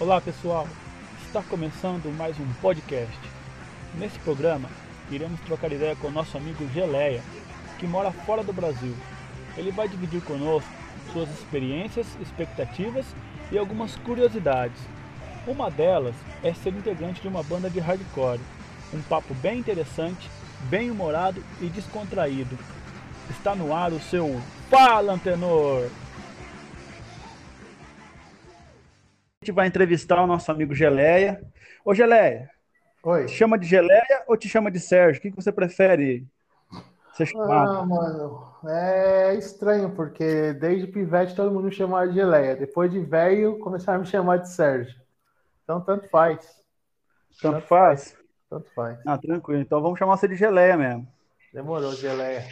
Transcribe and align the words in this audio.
Olá 0.00 0.20
pessoal, 0.20 0.66
está 1.24 1.40
começando 1.40 2.12
mais 2.18 2.36
um 2.40 2.52
podcast. 2.54 3.16
Nesse 3.94 4.18
programa, 4.18 4.68
iremos 5.08 5.40
trocar 5.42 5.70
ideia 5.70 5.94
com 5.94 6.08
o 6.08 6.10
nosso 6.10 6.36
amigo 6.36 6.68
Geleia, 6.74 7.22
que 7.78 7.86
mora 7.86 8.10
fora 8.10 8.42
do 8.42 8.52
Brasil. 8.52 8.92
Ele 9.56 9.70
vai 9.70 9.86
dividir 9.86 10.20
conosco 10.22 10.68
suas 11.12 11.30
experiências, 11.30 12.08
expectativas 12.20 13.06
e 13.52 13.56
algumas 13.56 13.94
curiosidades. 13.94 14.80
Uma 15.46 15.70
delas 15.70 16.16
é 16.42 16.52
ser 16.52 16.70
integrante 16.70 17.22
de 17.22 17.28
uma 17.28 17.44
banda 17.44 17.70
de 17.70 17.78
hardcore. 17.78 18.40
Um 18.92 19.00
papo 19.00 19.32
bem 19.34 19.60
interessante, 19.60 20.28
bem 20.62 20.90
humorado 20.90 21.40
e 21.60 21.66
descontraído. 21.66 22.58
Está 23.30 23.54
no 23.54 23.72
ar 23.72 23.92
o 23.92 24.00
seu 24.00 24.40
Fala 24.68 25.12
Antenor! 25.12 25.88
Gente 29.44 29.52
vai 29.52 29.66
entrevistar 29.66 30.22
o 30.22 30.26
nosso 30.26 30.50
amigo 30.50 30.74
Geleia. 30.74 31.40
Ô 31.84 31.94
Geleia, 31.94 32.50
Oi. 33.02 33.24
te 33.26 33.32
chama 33.32 33.58
de 33.58 33.66
Geleia 33.68 34.24
ou 34.28 34.36
te 34.36 34.48
chama 34.48 34.70
de 34.70 34.80
Sérgio? 34.80 35.20
O 35.20 35.22
que 35.22 35.30
que 35.30 35.36
você 35.36 35.52
prefere 35.52 36.26
ser 37.12 37.26
chamado? 37.26 37.72
Ah, 37.72 37.84
mano, 37.84 38.54
é 38.68 39.34
estranho, 39.34 39.94
porque 39.94 40.52
desde 40.54 40.86
pivete 40.86 41.34
todo 41.34 41.50
mundo 41.52 41.64
me 41.66 41.72
chamava 41.72 42.06
de 42.08 42.14
Geleia. 42.14 42.56
Depois 42.56 42.90
de 42.90 43.00
velho, 43.00 43.58
começaram 43.58 43.98
a 44.00 44.02
me 44.02 44.06
chamar 44.08 44.38
de 44.38 44.50
Sérgio. 44.50 44.94
Então, 45.64 45.80
tanto 45.82 46.08
faz. 46.10 46.62
Tanto 47.40 47.62
faz? 47.66 48.16
Tanto 48.48 48.70
faz. 48.74 48.98
Ah, 49.06 49.18
tranquilo. 49.18 49.60
Então 49.62 49.82
vamos 49.82 49.98
chamar 49.98 50.16
você 50.16 50.28
de 50.28 50.36
Geleia 50.36 50.76
mesmo. 50.76 51.08
Demorou, 51.52 51.92
Geleia. 51.94 52.44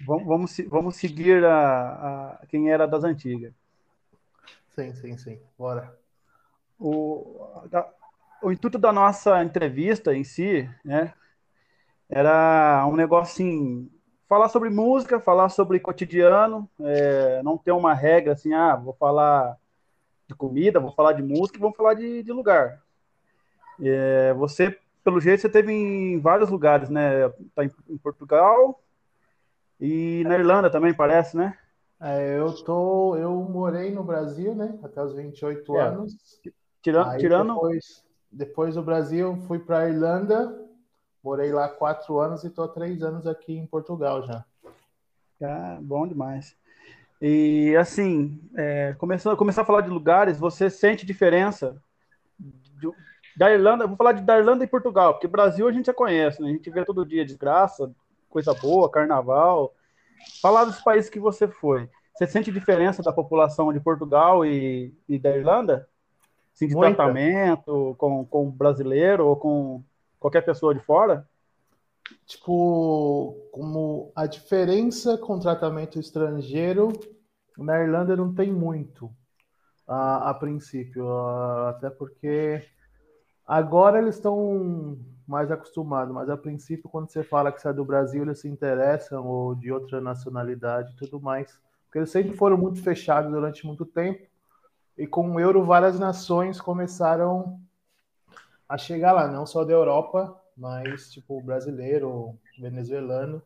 Vamos, 0.00 0.26
vamos, 0.26 0.56
vamos 0.68 0.96
seguir 0.96 1.44
a, 1.44 2.32
a- 2.42 2.46
quem 2.48 2.70
era 2.70 2.86
das 2.88 3.04
antigas. 3.04 3.54
Sim, 4.74 4.92
sim, 4.94 5.16
sim. 5.18 5.40
Bora. 5.56 5.96
O, 6.82 7.66
a- 7.72 7.88
o 8.42 8.50
intuito 8.52 8.78
da 8.78 8.92
nossa 8.92 9.42
entrevista 9.44 10.14
em 10.14 10.24
si, 10.24 10.68
né, 10.84 11.14
era 12.08 12.86
um 12.86 12.96
negócio 12.96 13.32
assim, 13.34 13.90
falar 14.28 14.48
sobre 14.48 14.70
música, 14.70 15.20
falar 15.20 15.48
sobre 15.48 15.80
cotidiano, 15.80 16.68
é, 16.80 17.42
não 17.42 17.58
ter 17.58 17.72
uma 17.72 17.94
regra 17.94 18.32
assim, 18.34 18.52
ah, 18.52 18.76
vou 18.76 18.94
falar 18.94 19.56
de 20.28 20.34
comida, 20.34 20.80
vou 20.80 20.92
falar 20.92 21.14
de 21.14 21.22
música, 21.22 21.58
e 21.58 21.60
vamos 21.60 21.76
falar 21.76 21.94
de, 21.94 22.22
de 22.22 22.32
lugar. 22.32 22.82
É, 23.80 24.32
você, 24.34 24.78
pelo 25.04 25.20
jeito, 25.20 25.40
você 25.40 25.48
teve 25.48 25.72
em 25.72 26.20
vários 26.20 26.50
lugares, 26.50 26.88
né? 26.88 27.28
Tá 27.54 27.64
em, 27.64 27.70
em 27.88 27.98
Portugal 27.98 28.80
e 29.80 30.22
na 30.26 30.36
Irlanda 30.36 30.70
também, 30.70 30.94
parece, 30.94 31.36
né? 31.36 31.58
É, 32.00 32.38
eu 32.38 32.52
tô, 32.64 33.16
eu 33.16 33.30
morei 33.44 33.92
no 33.92 34.02
Brasil, 34.02 34.54
né? 34.54 34.78
Até 34.82 35.02
os 35.02 35.14
28 35.14 35.76
É. 35.76 35.82
anos. 35.88 36.16
Tirando, 37.18 37.54
depois, 37.54 38.04
depois 38.30 38.74
do 38.74 38.82
Brasil, 38.82 39.36
fui 39.46 39.58
para 39.58 39.88
Irlanda. 39.88 40.60
Morei 41.22 41.52
lá 41.52 41.68
quatro 41.68 42.18
anos 42.18 42.42
e 42.42 42.50
tô 42.50 42.62
há 42.62 42.68
três 42.68 43.02
anos 43.02 43.26
aqui 43.26 43.56
em 43.56 43.66
Portugal 43.66 44.22
já. 44.26 44.44
Ah, 45.40 45.78
bom 45.80 46.06
demais. 46.06 46.56
E 47.20 47.76
assim, 47.76 48.40
é, 48.56 48.94
começando, 48.98 49.36
começar 49.36 49.62
a 49.62 49.64
falar 49.64 49.82
de 49.82 49.90
lugares, 49.90 50.38
você 50.38 50.68
sente 50.68 51.06
diferença 51.06 51.80
de- 52.38 52.92
da 53.36 53.52
Irlanda? 53.52 53.86
Vou 53.86 53.96
falar 53.96 54.12
de, 54.12 54.22
da 54.22 54.36
Irlanda 54.38 54.64
e 54.64 54.68
Portugal, 54.68 55.14
porque 55.14 55.28
Brasil 55.28 55.68
a 55.68 55.72
gente 55.72 55.86
já 55.86 55.94
conhece, 55.94 56.42
né? 56.42 56.48
A 56.48 56.52
gente 56.52 56.68
vê 56.70 56.84
todo 56.84 57.06
dia 57.06 57.24
desgraça, 57.24 57.94
coisa 58.28 58.52
boa, 58.54 58.90
carnaval. 58.90 59.72
Falar 60.40 60.64
dos 60.64 60.80
países 60.80 61.08
que 61.08 61.20
você 61.20 61.46
foi. 61.46 61.88
Você 62.14 62.26
sente 62.26 62.50
diferença 62.52 63.02
da 63.02 63.12
população 63.12 63.72
de 63.72 63.80
Portugal 63.80 64.44
e, 64.44 64.92
e 65.08 65.18
da 65.18 65.36
Irlanda? 65.36 65.88
Assim, 66.54 66.68
de 66.68 66.76
Muita. 66.76 66.76
tratamento 66.76 67.94
com, 67.98 68.24
com 68.26 68.50
brasileiro 68.50 69.26
ou 69.26 69.36
com 69.36 69.82
qualquer 70.18 70.42
pessoa 70.44 70.74
de 70.74 70.80
fora? 70.80 71.26
Tipo, 72.26 73.34
como 73.52 74.12
a 74.14 74.26
diferença 74.26 75.18
com 75.18 75.38
tratamento 75.38 75.98
estrangeiro, 75.98 76.88
na 77.58 77.80
Irlanda 77.80 78.16
não 78.16 78.34
tem 78.34 78.52
muito, 78.52 79.10
a, 79.88 80.30
a 80.30 80.34
princípio, 80.34 81.08
a- 81.10 81.70
até 81.70 81.90
porque 81.90 82.64
agora 83.46 83.98
eles 84.00 84.16
estão 84.16 84.98
mais 85.26 85.50
acostumados, 85.50 86.14
mas 86.14 86.30
a 86.30 86.36
princípio, 86.36 86.90
quando 86.90 87.10
você 87.10 87.24
fala 87.24 87.52
que 87.52 87.60
você 87.62 87.68
é 87.70 87.72
do 87.74 87.84
Brasil, 87.84 88.22
eles 88.24 88.40
se 88.40 88.48
interessam, 88.48 89.26
ou 89.26 89.54
de 89.54 89.72
outra 89.72 90.00
nacionalidade 90.00 90.92
e 90.94 90.96
tudo 90.96 91.20
mais, 91.20 91.58
porque 91.86 91.98
eles 92.00 92.10
sempre 92.10 92.36
foram 92.36 92.58
muito 92.58 92.82
fechados 92.82 93.30
durante 93.32 93.66
muito 93.66 93.86
tempo, 93.86 94.26
e 94.96 95.06
com 95.06 95.32
o 95.32 95.40
euro, 95.40 95.64
várias 95.64 95.98
nações 95.98 96.60
começaram 96.60 97.60
a 98.68 98.76
chegar 98.76 99.12
lá, 99.12 99.28
não 99.28 99.46
só 99.46 99.64
da 99.64 99.72
Europa, 99.72 100.38
mas 100.56 101.10
tipo 101.10 101.40
brasileiro, 101.40 102.38
venezuelano. 102.58 103.42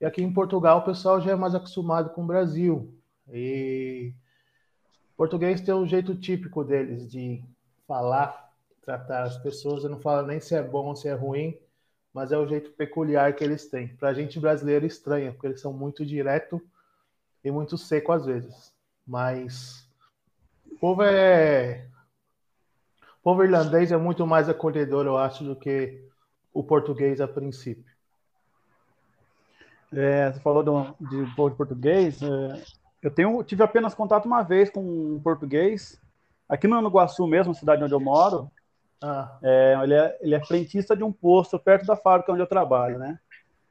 E 0.00 0.04
aqui 0.04 0.22
em 0.22 0.32
Portugal 0.32 0.78
o 0.78 0.84
pessoal 0.84 1.20
já 1.20 1.32
é 1.32 1.36
mais 1.36 1.54
acostumado 1.54 2.10
com 2.10 2.22
o 2.22 2.26
Brasil. 2.26 2.92
E 3.32 4.12
português 5.16 5.60
tem 5.60 5.74
um 5.74 5.86
jeito 5.86 6.14
típico 6.14 6.64
deles 6.64 7.10
de 7.10 7.42
falar, 7.86 8.52
tratar 8.82 9.24
as 9.24 9.38
pessoas. 9.38 9.84
Eu 9.84 9.90
não 9.90 10.00
falo 10.00 10.26
nem 10.26 10.40
se 10.40 10.54
é 10.54 10.62
bom 10.62 10.86
ou 10.86 10.96
se 10.96 11.08
é 11.08 11.14
ruim, 11.14 11.58
mas 12.12 12.32
é 12.32 12.38
o 12.38 12.46
jeito 12.46 12.70
peculiar 12.72 13.34
que 13.34 13.44
eles 13.44 13.68
têm. 13.68 13.88
Pra 13.96 14.14
gente 14.14 14.40
brasileiro 14.40 14.86
estranha, 14.86 15.32
porque 15.32 15.46
eles 15.46 15.60
são 15.60 15.72
muito 15.72 16.04
direto 16.04 16.60
e 17.42 17.50
muito 17.50 17.76
seco 17.76 18.12
às 18.12 18.24
vezes. 18.24 18.72
Mas 19.06 19.83
povo 20.84 21.02
é 21.02 21.86
o 23.18 23.22
povo 23.24 23.42
irlandês 23.42 23.90
é 23.90 23.96
muito 23.96 24.26
mais 24.26 24.50
acolhedor, 24.50 25.06
eu 25.06 25.16
acho, 25.16 25.42
do 25.42 25.56
que 25.56 26.06
o 26.52 26.62
português 26.62 27.22
a 27.22 27.26
princípio. 27.26 27.90
É, 29.90 30.30
você 30.30 30.40
falou 30.40 30.62
de 30.62 31.34
povo 31.34 31.48
de 31.48 31.56
português. 31.56 32.20
é, 32.22 32.62
eu 33.02 33.10
tenho, 33.10 33.42
tive 33.44 33.62
apenas 33.62 33.94
contato 33.94 34.26
uma 34.26 34.42
vez 34.42 34.68
com 34.68 34.82
um 34.82 35.18
português, 35.24 35.98
aqui 36.46 36.68
no 36.68 36.90
Guaçu 36.90 37.26
mesmo, 37.26 37.54
cidade 37.54 37.82
onde 37.82 37.94
eu 37.94 38.00
moro. 38.00 38.50
Ah, 39.02 39.38
É, 39.42 39.78
ele, 39.82 39.94
é, 39.94 40.18
ele 40.20 40.34
é 40.34 40.44
frentista 40.44 40.94
de 40.94 41.02
um 41.02 41.10
posto 41.10 41.58
perto 41.58 41.86
da 41.86 41.96
fábrica 41.96 42.30
onde 42.30 42.42
eu 42.42 42.46
trabalho, 42.46 42.98
né? 42.98 43.18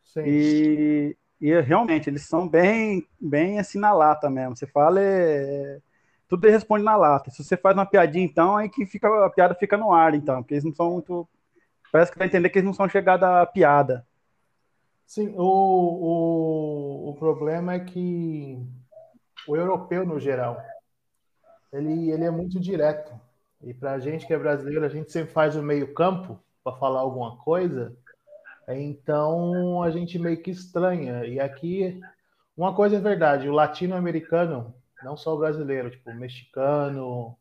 sim. 0.04 0.24
E, 0.26 1.16
e 1.40 1.62
realmente, 1.62 2.10
eles 2.10 2.26
são 2.28 2.48
bem, 2.48 3.06
bem 3.22 3.60
assim 3.60 3.78
na 3.78 3.94
lata 3.94 4.32
mesmo. 4.32 4.58
Você 4.58 4.66
fala, 4.66 5.00
é, 5.00 5.80
tudo 6.28 6.46
ele 6.46 6.54
responde 6.54 6.84
na 6.84 6.96
lata. 6.96 7.32
Se 7.32 7.44
você 7.44 7.56
faz 7.58 7.76
uma 7.76 7.86
piadinha, 7.86 8.26
então, 8.26 8.58
aí 8.58 8.70
que 8.70 8.86
fica, 8.86 9.26
a 9.26 9.30
piada 9.30 9.56
fica 9.56 9.78
no 9.78 9.92
ar, 9.94 10.14
então, 10.14 10.42
porque 10.42 10.56
eles 10.56 10.64
não 10.64 10.74
são 10.74 10.92
muito. 10.92 11.28
Parece 11.92 12.12
que 12.12 12.18
vai 12.18 12.28
entender 12.28 12.50
que 12.50 12.58
eles 12.58 12.66
não 12.66 12.74
são 12.74 12.90
chegados 12.90 13.28
à 13.28 13.46
piada. 13.46 14.06
Sim, 15.06 15.34
o, 15.38 15.44
o, 15.44 17.10
o 17.10 17.14
problema 17.16 17.74
é 17.74 17.80
que 17.80 18.58
o 19.48 19.56
europeu, 19.56 20.06
no 20.06 20.20
geral, 20.20 20.60
ele, 21.72 22.10
ele 22.12 22.24
é 22.24 22.32
muito 22.32 22.60
direto. 22.60 23.14
E 23.62 23.74
para 23.74 23.94
a 23.94 24.00
gente 24.00 24.26
que 24.26 24.34
é 24.34 24.38
brasileiro, 24.38 24.86
a 24.86 24.90
gente 24.90 25.12
sempre 25.12 25.32
faz 25.32 25.56
o 25.56 25.64
meio-campo 25.64 26.40
para 26.64 26.76
falar 26.78 27.02
alguma 27.02 27.38
coisa, 27.38 27.96
então 28.68 29.84
a 29.84 29.92
gente 29.92 30.18
meio 30.18 30.42
que 30.42 30.52
estranha. 30.52 31.26
E 31.26 31.40
aqui, 31.40 32.00
uma 32.56 32.74
coisa 32.74 32.98
é 32.98 33.00
verdade: 33.00 33.48
o 33.48 33.54
latino-americano, 33.54 34.74
não 35.04 35.18
só 35.18 35.36
o 35.36 35.38
brasileiro, 35.38 35.92
tipo 35.92 36.14
mexicano, 36.14 37.38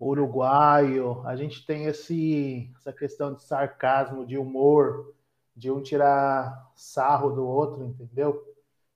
uruguaio, 0.00 1.22
a 1.26 1.36
gente 1.36 1.66
tem 1.66 1.86
esse, 1.86 2.70
essa 2.76 2.92
questão 2.92 3.34
de 3.34 3.42
sarcasmo, 3.42 4.26
de 4.26 4.38
humor 4.38 5.14
de 5.56 5.70
um 5.72 5.82
tirar 5.82 6.70
sarro 6.76 7.30
do 7.30 7.44
outro, 7.44 7.84
entendeu? 7.84 8.44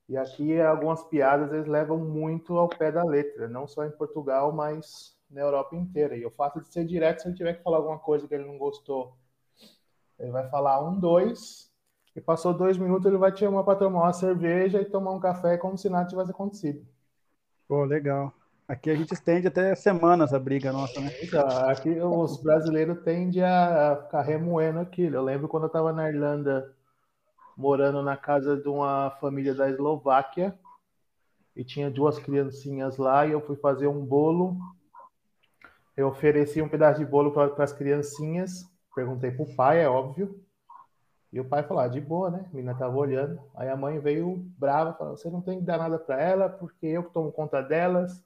E 0.09 0.17
aqui 0.17 0.61
algumas 0.61 1.03
piadas 1.05 1.53
eles 1.53 1.67
levam 1.67 1.99
muito 1.99 2.57
ao 2.57 2.69
pé 2.69 2.93
da 2.93 3.03
letra, 3.03 3.49
não 3.49 3.67
só 3.67 3.85
em 3.85 3.91
Portugal, 3.91 4.53
mas 4.53 5.17
na 5.29 5.41
Europa 5.41 5.75
inteira. 5.75 6.17
E 6.17 6.25
o 6.25 6.31
fato 6.31 6.61
de 6.61 6.69
ser 6.69 6.85
direto, 6.85 7.23
se 7.23 7.29
ele 7.29 7.37
tiver 7.37 7.55
que 7.55 7.63
falar 7.63 7.79
alguma 7.79 7.99
coisa 7.99 8.29
que 8.29 8.35
ele 8.35 8.47
não 8.47 8.59
gostou, 8.59 9.17
ele 10.19 10.31
vai 10.31 10.49
falar 10.49 10.89
um, 10.89 10.99
dois, 10.99 11.73
e 12.15 12.21
passou 12.21 12.55
dois 12.55 12.77
minutos, 12.77 13.07
ele 13.07 13.17
vai 13.17 13.33
te 13.33 13.41
chamar 13.41 13.65
para 13.65 13.79
tomar 13.79 14.03
uma 14.03 14.13
cerveja 14.13 14.81
e 14.81 14.85
tomar 14.85 15.13
um 15.13 15.21
café 15.21 15.57
como 15.57 15.77
se 15.77 15.89
nada 15.89 16.09
tivesse 16.09 16.31
acontecido. 16.31 16.87
Pô, 17.69 17.85
legal. 17.85 18.33
Aqui 18.69 18.91
a 18.91 18.95
gente 18.95 19.13
estende 19.13 19.49
até 19.49 19.75
semanas 19.75 20.33
a 20.33 20.39
briga 20.39 20.73
nossa, 20.73 21.01
né? 21.01 21.11
Aqui 21.67 21.91
os 22.01 22.43
brasileiros 22.43 23.03
tendem 23.03 23.43
a 23.43 23.99
ficar 24.05 24.23
remoendo 24.23 24.79
aquilo. 24.79 25.17
Eu 25.17 25.23
lembro 25.23 25.49
quando 25.49 25.65
eu 25.65 25.69
estava 25.69 25.93
na 25.93 26.09
Irlanda, 26.09 26.75
morando 27.57 28.03
na 28.03 28.17
casa 28.17 28.57
de 28.57 28.69
uma 28.69 29.11
família 29.21 29.55
da 29.55 29.69
Eslováquia, 29.69 30.59
e 31.55 31.63
tinha 31.63 31.91
duas 31.91 32.19
criancinhas 32.19 32.97
lá, 32.97 33.27
e 33.27 33.33
eu 33.33 33.41
fui 33.41 33.57
fazer 33.57 33.89
um 33.89 34.05
bolo. 34.05 34.57
Eu 35.97 36.09
ofereci 36.09 36.63
um 36.63 36.69
pedaço 36.69 37.01
de 37.01 37.05
bolo 37.05 37.33
para 37.33 37.63
as 37.63 37.73
criancinhas, 37.73 38.65
perguntei 38.95 39.31
pro 39.31 39.55
pai, 39.55 39.83
é 39.83 39.89
óbvio. 39.89 40.43
E 41.33 41.41
o 41.41 41.45
pai 41.45 41.63
falou, 41.63 41.83
ah, 41.83 41.89
de 41.89 42.01
boa, 42.01 42.31
né? 42.31 42.45
A 42.47 42.55
menina 42.55 42.75
tava 42.75 42.95
olhando. 42.97 43.41
Aí 43.55 43.69
a 43.69 43.77
mãe 43.77 43.99
veio 43.99 44.37
brava, 44.59 44.93
falou, 44.93 45.17
você 45.17 45.31
não 45.31 45.41
tem 45.41 45.59
que 45.59 45.65
dar 45.65 45.79
nada 45.79 45.99
para 45.99 46.21
ela, 46.21 46.49
porque 46.49 46.87
eu 46.87 47.05
que 47.05 47.13
tomo 47.13 47.33
conta 47.33 47.63
delas. 47.63 48.23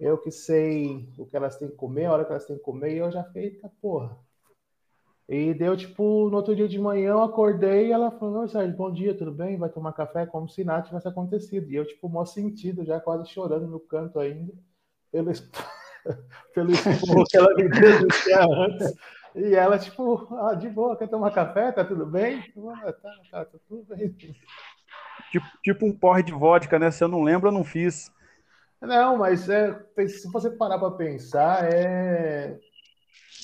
eu 0.00 0.18
que 0.18 0.30
sei 0.32 1.08
o 1.18 1.26
que 1.26 1.36
elas 1.36 1.56
têm 1.58 1.68
que 1.68 1.76
comer, 1.76 2.06
a 2.06 2.12
hora 2.12 2.24
que 2.24 2.32
elas 2.32 2.46
têm 2.46 2.56
que 2.56 2.62
comer, 2.62 2.94
e 2.94 2.98
eu 2.98 3.12
já 3.12 3.22
fiquei, 3.24 3.44
eita 3.44 3.70
porra. 3.80 4.18
E 5.28 5.54
deu, 5.54 5.76
tipo, 5.76 6.28
no 6.28 6.36
outro 6.36 6.54
dia 6.54 6.68
de 6.68 6.78
manhã 6.78 7.10
eu 7.12 7.22
acordei 7.22 7.88
e 7.88 7.92
ela 7.92 8.10
falou, 8.10 8.48
Sérgio, 8.48 8.76
bom 8.76 8.92
dia, 8.92 9.16
tudo 9.16 9.32
bem? 9.32 9.56
Vai 9.56 9.70
tomar 9.70 9.92
café? 9.92 10.26
Como 10.26 10.48
se 10.48 10.64
nada 10.64 10.82
tivesse 10.82 11.08
acontecido. 11.08 11.70
E 11.70 11.76
eu, 11.76 11.86
tipo, 11.86 12.08
mó 12.08 12.24
sentido, 12.24 12.84
já 12.84 13.00
quase 13.00 13.30
chorando 13.30 13.66
no 13.68 13.80
canto 13.80 14.18
ainda, 14.18 14.52
pelo, 15.10 15.30
pelo 16.52 16.72
esporro 16.74 17.24
que 17.24 17.36
ela 17.36 17.54
me 17.54 17.68
deu 17.68 18.52
antes. 18.52 18.94
E 19.34 19.54
ela, 19.54 19.78
tipo, 19.78 20.28
ah, 20.36 20.54
de 20.54 20.68
boa, 20.68 20.96
quer 20.96 21.08
tomar 21.08 21.30
café? 21.30 21.72
Tá 21.72 21.84
tudo 21.84 22.04
bem? 22.04 22.42
Ah, 22.68 22.92
tá, 22.92 23.10
tá, 23.30 23.44
tá 23.46 23.58
tudo 23.68 23.84
bem. 23.84 24.10
Tipo, 25.30 25.46
tipo 25.62 25.86
um 25.86 25.92
porre 25.92 26.22
de 26.22 26.32
vodka, 26.32 26.78
né? 26.78 26.90
Se 26.90 27.02
eu 27.02 27.08
não 27.08 27.22
lembro, 27.22 27.48
eu 27.48 27.52
não 27.52 27.64
fiz. 27.64 28.12
Não, 28.80 29.16
mas 29.16 29.48
é, 29.48 29.80
se 30.08 30.30
você 30.30 30.50
parar 30.50 30.78
para 30.78 30.90
pensar, 30.90 31.72
é. 31.72 32.58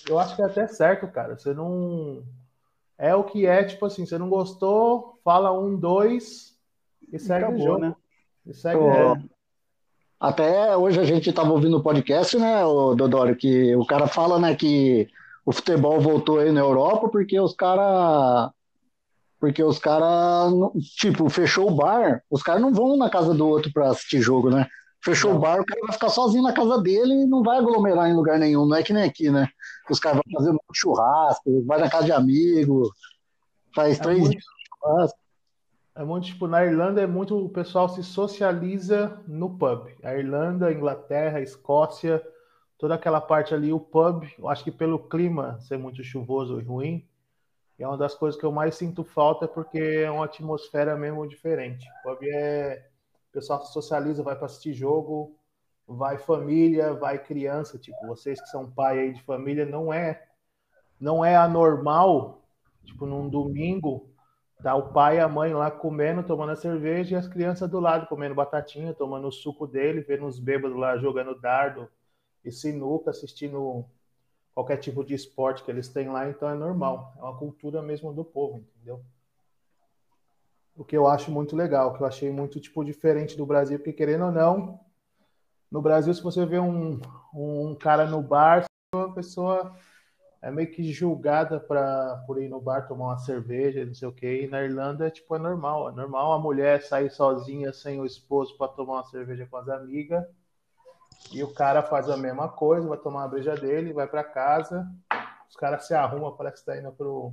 Eu 0.08 0.18
acho 0.18 0.36
que 0.36 0.42
é 0.42 0.44
até 0.44 0.66
certo, 0.66 1.08
cara. 1.08 1.38
Você 1.38 1.54
não. 1.54 2.22
É 2.98 3.14
o 3.14 3.24
que 3.24 3.46
é, 3.46 3.64
tipo 3.64 3.86
assim, 3.86 4.04
você 4.04 4.18
não 4.18 4.28
gostou, 4.28 5.18
fala 5.24 5.52
um, 5.52 5.76
dois 5.76 6.58
e 7.12 7.18
segue 7.18 7.44
Acabou, 7.44 7.60
o 7.60 7.64
jogo. 7.64 7.78
Né? 7.78 7.96
E 8.46 8.52
segue 8.52 8.80
o 8.80 8.92
jogo. 8.92 9.28
Até 10.20 10.76
hoje 10.76 10.98
a 10.98 11.04
gente 11.04 11.30
estava 11.30 11.52
ouvindo 11.52 11.76
o 11.76 11.82
podcast, 11.82 12.36
né, 12.36 12.64
o 12.64 12.96
Dodoro, 12.96 13.36
que 13.36 13.76
o 13.76 13.86
cara 13.86 14.08
fala, 14.08 14.36
né, 14.40 14.56
que 14.56 15.08
o 15.48 15.52
futebol 15.52 15.98
voltou 15.98 16.40
aí 16.40 16.52
na 16.52 16.60
Europa 16.60 17.08
porque 17.08 17.40
os 17.40 17.54
caras 17.54 18.50
porque 19.40 19.62
os 19.62 19.78
caras, 19.78 20.52
tipo, 20.98 21.30
fechou 21.30 21.70
o 21.70 21.74
bar, 21.74 22.22
os 22.28 22.42
caras 22.42 22.60
não 22.60 22.74
vão 22.74 22.98
na 22.98 23.08
casa 23.08 23.32
do 23.32 23.48
outro 23.48 23.72
para 23.72 23.88
assistir 23.88 24.20
jogo, 24.20 24.50
né? 24.50 24.66
Fechou 25.02 25.30
não. 25.30 25.38
o 25.38 25.40
bar, 25.40 25.58
o 25.58 25.64
cara 25.64 25.80
vai 25.82 25.92
ficar 25.92 26.10
sozinho 26.10 26.42
na 26.42 26.52
casa 26.52 26.82
dele 26.82 27.14
e 27.14 27.26
não 27.26 27.42
vai 27.42 27.56
aglomerar 27.56 28.10
em 28.10 28.14
lugar 28.14 28.38
nenhum, 28.38 28.66
não 28.66 28.76
é 28.76 28.82
que 28.82 28.92
nem 28.92 29.04
aqui, 29.04 29.30
né? 29.30 29.48
Os 29.88 29.98
caras 29.98 30.20
vão 30.22 30.38
fazer 30.38 30.50
um 30.50 30.58
churrasco, 30.74 31.64
vai 31.64 31.80
na 31.80 31.88
casa 31.88 32.04
de 32.04 32.12
amigo, 32.12 32.90
faz 33.74 33.98
é 33.98 34.02
três 34.02 34.18
muito, 34.18 34.32
dias 34.32 34.44
de 34.44 34.68
churrasco. 34.68 35.18
É 35.94 36.04
muito, 36.04 36.26
tipo, 36.26 36.46
na 36.46 36.62
Irlanda 36.62 37.00
é 37.00 37.06
muito, 37.06 37.38
o 37.38 37.48
pessoal 37.48 37.88
se 37.88 38.02
socializa 38.02 39.18
no 39.26 39.56
pub. 39.56 39.88
A 40.02 40.14
Irlanda, 40.14 40.66
a 40.66 40.72
Inglaterra, 40.72 41.38
a 41.38 41.42
Escócia, 41.42 42.22
toda 42.78 42.94
aquela 42.94 43.20
parte 43.20 43.52
ali, 43.52 43.72
o 43.72 43.80
pub, 43.80 44.24
eu 44.38 44.48
acho 44.48 44.62
que 44.62 44.70
pelo 44.70 45.00
clima 45.00 45.60
ser 45.60 45.76
muito 45.76 46.02
chuvoso 46.04 46.60
e 46.60 46.62
ruim, 46.62 47.06
é 47.76 47.86
uma 47.86 47.98
das 47.98 48.14
coisas 48.14 48.38
que 48.38 48.46
eu 48.46 48.52
mais 48.52 48.76
sinto 48.76 49.04
falta 49.04 49.46
porque 49.46 49.78
é 49.78 50.10
uma 50.10 50.24
atmosfera 50.24 50.96
mesmo 50.96 51.28
diferente. 51.28 51.86
O 51.88 52.10
pub 52.10 52.18
é. 52.22 52.86
O 53.28 53.32
pessoal 53.32 53.64
socializa, 53.66 54.22
vai 54.22 54.34
para 54.34 54.46
assistir 54.46 54.72
jogo, 54.72 55.38
vai 55.86 56.18
família, 56.18 56.94
vai 56.94 57.22
criança. 57.22 57.78
Tipo, 57.78 58.06
vocês 58.06 58.40
que 58.40 58.48
são 58.48 58.70
pai 58.70 58.98
aí 58.98 59.12
de 59.12 59.22
família, 59.22 59.66
não 59.66 59.92
é. 59.92 60.24
Não 60.98 61.24
é 61.24 61.36
anormal, 61.36 62.42
tipo, 62.84 63.06
num 63.06 63.28
domingo, 63.28 64.10
tá 64.60 64.74
o 64.74 64.92
pai 64.92 65.18
e 65.18 65.20
a 65.20 65.28
mãe 65.28 65.52
lá 65.52 65.70
comendo, 65.70 66.24
tomando 66.24 66.50
a 66.50 66.56
cerveja 66.56 67.14
e 67.14 67.18
as 67.18 67.28
crianças 67.28 67.70
do 67.70 67.78
lado 67.78 68.08
comendo 68.08 68.34
batatinha, 68.34 68.92
tomando 68.92 69.28
o 69.28 69.32
suco 69.32 69.66
dele, 69.66 70.00
vendo 70.00 70.26
os 70.26 70.40
bêbados 70.40 70.76
lá 70.76 70.96
jogando 70.96 71.38
dardo 71.38 71.88
e 72.48 72.52
sinuca, 72.52 73.10
assistindo 73.10 73.84
qualquer 74.58 74.78
tipo 74.78 75.04
de 75.04 75.14
esporte 75.14 75.62
que 75.62 75.70
eles 75.70 75.88
têm 75.88 76.08
lá, 76.08 76.28
então 76.28 76.48
é 76.48 76.54
normal. 76.54 77.14
É 77.16 77.22
uma 77.22 77.38
cultura 77.38 77.80
mesmo 77.80 78.12
do 78.12 78.24
povo, 78.24 78.64
entendeu? 78.74 79.00
O 80.76 80.84
que 80.84 80.96
eu 80.96 81.06
acho 81.06 81.30
muito 81.30 81.54
legal, 81.54 81.94
que 81.94 82.02
eu 82.02 82.06
achei 82.06 82.30
muito 82.30 82.58
tipo 82.58 82.84
diferente 82.84 83.36
do 83.36 83.46
Brasil, 83.46 83.78
porque 83.78 83.92
querendo 83.92 84.24
ou 84.24 84.32
não, 84.32 84.80
no 85.70 85.80
Brasil 85.80 86.12
se 86.12 86.22
você 86.22 86.44
vê 86.44 86.58
um, 86.58 87.00
um 87.32 87.76
cara 87.76 88.04
no 88.06 88.20
bar, 88.20 88.64
a 88.92 89.08
pessoa 89.10 89.76
é 90.42 90.50
meio 90.50 90.70
que 90.70 90.92
julgada 90.92 91.60
para 91.60 92.24
por 92.26 92.42
ir 92.42 92.48
no 92.48 92.60
bar 92.60 92.88
tomar 92.88 93.06
uma 93.06 93.18
cerveja, 93.18 93.84
não 93.84 93.94
sei 93.94 94.08
o 94.08 94.12
quê. 94.12 94.42
E 94.42 94.48
na 94.48 94.62
Irlanda 94.62 95.06
é 95.06 95.10
tipo 95.10 95.36
é 95.36 95.38
normal, 95.38 95.90
é 95.90 95.92
normal 95.92 96.32
a 96.32 96.38
mulher 96.38 96.82
sair 96.82 97.10
sozinha 97.10 97.72
sem 97.72 98.00
o 98.00 98.06
esposo 98.06 98.56
para 98.56 98.72
tomar 98.72 98.94
uma 98.94 99.04
cerveja 99.04 99.46
com 99.46 99.56
as 99.56 99.68
amigas 99.68 100.24
e 101.32 101.42
o 101.42 101.52
cara 101.52 101.82
faz 101.82 102.08
a 102.08 102.16
mesma 102.16 102.48
coisa, 102.48 102.88
vai 102.88 102.98
tomar 102.98 103.24
a 103.24 103.28
breja 103.28 103.54
dele, 103.54 103.92
vai 103.92 104.06
para 104.06 104.24
casa, 104.24 104.90
os 105.48 105.56
caras 105.56 105.86
se 105.86 105.94
arrumam, 105.94 106.34
parece 106.36 106.60
que 106.60 106.66
tá 106.66 106.78
indo 106.78 106.92
pro, 106.92 107.32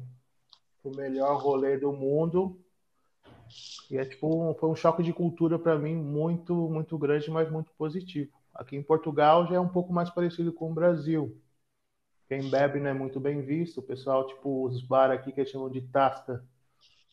pro 0.82 0.96
melhor 0.96 1.42
rolê 1.42 1.78
do 1.78 1.94
mundo. 1.94 2.60
E 3.90 3.98
é 3.98 4.06
tipo, 4.06 4.28
um, 4.28 4.54
foi 4.56 4.70
um 4.70 4.76
choque 4.76 5.04
de 5.04 5.14
cultura 5.14 5.58
para 5.60 5.78
mim 5.78 5.96
muito, 5.96 6.54
muito 6.70 6.98
grande, 6.98 7.30
mas 7.30 7.50
muito 7.50 7.72
positivo. 7.78 8.32
Aqui 8.54 8.76
em 8.76 8.84
Portugal 8.84 9.48
já 9.48 9.56
é 9.56 9.60
um 9.60 9.70
pouco 9.70 9.94
mais 9.94 10.10
parecido 10.10 10.52
com 10.52 10.72
o 10.72 10.74
Brasil. 10.74 11.40
Quem 12.28 12.50
bebe 12.50 12.80
não 12.80 12.90
é 12.90 12.94
muito 12.94 13.20
bem 13.20 13.42
visto, 13.42 13.80
o 13.80 13.84
pessoal, 13.84 14.26
tipo, 14.26 14.66
os 14.66 14.82
bar 14.82 15.12
aqui 15.12 15.32
que 15.32 15.40
eles 15.40 15.52
chamam 15.52 15.70
de 15.70 15.82
tasca, 15.82 16.44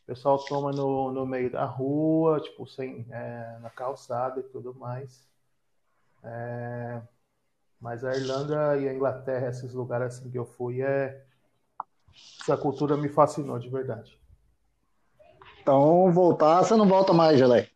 o 0.02 0.06
pessoal 0.06 0.38
toma 0.46 0.72
no, 0.72 1.12
no 1.12 1.26
meio 1.26 1.50
da 1.50 1.64
rua, 1.64 2.40
tipo, 2.40 2.66
sem, 2.66 3.06
é, 3.10 3.58
na 3.60 3.70
calçada 3.70 4.40
e 4.40 4.44
tudo 4.44 4.74
mais. 4.74 5.31
É, 6.22 7.02
mas 7.80 8.04
a 8.04 8.14
Irlanda 8.14 8.76
e 8.78 8.88
a 8.88 8.94
Inglaterra, 8.94 9.48
esses 9.48 9.74
lugares 9.74 10.14
assim 10.14 10.30
que 10.30 10.38
eu 10.38 10.44
fui, 10.44 10.82
é 10.82 11.24
essa 12.40 12.56
cultura 12.56 12.96
me 12.96 13.08
fascinou 13.08 13.58
de 13.58 13.68
verdade. 13.68 14.18
Então, 15.60 16.12
voltar, 16.12 16.62
você 16.62 16.76
não 16.76 16.88
volta 16.88 17.12
mais, 17.12 17.38
Gelé? 17.38 17.68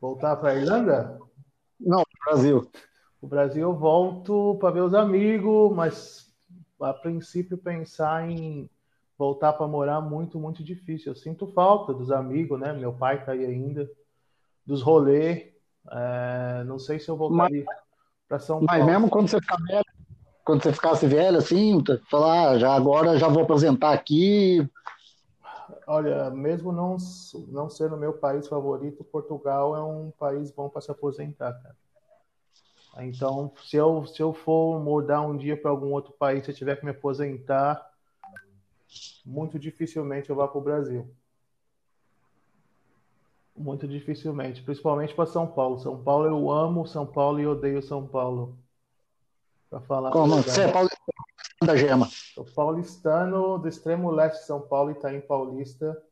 Voltar 0.00 0.36
para 0.36 0.50
a 0.50 0.54
Irlanda? 0.54 1.18
Não, 1.80 2.02
Brasil. 2.26 2.70
O 3.20 3.26
Brasil 3.26 3.62
eu 3.62 3.74
volto 3.74 4.56
para 4.60 4.70
ver 4.70 4.82
os 4.82 4.94
amigos, 4.94 5.74
mas 5.74 6.30
a 6.78 6.92
princípio 6.92 7.56
pensar 7.56 8.28
em 8.28 8.68
voltar 9.16 9.54
para 9.54 9.66
morar 9.66 10.02
muito, 10.02 10.38
muito 10.38 10.62
difícil. 10.62 11.12
Eu 11.12 11.16
sinto 11.16 11.46
falta 11.46 11.94
dos 11.94 12.10
amigos, 12.10 12.60
né? 12.60 12.74
Meu 12.74 12.92
pai 12.92 13.18
está 13.18 13.32
aí 13.32 13.44
ainda, 13.46 13.90
dos 14.66 14.82
rolês. 14.82 15.53
É, 15.90 16.64
não 16.64 16.78
sei 16.78 16.98
se 16.98 17.08
eu 17.08 17.16
voltaria 17.16 17.64
para 18.28 18.38
São 18.38 18.64
Paulo. 18.64 18.84
Mas 18.84 18.86
mesmo 18.86 19.10
quando 19.10 19.28
você 19.28 19.40
ficar 19.40 19.56
velho, 19.66 19.84
quando 20.44 20.62
você 20.62 20.72
ficasse 20.72 21.06
velho, 21.06 21.38
assim, 21.38 21.82
falar, 22.10 22.50
ah, 22.50 22.58
já 22.58 22.74
agora 22.74 23.18
já 23.18 23.28
vou 23.28 23.42
apresentar 23.42 23.92
aqui. 23.92 24.66
Olha, 25.86 26.30
mesmo 26.30 26.72
não, 26.72 26.96
não 27.48 27.68
sendo 27.68 27.96
meu 27.96 28.12
país 28.14 28.46
favorito, 28.48 29.04
Portugal 29.04 29.76
é 29.76 29.82
um 29.82 30.10
país 30.10 30.50
bom 30.50 30.68
para 30.68 30.80
se 30.80 30.90
aposentar, 30.90 31.52
cara. 31.52 31.76
Então, 32.98 33.52
se 33.64 33.76
eu, 33.76 34.06
se 34.06 34.22
eu 34.22 34.32
for 34.32 34.78
mudar 34.80 35.20
um 35.22 35.36
dia 35.36 35.60
para 35.60 35.70
algum 35.70 35.92
outro 35.92 36.12
país, 36.12 36.44
se 36.44 36.52
eu 36.52 36.54
tiver 36.54 36.76
que 36.76 36.84
me 36.84 36.92
aposentar, 36.92 37.84
muito 39.26 39.58
dificilmente 39.58 40.30
eu 40.30 40.36
vá 40.36 40.46
para 40.46 40.58
o 40.58 40.62
Brasil. 40.62 41.10
Muito 43.56 43.86
dificilmente, 43.86 44.62
principalmente 44.62 45.14
para 45.14 45.26
São 45.26 45.46
Paulo. 45.46 45.78
São 45.78 46.02
Paulo 46.02 46.26
eu 46.26 46.50
amo 46.50 46.86
São 46.86 47.06
Paulo 47.06 47.40
e 47.40 47.46
odeio 47.46 47.82
São 47.82 48.06
Paulo. 48.06 48.58
Para 49.70 49.80
falar. 49.80 50.10
Como? 50.10 50.42
Você 50.42 50.62
é 50.62 50.72
paulistano 50.72 51.12
da 51.64 51.76
Gema? 51.76 52.08
Sou 52.34 52.44
paulistano 52.44 53.58
do 53.58 53.68
extremo 53.68 54.10
leste 54.10 54.40
de 54.40 54.46
São 54.46 54.60
Paulo, 54.60 54.90
Itaim 54.90 55.20
Paulista. 55.20 56.02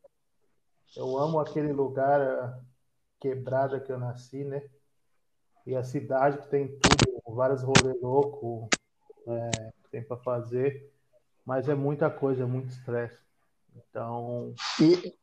Eu 0.97 1.19
amo 1.19 1.41
aquele 1.41 1.73
lugar 1.73 2.21
a 2.21 2.61
quebrada 3.19 3.81
que 3.81 3.91
eu 3.91 3.99
nasci, 3.99 4.45
né? 4.45 4.63
E 5.67 5.75
a 5.75 5.83
cidade 5.83 6.39
que 6.39 6.49
tem 6.49 6.69
tudo, 6.79 7.23
vários 7.35 7.63
rolês 7.63 8.01
loucos 8.01 8.69
é, 9.27 9.73
que 9.83 9.91
tem 9.91 10.03
para 10.03 10.17
fazer, 10.17 10.93
mas 11.45 11.69
é 11.69 11.75
muita 11.75 12.11
coisa, 12.11 12.43
é 12.43 12.47
muito 12.47 12.71
estresse. 12.71 13.19
Então. 13.77 14.55
E, 14.81 15.15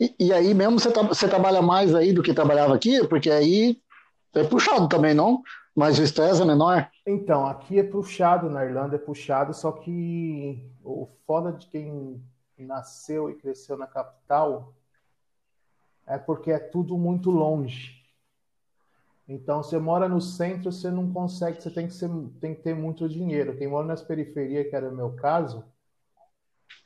e, 0.00 0.14
e, 0.18 0.32
aí 0.32 0.52
mesmo 0.54 0.78
você, 0.78 0.90
você 0.90 1.28
trabalha 1.28 1.62
mais 1.62 1.94
aí 1.94 2.12
do 2.12 2.22
que 2.22 2.34
trabalhava 2.34 2.74
aqui? 2.74 3.06
Porque 3.06 3.30
aí 3.30 3.80
é 4.34 4.44
puxado 4.44 4.88
também, 4.88 5.14
não? 5.14 5.42
Mas 5.74 5.98
o 5.98 6.02
estresse 6.02 6.40
é 6.40 6.44
menor? 6.44 6.88
Então, 7.06 7.46
aqui 7.46 7.78
é 7.78 7.82
puxado, 7.82 8.48
na 8.48 8.64
Irlanda 8.64 8.96
é 8.96 8.98
puxado, 8.98 9.52
só 9.52 9.72
que 9.72 10.64
o 10.84 11.08
foda 11.26 11.52
de 11.52 11.66
quem 11.66 12.22
nasceu 12.58 13.28
e 13.28 13.34
cresceu 13.34 13.76
na 13.76 13.86
capital 13.86 14.72
é 16.06 16.16
porque 16.18 16.52
é 16.52 16.58
tudo 16.58 16.96
muito 16.96 17.30
longe. 17.30 18.04
Então, 19.28 19.62
você 19.62 19.78
mora 19.78 20.08
no 20.08 20.20
centro, 20.20 20.70
você 20.70 20.90
não 20.90 21.10
consegue, 21.10 21.60
você 21.60 21.70
tem 21.70 21.86
que, 21.86 21.94
ser, 21.94 22.10
tem 22.40 22.54
que 22.54 22.62
ter 22.62 22.74
muito 22.74 23.08
dinheiro. 23.08 23.56
Quem 23.56 23.66
mora 23.66 23.86
nas 23.86 24.02
periferias, 24.02 24.68
que 24.68 24.76
era 24.76 24.88
o 24.88 24.94
meu 24.94 25.12
caso, 25.12 25.64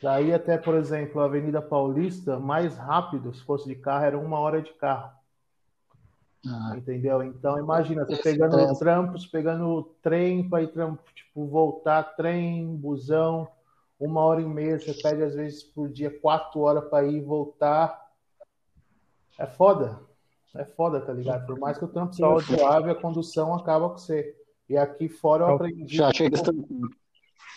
Daí 0.00 0.32
até, 0.32 0.56
por 0.56 0.74
exemplo, 0.74 1.20
a 1.20 1.24
Avenida 1.24 1.60
Paulista, 1.60 2.38
mais 2.38 2.76
rápido, 2.76 3.34
se 3.34 3.42
fosse 3.42 3.66
de 3.66 3.74
carro, 3.74 4.04
era 4.04 4.18
uma 4.18 4.38
hora 4.38 4.62
de 4.62 4.72
carro. 4.74 5.10
Ah. 6.46 6.74
Entendeu? 6.76 7.22
Então 7.22 7.58
imagina, 7.58 8.04
você 8.04 8.16
pegando 8.16 8.78
trampos, 8.78 9.26
pegando 9.26 9.82
trem 10.00 10.48
para 10.48 10.62
ir 10.62 10.68
trampo, 10.68 11.02
tipo, 11.12 11.46
voltar, 11.46 12.14
trem, 12.14 12.76
busão, 12.76 13.48
uma 13.98 14.20
hora 14.20 14.40
e 14.40 14.46
meia, 14.46 14.78
você 14.78 14.94
pede 14.94 15.22
às 15.22 15.34
vezes 15.34 15.64
por 15.64 15.88
dia 15.88 16.16
quatro 16.20 16.60
horas 16.60 16.88
para 16.88 17.06
ir 17.06 17.16
e 17.16 17.20
voltar. 17.20 18.08
É 19.36 19.46
foda. 19.46 20.00
É 20.54 20.64
foda, 20.64 21.00
tá 21.00 21.12
ligado? 21.12 21.46
Por 21.46 21.58
mais 21.58 21.76
que 21.76 21.84
o 21.84 21.88
trampo 21.88 22.14
seja 22.14 22.40
suave, 22.40 22.90
a 22.90 22.94
condução 22.94 23.54
acaba 23.54 23.90
com 23.90 23.98
você. 23.98 24.36
E 24.68 24.76
aqui 24.76 25.08
fora 25.08 25.44
eu 25.44 25.54
aprendi. 25.54 25.96
Já 25.96 26.12
chega 26.12 26.36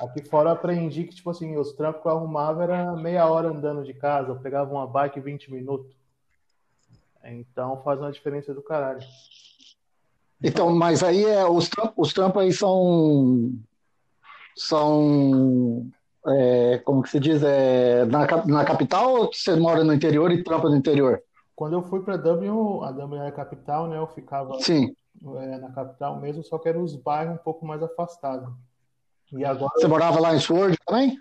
Aqui 0.01 0.27
fora 0.27 0.50
eu 0.50 0.53
aprendi 0.53 1.03
que, 1.03 1.13
tipo 1.13 1.29
assim, 1.29 1.55
os 1.58 1.74
trampos 1.74 2.01
que 2.01 2.08
eu 2.08 2.13
arrumava 2.13 2.63
era 2.63 2.96
meia 2.96 3.27
hora 3.27 3.50
andando 3.50 3.84
de 3.84 3.93
casa, 3.93 4.29
eu 4.29 4.36
pegava 4.36 4.72
uma 4.72 4.88
bike 4.88 5.20
20 5.20 5.51
minutos. 5.51 5.96
Então 7.24 7.79
faz 7.84 8.00
uma 8.00 8.12
diferença 8.12 8.51
do 8.51 8.63
caralho. 8.63 9.00
Então, 10.43 10.75
mas 10.75 11.03
aí 11.03 11.24
é, 11.24 11.46
os, 11.46 11.70
trampos, 11.70 12.08
os 12.08 12.13
trampos 12.13 12.41
aí 12.41 12.51
são. 12.51 13.53
São. 14.55 15.88
É, 16.25 16.79
como 16.79 17.03
que 17.03 17.10
se 17.10 17.20
diz? 17.20 17.43
É, 17.43 18.03
na, 18.05 18.25
na 18.48 18.65
capital 18.65 19.13
ou 19.13 19.31
você 19.31 19.55
mora 19.55 19.84
no 19.84 19.93
interior 19.93 20.31
e 20.31 20.43
trampa 20.43 20.67
no 20.67 20.75
interior? 20.75 21.22
Quando 21.55 21.74
eu 21.74 21.84
fui 21.84 22.01
para 22.01 22.17
Dublin, 22.17 22.50
a 22.84 22.91
Dublin 22.91 23.20
era 23.20 23.31
capital, 23.31 23.88
né? 23.88 24.00
Eu 24.00 24.08
ficava 24.08 24.60
Sim. 24.62 24.96
É, 25.24 25.58
na 25.60 25.72
capital 25.72 26.20
mesmo, 26.20 26.43
só 26.43 26.58
que 26.58 26.67
eram 26.67 26.81
os 26.81 26.96
bairros 26.96 27.36
um 27.36 27.43
pouco 27.43 27.63
mais 27.63 27.84
afastados. 27.84 28.51
E 29.31 29.45
agora. 29.45 29.71
Você 29.75 29.88
morava 29.88 30.19
lá 30.19 30.35
em 30.35 30.39
Sword 30.39 30.77
também? 30.85 31.17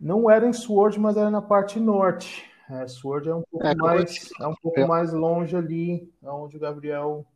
Não 0.00 0.30
era 0.30 0.46
em 0.46 0.52
Sword, 0.52 0.98
mas 0.98 1.16
era 1.16 1.30
na 1.30 1.42
parte 1.42 1.78
norte. 1.78 2.50
É, 2.70 2.86
Sword 2.88 3.28
é 3.28 3.34
um 3.34 3.42
pouco, 3.42 3.66
é, 3.66 3.74
mais, 3.74 4.30
é 4.40 4.46
um 4.46 4.54
pouco 4.54 4.80
é. 4.80 4.86
mais 4.86 5.12
longe 5.12 5.54
ali, 5.54 6.12
onde 6.22 6.56
o 6.56 6.60
Gabriel 6.60 7.26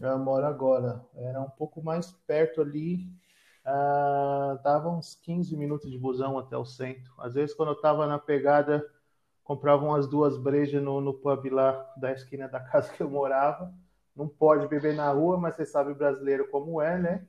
é, 0.00 0.14
mora 0.14 0.46
agora. 0.46 1.04
Era 1.16 1.40
um 1.40 1.50
pouco 1.50 1.82
mais 1.82 2.12
perto 2.26 2.60
ali. 2.60 3.06
Uh, 3.66 4.62
dava 4.62 4.88
uns 4.88 5.14
15 5.16 5.54
minutos 5.56 5.90
de 5.90 5.98
busão 5.98 6.38
até 6.38 6.56
o 6.56 6.64
centro. 6.64 7.12
Às 7.18 7.34
vezes, 7.34 7.54
quando 7.54 7.70
eu 7.70 7.74
estava 7.74 8.06
na 8.06 8.18
pegada, 8.18 8.88
comprava 9.42 9.84
umas 9.84 10.06
duas 10.08 10.38
brejas 10.38 10.82
no, 10.82 11.00
no 11.00 11.12
pub 11.12 11.50
lá 11.50 11.92
da 11.96 12.12
esquina 12.12 12.48
da 12.48 12.60
casa 12.64 12.92
que 12.92 13.02
eu 13.02 13.10
morava. 13.10 13.72
Não 14.16 14.26
pode 14.26 14.66
beber 14.68 14.94
na 14.94 15.10
rua, 15.12 15.36
mas 15.36 15.54
você 15.54 15.66
sabe 15.66 15.92
brasileiro 15.94 16.48
como 16.48 16.80
é, 16.80 16.98
né? 16.98 17.26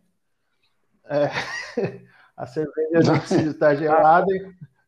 É, 1.06 1.30
a 2.40 2.46
cerveja 2.48 3.12
não 3.12 3.20
precisa 3.20 3.52
estar 3.52 3.76
gelada, 3.76 4.32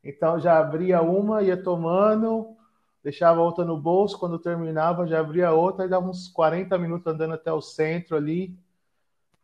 então 0.02 0.40
já 0.40 0.58
abria 0.58 1.02
uma, 1.02 1.44
ia 1.44 1.62
tomando, 1.62 2.56
deixava 3.04 3.42
outra 3.42 3.66
no 3.66 3.78
bolso, 3.78 4.18
quando 4.18 4.40
terminava 4.40 5.06
já 5.06 5.20
abria 5.20 5.52
outra 5.52 5.86
e 5.86 5.90
dava 5.90 6.08
uns 6.08 6.30
40 6.30 6.78
minutos 6.78 7.06
andando 7.14 7.34
até 7.34 7.52
o 7.52 7.62
centro 7.62 8.16
ali. 8.16 8.58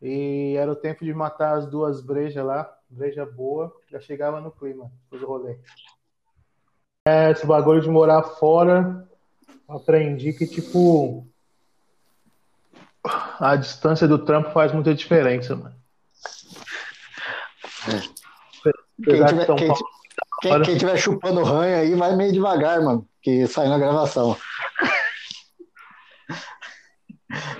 E 0.01 0.55
era 0.57 0.71
o 0.71 0.75
tempo 0.75 1.03
de 1.03 1.13
matar 1.13 1.57
as 1.57 1.65
duas 1.65 2.01
brejas 2.01 2.45
lá, 2.45 2.71
breja 2.87 3.25
boa, 3.25 3.75
já 3.89 3.99
chegava 3.99 4.39
no 4.39 4.51
clima 4.51 4.89
do 5.11 5.25
rolê. 5.25 5.57
É, 7.07 7.31
esse 7.31 7.45
bagulho 7.45 7.81
de 7.81 7.89
morar 7.89 8.21
fora, 8.21 9.07
aprendi 9.67 10.33
que, 10.33 10.45
tipo, 10.45 11.25
a 13.39 13.55
distância 13.55 14.07
do 14.07 14.19
trampo 14.19 14.51
faz 14.51 14.71
muita 14.71 14.93
diferença, 14.93 15.55
mano. 15.55 15.76
É. 17.88 18.17
Quem 19.03 19.25
tiver, 19.25 19.46
quem, 19.46 19.74
quem, 20.41 20.62
quem 20.62 20.77
tiver, 20.77 20.98
chupando 20.98 21.44
ranho 21.44 21.77
aí, 21.77 21.96
vai 21.96 22.15
meio 22.15 22.34
devagar, 22.34 22.82
mano, 22.82 23.08
que 23.22 23.48
sai 23.48 23.67
na 23.67 23.77
gravação. 23.77 24.36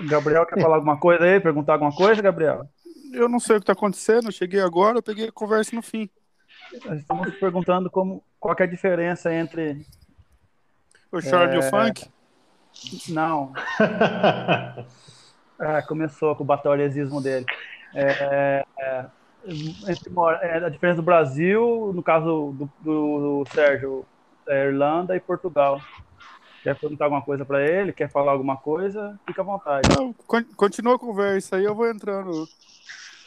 Gabriel 0.08 0.46
quer 0.46 0.60
falar 0.60 0.76
alguma 0.76 0.98
coisa 0.98 1.24
aí? 1.24 1.40
Perguntar 1.40 1.74
alguma 1.74 1.94
coisa, 1.94 2.22
Gabriel? 2.22 2.68
Eu 3.12 3.28
não 3.28 3.40
sei 3.40 3.56
o 3.56 3.58
que 3.58 3.64
está 3.64 3.72
acontecendo, 3.72 4.26
eu 4.26 4.32
cheguei 4.32 4.60
agora, 4.60 4.98
eu 4.98 5.02
peguei 5.02 5.28
a 5.28 5.32
conversa 5.32 5.74
no 5.74 5.82
fim. 5.82 6.10
Nós 6.84 7.00
estamos 7.00 7.34
perguntando 7.36 7.90
como, 7.90 8.22
qual 8.38 8.54
é 8.58 8.62
a 8.62 8.66
diferença 8.66 9.32
entre. 9.32 9.86
O 11.10 11.20
short 11.20 11.52
é... 11.52 11.56
e 11.56 11.58
o 11.58 11.62
funk? 11.62 12.08
Não. 13.08 13.52
é, 15.60 15.82
começou 15.82 16.36
com 16.36 16.42
o 16.42 16.46
batalhesismo 16.46 17.20
dele. 17.20 17.46
É, 17.94 18.64
é, 18.78 19.06
é, 20.42 20.64
a 20.64 20.68
diferença 20.68 20.96
do 20.96 21.04
Brasil, 21.04 21.92
no 21.94 22.02
caso 22.02 22.52
do, 22.52 22.70
do, 22.80 23.42
do 23.42 23.44
Sérgio, 23.52 24.04
é 24.48 24.66
Irlanda 24.66 25.16
e 25.16 25.20
Portugal. 25.20 25.80
Quer 26.62 26.74
perguntar 26.76 27.04
alguma 27.04 27.22
coisa 27.22 27.44
para 27.44 27.64
ele? 27.64 27.92
Quer 27.92 28.10
falar 28.10 28.32
alguma 28.32 28.56
coisa? 28.56 29.18
Fica 29.26 29.42
à 29.42 29.44
vontade. 29.44 29.88
Não, 29.96 30.14
continua 30.56 30.96
a 30.96 30.98
conversa 30.98 31.56
aí, 31.56 31.64
eu 31.64 31.74
vou 31.74 31.88
entrando. 31.88 32.48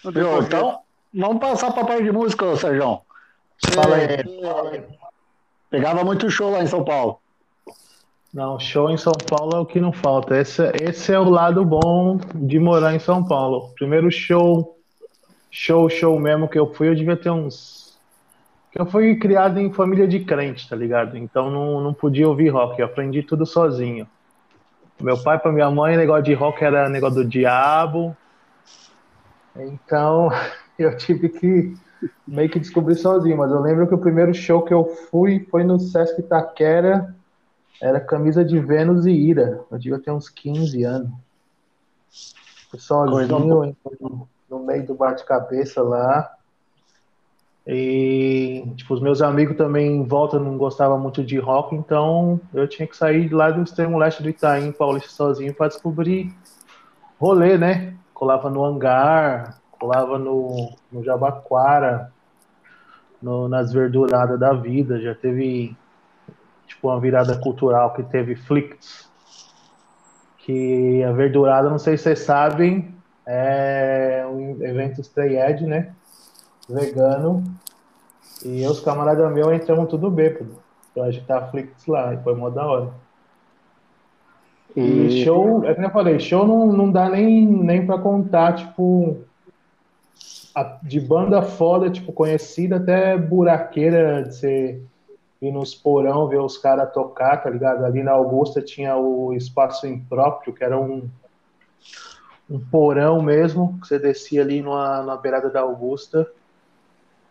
No 0.03 0.11
então, 0.41 0.79
vamos 1.13 1.39
passar 1.39 1.71
para 1.71 1.83
a 1.83 1.85
parte 1.85 2.03
de 2.03 2.11
música, 2.11 2.55
Sérgio. 2.57 3.01
Fala 3.73 3.95
aí. 3.95 4.83
Pegava 5.69 6.03
muito 6.03 6.29
show 6.29 6.51
lá 6.51 6.61
em 6.61 6.67
São 6.67 6.83
Paulo. 6.83 7.19
Não, 8.33 8.59
show 8.59 8.89
em 8.89 8.97
São 8.97 9.13
Paulo 9.13 9.55
é 9.55 9.59
o 9.59 9.65
que 9.65 9.79
não 9.79 9.91
falta. 9.91 10.37
Esse, 10.37 10.63
esse 10.81 11.13
é 11.13 11.19
o 11.19 11.29
lado 11.29 11.63
bom 11.65 12.17
de 12.33 12.59
morar 12.59 12.93
em 12.93 12.99
São 12.99 13.23
Paulo. 13.25 13.73
Primeiro 13.75 14.09
show, 14.09 14.77
show, 15.51 15.89
show 15.89 16.17
mesmo 16.17 16.47
que 16.47 16.57
eu 16.57 16.73
fui, 16.73 16.87
eu 16.87 16.95
devia 16.95 17.17
ter 17.17 17.29
uns. 17.29 17.99
Eu 18.73 18.85
fui 18.85 19.17
criado 19.17 19.59
em 19.59 19.71
família 19.71 20.07
de 20.07 20.21
crente, 20.21 20.67
tá 20.67 20.75
ligado? 20.75 21.17
Então 21.17 21.51
não, 21.51 21.81
não 21.81 21.93
podia 21.93 22.27
ouvir 22.27 22.47
rock, 22.47 22.79
eu 22.79 22.85
aprendi 22.85 23.21
tudo 23.21 23.45
sozinho. 23.45 24.07
Meu 24.99 25.21
pai 25.21 25.37
para 25.37 25.51
minha 25.51 25.69
mãe, 25.69 25.97
negócio 25.97 26.23
de 26.23 26.33
rock 26.33 26.63
era 26.63 26.87
negócio 26.87 27.21
do 27.21 27.29
diabo. 27.29 28.15
Então 29.55 30.29
eu 30.79 30.95
tive 30.95 31.27
que 31.27 31.73
meio 32.25 32.49
que 32.49 32.59
descobrir 32.59 32.95
sozinho, 32.95 33.37
mas 33.37 33.51
eu 33.51 33.59
lembro 33.59 33.87
que 33.87 33.93
o 33.93 33.99
primeiro 33.99 34.33
show 34.33 34.63
que 34.63 34.73
eu 34.73 34.85
fui 34.85 35.45
foi 35.51 35.63
no 35.63 35.77
Sesc 35.79 36.21
Itaquera 36.21 37.13
era 37.81 37.99
camisa 37.99 38.45
de 38.45 38.57
Vênus 38.59 39.05
e 39.05 39.11
Ira. 39.11 39.59
Eu 39.69 39.77
devia 39.77 39.99
ter 39.99 40.11
uns 40.11 40.29
15 40.29 40.83
anos. 40.83 41.11
Fui 42.69 42.79
sozinho 42.79 43.75
no, 43.99 44.27
no 44.51 44.59
meio 44.59 44.85
do 44.85 44.93
bate-cabeça 44.93 45.81
lá. 45.81 46.29
E, 47.65 48.65
tipo, 48.75 48.93
os 48.93 49.01
meus 49.01 49.21
amigos 49.21 49.55
também 49.55 49.95
em 49.95 50.03
volta 50.03 50.37
não 50.37 50.57
gostavam 50.57 50.99
muito 50.99 51.23
de 51.23 51.39
rock, 51.39 51.73
então 51.73 52.39
eu 52.53 52.67
tinha 52.67 52.87
que 52.87 52.97
sair 52.97 53.31
lá 53.31 53.49
do 53.49 53.63
extremo 53.63 53.97
leste 53.97 54.21
do 54.21 54.29
Itaim, 54.29 54.73
Paulista, 54.73 55.09
sozinho, 55.09 55.53
para 55.53 55.69
descobrir 55.69 56.35
rolê, 57.17 57.57
né? 57.57 57.95
Colava 58.13 58.49
no 58.49 58.65
hangar, 58.65 59.61
colava 59.71 60.19
no, 60.19 60.75
no 60.91 61.03
Jabaquara, 61.03 62.11
no, 63.21 63.47
nas 63.47 63.71
verduradas 63.71 64.39
da 64.39 64.53
vida. 64.53 64.99
Já 64.99 65.15
teve 65.15 65.77
tipo 66.67 66.89
uma 66.89 66.99
virada 66.99 67.37
cultural 67.37 67.93
que 67.93 68.03
teve 68.03 68.35
Flicts, 68.35 69.09
que 70.39 71.03
a 71.03 71.11
verdurada, 71.11 71.69
não 71.69 71.77
sei 71.77 71.95
se 71.95 72.03
vocês 72.03 72.19
sabem, 72.19 73.00
é 73.31 74.25
um 74.27 74.61
evento 74.61 74.99
stray 74.99 75.37
edge, 75.37 75.65
né? 75.65 75.93
Vegano. 76.67 77.43
E 78.43 78.65
os 78.65 78.81
camaradas 78.81 79.31
meus 79.31 79.53
entramos 79.53 79.89
tudo 79.89 80.11
bêbado. 80.11 80.57
Então 80.91 81.03
a 81.03 81.11
gente 81.11 81.25
tá 81.25 81.47
Flicts 81.47 81.85
lá, 81.87 82.13
e 82.13 82.17
foi 82.17 82.35
mó 82.35 82.49
da 82.49 82.65
hora. 82.65 82.93
E, 84.75 84.81
e 84.81 85.23
show, 85.23 85.63
é 85.63 85.73
como 85.73 85.87
eu 85.87 85.91
falei, 85.91 86.19
show 86.19 86.45
não, 86.45 86.65
não 86.67 86.91
dá 86.91 87.09
nem, 87.09 87.45
nem 87.45 87.85
pra 87.85 87.97
contar, 87.99 88.53
tipo, 88.53 89.17
a, 90.53 90.77
de 90.83 90.99
banda 90.99 91.41
foda, 91.41 91.89
tipo, 91.89 92.11
conhecida 92.11 92.77
até 92.77 93.17
buraqueira 93.17 94.23
de 94.23 94.35
ser 94.35 94.83
ir 95.41 95.51
nos 95.51 95.73
porão 95.73 96.27
ver 96.27 96.39
os 96.39 96.57
caras 96.57 96.91
tocar, 96.93 97.37
tá 97.37 97.49
ligado? 97.49 97.83
Ali 97.83 98.03
na 98.03 98.11
Augusta 98.11 98.61
tinha 98.61 98.95
o 98.97 99.33
espaço 99.33 99.87
impróprio, 99.87 100.53
que 100.53 100.63
era 100.63 100.79
um, 100.79 101.09
um 102.51 102.59
porão 102.59 103.21
mesmo, 103.21 103.79
que 103.79 103.87
você 103.87 103.97
descia 103.97 104.41
ali 104.41 104.61
numa, 104.61 105.01
na 105.03 105.15
beirada 105.15 105.49
da 105.49 105.61
Augusta 105.61 106.29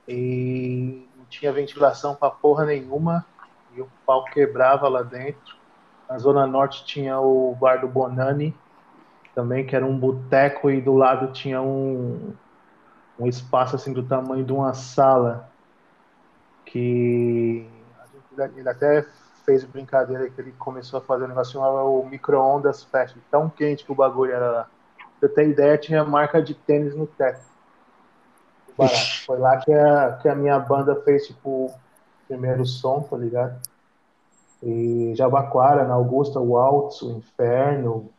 e 0.09 1.07
não 1.15 1.27
tinha 1.27 1.53
ventilação 1.53 2.15
pra 2.15 2.31
porra 2.31 2.65
nenhuma 2.65 3.27
e 3.75 3.83
o 3.83 3.89
pau 4.07 4.25
quebrava 4.25 4.89
lá 4.89 5.03
dentro. 5.03 5.57
Na 6.09 6.17
Zona 6.17 6.47
Norte 6.47 6.87
tinha 6.87 7.21
o 7.21 7.55
bar 7.55 7.83
do 7.83 7.87
Bonani, 7.87 8.57
também, 9.35 9.67
que 9.67 9.77
era 9.77 9.85
um 9.85 9.97
boteco 9.97 10.71
e 10.71 10.81
do 10.81 10.95
lado 10.95 11.33
tinha 11.33 11.61
um, 11.61 12.33
um 13.19 13.27
espaço 13.27 13.77
assim 13.77 13.93
do 13.93 14.03
tamanho 14.03 14.45
de 14.45 14.53
uma 14.55 14.73
sala 14.73 15.51
que 16.65 17.69
ele 18.57 18.69
até 18.69 19.07
fez 19.45 19.65
brincadeira 19.65 20.31
que 20.31 20.41
ele 20.41 20.53
começou 20.53 20.99
a 20.99 21.03
fazer 21.03 21.25
um 21.25 21.29
negócio 21.29 21.61
o 21.61 22.09
micro-ondas 22.09 22.83
fest, 22.85 23.15
tão 23.31 23.51
quente 23.51 23.85
que 23.85 23.93
o 23.93 23.95
bagulho 23.95 24.33
era 24.33 24.51
lá. 24.51 24.69
Pra 25.21 25.29
eu 25.29 25.35
ter 25.35 25.49
ideia, 25.49 25.79
tinha 25.79 26.03
marca 26.03 26.43
de 26.43 26.55
tênis 26.55 26.97
no 26.97 27.07
teto. 27.07 27.45
Barato. 28.77 29.25
Foi 29.27 29.39
lá 29.39 29.59
que 29.59 29.73
a, 29.73 30.19
que 30.21 30.29
a 30.29 30.35
minha 30.35 30.59
banda 30.59 30.97
fez, 31.03 31.27
tipo, 31.27 31.67
o 31.67 31.75
primeiro 32.27 32.65
som, 32.65 33.03
tá 33.03 33.17
ligado? 33.17 33.61
E 34.63 35.13
Jabaquara, 35.15 35.87
na 35.87 35.95
Augusta, 35.95 36.41
o 36.41 36.57
Altos, 36.57 37.03
o 37.03 37.13
Inferno, 37.13 38.11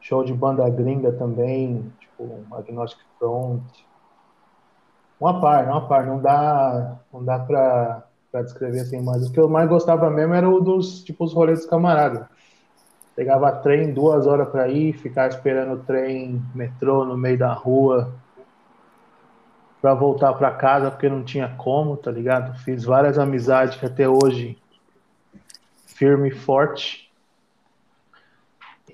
show 0.00 0.22
de 0.22 0.34
banda 0.34 0.68
gringa 0.68 1.12
também, 1.12 1.90
tipo, 1.98 2.44
Agnostic 2.52 3.00
Front. 3.18 3.62
Uma 5.18 5.40
par, 5.40 5.64
uma 5.66 5.88
par, 5.88 6.06
não 6.06 6.20
dá, 6.20 6.98
não 7.12 7.24
dá 7.24 7.38
pra 7.38 8.04
para 8.32 8.42
descrever 8.42 8.80
assim, 8.80 9.02
mas 9.02 9.28
o 9.28 9.30
que 9.30 9.38
eu 9.38 9.46
mais 9.46 9.68
gostava 9.68 10.08
mesmo 10.08 10.32
era 10.32 10.48
o 10.48 10.58
dos, 10.58 11.04
tipo, 11.04 11.22
os 11.22 11.34
rolês 11.34 11.58
dos 11.58 11.68
camaradas. 11.68 12.26
Pegava 13.14 13.52
trem 13.52 13.92
duas 13.92 14.26
horas 14.26 14.48
para 14.48 14.68
ir, 14.68 14.94
ficar 14.94 15.28
esperando 15.28 15.74
o 15.74 15.84
trem, 15.84 16.42
metrô 16.54 17.04
no 17.04 17.16
meio 17.16 17.38
da 17.38 17.52
rua 17.52 18.14
para 19.82 19.94
voltar 19.94 20.32
para 20.34 20.52
casa 20.52 20.90
porque 20.92 21.08
não 21.08 21.24
tinha 21.24 21.48
como, 21.58 21.96
tá 21.96 22.10
ligado? 22.10 22.56
Fiz 22.60 22.84
várias 22.84 23.18
amizades 23.18 23.76
que 23.76 23.84
até 23.84 24.08
hoje 24.08 24.56
firme 25.86 26.28
e 26.28 26.32
forte. 26.32 27.10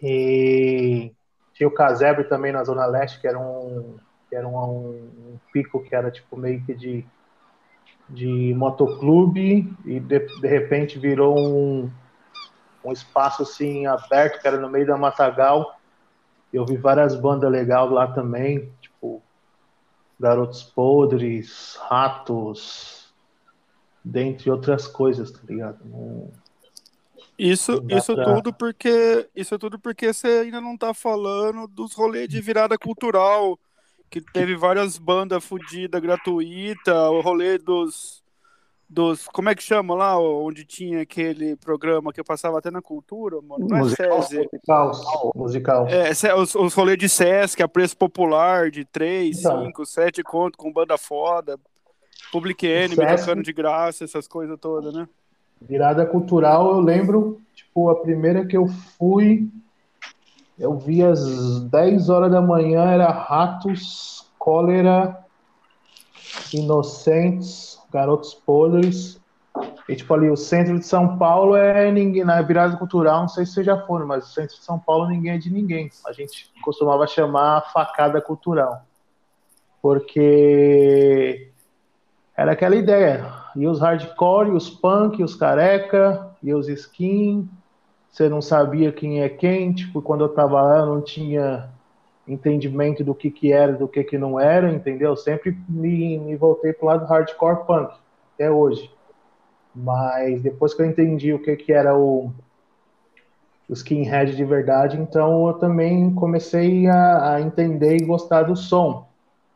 E 0.03 1.13
tinha 1.53 1.69
o 1.69 1.75
casebre 1.75 2.25
também 2.25 2.53
na 2.53 2.65
Zona 2.65 2.87
Leste, 2.87 3.21
que 3.21 3.29
era 3.29 3.39
um, 3.39 3.97
que 4.29 4.35
era 4.35 4.49
um, 4.49 4.55
um 4.55 5.39
pico 5.53 5.83
que 5.83 5.95
era 5.95 6.11
tipo 6.11 6.37
meio 6.37 6.65
que 6.65 6.75
de, 6.75 7.05
de 8.09 8.55
motoclube 8.57 9.71
e 9.85 10.01
de, 10.01 10.19
de 10.19 10.49
repente 10.49 10.99
virou 10.99 11.39
um, 11.39 11.91
um 12.85 12.93
espaço 12.93 13.43
assim 13.43 13.87
aberto, 13.87 14.41
que 14.41 14.49
era 14.49 14.59
no 14.59 14.69
meio 14.69 14.87
da 14.87 14.97
Matagal. 14.97 15.79
Eu 16.53 16.65
vi 16.65 16.77
várias 16.77 17.15
bandas 17.15 17.51
legais 17.51 17.91
lá 17.91 18.07
também, 18.07 18.73
tipo 18.81 19.23
Garotos 20.19 20.63
Podres, 20.63 21.79
Ratos, 21.89 23.13
dentre 24.03 24.51
outras 24.51 24.87
coisas, 24.87 25.31
tá 25.31 25.41
ligado? 25.47 25.79
Não, 25.85 26.31
isso, 27.39 27.81
isso 27.89 28.15
pra... 28.15 28.35
tudo 28.35 28.53
porque 28.53 29.29
isso 29.35 29.57
tudo 29.59 29.79
porque 29.79 30.13
você 30.13 30.27
ainda 30.27 30.61
não 30.61 30.77
tá 30.77 30.93
falando 30.93 31.69
dos 31.69 31.95
rolês 31.95 32.29
de 32.29 32.41
virada 32.41 32.77
cultural, 32.77 33.57
que 34.11 34.21
teve 34.21 34.57
várias 34.57 34.99
bandas 34.99 35.45
fodidas 35.45 36.01
gratuita, 36.01 37.11
o 37.11 37.21
rolê 37.21 37.57
dos 37.57 38.25
dos 38.89 39.29
como 39.29 39.51
é 39.51 39.55
que 39.55 39.63
chama 39.63 39.95
lá, 39.95 40.19
onde 40.19 40.65
tinha 40.65 41.03
aquele 41.03 41.57
programa 41.57 42.13
que 42.13 42.19
eu 42.19 42.25
passava 42.25 42.59
até 42.59 42.71
na 42.71 42.81
cultura, 42.81 43.41
mano. 43.43 43.67
Não 43.69 43.77
é 43.77 43.81
musical, 43.81 44.19
musical, 44.19 45.33
musical. 45.35 45.87
É, 45.89 46.11
os, 46.35 46.55
os 46.55 46.75
rolês 46.75 46.97
de 46.97 47.09
Sesc, 47.09 47.63
a 47.63 47.69
preço 47.69 47.97
popular 47.97 48.71
de 48.71 48.85
3, 48.87 49.41
então. 49.41 49.67
5, 49.67 49.87
7 49.87 50.23
conto 50.23 50.57
com 50.57 50.73
banda 50.73 50.97
foda. 50.97 51.59
Public 52.33 52.67
Enemy, 52.67 53.17
tocando 53.17 53.43
de 53.43 53.53
graça, 53.53 54.05
essas 54.05 54.27
coisas 54.27 54.59
todas, 54.59 54.93
né? 54.93 55.09
Virada 55.61 56.07
cultural, 56.07 56.73
eu 56.73 56.81
lembro, 56.81 57.41
tipo, 57.55 57.91
a 57.91 58.01
primeira 58.01 58.47
que 58.47 58.57
eu 58.57 58.67
fui, 58.99 59.49
eu 60.59 60.77
vi 60.77 61.03
às 61.03 61.61
10 61.65 62.09
horas 62.09 62.31
da 62.31 62.41
manhã, 62.41 62.85
era 62.91 63.11
Ratos, 63.11 64.27
Cólera, 64.39 65.25
Inocentes, 66.53 67.78
Garotos 67.93 68.35
Podres. 68.35 69.21
E, 69.89 69.97
tipo, 69.97 70.13
ali, 70.15 70.31
o 70.31 70.37
centro 70.37 70.79
de 70.79 70.87
São 70.87 71.17
Paulo 71.17 71.57
é 71.57 71.91
ninguém. 71.91 72.25
Na 72.25 72.41
virada 72.43 72.77
cultural, 72.77 73.23
não 73.23 73.29
sei 73.29 73.47
se 73.47 73.53
vocês 73.53 73.67
já 73.67 73.79
foram, 73.87 74.07
mas 74.07 74.27
o 74.27 74.29
centro 74.29 74.57
de 74.57 74.63
São 74.63 74.79
Paulo 74.79 75.09
ninguém 75.09 75.33
é 75.33 75.39
de 75.39 75.51
ninguém. 75.51 75.91
A 76.07 76.13
gente 76.13 76.51
costumava 76.63 77.07
chamar 77.07 77.73
facada 77.73 78.21
cultural. 78.21 78.83
Porque 79.81 81.51
era 82.37 82.53
aquela 82.53 82.77
ideia. 82.77 83.33
E 83.57 83.67
os 83.67 83.81
hardcore, 83.81 84.51
e 84.51 84.53
os 84.53 84.69
punk, 84.69 85.21
e 85.21 85.25
os 85.25 85.35
careca, 85.35 86.31
e 86.43 86.53
os 86.55 86.69
skin. 86.69 87.49
Você 88.11 88.29
não 88.29 88.43
sabia 88.43 88.93
quem 88.93 89.23
é 89.23 89.29
quem. 89.29 89.73
Tipo, 89.73 90.03
quando 90.03 90.25
eu 90.25 90.29
tava 90.29 90.61
lá, 90.61 90.79
eu 90.79 90.87
não 90.87 91.01
tinha 91.01 91.69
entendimento 92.29 93.03
do 93.03 93.15
que 93.15 93.31
que 93.31 93.53
era, 93.53 93.73
do 93.73 93.89
que 93.89 94.05
que 94.05 94.19
não 94.19 94.39
era, 94.39 94.71
entendeu? 94.71 95.17
Sempre 95.17 95.57
me, 95.69 96.19
me 96.19 96.37
voltei 96.37 96.73
pro 96.73 96.87
lado 96.87 97.07
hardcore 97.07 97.67
punk, 97.67 97.93
até 98.35 98.51
hoje. 98.51 98.91
Mas 99.75 100.43
depois 100.43 100.75
que 100.75 100.83
eu 100.83 100.87
entendi 100.87 101.33
o 101.33 101.43
que 101.43 101.57
que 101.57 101.73
era 101.73 101.97
o, 101.97 102.31
o 103.69 103.73
skinhead 103.73 104.37
de 104.37 104.45
verdade, 104.45 104.99
então 105.01 105.49
eu 105.49 105.55
também 105.55 106.13
comecei 106.15 106.87
a, 106.87 107.35
a 107.35 107.41
entender 107.41 107.97
e 107.97 108.05
gostar 108.05 108.43
do 108.43 108.57
som. 108.57 109.07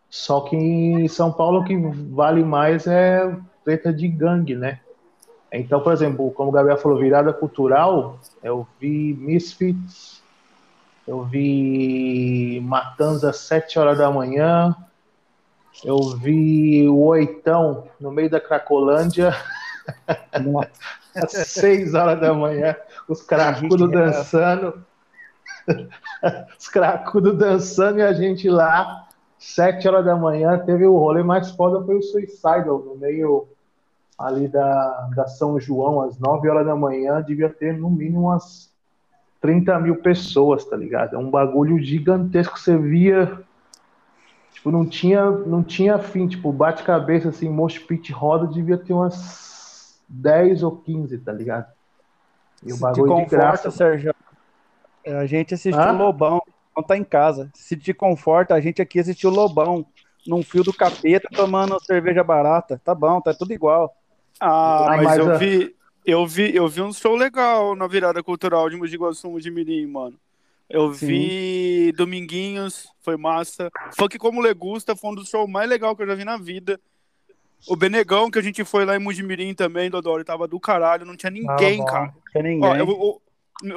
Só 0.08 0.40
que 0.40 0.56
em 0.56 1.08
São 1.08 1.32
Paulo 1.32 1.60
o 1.60 1.64
que 1.64 1.76
vale 1.76 2.44
mais 2.44 2.86
é 2.86 3.34
treta 3.64 3.92
de 3.92 4.08
gangue, 4.08 4.54
né? 4.54 4.80
Então, 5.52 5.80
por 5.80 5.92
exemplo, 5.92 6.30
como 6.30 6.48
o 6.48 6.52
Gabriel 6.52 6.78
falou, 6.78 6.98
virada 6.98 7.32
cultural, 7.32 8.18
eu 8.42 8.66
vi 8.80 9.14
Misfits, 9.18 10.21
eu 11.06 11.24
vi 11.24 12.60
Matanza 12.64 13.30
às 13.30 13.38
7 13.38 13.78
horas 13.78 13.98
da 13.98 14.10
manhã, 14.10 14.74
eu 15.84 15.98
vi 16.16 16.88
o 16.88 16.98
Oitão 17.06 17.88
no 18.00 18.10
meio 18.10 18.30
da 18.30 18.40
Cracolândia. 18.40 19.34
Às 21.14 21.32
6 21.32 21.92
horas 21.92 22.20
da 22.20 22.32
manhã, 22.32 22.74
os 23.06 23.20
cracudos 23.20 23.90
dançando, 23.90 24.82
os 26.58 26.68
cracudos 26.68 27.36
dançando 27.36 27.98
e 27.98 28.02
a 28.02 28.12
gente 28.12 28.48
lá. 28.48 29.08
Sete 29.38 29.88
horas 29.88 30.04
da 30.04 30.14
manhã, 30.14 30.56
teve 30.56 30.86
o 30.86 30.96
rolê 30.96 31.22
mais 31.22 31.50
foda, 31.50 31.84
foi 31.84 31.96
o 31.96 32.02
Suicidal, 32.02 32.78
no 32.78 32.94
meio 32.94 33.48
ali 34.16 34.46
da, 34.46 35.10
da 35.16 35.26
São 35.26 35.58
João, 35.58 36.00
às 36.00 36.16
nove 36.16 36.48
horas 36.48 36.64
da 36.64 36.76
manhã, 36.76 37.20
devia 37.20 37.50
ter 37.50 37.76
no 37.76 37.90
mínimo 37.90 38.28
umas 38.28 38.71
30 39.42 39.78
mil 39.80 39.96
pessoas, 39.96 40.64
tá 40.64 40.76
ligado? 40.76 41.16
É 41.16 41.18
um 41.18 41.28
bagulho 41.28 41.78
gigantesco, 41.82 42.58
você 42.58 42.78
via, 42.78 43.40
tipo, 44.54 44.70
não 44.70 44.86
tinha, 44.86 45.28
não 45.28 45.64
tinha 45.64 45.98
fim, 45.98 46.28
tipo, 46.28 46.52
bate-cabeça, 46.52 47.28
assim, 47.28 47.48
mosh 47.48 47.78
pit 47.78 48.12
roda, 48.12 48.46
devia 48.46 48.78
ter 48.78 48.92
umas 48.92 50.00
10 50.08 50.62
ou 50.62 50.76
15, 50.76 51.18
tá 51.18 51.32
ligado? 51.32 51.66
E 52.64 52.72
o 52.72 52.78
bagulho 52.78 53.16
de 53.16 53.24
graça. 53.24 53.68
Sérgio, 53.72 54.14
a 55.04 55.26
gente 55.26 55.54
assistiu 55.54 55.82
ah? 55.82 55.90
Lobão, 55.90 56.40
não 56.76 56.82
tá 56.82 56.96
em 56.96 57.02
casa. 57.02 57.50
Se 57.52 57.76
te 57.76 57.92
conforta, 57.92 58.54
a 58.54 58.60
gente 58.60 58.80
aqui 58.80 59.00
assistiu 59.00 59.28
Lobão 59.28 59.84
num 60.24 60.44
fio 60.44 60.62
do 60.62 60.72
capeta 60.72 61.28
tomando 61.34 61.82
cerveja 61.84 62.22
barata. 62.22 62.80
Tá 62.84 62.94
bom, 62.94 63.20
tá 63.20 63.34
tudo 63.34 63.52
igual. 63.52 63.92
Ah, 64.38 64.84
mas, 64.90 65.02
mas 65.02 65.18
eu 65.18 65.36
vi, 65.36 65.74
eu 66.04 66.26
vi, 66.26 66.54
eu 66.54 66.68
vi 66.68 66.82
um 66.82 66.92
show 66.92 67.14
legal 67.14 67.74
na 67.74 67.86
virada 67.86 68.22
cultural 68.22 68.68
de 68.68 68.76
Mogi 68.76 68.96
Guaçu, 68.96 69.38
de 69.40 69.50
Mirim, 69.50 69.86
mano. 69.86 70.18
Eu 70.68 70.92
Sim. 70.94 71.06
vi 71.06 71.92
Dominguinhos, 71.92 72.88
foi 73.02 73.16
massa. 73.16 73.70
Funk 73.96 74.18
como 74.18 74.40
Legusta 74.40 74.96
foi 74.96 75.10
um 75.10 75.14
dos 75.14 75.28
shows 75.28 75.48
mais 75.48 75.68
legais 75.68 75.94
que 75.96 76.02
eu 76.02 76.06
já 76.06 76.14
vi 76.14 76.24
na 76.24 76.36
vida. 76.36 76.80
O 77.68 77.76
Benegão, 77.76 78.30
que 78.30 78.38
a 78.38 78.42
gente 78.42 78.64
foi 78.64 78.84
lá 78.84 78.96
em 78.96 78.98
Mujimirim 78.98 79.54
também, 79.54 79.90
Dodoro, 79.90 80.24
tava 80.24 80.48
do 80.48 80.58
caralho, 80.58 81.06
não 81.06 81.16
tinha 81.16 81.30
ninguém, 81.30 81.80
ah, 81.82 81.84
cara. 81.84 82.06
Não 82.06 82.22
tinha 82.32 82.42
ninguém. 82.42 82.68
Ó, 82.68 82.74
eu, 82.74 83.22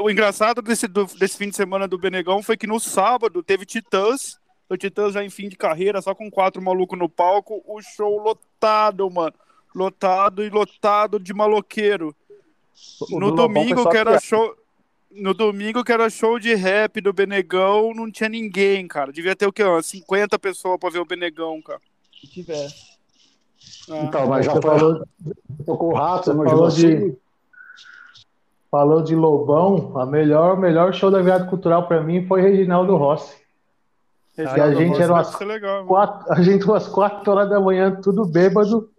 o 0.02 0.10
engraçado 0.10 0.62
desse, 0.62 0.88
do, 0.88 1.06
desse 1.06 1.38
fim 1.38 1.50
de 1.50 1.56
semana 1.56 1.88
do 1.88 1.98
Benegão 1.98 2.42
foi 2.42 2.58
que 2.58 2.66
no 2.66 2.80
sábado 2.80 3.44
teve 3.44 3.66
Titãs, 3.66 4.40
o 4.68 4.76
Titãs 4.76 5.14
já 5.14 5.24
em 5.24 5.30
fim 5.30 5.48
de 5.48 5.56
carreira, 5.56 6.02
só 6.02 6.16
com 6.16 6.32
quatro 6.32 6.62
malucos 6.62 6.98
no 6.98 7.08
palco, 7.08 7.62
o 7.68 7.80
show 7.82 8.20
lotado, 8.24 9.10
mano. 9.12 9.36
Lotado 9.76 10.44
e 10.44 10.50
lotado 10.50 11.20
de 11.20 11.34
maloqueiro. 11.34 12.16
O 13.12 13.20
no 13.20 13.32
domingo, 13.32 13.90
que 13.90 13.98
era 13.98 14.20
show. 14.20 14.56
No 15.12 15.34
domingo, 15.34 15.84
que 15.84 15.92
era 15.92 16.10
show 16.10 16.40
de 16.40 16.56
rap 16.56 17.00
do 17.00 17.14
Benegão, 17.14 17.94
não 17.94 18.12
tinha 18.12 18.30
ninguém, 18.30 18.88
cara. 18.88 19.12
Devia 19.12 19.36
ter 19.36 19.48
o 19.48 19.54
quê? 19.54 19.64
Umas 19.64 19.86
50 19.86 20.40
pessoas 20.40 20.80
pra 20.80 20.90
ver 20.90 21.00
o 21.00 21.06
Benegão, 21.06 21.62
cara. 21.62 21.80
Se 22.20 22.28
tiver. 22.28 22.68
Ah. 23.90 23.98
Então, 24.04 24.28
mas 24.28 24.46
já 24.46 24.62
falou. 24.62 25.06
Tocou 25.66 25.92
o 25.92 25.96
rato, 25.96 26.34
mas 26.34 26.50
falou 26.50 26.70
de 26.70 27.18
falou 28.76 29.02
de 29.02 29.16
Lobão, 29.16 29.98
a 29.98 30.06
melhor, 30.06 30.58
melhor 30.58 30.94
show 30.94 31.10
da 31.10 31.22
viagem 31.22 31.48
cultural 31.48 31.88
para 31.88 32.04
mim 32.04 32.28
foi 32.28 32.42
Reginaldo 32.42 32.98
Rossi. 32.98 33.34
Reginaldo 34.36 34.64
a 34.64 34.74
gente 34.74 34.90
Rossi 34.90 35.02
era 35.02 35.14
umas 35.14 35.40
legal, 35.40 35.86
quatro, 35.86 36.34
a 36.34 36.42
gente 36.42 36.66
umas 36.66 36.88
quatro 36.88 37.32
horas 37.32 37.50
da 37.50 37.58
manhã, 37.58 37.96
tudo 38.02 38.26
bêbado. 38.26 38.90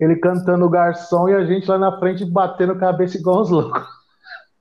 Ele 0.00 0.16
cantando 0.16 0.64
o 0.64 0.70
garçom 0.70 1.28
e 1.28 1.34
a 1.34 1.44
gente 1.44 1.68
lá 1.68 1.78
na 1.78 1.98
frente 1.98 2.24
batendo 2.24 2.74
cabeça 2.76 3.18
igual 3.18 3.42
uns 3.42 3.50
loucos. 3.50 3.84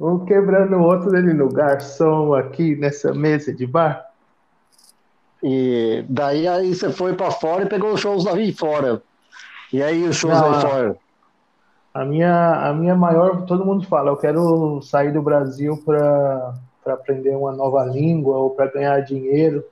um 0.00 0.24
quebrando 0.24 0.76
o 0.76 0.82
outro 0.82 1.10
dele 1.10 1.32
no 1.32 1.48
garçom 1.48 2.34
aqui 2.34 2.76
nessa 2.76 3.14
mesa 3.14 3.54
de 3.54 3.66
bar. 3.66 4.04
E 5.42 6.04
daí 6.08 6.48
aí 6.48 6.74
você 6.74 6.90
foi 6.90 7.14
para 7.14 7.30
fora 7.30 7.62
e 7.62 7.68
pegou 7.68 7.92
os 7.92 8.00
shows 8.00 8.24
lá 8.24 8.32
fora. 8.56 9.02
E 9.72 9.82
aí 9.82 10.02
os 10.02 10.16
shows 10.16 10.34
Não, 10.34 10.52
aí 10.52 10.60
fora? 10.60 10.96
A 11.94 12.04
minha, 12.04 12.68
a 12.68 12.74
minha 12.74 12.94
maior, 12.94 13.46
todo 13.46 13.64
mundo 13.64 13.86
fala, 13.86 14.10
eu 14.10 14.16
quero 14.16 14.82
sair 14.82 15.12
do 15.12 15.22
Brasil 15.22 15.82
para 15.84 16.54
aprender 16.86 17.34
uma 17.36 17.52
nova 17.52 17.84
língua 17.84 18.36
ou 18.36 18.50
para 18.50 18.70
ganhar 18.70 19.00
dinheiro. 19.00 19.64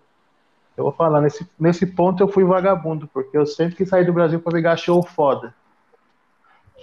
Eu 0.77 0.85
vou 0.85 0.93
falar, 0.93 1.21
nesse, 1.21 1.47
nesse 1.59 1.87
ponto 1.87 2.23
eu 2.23 2.29
fui 2.29 2.45
vagabundo, 2.45 3.09
porque 3.13 3.37
eu 3.37 3.47
sempre 3.47 3.77
quis 3.77 3.89
sair 3.89 4.05
do 4.05 4.13
Brasil 4.13 4.41
para 4.41 4.53
pegar 4.53 4.77
show 4.77 5.03
foda. 5.03 5.55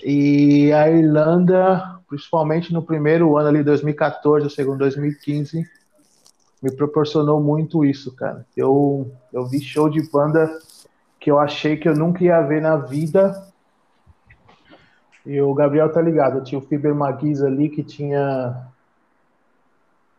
E 0.03 0.71
a 0.71 0.89
Irlanda, 0.89 1.99
principalmente 2.07 2.73
no 2.73 2.81
primeiro 2.81 3.37
ano 3.37 3.49
ali, 3.49 3.63
2014, 3.63 4.47
o 4.47 4.49
segundo 4.49 4.79
2015, 4.79 5.69
me 6.61 6.71
proporcionou 6.71 7.41
muito 7.41 7.83
isso, 7.83 8.15
cara. 8.15 8.45
Eu, 8.55 9.11
eu 9.33 9.45
vi 9.45 9.59
show 9.59 9.89
de 9.89 10.01
banda 10.09 10.49
que 11.19 11.29
eu 11.29 11.37
achei 11.37 11.75
que 11.75 11.87
eu 11.87 11.95
nunca 11.95 12.23
ia 12.23 12.41
ver 12.41 12.61
na 12.61 12.77
vida. 12.77 13.47
E 15.25 15.39
o 15.41 15.53
Gabriel 15.53 15.91
tá 15.91 16.01
ligado, 16.01 16.43
tinha 16.43 16.57
o 16.57 16.65
Fiber 16.65 16.95
Maguiz 16.95 17.41
ali 17.43 17.69
que 17.69 17.83
tinha. 17.83 18.67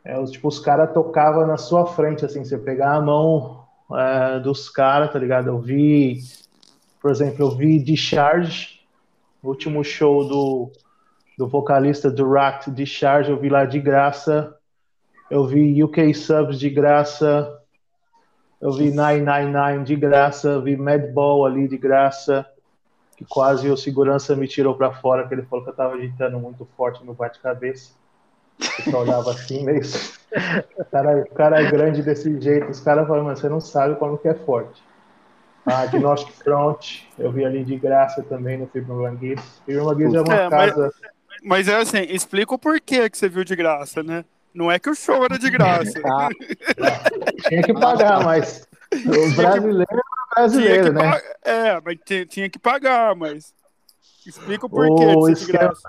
É, 0.05 0.19
os, 0.19 0.31
tipo, 0.31 0.49
os 0.49 0.59
caras 0.59 0.93
tocavam 0.93 1.47
na 1.47 1.57
sua 1.57 1.87
frente, 1.87 2.25
assim, 2.25 2.45
você 2.45 2.59
pegar 2.59 2.95
a 2.95 3.01
mão 3.01 3.62
é, 3.97 4.41
dos 4.41 4.69
caras, 4.69 5.13
tá 5.13 5.19
ligado? 5.19 5.49
Eu 5.49 5.59
vi, 5.59 6.21
por 7.01 7.11
exemplo, 7.11 7.45
eu 7.45 7.51
vi 7.51 7.83
Discharge, 7.83 8.81
o 9.43 9.49
último 9.49 9.83
show 9.83 10.27
do, 10.27 10.73
do 11.37 11.49
vocalista 11.49 12.11
do 12.11 12.31
Rat, 12.31 12.69
Discharge, 12.69 13.31
eu 13.31 13.39
vi 13.39 13.49
lá 13.49 13.65
de 13.65 13.81
graça. 13.81 14.57
Eu 15.31 15.47
vi 15.47 15.83
UK 15.83 16.13
Subs 16.13 16.59
de 16.59 16.69
graça. 16.69 17.59
Eu 18.61 18.73
vi 18.73 18.93
999 18.93 19.85
de 19.85 19.97
graça. 19.97 20.49
Eu 20.49 20.63
vi 20.63 20.77
Madball 20.77 21.47
ali 21.47 21.67
de 21.67 21.79
graça 21.79 22.47
que 23.17 23.25
quase 23.25 23.71
o 23.71 23.77
segurança 23.77 24.35
me 24.35 24.49
tirou 24.49 24.75
para 24.75 24.93
fora, 24.93 25.27
que 25.27 25.35
ele 25.35 25.43
falou 25.43 25.65
que 25.65 25.71
eu 25.71 25.73
estava 25.73 25.95
agitando 25.95 26.39
muito 26.39 26.67
forte 26.77 27.05
no 27.05 27.15
bate-cabeça. 27.15 27.93
Eu 28.87 28.99
olhava 28.99 29.31
assim, 29.31 29.65
meio. 29.65 29.81
O 30.79 30.85
cara, 30.87 31.19
o 31.19 31.35
cara 31.35 31.61
é 31.61 31.71
grande 31.71 32.03
desse 32.03 32.41
jeito, 32.41 32.71
os 32.71 32.81
caras 32.81 33.07
falam, 33.07 33.25
mas 33.25 33.39
você 33.39 33.51
não 33.51 33.61
sabe 33.61 33.97
como 33.97 34.17
que 34.17 34.27
é 34.27 34.33
forte. 34.33 34.83
A 35.67 35.85
Diagnostic 35.85 36.33
Front, 36.43 37.03
eu 37.19 37.31
vi 37.31 37.45
ali 37.45 37.63
de 37.63 37.77
graça 37.77 38.23
também 38.23 38.57
no 38.57 38.67
Fibromanguês. 38.67 39.39
Fibromanguês 39.67 40.15
é 40.15 40.21
uma 40.23 40.35
é, 40.35 40.49
casa. 40.49 40.91
Mas, 41.29 41.41
mas, 41.45 41.69
é 41.69 41.77
assim, 41.77 42.01
explica 42.09 42.55
o 42.55 42.59
porquê 42.59 43.11
que 43.11 43.19
você 43.19 43.29
viu 43.29 43.45
de 43.45 43.55
graça, 43.55 44.03
né? 44.03 44.25
Não 44.55 44.73
é 44.73 44.79
que 44.79 44.89
o 44.89 44.95
show 44.95 45.23
era 45.23 45.39
de 45.39 45.51
graça. 45.51 46.01
ah, 46.09 46.31
tinha 47.47 47.63
que 47.63 47.75
pagar, 47.75 48.25
mas 48.25 48.67
o 48.91 49.37
brasileiro 49.37 50.03
brasileiro, 50.35 50.93
né? 50.93 51.21
É, 51.43 51.81
mas 51.81 51.99
tinha 52.29 52.49
que 52.49 52.59
pagar, 52.59 53.15
mas 53.15 53.55
explica 54.27 54.67
o 54.67 54.71
porquê 54.71 55.05
o 55.17 55.33
de 55.33 55.47
graça. 55.47 55.89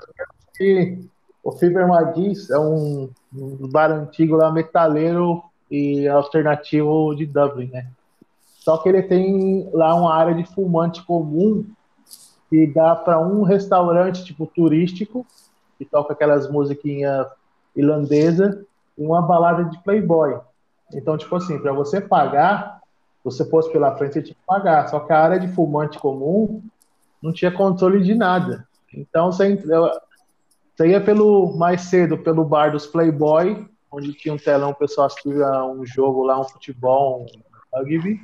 O 1.44 1.52
Fiber 1.52 1.88
Magis 1.88 2.50
é 2.50 2.58
um, 2.58 3.10
um 3.36 3.70
bar 3.70 3.92
antigo 3.92 4.36
lá, 4.36 4.50
metaleiro 4.52 5.44
e 5.70 6.08
alternativo 6.08 7.14
de 7.16 7.26
Dublin, 7.26 7.70
né? 7.70 7.88
Só 8.46 8.78
que 8.78 8.88
ele 8.88 9.04
tem 9.04 9.70
lá 9.74 9.94
uma 9.94 10.16
área 10.16 10.34
de 10.34 10.46
fumante 10.46 11.04
comum 11.04 11.66
que 12.50 12.66
dá 12.68 12.96
para 12.96 13.20
um 13.20 13.44
restaurante 13.44 14.24
tipo 14.24 14.46
turístico 14.46 15.26
que 15.78 15.84
toca 15.84 16.14
aquelas 16.14 16.50
musiquinhas 16.50 17.28
irlandesa 17.76 18.66
e 18.98 19.06
uma 19.06 19.22
balada 19.22 19.66
de 19.66 19.78
playboy. 19.84 20.40
Então, 20.94 21.18
tipo 21.18 21.36
assim, 21.36 21.60
para 21.60 21.74
você 21.74 22.00
pagar, 22.00 22.80
você 23.24 23.44
fosse 23.50 23.72
pela 23.72 23.96
frente, 23.98 24.14
você 24.14 24.22
tinha 24.22 24.36
que 24.36 24.46
pagar. 24.46 24.88
Só 24.88 25.00
que 25.00 25.12
a 25.12 25.20
área 25.20 25.40
de 25.40 25.48
fumante 25.50 26.00
comum 26.00 26.62
não 27.22 27.34
tinha 27.34 27.52
controle 27.52 28.02
de 28.02 28.16
nada. 28.16 28.68
Então 28.94 29.32
você, 29.32 29.58
você 30.76 30.88
ia 30.88 31.00
pelo 31.00 31.56
mais 31.56 31.82
cedo 31.82 32.18
pelo 32.18 32.44
bar 32.44 32.72
dos 32.72 32.88
Playboy, 32.88 33.68
onde 33.92 34.14
tinha 34.14 34.34
um 34.34 34.38
telão, 34.38 34.72
o 34.72 34.76
pessoal 34.76 35.08
assistia 35.08 35.64
um 35.66 35.86
jogo 35.86 36.24
lá, 36.24 36.40
um 36.40 36.44
futebol, 36.44 37.22
um 37.22 37.78
rugby. 37.78 38.20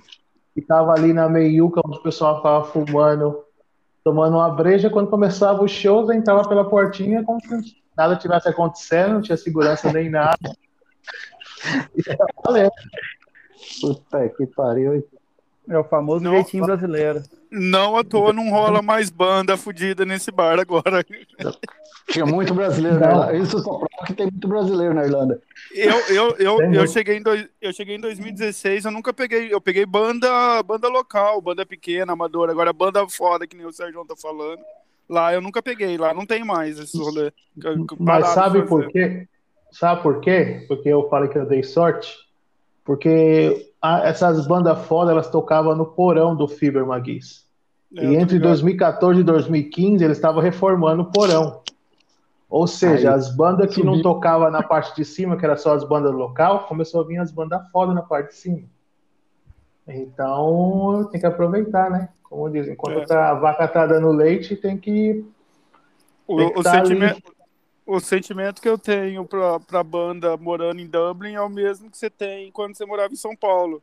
Ficava 0.56 0.94
ali 0.94 1.14
na 1.14 1.30
meiuca, 1.30 1.82
onde 1.86 2.00
o 2.00 2.04
pessoal 2.04 2.38
ficava 2.38 2.64
fumando, 2.66 3.44
tomando 4.04 4.38
uma 4.38 4.50
breja. 4.50 4.90
Quando 4.90 5.10
começava 5.10 5.64
o 5.64 5.68
show, 5.68 6.06
você 6.06 6.16
entrava 6.16 6.48
pela 6.50 6.68
portinha 6.68 7.24
como 7.24 7.40
se 7.42 7.78
nada 7.96 8.16
tivesse 8.16 8.50
acontecendo, 8.50 9.14
não 9.14 9.22
tinha 9.22 9.38
segurança 9.38 9.94
nem 9.94 10.10
nada. 10.10 10.38
Puta 13.82 14.30
que 14.30 14.48
pariu. 14.48 15.08
É 15.70 15.78
o 15.78 15.84
famoso 15.84 16.24
não, 16.24 16.32
jeitinho 16.32 16.66
brasileiro. 16.66 17.22
Não 17.52 17.96
à 17.96 18.04
toa 18.04 18.34
não 18.34 18.50
rola 18.50 18.82
mais 18.82 19.10
banda 19.12 19.56
fudida 19.56 20.04
nesse 20.04 20.32
bar 20.32 20.60
agora. 20.60 21.06
Tinha 22.10 22.26
muito 22.26 22.56
brasileiro 22.56 23.00
na 23.00 23.08
Irlanda. 23.08 23.38
Isso 23.38 23.60
só 23.60 23.78
prova 23.78 23.88
que 24.08 24.14
tem 24.14 24.26
muito 24.26 24.48
brasileiro 24.48 24.96
na 24.96 25.04
Irlanda. 25.06 25.40
Eu, 25.72 26.00
eu, 26.08 26.36
eu, 26.40 26.74
eu, 26.74 26.88
cheguei 26.88 27.18
em 27.18 27.22
dois, 27.22 27.48
eu 27.62 27.72
cheguei 27.72 27.98
em 27.98 28.00
2016, 28.00 28.86
eu 28.86 28.92
nunca 28.92 29.14
peguei. 29.14 29.54
Eu 29.54 29.62
peguei 29.62 29.86
banda, 29.86 30.64
banda 30.64 30.88
local, 30.88 31.40
banda 31.40 31.64
pequena, 31.66 32.14
amadora. 32.14 32.52
Agora, 32.52 32.74
banda 32.74 33.08
foda, 33.08 33.46
que 33.46 33.56
nem 33.56 33.68
o 33.68 33.72
Sérgio 33.72 34.04
tá 34.06 34.16
falando. 34.16 34.62
Lá 35.08 35.34
eu 35.34 35.42
nunca 35.42 35.62
peguei, 35.62 35.98
lá 35.98 36.14
não 36.14 36.26
tem 36.26 36.44
mais 36.44 36.80
esses 36.80 37.00
rolês. 37.00 37.32
Mas 38.00 38.28
sabe 38.30 38.64
por 38.64 38.88
quê? 38.88 39.28
Sabe 39.72 40.02
por 40.02 40.20
quê? 40.20 40.66
Porque 40.68 40.90
eu 40.90 41.08
falei 41.10 41.30
que 41.30 41.38
eu 41.38 41.46
dei 41.46 41.62
sorte 41.62 42.16
porque 42.90 43.72
a, 43.80 44.08
essas 44.08 44.48
bandas 44.48 44.88
foda 44.88 45.12
elas 45.12 45.30
tocavam 45.30 45.76
no 45.76 45.86
porão 45.86 46.36
do 46.36 46.48
Fiber 46.48 46.84
Maguis. 46.88 47.46
É, 47.96 48.04
e 48.04 48.16
entre 48.16 48.40
2014 48.40 49.20
e 49.20 49.24
2015 49.24 50.04
eles 50.04 50.18
estavam 50.18 50.42
reformando 50.42 51.04
o 51.04 51.12
porão. 51.12 51.62
Ou 52.50 52.66
seja, 52.66 53.10
Aí, 53.10 53.16
as 53.16 53.30
bandas 53.36 53.76
que 53.76 53.84
não 53.84 54.02
tocavam 54.02 54.50
na 54.50 54.64
parte 54.64 54.96
de 54.96 55.06
cima, 55.06 55.38
que 55.38 55.46
era 55.46 55.56
só 55.56 55.76
as 55.76 55.84
bandas 55.84 56.12
local, 56.12 56.66
começou 56.66 57.02
a 57.02 57.04
vir 57.06 57.20
as 57.20 57.32
bandas 57.32 57.62
foda 57.72 57.94
na 57.94 58.02
parte 58.02 58.30
de 58.30 58.38
cima. 58.38 58.64
Então 59.88 61.08
tem 61.12 61.22
que 61.22 61.28
aproveitar, 61.28 61.92
né? 61.92 62.10
Como 62.24 62.50
dizem, 62.50 62.74
enquanto 62.74 63.02
é. 63.02 63.06
Tá, 63.06 63.30
a 63.30 63.34
vaca 63.36 63.68
tá 63.68 63.86
dando 63.86 64.10
leite, 64.10 64.56
tem 64.56 64.76
que. 64.76 65.24
O, 66.28 66.38
tem 66.38 66.54
que 66.54 66.60
o 66.60 66.64
tá 66.64 66.72
sentimento, 66.72 67.22
o 67.90 68.00
sentimento 68.00 68.62
que 68.62 68.70
eu 68.70 68.78
tenho 68.78 69.26
pra, 69.26 69.60
pra 69.60 69.84
banda 69.84 70.38
morando 70.38 70.80
em 70.80 70.86
Dublin 70.86 71.34
é 71.34 71.42
o 71.42 71.50
mesmo 71.50 71.90
que 71.90 71.98
você 71.98 72.08
tem 72.08 72.52
quando 72.52 72.76
você 72.76 72.86
morava 72.86 73.12
em 73.12 73.18
São 73.18 73.36
Paulo. 73.36 73.82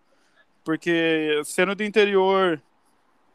Porque 0.64 1.42
sendo 1.44 1.74
do 1.74 1.82
interior, 1.82 2.62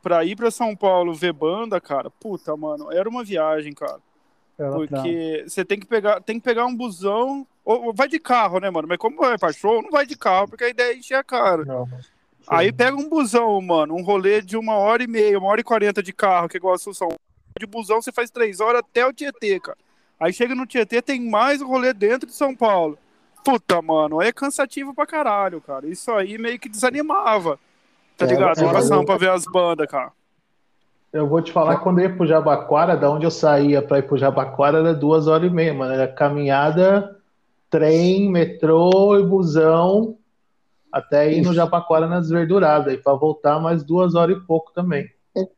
pra 0.02 0.24
ir 0.24 0.38
pra 0.38 0.50
São 0.50 0.74
Paulo 0.74 1.14
ver 1.14 1.34
banda, 1.34 1.82
cara, 1.82 2.10
puta, 2.10 2.56
mano, 2.56 2.90
era 2.90 3.10
uma 3.10 3.22
viagem, 3.22 3.74
cara. 3.74 4.00
Era 4.58 4.72
porque 4.72 5.44
você 5.46 5.66
tem 5.66 5.78
que 5.78 5.86
pegar, 5.86 6.22
tem 6.22 6.40
que 6.40 6.46
pegar 6.46 6.66
um 6.66 6.76
busão, 6.76 7.46
ou 7.66 7.94
vai 7.94 8.08
de 8.08 8.20
carro, 8.20 8.60
né, 8.60 8.70
mano? 8.70 8.88
Mas 8.88 8.98
como 8.98 9.18
vai 9.18 9.38
pra 9.38 9.52
show, 9.52 9.82
não 9.82 9.92
vai 9.92 10.06
de 10.06 10.18
carro, 10.18 10.48
porque 10.48 10.64
a 10.64 10.70
ideia 10.70 10.94
é 10.94 10.98
encher 10.98 11.16
a 11.16 11.24
cara. 11.24 11.66
Não, 11.66 11.86
Aí 12.48 12.72
pega 12.72 12.96
um 12.96 13.10
busão, 13.10 13.62
mano, 13.62 13.94
um 13.94 14.04
rolê 14.04 14.42
de 14.42 14.56
uma 14.56 14.76
hora 14.76 15.04
e 15.04 15.08
meia, 15.08 15.38
uma 15.38 15.50
hora 15.50 15.60
e 15.60 15.66
quarenta 15.66 16.02
de 16.02 16.14
carro, 16.14 16.48
que 16.48 16.56
é 16.56 16.60
igual 16.60 16.74
a 16.74 16.76
Assunção. 16.78 17.10
De 17.60 17.66
busão 17.66 18.02
você 18.02 18.12
faz 18.12 18.32
três 18.32 18.62
horas 18.62 18.80
até 18.80 19.06
o 19.06 19.12
Tietê, 19.12 19.60
cara. 19.60 19.78
Aí 20.22 20.32
chega 20.32 20.54
no 20.54 20.68
Tietê, 20.68 21.02
tem 21.02 21.20
mais 21.20 21.64
rolê 21.64 21.94
dentro 21.94 22.28
de 22.28 22.36
São 22.36 22.56
Paulo. 22.56 22.96
Puta, 23.44 23.82
mano, 23.82 24.22
é 24.22 24.32
cansativo 24.32 24.94
pra 24.94 25.08
caralho, 25.08 25.60
cara. 25.60 25.88
Isso 25.88 26.12
aí 26.12 26.38
meio 26.38 26.60
que 26.60 26.70
desanimava. 26.70 27.58
Tá 28.16 28.26
é, 28.26 28.30
ligado? 28.30 28.62
É, 28.62 28.72
passando 28.72 29.02
eu... 29.02 29.06
pra 29.06 29.18
ver 29.18 29.32
as 29.32 29.46
bandas, 29.46 29.88
cara. 29.88 30.12
Eu 31.12 31.28
vou 31.28 31.42
te 31.42 31.52
falar, 31.52 31.78
quando 31.78 32.00
eu 32.00 32.08
ia 32.08 32.16
pro 32.16 32.28
Jabaquara, 32.28 32.96
da 32.96 33.10
onde 33.10 33.26
eu 33.26 33.32
saía 33.32 33.82
pra 33.82 33.98
ir 33.98 34.04
pro 34.04 34.16
Jabaquara 34.16 34.78
era 34.78 34.94
duas 34.94 35.26
horas 35.26 35.50
e 35.50 35.54
meia, 35.54 35.74
mano. 35.74 35.92
Era 35.92 36.08
caminhada, 36.08 37.18
trem, 37.68 38.30
metrô 38.30 39.18
e 39.18 39.26
busão, 39.26 40.18
até 40.92 41.34
ir 41.34 41.42
no 41.42 41.52
Jabaquara 41.52 42.06
nas 42.06 42.30
verduradas. 42.30 42.94
E 42.94 42.98
pra 42.98 43.16
voltar 43.16 43.60
mais 43.60 43.84
duas 43.84 44.14
horas 44.14 44.38
e 44.38 44.40
pouco 44.40 44.72
também. 44.72 45.10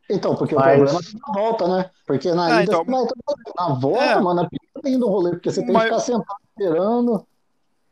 Então, 0.09 0.35
porque 0.35 0.53
mas... 0.53 0.81
o 0.81 0.85
problema 0.85 0.99
é 0.99 1.27
na 1.27 1.33
volta, 1.33 1.67
né? 1.67 1.89
Porque 2.05 2.31
na 2.31 2.45
ah, 2.45 2.63
ida, 2.63 2.73
então... 2.73 2.85
na 3.55 3.73
volta, 3.73 4.03
é. 4.03 4.19
mano, 4.19 4.41
é 4.43 4.81
tem 4.81 4.99
do 4.99 5.07
rolê, 5.07 5.31
porque 5.31 5.51
você 5.51 5.63
tem 5.63 5.73
mas... 5.73 5.83
que 5.83 5.89
ficar 5.89 5.99
sentado 5.99 6.37
esperando. 6.49 7.27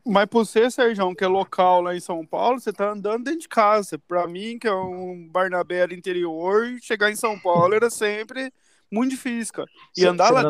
Mas 0.04 0.26
por 0.26 0.44
ser, 0.44 0.70
Sérgio, 0.70 1.14
que 1.14 1.24
é 1.24 1.28
local 1.28 1.80
lá 1.80 1.94
em 1.94 2.00
São 2.00 2.26
Paulo, 2.26 2.58
você 2.58 2.72
tá 2.72 2.90
andando 2.90 3.24
dentro 3.24 3.40
de 3.40 3.48
casa. 3.48 3.98
Pra 3.98 4.26
mim, 4.26 4.58
que 4.58 4.66
é 4.66 4.74
um 4.74 5.28
Barnabé 5.30 5.84
interior, 5.92 6.76
chegar 6.80 7.10
em 7.10 7.16
São 7.16 7.38
Paulo 7.38 7.72
era 7.74 7.88
sempre 7.88 8.52
muito 8.90 9.10
difícil, 9.10 9.54
cara. 9.54 9.68
E 9.96 10.04
andar 10.04 10.30
lá. 10.30 10.42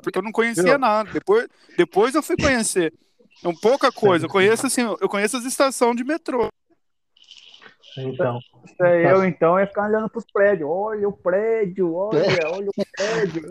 Porque 0.00 0.18
eu 0.18 0.22
não 0.22 0.30
conhecia 0.30 0.78
nada. 0.78 1.10
Depois, 1.10 1.48
depois 1.76 2.14
eu 2.14 2.22
fui 2.22 2.36
conhecer. 2.36 2.94
É 3.42 3.48
um 3.48 3.56
pouca 3.56 3.90
coisa. 3.90 4.26
Eu 4.26 4.30
conheço 4.30 4.66
assim, 4.66 4.82
eu 4.82 5.08
conheço 5.08 5.36
as 5.36 5.44
estações 5.44 5.96
de 5.96 6.04
metrô. 6.04 6.48
Então. 7.98 8.38
É, 8.80 9.12
eu 9.12 9.24
então 9.24 9.58
ia 9.58 9.66
ficar 9.66 9.88
olhando 9.88 10.08
para 10.08 10.18
os 10.18 10.26
prédios. 10.32 10.68
Olha 10.70 11.08
o 11.08 11.12
prédio, 11.12 11.94
olha, 11.94 12.18
é. 12.18 12.46
olha 12.46 12.68
o 12.68 12.72
prédio. 12.96 13.48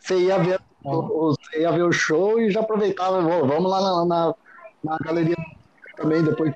você 0.00 0.18
ia 0.18 0.38
ver, 0.38 0.60
você 0.82 1.60
ia 1.60 1.72
ver 1.72 1.82
o 1.82 1.92
show 1.92 2.40
e 2.40 2.50
já 2.50 2.60
aproveitava, 2.60 3.22
vamos 3.22 3.70
lá 3.70 3.80
na, 3.80 4.04
na, 4.04 4.34
na 4.82 4.98
galeria 4.98 5.36
também, 5.96 6.22
depois 6.22 6.52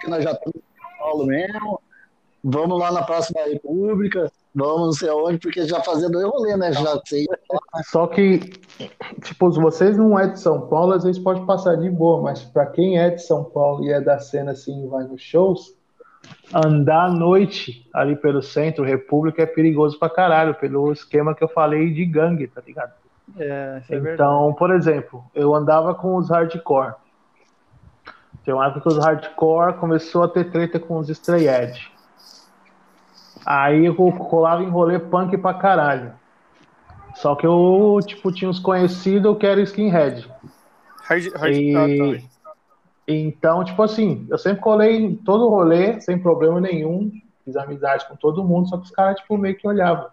que 0.00 0.10
nós 0.10 0.22
já 0.22 0.32
estamos 0.32 0.56
em 0.56 0.80
São 0.80 0.98
Paulo 0.98 1.26
mesmo. 1.26 1.80
Vamos 2.42 2.78
lá 2.78 2.92
na 2.92 3.02
Praça 3.02 3.32
da 3.32 3.44
República 3.44 4.30
vamos 4.54 4.80
não 4.86 4.92
sei 4.92 5.08
aonde, 5.08 5.38
porque 5.38 5.66
já 5.66 5.80
fazia 5.80 6.08
dois 6.08 6.24
rolês, 6.24 6.58
né? 6.58 6.72
Já 6.72 7.00
sei. 7.04 7.26
Só 7.90 8.06
que, 8.06 8.38
tipo, 9.22 9.52
se 9.52 9.60
vocês 9.60 9.96
não 9.96 10.18
é 10.18 10.28
de 10.28 10.38
São 10.38 10.68
Paulo, 10.68 10.92
às 10.92 11.02
vezes 11.02 11.20
pode 11.20 11.44
passar 11.44 11.76
de 11.76 11.90
boa, 11.90 12.22
mas 12.22 12.42
para 12.42 12.66
quem 12.66 12.98
é 12.98 13.10
de 13.10 13.22
São 13.22 13.44
Paulo 13.44 13.84
e 13.84 13.92
é 13.92 14.00
da 14.00 14.18
cena 14.18 14.52
assim, 14.52 14.88
vai 14.88 15.04
nos 15.04 15.20
shows, 15.20 15.74
andar 16.54 17.06
à 17.06 17.10
noite 17.10 17.88
ali 17.92 18.14
pelo 18.14 18.42
centro, 18.42 18.84
República, 18.84 19.42
é 19.42 19.46
perigoso 19.46 19.98
pra 19.98 20.08
caralho, 20.08 20.54
pelo 20.54 20.92
esquema 20.92 21.34
que 21.34 21.42
eu 21.42 21.48
falei 21.48 21.92
de 21.92 22.04
gangue, 22.04 22.46
tá 22.46 22.62
ligado? 22.64 22.92
É, 23.36 23.82
é 23.90 23.96
então, 23.96 24.54
por 24.54 24.70
exemplo, 24.70 25.24
eu 25.34 25.54
andava 25.54 25.94
com 25.94 26.16
os 26.16 26.30
hardcore. 26.30 26.94
Tem 28.44 28.52
uma 28.52 28.66
época 28.66 28.82
que 28.82 28.88
os 28.88 28.98
hardcore 28.98 29.78
começou 29.78 30.22
a 30.22 30.28
ter 30.28 30.50
treta 30.50 30.78
com 30.78 30.98
os 30.98 31.08
stray 31.08 31.48
edge. 31.48 31.93
Aí 33.44 33.86
eu 33.86 33.94
colava 33.94 34.62
em 34.62 34.68
rolê 34.68 34.98
punk 34.98 35.36
pra 35.38 35.54
caralho. 35.54 36.12
Só 37.14 37.34
que 37.34 37.46
eu, 37.46 37.98
tipo, 38.04 38.32
tinha 38.32 38.50
uns 38.50 38.58
conhecidos 38.58 39.38
que 39.38 39.46
era 39.46 39.60
skinhead. 39.60 40.28
Hard, 41.02 41.32
hard, 41.34 41.54
e... 41.54 42.24
Então, 43.06 43.62
tipo 43.62 43.82
assim, 43.82 44.26
eu 44.30 44.38
sempre 44.38 44.62
colei 44.62 44.96
em 44.96 45.14
todo 45.14 45.48
rolê, 45.48 46.00
sem 46.00 46.18
problema 46.18 46.60
nenhum. 46.60 47.12
Fiz 47.44 47.56
amizade 47.56 48.08
com 48.08 48.16
todo 48.16 48.42
mundo, 48.42 48.68
só 48.68 48.78
que 48.78 48.84
os 48.84 48.90
caras, 48.90 49.20
tipo, 49.20 49.36
meio 49.36 49.56
que 49.56 49.68
olhavam. 49.68 50.06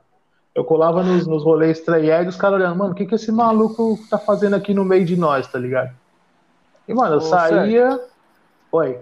Eu 0.53 0.65
colava 0.65 1.01
nos, 1.01 1.25
nos 1.25 1.43
rolês 1.45 1.81
e 1.87 2.27
os 2.27 2.35
caras 2.35 2.59
olhando, 2.59 2.75
mano, 2.75 2.91
o 2.91 2.95
que, 2.95 3.05
que 3.05 3.15
esse 3.15 3.31
maluco 3.31 3.97
tá 4.09 4.17
fazendo 4.17 4.57
aqui 4.57 4.73
no 4.73 4.83
meio 4.83 5.05
de 5.05 5.15
nós, 5.15 5.47
tá 5.47 5.57
ligado? 5.57 5.91
E, 6.85 6.93
mano, 6.93 7.13
eu 7.15 7.19
Ô, 7.19 7.21
saía. 7.21 7.99
Oi. 8.73 8.99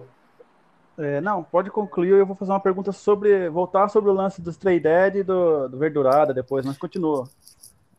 É, 0.99 1.21
não, 1.21 1.41
pode 1.43 1.71
concluir. 1.71 2.09
Eu 2.09 2.25
vou 2.25 2.35
fazer 2.35 2.51
uma 2.51 2.59
pergunta 2.59 2.91
sobre. 2.91 3.49
Voltar 3.49 3.87
sobre 3.87 4.09
o 4.09 4.13
lance 4.13 4.41
do 4.41 4.49
Stray 4.49 4.79
Dead 4.79 5.15
e 5.15 5.23
do, 5.23 5.69
do 5.69 5.77
Verdurada 5.77 6.33
depois, 6.33 6.65
mas 6.65 6.77
continua. 6.77 7.23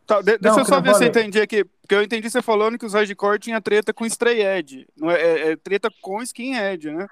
Tá, 0.05 0.21
de, 0.21 0.37
deixa 0.37 0.59
eu 0.59 0.65
só 0.65 0.79
ver 0.79 0.93
se 0.93 1.05
eu 1.05 1.07
entendi 1.07 1.41
aqui. 1.41 1.63
Porque 1.63 1.95
eu 1.95 2.03
entendi 2.03 2.29
você 2.29 2.41
falando 2.41 2.77
que 2.77 2.85
os 2.85 2.93
hardcore 2.93 3.39
tinha 3.39 3.59
treta 3.59 3.91
com 3.91 4.05
Stray 4.05 4.41
Edge. 4.41 4.87
Não 4.95 5.09
é, 5.09 5.19
é, 5.19 5.51
é 5.51 5.55
treta 5.55 5.89
com 6.01 6.21
Skinhead, 6.21 6.91
né? 6.91 7.07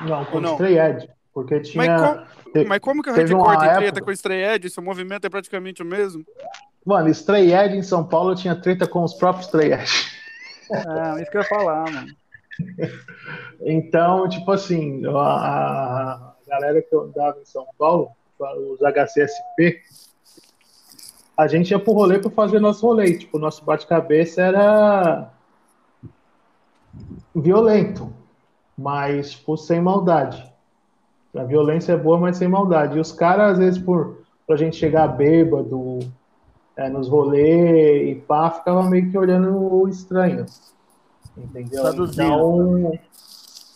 Não, 0.00 0.24
com 0.24 0.40
não? 0.40 0.52
Stray 0.52 0.78
Edge. 0.78 1.08
Porque 1.32 1.60
tinha. 1.60 1.86
Mas, 1.86 2.02
com, 2.02 2.64
mas 2.66 2.78
como 2.80 3.02
que 3.02 3.10
o 3.10 3.14
hardcore 3.14 3.58
tem 3.58 3.68
treta 3.68 3.84
época... 3.84 4.04
com 4.06 4.10
Stray 4.10 4.42
Edge? 4.42 4.70
Seu 4.70 4.82
movimento 4.82 5.26
é 5.26 5.30
praticamente 5.30 5.80
o 5.80 5.86
mesmo? 5.86 6.24
Mano, 6.84 7.08
Stray 7.10 7.54
Edge 7.54 7.76
em 7.76 7.82
São 7.82 8.04
Paulo 8.04 8.34
tinha 8.34 8.56
treta 8.56 8.84
com 8.88 9.04
os 9.04 9.14
próprios 9.14 9.46
Stray 9.46 9.74
Edge. 9.74 10.10
É, 10.72 11.22
isso 11.22 11.30
que 11.30 11.36
eu 11.36 11.42
ia 11.42 11.48
falar, 11.48 11.90
mano. 11.90 12.19
Então, 13.62 14.26
tipo 14.26 14.50
assim, 14.50 15.02
a, 15.06 16.32
galera 16.48 16.80
que 16.80 16.94
eu 16.94 17.02
andava 17.02 17.38
em 17.40 17.44
São 17.44 17.66
Paulo, 17.78 18.10
os 18.38 18.80
HCSP, 18.82 19.82
a 21.36 21.46
gente 21.46 21.70
ia 21.70 21.78
pro 21.78 21.92
rolê 21.92 22.18
para 22.18 22.30
fazer 22.30 22.58
nosso 22.58 22.86
rolê. 22.86 23.18
Tipo, 23.18 23.38
nosso 23.38 23.64
bate-cabeça 23.64 24.42
era 24.42 25.30
violento, 27.34 28.12
mas 28.76 29.32
tipo, 29.32 29.56
sem 29.56 29.80
maldade. 29.80 30.50
A 31.36 31.44
violência 31.44 31.92
é 31.92 31.96
boa, 31.96 32.18
mas 32.18 32.38
sem 32.38 32.48
maldade. 32.48 32.96
E 32.96 33.00
os 33.00 33.12
caras, 33.12 33.52
às 33.52 33.58
vezes, 33.58 33.78
por 33.78 34.20
pra 34.46 34.56
gente 34.56 34.74
chegar 34.74 35.06
bêbado 35.06 36.00
é, 36.76 36.88
nos 36.88 37.08
rolês 37.08 38.08
e 38.08 38.20
pá, 38.20 38.50
ficava 38.50 38.82
meio 38.82 39.08
que 39.08 39.16
olhando 39.16 39.88
estranho. 39.88 40.44
Entendeu? 41.36 41.86
Então, 41.88 42.92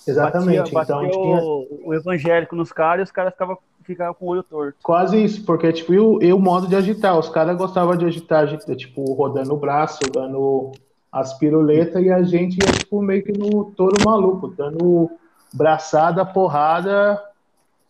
exatamente. 0.06 0.72
Batia, 0.72 0.94
batia 0.94 1.08
então, 1.08 1.10
tinha... 1.10 1.42
o, 1.42 1.82
o, 1.86 1.94
evangélico 1.94 2.56
nos 2.56 2.72
caras 2.72 3.00
e 3.00 3.04
os 3.04 3.10
caras 3.10 3.32
ficavam, 3.32 3.58
ficavam 3.82 4.14
com 4.14 4.26
o 4.26 4.28
olho 4.28 4.42
torto. 4.42 4.78
Quase 4.82 5.22
isso, 5.22 5.44
porque 5.44 5.72
tipo, 5.72 5.94
e 5.94 5.98
o, 5.98 6.22
e 6.22 6.32
o 6.32 6.38
modo 6.38 6.66
de 6.66 6.76
agitar. 6.76 7.18
Os 7.18 7.28
caras 7.28 7.56
gostavam 7.56 7.96
de 7.96 8.04
agitar, 8.04 8.46
tipo, 8.76 9.12
rodando 9.14 9.54
o 9.54 9.58
braço, 9.58 10.00
dando 10.12 10.72
as 11.10 11.38
piruletas, 11.38 12.02
e 12.02 12.10
a 12.10 12.22
gente 12.22 12.58
ia 12.62 12.72
tipo, 12.72 13.00
meio 13.00 13.22
que 13.22 13.32
no 13.32 13.66
touro 13.72 13.96
maluco, 14.04 14.48
dando 14.48 15.10
braçada, 15.52 16.26
porrada, 16.26 17.22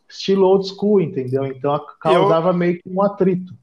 estilo 0.09 0.47
old 0.47 0.69
school, 0.69 1.01
entendeu? 1.01 1.47
Então 1.47 1.81
causava 1.99 2.51
eu... 2.51 2.55
meio 2.55 2.75
que 2.75 2.89
um 2.89 3.03
atrito 3.03 3.55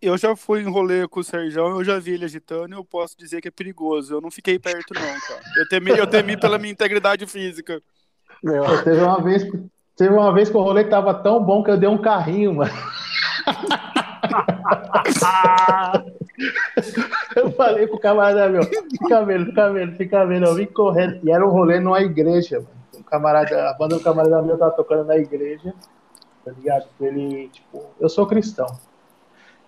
eu 0.00 0.16
já 0.16 0.36
fui 0.36 0.60
em 0.60 0.70
rolê 0.70 1.06
com 1.08 1.20
o 1.20 1.24
Sérgio, 1.24 1.60
eu 1.60 1.84
já 1.84 1.98
vi 1.98 2.12
ele 2.12 2.24
agitando 2.24 2.74
e 2.74 2.78
eu 2.78 2.84
posso 2.84 3.16
dizer 3.18 3.40
que 3.40 3.48
é 3.48 3.50
perigoso. 3.50 4.14
Eu 4.14 4.20
não 4.20 4.30
fiquei 4.30 4.58
perto, 4.58 4.94
não, 4.94 5.00
cara. 5.02 5.42
Eu 5.56 5.68
temi, 5.68 5.90
eu 5.90 6.06
temi 6.06 6.36
pela 6.36 6.58
minha 6.58 6.72
integridade 6.72 7.26
física. 7.26 7.82
Meu, 8.42 8.64
teve 8.84 9.00
uma 9.00 9.20
vez, 9.20 9.42
teve 9.96 10.14
uma 10.14 10.32
vez 10.32 10.48
que 10.48 10.56
o 10.56 10.62
rolê 10.62 10.84
tava 10.84 11.12
tão 11.14 11.42
bom 11.42 11.64
que 11.64 11.70
eu 11.70 11.76
dei 11.76 11.88
um 11.88 11.98
carrinho, 11.98 12.54
mano. 12.54 12.72
eu 17.34 17.50
falei 17.52 17.86
pro 17.88 17.98
camarada 17.98 18.48
meu, 18.48 18.62
fica 18.62 19.24
vendo, 19.24 19.46
fica 19.46 19.72
vendo, 19.72 19.96
fica 19.96 20.24
vendo, 20.24 20.46
eu 20.46 20.54
vim 20.54 20.66
correndo. 20.66 21.18
E 21.24 21.30
era 21.32 21.44
um 21.44 21.50
rolê 21.50 21.80
numa 21.80 22.00
igreja, 22.00 22.60
mano. 22.60 22.78
O 22.94 23.02
camarada, 23.02 23.70
a 23.70 23.74
banda 23.74 23.96
do 23.96 24.02
camarada 24.02 24.42
meu 24.42 24.56
tava 24.56 24.70
tocando 24.72 25.04
na 25.04 25.16
igreja, 25.16 25.74
tá 26.44 26.52
ligado? 26.52 26.86
Ele, 27.00 27.48
tipo, 27.48 27.84
eu 27.98 28.08
sou 28.08 28.26
cristão. 28.26 28.66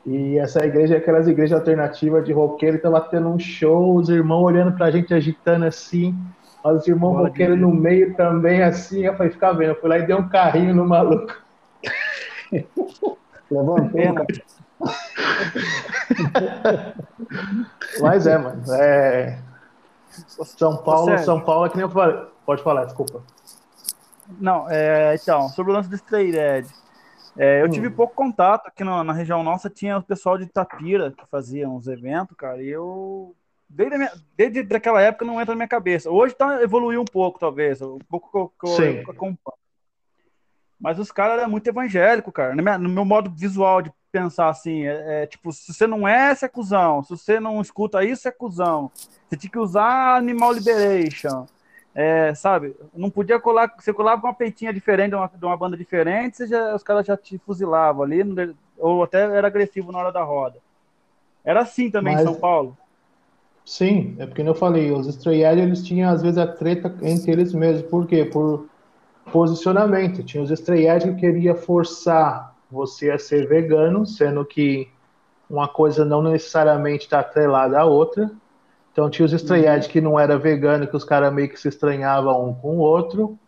E 0.06 0.38
essa 0.38 0.64
igreja 0.64 0.94
é 0.94 0.98
aquelas 0.98 1.28
igrejas 1.28 1.58
alternativas 1.58 2.24
de 2.24 2.32
roqueiro, 2.32 2.80
tava 2.80 3.00
tendo 3.02 3.28
um 3.28 3.38
show, 3.38 3.96
os 3.96 4.08
irmãos 4.08 4.44
olhando 4.44 4.76
pra 4.76 4.90
gente 4.90 5.12
agitando 5.12 5.66
assim, 5.66 6.16
os 6.64 6.86
irmãos 6.88 7.18
roqueiros 7.18 7.58
no 7.58 7.70
meio 7.70 8.14
também 8.14 8.62
assim, 8.62 9.04
eu 9.04 9.14
falei, 9.14 9.32
fica 9.32 9.52
vendo, 9.52 9.70
eu 9.70 9.80
fui 9.80 9.88
lá 9.88 9.98
e 9.98 10.06
dei 10.06 10.16
um 10.16 10.28
carrinho 10.28 10.74
no 10.74 10.86
maluco. 10.86 11.34
Levou 13.50 13.78
uma 13.78 13.88
pena. 13.90 14.26
Mas 18.00 18.26
é, 18.26 18.38
mano, 18.38 18.62
é... 18.72 19.38
São 20.10 20.76
Paulo, 20.78 21.18
São 21.18 21.40
Paulo 21.40 21.66
é 21.66 21.68
que 21.68 21.76
nem 21.76 21.84
eu 21.84 21.90
falei. 21.90 22.20
Pode 22.44 22.62
falar, 22.62 22.84
desculpa. 22.84 23.22
Não, 24.40 24.68
é, 24.68 25.14
então, 25.14 25.48
sobre 25.48 25.72
o 25.72 25.74
lance 25.74 25.88
do 25.88 25.94
Stray 25.96 26.32
Dead. 26.32 26.66
É, 26.66 26.68
eu 27.36 27.66
hum. 27.66 27.70
tive 27.70 27.90
pouco 27.90 28.14
contato 28.14 28.66
aqui 28.66 28.82
na, 28.82 29.04
na, 29.04 29.12
região 29.12 29.42
nossa, 29.42 29.70
tinha 29.70 29.98
o 29.98 30.02
pessoal 30.02 30.36
de 30.36 30.44
Itapira 30.44 31.12
que 31.12 31.24
fazia 31.30 31.68
uns 31.68 31.86
eventos, 31.86 32.36
cara, 32.36 32.62
e 32.62 32.68
eu. 32.68 33.34
Desde, 33.68 33.96
minha, 33.96 34.12
desde 34.36 34.74
aquela 34.74 35.00
época 35.00 35.24
não 35.24 35.40
entra 35.40 35.54
na 35.54 35.58
minha 35.58 35.68
cabeça. 35.68 36.10
Hoje 36.10 36.34
tá, 36.34 36.60
evoluiu 36.60 37.00
um 37.00 37.04
pouco, 37.04 37.38
talvez, 37.38 37.80
um 37.80 37.98
pouco 38.08 38.52
que 38.58 38.66
eu, 38.66 38.84
eu 38.84 39.10
acompanho. 39.10 39.60
Mas 40.80 40.98
os 40.98 41.12
caras 41.12 41.38
eram 41.38 41.50
muito 41.50 41.68
evangélicos, 41.68 42.32
cara. 42.32 42.56
No 42.56 42.62
meu, 42.62 42.78
no 42.78 42.88
meu, 42.88 43.04
modo 43.04 43.30
visual 43.30 43.82
de 43.82 43.92
pensar 44.10 44.48
assim, 44.48 44.86
é, 44.86 45.22
é, 45.22 45.26
tipo, 45.26 45.52
se 45.52 45.72
você 45.72 45.86
não 45.86 46.08
é, 46.08 46.34
você 46.34 46.46
é 46.46 46.48
cuzão. 46.48 47.02
Se 47.02 47.10
você 47.10 47.38
não 47.38 47.60
escuta 47.60 48.02
isso, 48.02 48.26
é 48.26 48.32
cuzão. 48.32 48.90
Você 49.28 49.36
tinha 49.36 49.50
que 49.50 49.58
usar 49.58 50.16
Animal 50.16 50.52
Liberation. 50.52 51.46
É, 51.94 52.32
sabe, 52.34 52.76
não 52.94 53.10
podia 53.10 53.40
colar, 53.40 53.74
você 53.76 53.92
colava 53.92 54.20
com 54.20 54.28
uma 54.28 54.34
peitinha 54.34 54.72
diferente 54.72 55.10
de 55.10 55.16
uma, 55.16 55.26
de 55.26 55.44
uma 55.44 55.56
banda 55.56 55.76
diferente, 55.76 56.46
já, 56.46 56.74
os 56.74 56.84
caras 56.84 57.04
já 57.04 57.16
te 57.16 57.36
fuzilavam 57.38 58.04
ali, 58.04 58.22
ou 58.78 59.02
até 59.02 59.22
era 59.22 59.48
agressivo 59.48 59.90
na 59.90 59.98
hora 59.98 60.12
da 60.12 60.22
roda. 60.22 60.58
Era 61.44 61.62
assim 61.62 61.90
também 61.90 62.14
Mas, 62.14 62.22
em 62.22 62.24
São 62.26 62.34
Paulo? 62.34 62.76
Sim, 63.64 64.16
é 64.18 64.26
porque 64.26 64.42
eu 64.42 64.54
falei, 64.54 64.92
os 64.92 65.08
Edge, 65.26 65.60
eles 65.60 65.84
tinham 65.84 66.10
às 66.10 66.22
vezes 66.22 66.38
a 66.38 66.46
treta 66.46 66.94
entre 67.02 67.32
eles 67.32 67.52
mesmos, 67.52 67.88
por 67.90 68.06
quê? 68.06 68.24
Por 68.24 68.66
posicionamento. 69.32 70.22
Tinha 70.22 70.42
os 70.42 70.50
Edge 70.50 71.14
que 71.14 71.20
queria 71.20 71.54
forçar 71.54 72.54
você 72.70 73.10
a 73.10 73.18
ser 73.18 73.48
vegano, 73.48 74.06
sendo 74.06 74.44
que 74.44 74.88
uma 75.48 75.66
coisa 75.66 76.04
não 76.04 76.22
necessariamente 76.22 77.04
está 77.04 77.20
atrelada 77.20 77.80
à 77.80 77.84
outra. 77.84 78.30
Então 78.92 79.08
tinha 79.08 79.24
os 79.24 79.32
estreados 79.32 79.86
uhum. 79.86 79.92
que 79.92 80.00
não 80.00 80.18
era 80.18 80.38
vegano, 80.38 80.86
que 80.86 80.96
os 80.96 81.04
caras 81.04 81.32
meio 81.32 81.48
que 81.48 81.58
se 81.58 81.68
estranhavam 81.68 82.48
um 82.48 82.54
com 82.54 82.76
o 82.76 82.80
outro. 82.80 83.38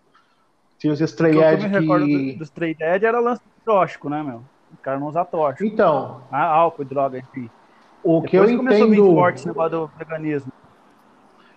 Tinha 0.79 0.93
os 0.93 1.01
estreados 1.01 1.65
que... 1.65 1.75
Eu 1.77 1.81
me 2.01 2.33
do, 2.33 2.39
do 2.39 2.45
Stray 2.45 2.77
era 2.81 3.21
lance 3.21 3.43
tóxico, 3.65 4.09
né, 4.09 4.23
meu? 4.23 4.43
O 4.73 4.77
cara 4.83 4.99
não 4.99 5.09
usa 5.09 5.25
tóxico. 5.25 5.65
Então... 5.65 6.23
Ah, 6.31 6.47
álcool, 6.47 6.85
droga, 6.85 7.19
enfim. 7.19 7.49
O 8.03 8.21
Depois 8.21 8.31
que 8.31 8.55
eu 8.55 8.57
começou 8.57 8.87
entendo... 8.89 9.05
vir 9.05 9.15
forte 9.15 9.37
esse 9.37 9.47
negócio 9.47 9.71
do 9.71 9.91
veganismo. 9.97 10.53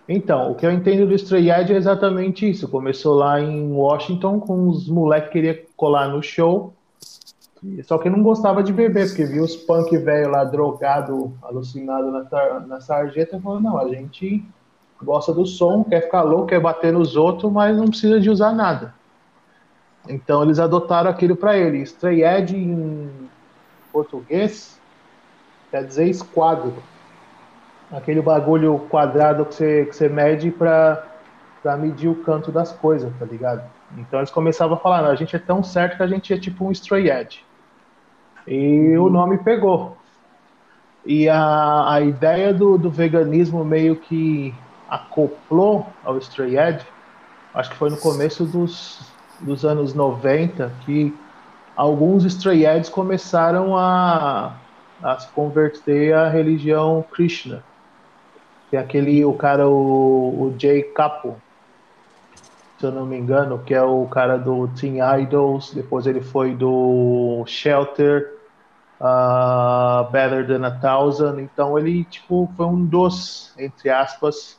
Então, 0.08 0.52
o 0.52 0.54
que 0.54 0.64
eu 0.64 0.70
entendo 0.70 1.08
do 1.08 1.14
Stray 1.14 1.50
Edge 1.50 1.72
é 1.72 1.76
exatamente 1.76 2.48
isso. 2.48 2.68
Começou 2.68 3.16
lá 3.16 3.40
em 3.40 3.72
Washington 3.72 4.38
com 4.38 4.68
os 4.68 4.88
moleques 4.88 5.32
que 5.32 5.40
queriam 5.40 5.56
colar 5.76 6.06
no 6.08 6.22
show 6.22 6.75
só 7.84 7.98
que 7.98 8.10
não 8.10 8.22
gostava 8.22 8.62
de 8.62 8.72
beber, 8.72 9.08
porque 9.08 9.24
viu 9.24 9.42
os 9.42 9.56
punk 9.56 9.96
velho 9.96 10.30
lá 10.30 10.44
drogado, 10.44 11.36
alucinado 11.42 12.10
na, 12.10 12.60
na 12.60 12.80
sarjeta, 12.80 13.36
e 13.36 13.40
falou, 13.40 13.60
não, 13.60 13.78
a 13.78 13.88
gente 13.88 14.44
gosta 15.02 15.32
do 15.32 15.46
som, 15.46 15.82
quer 15.84 16.02
ficar 16.02 16.22
louco, 16.22 16.46
quer 16.46 16.60
bater 16.60 16.92
nos 16.92 17.16
outros, 17.16 17.50
mas 17.52 17.76
não 17.76 17.88
precisa 17.88 18.20
de 18.20 18.30
usar 18.30 18.52
nada. 18.52 18.94
Então 20.08 20.42
eles 20.42 20.58
adotaram 20.58 21.10
aquilo 21.10 21.34
para 21.34 21.56
ele. 21.56 21.78
Stray 21.78 22.22
Edge 22.22 22.56
em 22.56 23.10
português 23.92 24.76
quer 25.70 25.84
dizer 25.84 26.08
esquadro. 26.08 26.74
Aquele 27.90 28.20
bagulho 28.20 28.78
quadrado 28.90 29.44
que 29.44 29.54
você, 29.54 29.84
que 29.86 29.96
você 29.96 30.08
mede 30.08 30.50
para 30.50 31.04
medir 31.78 32.08
o 32.08 32.16
canto 32.22 32.50
das 32.50 32.72
coisas, 32.72 33.12
tá 33.18 33.24
ligado? 33.24 33.62
Então 33.96 34.18
eles 34.18 34.30
começavam 34.30 34.76
a 34.76 34.80
falar, 34.80 35.04
a 35.06 35.14
gente 35.14 35.36
é 35.36 35.38
tão 35.38 35.62
certo 35.62 35.96
que 35.96 36.02
a 36.02 36.06
gente 36.06 36.32
é 36.32 36.38
tipo 36.38 36.64
um 36.64 36.72
Stray 36.72 37.10
Edge. 37.10 37.45
E 38.46 38.96
o 38.96 39.08
nome 39.08 39.38
pegou. 39.38 39.96
E 41.04 41.28
a, 41.28 41.92
a 41.92 42.00
ideia 42.00 42.52
do, 42.52 42.76
do 42.76 42.90
veganismo 42.90 43.64
meio 43.64 43.96
que 43.96 44.54
acoplou 44.88 45.86
ao 46.04 46.18
Stray 46.18 46.58
Edge, 46.58 46.84
acho 47.54 47.70
que 47.70 47.76
foi 47.76 47.90
no 47.90 47.96
começo 47.96 48.44
dos, 48.44 49.00
dos 49.40 49.64
anos 49.64 49.94
90, 49.94 50.72
que 50.84 51.14
alguns 51.76 52.24
Stray 52.24 52.66
Edges 52.66 52.88
começaram 52.88 53.76
a, 53.76 54.54
a 55.02 55.18
se 55.18 55.28
converter 55.28 56.14
à 56.14 56.28
religião 56.28 57.04
Krishna. 57.12 57.62
Que 58.70 58.76
é 58.76 58.80
aquele, 58.80 59.24
o 59.24 59.32
cara, 59.32 59.68
o, 59.68 59.72
o 59.72 60.54
Jay 60.58 60.82
Capo. 60.82 61.36
se 62.78 62.86
eu 62.86 62.90
não 62.90 63.06
me 63.06 63.16
engano, 63.16 63.60
que 63.64 63.74
é 63.74 63.82
o 63.82 64.06
cara 64.06 64.36
do 64.36 64.66
Teen 64.68 64.98
Idols, 65.20 65.72
depois 65.72 66.04
ele 66.06 66.20
foi 66.20 66.52
do 66.52 67.44
Shelter, 67.46 68.35
uh, 69.00 70.10
Better 70.10 70.46
Than 70.46 70.66
a 70.66 70.70
Thousand, 70.70 71.40
então 71.40 71.78
ele, 71.78 72.04
tipo, 72.04 72.50
foi 72.56 72.66
um 72.66 72.84
dos, 72.84 73.54
entre 73.58 73.90
aspas, 73.90 74.58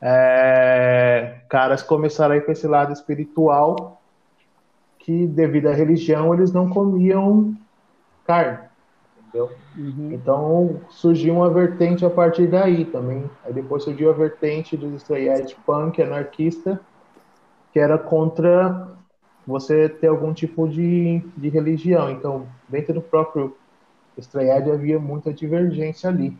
é, 0.00 1.38
caras 1.48 1.82
começaram 1.82 2.34
a 2.34 2.36
ir 2.36 2.42
para 2.42 2.52
esse 2.52 2.66
lado 2.66 2.92
espiritual, 2.92 4.00
que 4.98 5.26
devido 5.26 5.68
à 5.68 5.72
religião 5.72 6.34
eles 6.34 6.52
não 6.52 6.68
comiam 6.68 7.54
carne, 8.26 8.58
entendeu? 9.18 9.50
Uhum. 9.76 10.12
Então 10.12 10.80
surgiu 10.90 11.34
uma 11.34 11.50
vertente 11.50 12.04
a 12.04 12.10
partir 12.10 12.46
daí 12.46 12.84
também. 12.84 13.28
Aí 13.44 13.52
depois 13.52 13.82
surgiu 13.82 14.10
a 14.10 14.12
vertente 14.12 14.76
dos 14.76 15.02
Stray 15.02 15.28
Edge 15.28 15.56
Punk 15.66 16.02
anarquista, 16.02 16.80
que 17.72 17.78
era 17.78 17.98
contra 17.98 18.88
você 19.46 19.88
ter 19.88 20.08
algum 20.08 20.32
tipo 20.32 20.68
de, 20.68 21.22
de 21.36 21.48
religião. 21.48 22.10
Então, 22.10 22.46
dentro 22.68 22.94
do 22.94 23.02
próprio 23.02 23.56
Edge 24.16 24.70
havia 24.70 24.98
muita 24.98 25.32
divergência 25.32 26.08
ali. 26.08 26.36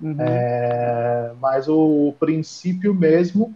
Uhum. 0.00 0.16
É, 0.18 1.32
mas 1.40 1.68
o, 1.68 2.08
o, 2.08 2.16
princípio 2.18 2.92
mesmo, 2.92 3.54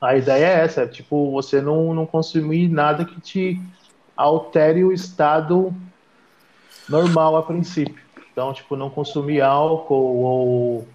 a 0.00 0.16
ideia 0.16 0.44
é 0.44 0.64
essa, 0.64 0.82
é, 0.82 0.86
tipo, 0.86 1.32
você 1.32 1.60
não, 1.60 1.92
não 1.92 2.06
consumir 2.06 2.68
nada 2.68 3.04
que 3.04 3.20
te 3.20 3.60
altere 4.16 4.84
o 4.84 4.92
estado 4.92 5.74
normal 6.88 7.36
a 7.36 7.42
princípio. 7.42 8.04
Então, 8.30 8.52
tipo, 8.52 8.76
não 8.76 8.88
consumir 8.88 9.40
álcool 9.40 10.22
ou 10.22 10.88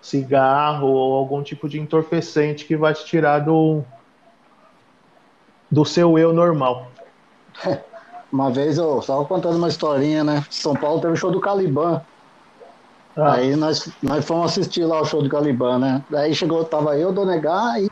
cigarro 0.00 0.88
ou 0.88 1.14
algum 1.14 1.42
tipo 1.42 1.68
de 1.68 1.78
entorpecente 1.78 2.64
que 2.64 2.76
vai 2.76 2.94
te 2.94 3.04
tirar 3.04 3.40
do, 3.40 3.84
do 5.70 5.84
seu 5.84 6.18
eu 6.18 6.32
normal. 6.32 6.88
Uma 8.32 8.50
vez 8.50 8.76
eu 8.76 8.98
estava 8.98 9.24
contando 9.24 9.56
uma 9.56 9.68
historinha, 9.68 10.24
né? 10.24 10.44
São 10.50 10.74
Paulo 10.74 11.00
teve 11.00 11.12
o 11.12 11.16
show 11.16 11.30
do 11.30 11.40
Caliban. 11.40 12.02
Ah. 13.16 13.34
Aí 13.34 13.56
nós, 13.56 13.88
nós 14.02 14.24
fomos 14.26 14.50
assistir 14.50 14.84
lá 14.84 15.00
o 15.00 15.04
show 15.04 15.22
do 15.22 15.28
Caliban, 15.28 15.78
né? 15.78 16.04
Daí 16.10 16.34
chegou, 16.34 16.64
tava 16.64 16.98
eu, 16.98 17.12
Donegar 17.12 17.80
e. 17.80 17.90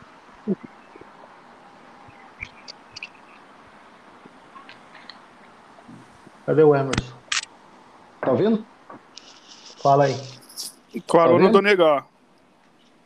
Cadê 6.45 6.61
o 6.61 6.75
Emerson? 6.75 7.15
Tá 8.21 8.31
ouvindo? 8.31 8.63
Fala 9.81 10.05
aí. 10.05 10.15
Claro, 11.07 11.39
tá 11.39 11.47
do 11.47 11.61
negar. 11.61 12.05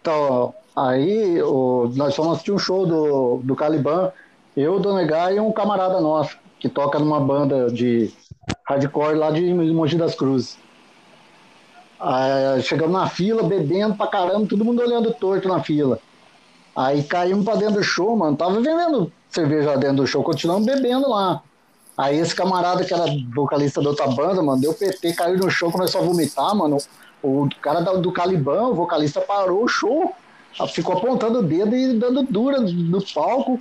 Então, 0.01 0.53
aí 0.75 1.41
o, 1.41 1.91
nós 1.95 2.15
fomos 2.15 2.33
assistir 2.33 2.51
um 2.51 2.59
show 2.59 2.85
do, 2.85 3.41
do 3.43 3.55
Caliban, 3.55 4.11
eu, 4.59 4.79
do 4.79 4.93
Negar 4.93 5.33
e 5.33 5.39
um 5.39 5.51
camarada 5.51 6.01
nosso, 6.01 6.37
que 6.59 6.67
toca 6.67 6.99
numa 6.99 7.19
banda 7.19 7.69
de 7.71 8.11
hardcore 8.67 9.15
lá 9.15 9.31
de 9.31 9.53
Mogi 9.53 9.97
das 9.97 10.15
Cruzes. 10.15 10.57
Aí, 11.99 12.61
chegamos 12.61 12.93
na 12.93 13.07
fila, 13.07 13.43
bebendo 13.43 13.95
pra 13.95 14.07
caramba, 14.07 14.47
todo 14.47 14.65
mundo 14.65 14.81
olhando 14.81 15.13
torto 15.13 15.47
na 15.47 15.61
fila. 15.61 15.99
Aí 16.75 17.03
caímos 17.03 17.43
pra 17.43 17.55
dentro 17.55 17.75
do 17.75 17.83
show, 17.83 18.15
mano. 18.15 18.37
Tava 18.37 18.55
vendendo 18.55 19.11
cerveja 19.29 19.71
lá 19.71 19.75
dentro 19.75 19.97
do 19.97 20.07
show, 20.07 20.23
continuamos 20.23 20.65
bebendo 20.65 21.09
lá. 21.09 21.41
Aí 21.97 22.17
esse 22.17 22.33
camarada 22.33 22.85
que 22.85 22.93
era 22.93 23.05
vocalista 23.33 23.81
da 23.81 23.89
outra 23.89 24.07
banda, 24.07 24.41
mano, 24.41 24.61
deu 24.61 24.73
PT, 24.73 25.13
caiu 25.13 25.37
no 25.37 25.49
show, 25.49 25.71
começou 25.71 25.99
a 25.99 26.03
vomitar, 26.03 26.55
mano. 26.55 26.77
O 27.21 27.49
cara 27.61 27.81
do 27.81 28.11
Caliban, 28.13 28.67
o 28.67 28.75
vocalista, 28.75 29.19
parou 29.19 29.63
o 29.63 29.67
show, 29.67 30.13
ficou 30.73 30.97
apontando 30.97 31.39
o 31.39 31.43
dedo 31.43 31.75
e 31.75 31.93
dando 31.99 32.23
dura 32.23 32.61
no 32.61 33.03
palco. 33.13 33.59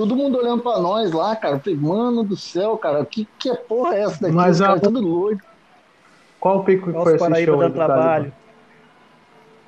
Todo 0.00 0.16
mundo 0.16 0.38
olhando 0.38 0.62
pra 0.62 0.78
nós 0.78 1.12
lá, 1.12 1.36
cara. 1.36 1.58
falei, 1.58 1.78
mano 1.78 2.24
do 2.24 2.34
céu, 2.34 2.78
cara, 2.78 3.04
que, 3.04 3.28
que 3.38 3.50
é 3.50 3.54
porra 3.54 3.96
é 3.96 4.00
essa 4.00 4.18
daqui? 4.18 4.34
Mas 4.34 4.56
Os 4.56 4.62
a... 4.62 4.80
tudo 4.80 4.98
doido. 4.98 5.42
Qual 6.40 6.64
pico 6.64 6.90
que 6.90 7.02
foi 7.02 7.16
esse 7.16 7.44
show? 7.44 7.58
Dando 7.58 7.74
trabalho. 7.74 8.32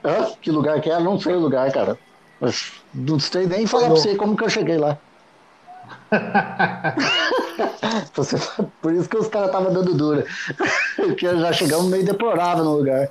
Hã? 0.03 0.31
Que 0.41 0.51
lugar 0.51 0.81
que 0.81 0.89
é? 0.89 0.99
Não 0.99 1.21
sei 1.21 1.35
o 1.35 1.39
lugar, 1.39 1.71
cara. 1.71 1.99
Mas 2.41 2.73
não 2.95 3.21
sei 3.21 3.47
nem 3.47 3.67
falar 3.67 3.89
pra 3.89 3.97
você 3.97 4.17
como 4.17 4.35
que 4.35 4.43
eu 4.43 4.49
cheguei 4.49 4.79
lá. 4.79 4.97
Por 8.81 8.95
isso 8.95 9.11
que 9.11 9.19
os 9.19 9.29
caras 9.29 9.49
estavam 9.49 9.71
dando 9.71 9.93
dura. 9.93 10.25
Porque 10.97 11.29
já 11.29 11.53
chegamos 11.53 11.89
meio 11.89 12.07
deplorável 12.07 12.65
no 12.65 12.79
lugar. 12.79 13.11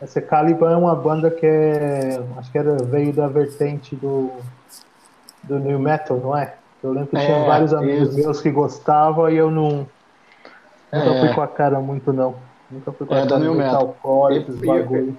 Essa 0.00 0.20
Caliban 0.20 0.72
é 0.72 0.76
uma 0.76 0.96
banda 0.96 1.30
que 1.30 1.46
é. 1.46 2.20
Acho 2.36 2.50
que 2.50 2.58
era, 2.58 2.78
veio 2.82 3.12
da 3.12 3.28
vertente 3.28 3.94
do, 3.94 4.32
do 5.42 5.58
New 5.58 5.78
Metal, 5.78 6.16
não 6.18 6.36
é? 6.36 6.54
Eu 6.82 6.92
lembro 6.92 7.08
que 7.08 7.16
é, 7.16 7.26
tinha 7.26 7.44
vários 7.44 7.74
amigos 7.74 8.08
isso. 8.08 8.18
meus 8.18 8.40
que 8.40 8.50
gostavam 8.50 9.28
e 9.28 9.36
eu 9.36 9.50
não. 9.50 9.86
Nunca 10.92 11.10
é. 11.10 11.20
fui 11.20 11.34
com 11.34 11.42
a 11.42 11.48
cara 11.48 11.80
muito, 11.80 12.12
não. 12.12 12.34
Nunca 12.70 12.92
fui 12.92 13.06
com 13.06 13.14
é, 13.14 13.22
a 13.22 13.26
cara 13.26 13.38
muito 13.38 13.58
metal, 13.58 13.96
esses 14.32 14.56
bagulho. 14.56 15.16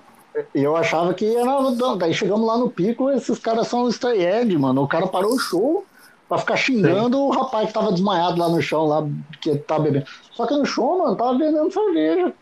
E 0.56 0.64
eu 0.64 0.76
achava 0.76 1.14
que 1.14 1.36
era. 1.36 1.60
Daí 1.98 2.14
chegamos 2.14 2.48
lá 2.48 2.58
no 2.58 2.70
pico, 2.70 3.10
esses 3.12 3.38
caras 3.38 3.68
são 3.68 3.88
stray 3.90 4.24
edge, 4.24 4.58
mano. 4.58 4.84
O 4.84 4.88
cara 4.88 5.08
parou 5.08 5.34
o 5.34 5.40
show 5.40 5.86
pra 6.28 6.38
ficar 6.38 6.56
xingando 6.56 7.18
Sim. 7.18 7.24
o 7.24 7.30
rapaz 7.30 7.68
que 7.68 7.74
tava 7.74 7.92
desmaiado 7.92 8.40
lá 8.40 8.48
no 8.48 8.62
chão, 8.62 8.86
lá, 8.86 9.06
que 9.42 9.56
tava 9.58 9.84
bebendo. 9.84 10.06
Só 10.32 10.48
que 10.48 10.56
no 10.56 10.66
show, 10.66 11.00
mano, 11.00 11.16
tava 11.16 11.38
vendendo 11.38 11.72
cerveja. 11.72 12.34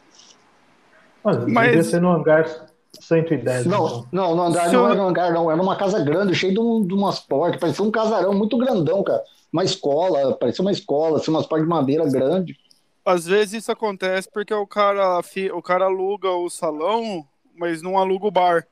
Mas, 1.23 1.37
Mas... 1.45 1.67
devia 1.67 1.83
ser 1.83 2.01
no 2.01 2.11
hangar 2.11 2.68
110. 3.09 3.65
Não, 3.65 3.87
então. 3.87 4.07
não, 4.11 4.35
no 4.35 4.43
andar 4.43 4.71
não 4.71 4.85
era 4.85 4.95
no 4.95 5.07
hangar, 5.07 5.33
não. 5.33 5.49
Era 5.49 5.57
numa 5.57 5.75
casa 5.75 5.99
grande, 5.99 6.35
cheio 6.35 6.53
de, 6.53 6.87
de 6.87 6.93
umas 6.93 7.19
portas. 7.19 7.59
Parecia 7.59 7.83
um 7.83 7.89
casarão 7.89 8.33
muito 8.33 8.57
grandão, 8.57 9.03
cara. 9.03 9.23
Uma 9.51 9.63
escola, 9.63 10.37
parecia 10.37 10.61
uma 10.61 10.71
escola, 10.71 11.17
assim, 11.17 11.31
umas 11.31 11.47
portas 11.47 11.67
de 11.67 11.69
madeira 11.69 12.07
grande. 12.09 12.55
Às 13.03 13.25
vezes 13.25 13.63
isso 13.63 13.71
acontece 13.71 14.29
porque 14.31 14.53
o 14.53 14.67
cara, 14.67 15.19
o 15.53 15.61
cara 15.61 15.85
aluga 15.85 16.29
o 16.29 16.49
salão, 16.49 17.25
mas 17.57 17.81
não 17.81 17.97
aluga 17.97 18.27
o 18.27 18.31
bar. 18.31 18.67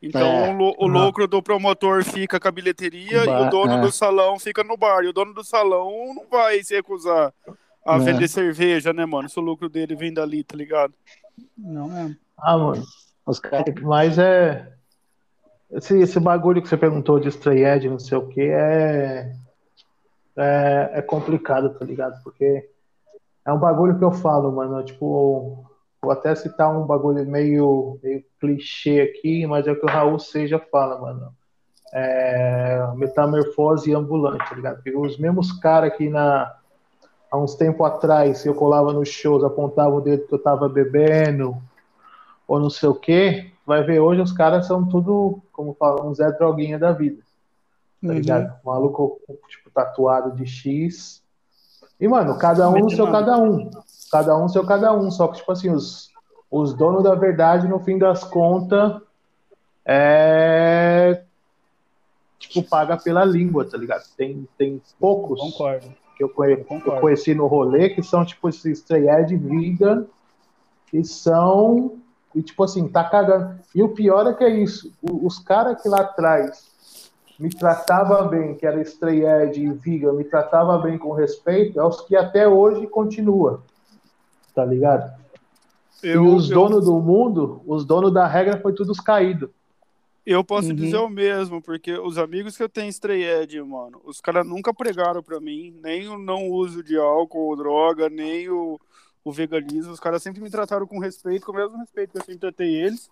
Então 0.00 0.26
é, 0.26 0.56
o, 0.56 0.74
o 0.78 0.86
lucro 0.88 1.28
do 1.28 1.42
promotor 1.42 2.02
fica 2.02 2.40
com 2.40 2.48
a 2.48 2.50
bilheteria 2.50 3.24
bar, 3.26 3.42
e 3.42 3.46
o 3.46 3.50
dono 3.50 3.74
é. 3.74 3.80
do 3.82 3.92
salão 3.92 4.38
fica 4.38 4.64
no 4.64 4.76
bar. 4.76 5.04
E 5.04 5.08
o 5.08 5.12
dono 5.12 5.34
do 5.34 5.44
salão 5.44 6.14
não 6.14 6.26
vai 6.30 6.62
se 6.64 6.74
recusar 6.74 7.32
a 7.84 7.96
é. 7.96 7.98
vender 7.98 8.26
cerveja, 8.26 8.92
né, 8.94 9.04
mano? 9.04 9.28
Se 9.28 9.38
o 9.38 9.42
lucro 9.42 9.68
dele 9.68 9.94
vem 9.94 10.12
dali, 10.12 10.42
tá 10.42 10.56
ligado? 10.56 10.94
Não 11.56 11.94
é. 11.94 12.16
Ah, 12.38 12.56
mano. 12.56 12.82
Os 13.26 13.38
caras. 13.38 13.74
Mas 13.82 14.18
é. 14.18 14.70
Esse, 15.70 15.98
esse 15.98 16.20
bagulho 16.20 16.60
que 16.60 16.68
você 16.68 16.76
perguntou 16.76 17.18
de 17.18 17.28
stray 17.28 17.64
edge, 17.64 17.88
não 17.88 17.98
sei 17.98 18.18
o 18.18 18.28
que, 18.28 18.42
é, 18.42 19.32
é. 20.36 20.90
É 20.94 21.02
complicado, 21.02 21.70
tá 21.78 21.84
ligado? 21.84 22.22
Porque 22.22 22.68
é 23.44 23.52
um 23.52 23.58
bagulho 23.58 23.98
que 23.98 24.04
eu 24.04 24.12
falo, 24.12 24.52
mano. 24.52 24.84
Tipo, 24.84 25.66
Vou 26.02 26.10
até 26.10 26.34
citar 26.34 26.76
um 26.76 26.84
bagulho 26.84 27.24
meio, 27.24 27.96
meio 28.02 28.24
clichê 28.40 29.00
aqui, 29.02 29.46
mas 29.46 29.68
é 29.68 29.70
o 29.70 29.78
que 29.78 29.86
o 29.86 29.88
Raul 29.88 30.18
Seja 30.18 30.58
fala, 30.58 31.00
mano. 31.00 31.32
É, 31.94 32.84
metamorfose 32.96 33.94
ambulante, 33.94 34.48
tá 34.48 34.56
ligado? 34.56 34.76
Porque 34.76 34.96
os 34.96 35.16
mesmos 35.16 35.52
caras 35.52 35.94
que 35.96 36.08
na, 36.08 36.52
há 37.30 37.38
uns 37.38 37.54
tempos 37.54 37.86
atrás 37.86 38.44
eu 38.44 38.52
colava 38.52 38.92
nos 38.92 39.10
shows, 39.10 39.44
apontava 39.44 39.94
o 39.94 40.00
dedo 40.00 40.26
que 40.26 40.34
eu 40.34 40.42
tava 40.42 40.68
bebendo, 40.68 41.56
ou 42.52 42.60
não 42.60 42.68
sei 42.68 42.86
o 42.86 42.94
que, 42.94 43.50
vai 43.66 43.82
ver 43.82 43.98
hoje 43.98 44.20
os 44.20 44.30
caras 44.30 44.66
são 44.66 44.86
tudo, 44.86 45.40
como 45.54 45.72
falam, 45.72 46.10
um 46.10 46.14
Zé 46.14 46.30
Droguinha 46.32 46.78
da 46.78 46.92
vida. 46.92 47.22
Tá 48.02 48.08
uhum. 48.08 48.12
ligado? 48.12 48.54
Maluco, 48.62 49.18
tipo, 49.48 49.70
tatuado 49.70 50.36
de 50.36 50.44
X. 50.44 51.22
E, 51.98 52.06
mano, 52.06 52.36
cada 52.36 52.68
um 52.68 52.78
no 52.80 52.90
seu 52.90 53.10
cada 53.10 53.38
um 53.38 53.70
cada 54.10 54.36
um 54.36 54.48
seu 54.50 54.66
cada 54.66 54.92
um, 54.92 55.10
só 55.10 55.28
que, 55.28 55.38
tipo 55.38 55.50
assim, 55.50 55.70
os, 55.70 56.10
os 56.50 56.74
donos 56.74 57.02
da 57.02 57.14
verdade, 57.14 57.66
no 57.66 57.80
fim 57.80 57.96
das 57.96 58.22
contas, 58.22 59.00
é. 59.82 61.22
Tipo, 62.38 62.68
paga 62.68 62.98
pela 62.98 63.24
língua, 63.24 63.64
tá 63.64 63.78
ligado? 63.78 64.04
Tem, 64.14 64.46
tem 64.58 64.82
poucos 65.00 65.40
Concordo. 65.40 65.86
que 66.18 66.22
eu, 66.22 66.28
conhe, 66.28 66.66
eu 66.70 67.00
conheci 67.00 67.34
no 67.34 67.46
rolê 67.46 67.88
que 67.88 68.02
são, 68.02 68.26
tipo, 68.26 68.46
esses 68.46 68.66
estreia 68.66 69.22
de 69.22 69.38
vida 69.38 70.06
e 70.92 71.02
são. 71.02 72.01
E, 72.34 72.42
tipo 72.42 72.62
assim, 72.64 72.88
tá 72.88 73.04
cagando. 73.04 73.58
E 73.74 73.82
o 73.82 73.90
pior 73.90 74.26
é 74.26 74.34
que 74.34 74.44
é 74.44 74.50
isso. 74.50 74.92
Os 75.02 75.38
caras 75.38 75.80
que 75.82 75.88
lá 75.88 76.00
atrás 76.00 76.70
me 77.38 77.50
tratava 77.50 78.22
bem, 78.28 78.54
que 78.54 78.66
era 78.66 78.80
estreia 78.80 79.46
de 79.46 79.70
Viga, 79.72 80.12
me 80.12 80.24
tratava 80.24 80.78
bem 80.78 80.96
com 80.96 81.12
respeito, 81.12 81.80
é 81.80 81.84
os 81.84 82.02
que 82.02 82.14
até 82.14 82.46
hoje 82.46 82.86
continua 82.86 83.62
tá 84.54 84.64
ligado? 84.64 85.12
Eu, 86.02 86.24
e 86.24 86.34
os 86.34 86.50
eu... 86.50 86.56
donos 86.56 86.84
do 86.86 86.98
mundo, 87.00 87.62
os 87.66 87.84
donos 87.84 88.12
da 88.12 88.26
regra 88.26 88.60
foi 88.60 88.72
todos 88.72 88.98
caídos. 88.98 89.50
Eu 90.24 90.44
posso 90.44 90.68
uhum. 90.68 90.74
dizer 90.74 90.98
o 90.98 91.08
mesmo, 91.08 91.60
porque 91.60 91.98
os 91.98 92.16
amigos 92.16 92.56
que 92.56 92.62
eu 92.62 92.68
tenho 92.68 92.88
Strayed, 92.88 93.60
mano, 93.62 94.00
os 94.04 94.20
caras 94.20 94.46
nunca 94.46 94.72
pregaram 94.72 95.20
para 95.20 95.40
mim, 95.40 95.74
nem 95.82 96.06
o 96.08 96.16
não 96.16 96.48
uso 96.48 96.82
de 96.82 96.96
álcool 96.96 97.48
ou 97.48 97.56
droga, 97.56 98.08
nem 98.08 98.48
o, 98.48 98.78
o 99.24 99.32
veganismo. 99.32 99.92
Os 99.92 100.00
caras 100.00 100.22
sempre 100.22 100.40
me 100.40 100.50
trataram 100.50 100.86
com 100.86 100.98
respeito, 100.98 101.46
com 101.46 101.52
o 101.52 101.56
mesmo 101.56 101.78
respeito 101.78 102.10
que 102.10 102.18
eu 102.18 102.22
sempre 102.22 102.40
tratei 102.40 102.74
eles. 102.74 103.10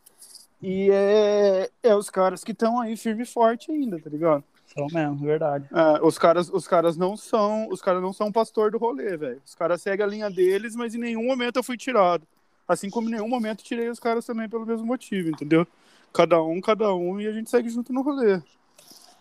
E 0.63 0.91
é, 0.91 1.71
é 1.83 1.95
os 1.95 2.11
caras 2.11 2.45
que 2.45 2.53
estão 2.53 2.81
aí 2.81 2.97
firme 2.97 3.23
e 3.23 3.27
forte 3.27 3.71
ainda, 3.71 3.99
tá 3.99 4.11
ligado? 4.11 4.45
São 4.67 4.87
mesmo, 4.93 5.17
verdade. 5.17 5.67
É, 5.73 6.01
os 6.05 6.17
caras, 6.19 6.49
os 6.49 6.69
caras 6.69 6.97
não 6.97 7.17
são, 7.17 7.69
os 7.71 7.81
caras 7.81 8.03
não 8.03 8.13
são 8.13 8.31
pastor 8.31 8.71
do 8.71 8.79
rolê, 8.79 9.17
velho. 9.17 9.43
Os 9.45 9.55
caras 9.55 9.83
seguem 9.83 10.05
a 10.05 10.09
linha 10.09 10.31
deles, 10.31 10.77
mas 10.77 10.95
em 10.95 10.99
nenhum 10.99 11.27
momento 11.27 11.57
eu 11.57 11.63
fui 11.63 11.77
tirado. 11.77 12.25
Assim 12.69 12.89
como 12.89 13.09
em 13.09 13.13
nenhum 13.13 13.29
momento 13.29 13.65
tirei 13.65 13.89
os 13.89 13.99
caras 13.99 14.25
também 14.25 14.49
pelo 14.49 14.65
mesmo 14.65 14.87
motivo, 14.87 15.31
entendeu? 15.31 15.67
Cada 16.13 16.41
um, 16.43 16.61
cada 16.61 16.95
um, 16.95 17.21
e 17.21 17.27
a 17.27 17.33
gente 17.33 17.51
segue 17.51 17.69
junto 17.69 17.93
no 17.93 18.03
rolê. 18.03 18.41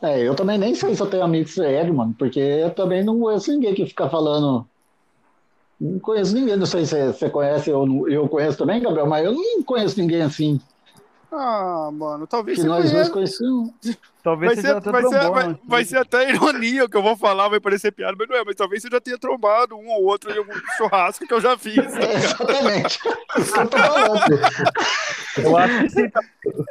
É, 0.02 0.22
eu 0.22 0.36
também 0.36 0.58
nem 0.58 0.76
sei 0.76 0.96
se 0.96 1.02
eu 1.02 1.10
tenho 1.10 1.24
amigo 1.24 1.50
sério, 1.50 1.94
mano, 1.94 2.16
porque 2.18 2.40
eu 2.40 2.74
também 2.74 3.04
não 3.04 3.20
conheço 3.20 3.52
ninguém 3.52 3.74
que 3.74 3.86
fica 3.86 4.10
falando. 4.10 4.68
Não 5.80 6.00
conheço 6.00 6.36
ninguém, 6.36 6.58
não 6.58 6.66
sei 6.66 6.86
se 6.86 7.14
você 7.14 7.30
conhece, 7.30 7.70
eu, 7.70 8.10
eu 8.10 8.28
conheço 8.28 8.58
também, 8.58 8.82
Gabriel, 8.82 9.08
mas 9.08 9.26
eu 9.26 9.34
não 9.34 9.64
conheço 9.64 10.00
ninguém 10.00 10.22
assim. 10.22 10.60
Ah, 11.32 11.90
mano, 11.94 12.26
talvez 12.26 12.60
que 12.60 12.66
nós 12.66 12.92
dois 12.92 13.08
conhecemos. 13.10 13.72
Talvez 14.24 14.56
vai 14.56 14.62
ser, 14.62 14.82
vai, 14.82 15.04
ser, 15.04 15.30
vai, 15.30 15.60
vai, 15.64 15.86
ser 15.86 15.98
até 15.98 16.30
ironia 16.30 16.86
o 16.86 16.90
que 16.90 16.98
eu 16.98 17.04
vou 17.04 17.16
falar, 17.16 17.48
vai 17.48 17.60
parecer 17.60 17.92
piada, 17.92 18.16
mas 18.18 18.28
não 18.28 18.36
é. 18.36 18.44
Mas 18.44 18.56
talvez 18.56 18.82
você 18.82 18.90
já 18.90 19.00
tenha 19.00 19.18
trombado 19.18 19.78
um 19.78 19.88
ou 19.90 20.04
outro 20.04 20.32
em 20.34 20.38
algum 20.38 20.54
churrasco 20.76 21.26
que 21.26 21.34
eu 21.34 21.42
já 21.42 21.58
fiz. 21.58 21.76
Tá 21.90 22.04
é, 22.04 22.16
exatamente. 22.16 23.00
eu 25.38 25.58
acho 25.58 25.80
que 25.84 25.90
sim. 25.90 26.10
Tá... 26.10 26.22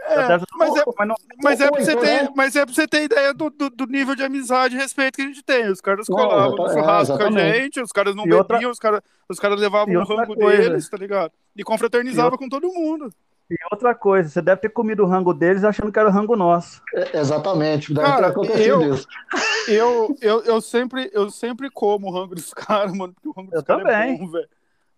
É, 0.09 0.39
mas, 0.57 0.77
é, 0.77 0.85
mas, 0.99 1.09
não... 1.09 1.15
mas, 1.43 1.61
é 1.61 1.71
pra 1.71 1.81
você 1.81 1.97
ter, 1.97 2.31
mas 2.35 2.57
é 2.57 2.65
pra 2.65 2.75
você 2.75 2.87
ter 2.87 3.05
ideia 3.05 3.33
do, 3.33 3.49
do, 3.49 3.71
do, 3.71 3.87
nível 3.87 4.15
de 4.15 4.25
amizade 4.25 4.75
e 4.75 4.79
respeito 4.79 5.17
que 5.17 5.23
a 5.23 5.27
gente 5.27 5.43
tem. 5.43 5.71
Os 5.71 5.81
caras 5.81 6.07
colavam 6.07 6.57
no 6.57 6.69
churrasco 6.73 7.15
é, 7.15 7.19
com 7.19 7.25
a 7.25 7.31
gente, 7.31 7.81
os 7.81 7.93
caras 7.93 8.15
não 8.15 8.25
e 8.25 8.27
bebiam, 8.27 8.41
outra... 8.41 8.71
os 8.71 8.79
caras 8.79 9.01
os 9.29 9.39
cara 9.39 9.55
levavam 9.55 9.95
o 9.95 10.05
rango 10.05 10.35
coisa. 10.35 10.63
deles, 10.63 10.89
tá 10.89 10.97
ligado? 10.97 11.33
E 11.55 11.63
confraternizava 11.63 12.35
e 12.35 12.39
com 12.39 12.49
todo 12.49 12.73
mundo. 12.73 13.13
E 13.51 13.57
outra 13.73 13.95
coisa, 13.95 14.29
você 14.29 14.43
deve 14.43 14.61
ter 14.61 14.69
comido 14.69 15.03
o 15.03 15.07
rango 15.07 15.33
deles 15.33 15.65
achando 15.65 15.91
que 15.91 15.99
era 15.99 16.09
o 16.09 16.13
rango 16.13 16.37
nosso. 16.37 16.83
É, 16.95 17.19
exatamente, 17.19 17.95
deve 17.95 18.07
cara, 18.07 18.35
eu, 18.59 18.95
isso. 18.95 19.07
Eu, 19.69 20.17
eu, 20.23 20.43
eu, 20.45 20.61
sempre, 20.63 21.11
eu 21.13 21.31
sempre 21.31 21.69
como 21.69 22.07
o 22.07 22.11
rango 22.11 22.35
dos 22.35 22.55
caras, 22.55 22.91
mano, 22.91 23.13
porque 23.13 23.29
o 23.29 23.33
rango 23.33 23.51
dos 23.51 23.63
caras 23.63 23.87
é 23.87 24.17
bom, 24.17 24.31
velho. 24.31 24.49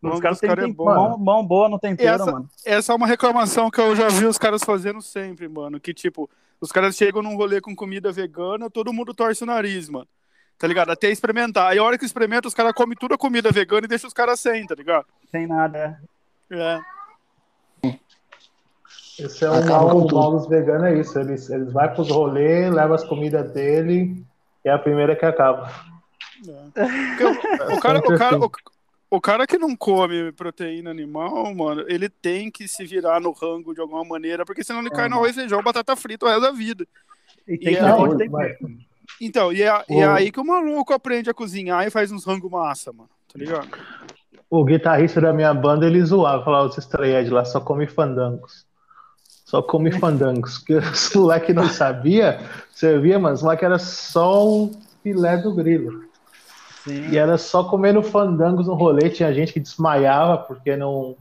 Os 0.03 0.21
caras 0.21 0.39
têm 0.39 0.49
cara 0.49 0.65
é 0.65 0.69
bom. 0.69 0.85
Mão, 0.85 1.19
mão 1.19 1.45
boa 1.45 1.69
no 1.69 1.79
tempero, 1.79 2.23
essa, 2.23 2.33
mano. 2.33 2.49
Essa 2.65 2.93
é 2.93 2.97
uma 2.97 3.07
reclamação 3.07 3.69
que 3.69 3.81
eu 3.81 3.97
já 3.97 4.09
vi 4.09 4.27
os 4.27 4.39
caras 4.39 4.63
fazendo 4.63 5.03
sempre, 5.03 5.49
mano. 5.49 5.81
Que, 5.81 5.93
tipo, 5.93 6.31
os 6.61 6.71
caras 6.71 6.97
chegam 6.97 7.21
num 7.21 7.37
rolê 7.37 7.61
com 7.61 7.75
comida 7.75 8.13
vegana, 8.13 8.71
todo 8.71 8.93
mundo 8.93 9.13
torce 9.13 9.43
o 9.43 9.47
nariz, 9.47 9.89
mano. 9.89 10.07
Tá 10.57 10.67
ligado? 10.67 10.91
Até 10.91 11.11
experimentar. 11.11 11.71
Aí 11.71 11.79
a 11.79 11.83
hora 11.83 11.99
que 11.99 12.05
experimenta, 12.05 12.47
os 12.47 12.55
caras 12.55 12.73
comem 12.73 12.97
tudo 12.97 13.15
a 13.15 13.19
comida 13.19 13.51
vegana 13.51 13.87
e 13.87 13.89
deixam 13.89 14.09
os 14.09 14.15
caras 14.15 14.39
sem, 14.39 14.65
tá 14.67 14.75
ligado? 14.75 15.07
Sem 15.31 15.47
nada, 15.47 16.01
é. 16.51 16.81
Esse 19.25 19.45
é 19.45 19.51
o 19.51 19.67
mal, 19.67 19.97
o 19.97 20.15
mal 20.15 20.31
dos 20.33 20.49
veganos, 20.49 20.85
é 20.85 20.99
isso. 20.99 21.19
Eles, 21.19 21.49
eles 21.51 21.73
vão 21.73 21.89
pros 21.89 22.11
rolês, 22.11 22.73
levam 22.73 22.95
as 22.95 23.05
comidas 23.05 23.51
dele 23.53 24.25
e 24.65 24.69
é 24.69 24.73
a 24.73 24.79
primeira 24.79 25.17
que 25.17 25.25
acaba. 25.25 25.71
É. 26.47 27.73
O, 27.73 27.77
o, 27.77 27.81
cara, 27.81 27.99
o, 27.99 28.19
cara, 28.19 28.39
o, 28.39 28.51
o, 29.11 29.21
cara 29.21 29.47
que 29.47 29.59
não 29.59 29.77
come 29.77 30.33
proteína 30.33 30.91
animal, 30.91 31.55
mano, 31.55 31.85
ele 31.87 32.09
tem 32.09 32.51
que 32.51 32.67
se 32.67 32.85
virar 32.87 33.21
no 33.21 33.33
rango 33.33 33.75
de 33.75 33.81
alguma 33.81 34.05
maneira, 34.05 34.45
porque 34.45 34.65
senão 34.65 34.81
ele 34.81 34.89
é, 34.89 34.93
cai 34.93 35.09
no 35.09 35.17
arroz, 35.17 35.35
feijão, 35.35 35.63
batata 35.63 35.95
frita 35.97 36.25
o 36.25 36.29
resto 36.29 36.43
da 36.43 36.53
vida. 36.53 36.87
E 37.47 37.59
tem 37.59 37.75
e 37.75 37.77
que 37.77 37.77
é, 37.77 37.83
não, 37.83 38.17
tem 38.17 38.29
mas... 38.29 38.57
Então, 39.21 39.53
e 39.53 39.63
é, 39.63 39.85
e 39.89 39.99
é 39.99 40.07
aí 40.07 40.33
que 40.33 40.41
o 40.41 40.45
maluco 40.45 40.95
aprende 40.95 41.29
a 41.29 41.35
cozinhar 41.35 41.87
e 41.87 41.91
faz 41.91 42.11
uns 42.11 42.25
rango 42.25 42.49
massa, 42.49 42.93
mano. 42.93 43.11
Tá 43.31 43.39
ligado? 43.39 43.69
O 44.49 44.65
guitarrista 44.65 45.21
da 45.21 45.33
minha 45.33 45.53
banda, 45.53 45.87
ele 45.87 46.03
zoava, 46.05 46.45
falava, 46.45 46.69
os 46.69 46.79
estreia 46.79 47.23
de 47.23 47.31
lá 47.31 47.45
só 47.45 47.61
come 47.61 47.87
fandangos. 47.87 48.67
Só 49.51 49.61
come 49.61 49.91
fandangos. 49.91 50.59
Que 50.59 50.75
os 50.75 51.13
moleque 51.13 51.53
não 51.53 51.67
sabia, 51.69 52.39
servia, 52.71 53.19
mas 53.19 53.39
os 53.39 53.43
moleque 53.43 53.65
era 53.65 53.81
só 53.81 54.47
o 54.47 54.71
filé 55.03 55.39
do 55.39 55.53
grilo. 55.53 56.05
Sim. 56.85 57.09
E 57.11 57.19
era 57.19 57.37
só 57.37 57.65
comendo 57.65 58.01
fandangos 58.01 58.69
no 58.69 58.75
rolê. 58.75 59.11
Tinha 59.11 59.35
gente 59.35 59.53
que 59.53 59.59
desmaiava 59.59 60.39
porque 60.39 60.77
não, 60.77 61.17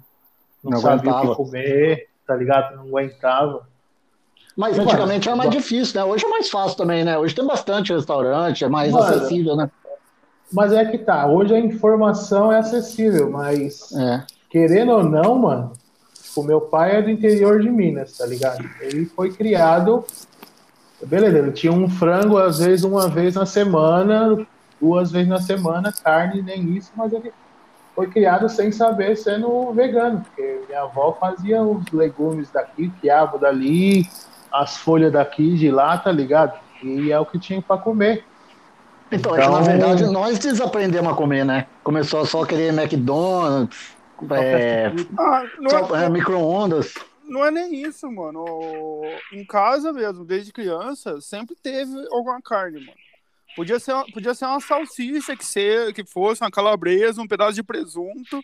não, 0.63 0.73
não 0.73 0.79
sabia 0.79 1.11
aguentava. 1.11 1.25
o 1.25 1.29
que 1.31 1.43
comer, 1.43 2.07
tá 2.27 2.35
ligado? 2.35 2.75
Não 2.75 2.83
aguentava. 2.83 3.67
Mas 4.55 4.77
antigamente 4.77 5.27
era 5.27 5.35
mais 5.35 5.49
difícil, 5.49 5.99
né? 5.99 6.05
Hoje 6.05 6.23
é 6.23 6.29
mais 6.29 6.51
fácil 6.51 6.77
também, 6.77 7.03
né? 7.03 7.17
Hoje 7.17 7.33
tem 7.33 7.47
bastante 7.47 7.91
restaurante, 7.91 8.63
é 8.63 8.69
mais 8.69 8.91
mano, 8.91 9.05
acessível, 9.05 9.55
né? 9.55 9.71
Mas 10.53 10.71
é 10.71 10.85
que 10.85 10.99
tá, 10.99 11.25
hoje 11.25 11.55
a 11.55 11.59
informação 11.59 12.51
é 12.51 12.59
acessível, 12.59 13.31
mas 13.31 13.91
é. 13.93 14.23
querendo 14.49 14.91
ou 14.91 15.03
não, 15.03 15.35
mano, 15.35 15.73
Tipo, 16.29 16.43
meu 16.43 16.61
pai 16.61 16.97
é 16.97 17.01
do 17.01 17.09
interior 17.09 17.59
de 17.59 17.69
Minas, 17.71 18.15
tá 18.15 18.25
ligado? 18.25 18.63
Ele 18.79 19.05
foi 19.05 19.31
criado. 19.31 20.05
Beleza, 21.03 21.39
ele 21.39 21.51
tinha 21.51 21.73
um 21.73 21.89
frango, 21.89 22.37
às 22.37 22.59
vezes, 22.59 22.83
uma 22.83 23.07
vez 23.09 23.33
na 23.33 23.47
semana, 23.47 24.45
duas 24.79 25.11
vezes 25.11 25.27
na 25.27 25.41
semana, 25.41 25.91
carne, 25.91 26.41
nem 26.43 26.77
isso, 26.77 26.91
mas 26.95 27.11
ele 27.13 27.33
foi 27.95 28.07
criado 28.07 28.47
sem 28.47 28.71
saber 28.71 29.15
sendo 29.15 29.71
vegano, 29.73 30.21
porque 30.21 30.61
minha 30.67 30.83
avó 30.83 31.17
fazia 31.19 31.63
os 31.63 31.91
legumes 31.91 32.51
daqui, 32.51 32.91
quiabo 33.01 33.39
dali, 33.39 34.07
as 34.51 34.77
folhas 34.77 35.11
daqui, 35.11 35.55
de 35.55 35.71
lá, 35.71 35.97
tá 35.97 36.11
ligado? 36.11 36.59
E 36.83 37.11
é 37.11 37.19
o 37.19 37.25
que 37.25 37.39
tinha 37.39 37.61
para 37.61 37.81
comer. 37.81 38.23
Então, 39.11 39.35
então, 39.35 39.35
é 39.35 39.41
que 39.41 39.51
na 39.51 39.61
verdade 39.61 40.05
nós 40.05 40.37
desaprendemos 40.37 41.11
a 41.11 41.15
comer, 41.15 41.43
né? 41.43 41.65
Começou 41.83 42.25
só 42.25 42.43
a 42.43 42.47
querer 42.47 42.71
McDonald's, 42.71 43.97
é, 44.31 44.91
ah, 45.17 45.43
é, 46.01 46.05
é 46.05 46.09
micro-ondas. 46.09 46.93
Não 47.23 47.45
é 47.45 47.51
nem 47.51 47.83
isso, 47.83 48.11
mano. 48.11 48.43
Em 49.31 49.45
casa 49.45 49.93
mesmo, 49.93 50.25
desde 50.25 50.51
criança, 50.51 51.21
sempre 51.21 51.55
teve 51.55 51.93
alguma 52.11 52.41
carne, 52.41 52.79
mano. 52.79 52.97
Podia 53.55 53.79
ser, 53.79 53.93
podia 54.13 54.33
ser 54.33 54.45
uma 54.45 54.59
salsicha 54.59 55.35
que, 55.35 55.45
ser, 55.45 55.93
que 55.93 56.05
fosse, 56.05 56.41
uma 56.41 56.51
calabresa, 56.51 57.21
um 57.21 57.27
pedaço 57.27 57.53
de 57.53 57.63
presunto. 57.63 58.43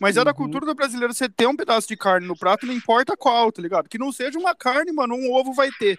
Mas 0.00 0.16
é 0.16 0.24
da 0.24 0.30
uhum. 0.30 0.36
cultura 0.36 0.66
do 0.66 0.74
brasileiro 0.74 1.12
você 1.12 1.28
ter 1.28 1.46
um 1.46 1.56
pedaço 1.56 1.88
de 1.88 1.96
carne 1.96 2.26
no 2.26 2.38
prato, 2.38 2.66
não 2.66 2.74
importa 2.74 3.16
qual, 3.16 3.50
tá 3.50 3.60
ligado? 3.60 3.88
Que 3.88 3.98
não 3.98 4.12
seja 4.12 4.38
uma 4.38 4.54
carne, 4.54 4.92
mano, 4.92 5.14
um 5.14 5.32
ovo 5.32 5.52
vai 5.52 5.70
ter. 5.72 5.98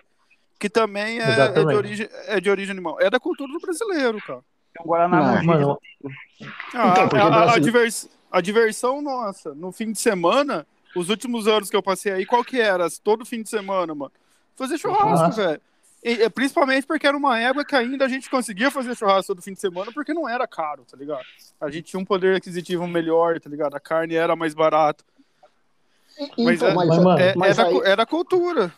Que 0.59 0.69
também 0.69 1.19
é, 1.19 1.23
é 1.23 1.65
de, 1.65 1.75
origem, 1.75 2.09
é 2.27 2.39
de 2.39 2.49
origem 2.49 2.71
animal. 2.71 2.97
É 2.99 3.09
da 3.09 3.19
cultura 3.19 3.51
do 3.51 3.59
brasileiro, 3.59 4.19
cara. 4.25 4.41
É 4.77 4.81
um 4.81 4.85
Guaraná 4.85 5.41
não, 5.43 5.79
Ah, 6.73 7.05
então, 7.05 7.19
a, 7.19 7.35
a, 7.35 7.53
a, 7.55 7.59
divers, 7.59 8.09
a 8.31 8.41
diversão 8.41 9.01
nossa, 9.01 9.53
no 9.53 9.71
fim 9.71 9.91
de 9.91 9.99
semana, 9.99 10.65
os 10.95 11.09
últimos 11.09 11.47
anos 11.47 11.69
que 11.69 11.75
eu 11.75 11.83
passei 11.83 12.11
aí, 12.11 12.25
qual 12.25 12.43
que 12.43 12.59
era? 12.59 12.87
Todo 13.03 13.25
fim 13.25 13.41
de 13.41 13.49
semana, 13.49 13.93
mano. 13.93 14.11
Fazer 14.55 14.77
churrasco, 14.77 15.35
velho. 15.35 15.61
Principalmente 16.33 16.87
porque 16.87 17.05
era 17.05 17.17
uma 17.17 17.39
época 17.39 17.65
que 17.65 17.75
ainda 17.75 18.05
a 18.05 18.07
gente 18.07 18.29
conseguia 18.29 18.71
fazer 18.71 18.95
churrasco 18.95 19.33
todo 19.33 19.43
fim 19.43 19.53
de 19.53 19.59
semana 19.59 19.91
porque 19.91 20.13
não 20.13 20.27
era 20.27 20.47
caro, 20.47 20.85
tá 20.89 20.95
ligado? 20.95 21.25
A 21.59 21.69
gente 21.69 21.83
tinha 21.83 21.99
um 21.99 22.05
poder 22.05 22.37
aquisitivo 22.37 22.87
melhor, 22.87 23.39
tá 23.39 23.49
ligado? 23.49 23.75
A 23.75 23.79
carne 23.79 24.15
era 24.15 24.35
mais 24.35 24.53
barata. 24.53 25.03
Mas, 26.37 26.61
então, 26.61 26.69
é, 26.69 26.73
mas, 26.73 26.87
mano, 26.87 27.19
é, 27.19 27.33
mas 27.35 27.57
é, 27.57 27.63
aí, 27.63 27.95
da 27.95 28.05
cultura. 28.05 28.71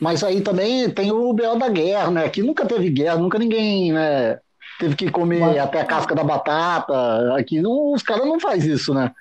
Mas 0.00 0.22
aí 0.22 0.40
também 0.40 0.90
tem 0.90 1.10
o 1.10 1.32
BO 1.32 1.58
da 1.58 1.68
guerra, 1.68 2.10
né? 2.10 2.24
Aqui 2.24 2.42
nunca 2.42 2.66
teve 2.66 2.90
guerra, 2.90 3.16
nunca 3.16 3.38
ninguém, 3.38 3.92
né? 3.92 4.40
Teve 4.78 4.96
que 4.96 5.10
comer 5.10 5.40
Mas... 5.40 5.58
até 5.58 5.80
a 5.80 5.84
casca 5.84 6.14
da 6.14 6.24
batata. 6.24 7.36
Aqui 7.36 7.60
não, 7.60 7.92
os 7.92 8.02
caras 8.02 8.26
não 8.26 8.40
fazem 8.40 8.72
isso, 8.72 8.94
né? 8.94 9.12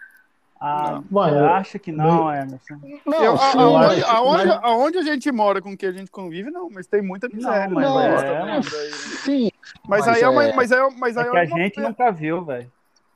Ah, 0.59 1.01
mano, 1.11 1.37
eu 1.37 1.45
acho 1.49 1.77
que 1.77 1.91
não, 1.91 2.33
Emerson. 2.33 2.79
Não, 3.05 3.23
eu, 3.23 3.35
aonde, 3.35 4.03
aonde, 4.03 4.45
mas... 4.47 4.59
aonde, 4.63 4.97
a 4.97 5.03
gente 5.03 5.31
mora 5.31 5.61
com 5.61 5.75
que 5.75 5.85
a 5.85 5.91
gente 5.91 6.09
convive, 6.09 6.49
não, 6.49 6.69
mas 6.69 6.87
tem 6.87 7.01
muita 7.01 7.27
miséria. 7.27 7.67
Não, 7.67 7.75
mas 7.75 8.23
é, 8.23 8.57
é, 8.57 8.61
sim. 8.61 9.51
Mas, 9.87 10.05
mas 10.05 10.07
aí 10.07 10.23
é, 10.23 10.29
uma, 10.29 10.53
mas 10.53 10.71
aí, 10.71 10.79
mas 10.97 11.17
aí 11.17 11.27
é 11.27 11.31
que 11.31 11.37
a 11.37 11.45
gente 11.45 11.79
nunca 11.79 12.09
viu, 12.09 12.43
velho. 12.43 12.71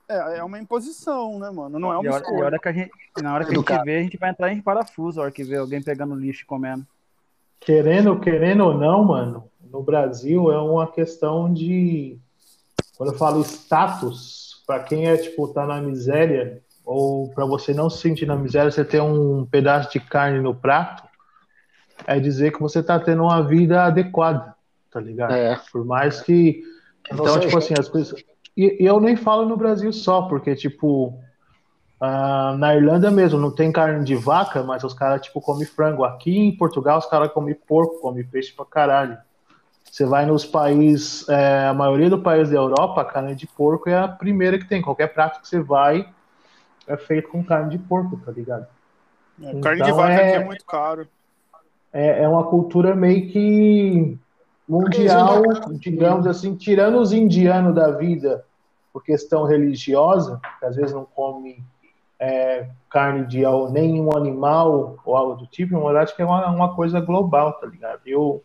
É, 0.08 0.38
é 0.38 0.44
uma 0.44 0.58
imposição, 0.58 1.38
né, 1.38 1.50
mano? 1.50 1.78
Não 1.78 1.92
é 1.92 1.98
uma 1.98 2.14
hora, 2.14 2.32
hora 2.32 2.58
que 2.58 2.68
a 2.68 2.72
gente, 2.72 2.90
Na 3.22 3.34
hora 3.34 3.44
que 3.44 3.52
a 3.52 3.54
gente 3.54 3.84
vê, 3.84 3.96
a 3.96 4.02
gente 4.02 4.18
vai 4.18 4.30
entrar 4.30 4.52
em 4.52 4.60
parafuso, 4.60 5.18
a 5.20 5.24
hora 5.24 5.32
que 5.32 5.42
vê 5.42 5.56
alguém 5.56 5.82
pegando 5.82 6.14
lixo 6.14 6.42
e 6.42 6.46
comendo. 6.46 6.86
Querendo, 7.58 8.18
querendo 8.20 8.64
ou 8.64 8.74
não, 8.76 9.04
mano, 9.04 9.50
no 9.70 9.82
Brasil 9.82 10.52
é 10.52 10.58
uma 10.60 10.90
questão 10.90 11.52
de 11.52 12.18
quando 13.00 13.12
eu 13.12 13.18
falo 13.18 13.40
status, 13.40 14.62
para 14.66 14.80
quem 14.82 15.08
é 15.08 15.16
tipo 15.16 15.48
tá 15.48 15.64
na 15.64 15.80
miséria 15.80 16.60
ou 16.84 17.30
para 17.30 17.46
você 17.46 17.72
não 17.72 17.88
se 17.88 17.96
sentir 17.96 18.26
na 18.26 18.36
miséria, 18.36 18.70
você 18.70 18.84
ter 18.84 19.00
um 19.00 19.46
pedaço 19.46 19.90
de 19.90 20.00
carne 20.00 20.38
no 20.38 20.54
prato, 20.54 21.02
é 22.06 22.20
dizer 22.20 22.52
que 22.52 22.60
você 22.60 22.82
tá 22.82 23.00
tendo 23.00 23.22
uma 23.22 23.42
vida 23.42 23.84
adequada, 23.84 24.54
tá 24.90 25.00
ligado? 25.00 25.32
É. 25.32 25.58
Por 25.72 25.82
mais 25.82 26.20
que 26.20 26.62
então 27.10 27.40
tipo 27.40 27.56
assim 27.56 27.72
as 27.78 27.88
coisas 27.88 28.22
e, 28.54 28.76
e, 28.78 28.84
eu 28.84 29.00
nem 29.00 29.16
falo 29.16 29.48
no 29.48 29.56
Brasil 29.56 29.94
só, 29.94 30.20
porque 30.20 30.54
tipo 30.54 31.18
uh, 32.02 32.54
na 32.58 32.76
Irlanda 32.76 33.10
mesmo 33.10 33.40
não 33.40 33.50
tem 33.50 33.72
carne 33.72 34.04
de 34.04 34.14
vaca, 34.14 34.62
mas 34.62 34.84
os 34.84 34.92
caras 34.92 35.22
tipo 35.22 35.40
comem 35.40 35.64
frango. 35.64 36.04
Aqui 36.04 36.36
em 36.36 36.54
Portugal 36.54 36.98
os 36.98 37.06
caras 37.06 37.32
comem 37.32 37.54
porco, 37.54 37.98
comem 38.02 38.26
peixe 38.26 38.52
pra 38.52 38.66
caralho. 38.66 39.16
Você 39.90 40.04
vai 40.04 40.24
nos 40.24 40.46
países, 40.46 41.28
é, 41.28 41.66
a 41.66 41.74
maioria 41.74 42.08
do 42.08 42.22
país 42.22 42.48
da 42.48 42.56
Europa, 42.56 43.00
a 43.00 43.04
carne 43.04 43.34
de 43.34 43.46
porco 43.46 43.90
é 43.90 43.98
a 43.98 44.06
primeira 44.06 44.56
que 44.56 44.64
tem. 44.64 44.80
Qualquer 44.80 45.08
prato 45.08 45.40
que 45.40 45.48
você 45.48 45.60
vai 45.60 46.08
é 46.86 46.96
feito 46.96 47.28
com 47.28 47.42
carne 47.42 47.70
de 47.70 47.78
porco, 47.78 48.16
tá 48.24 48.30
ligado? 48.30 48.66
É, 49.42 49.60
carne 49.60 49.82
de 49.82 49.92
vaca 49.92 50.12
é... 50.12 50.28
aqui 50.28 50.42
é 50.42 50.44
muito 50.44 50.64
caro. 50.64 51.08
é, 51.92 52.22
é 52.22 52.28
uma 52.28 52.44
cultura 52.44 52.94
meio 52.94 53.30
que 53.30 54.16
mundial, 54.68 55.42
digamos 55.80 56.26
assim, 56.28 56.54
tirando 56.54 57.00
os 57.00 57.12
indianos 57.12 57.74
da 57.74 57.90
vida 57.90 58.44
por 58.92 59.02
questão 59.02 59.44
religiosa, 59.44 60.40
que 60.60 60.66
às 60.66 60.76
vezes 60.76 60.92
não 60.92 61.04
come 61.04 61.64
é, 62.20 62.68
carne 62.88 63.26
de 63.26 63.42
nenhum 63.72 64.16
animal 64.16 64.96
ou 65.04 65.16
algo 65.16 65.34
do 65.34 65.46
tipo, 65.46 65.74
na 65.74 65.84
verdade 65.84 66.14
que 66.14 66.22
é 66.22 66.24
uma, 66.24 66.48
uma 66.48 66.76
coisa 66.76 67.00
global, 67.00 67.54
tá 67.54 67.66
ligado? 67.66 68.02
Eu, 68.06 68.42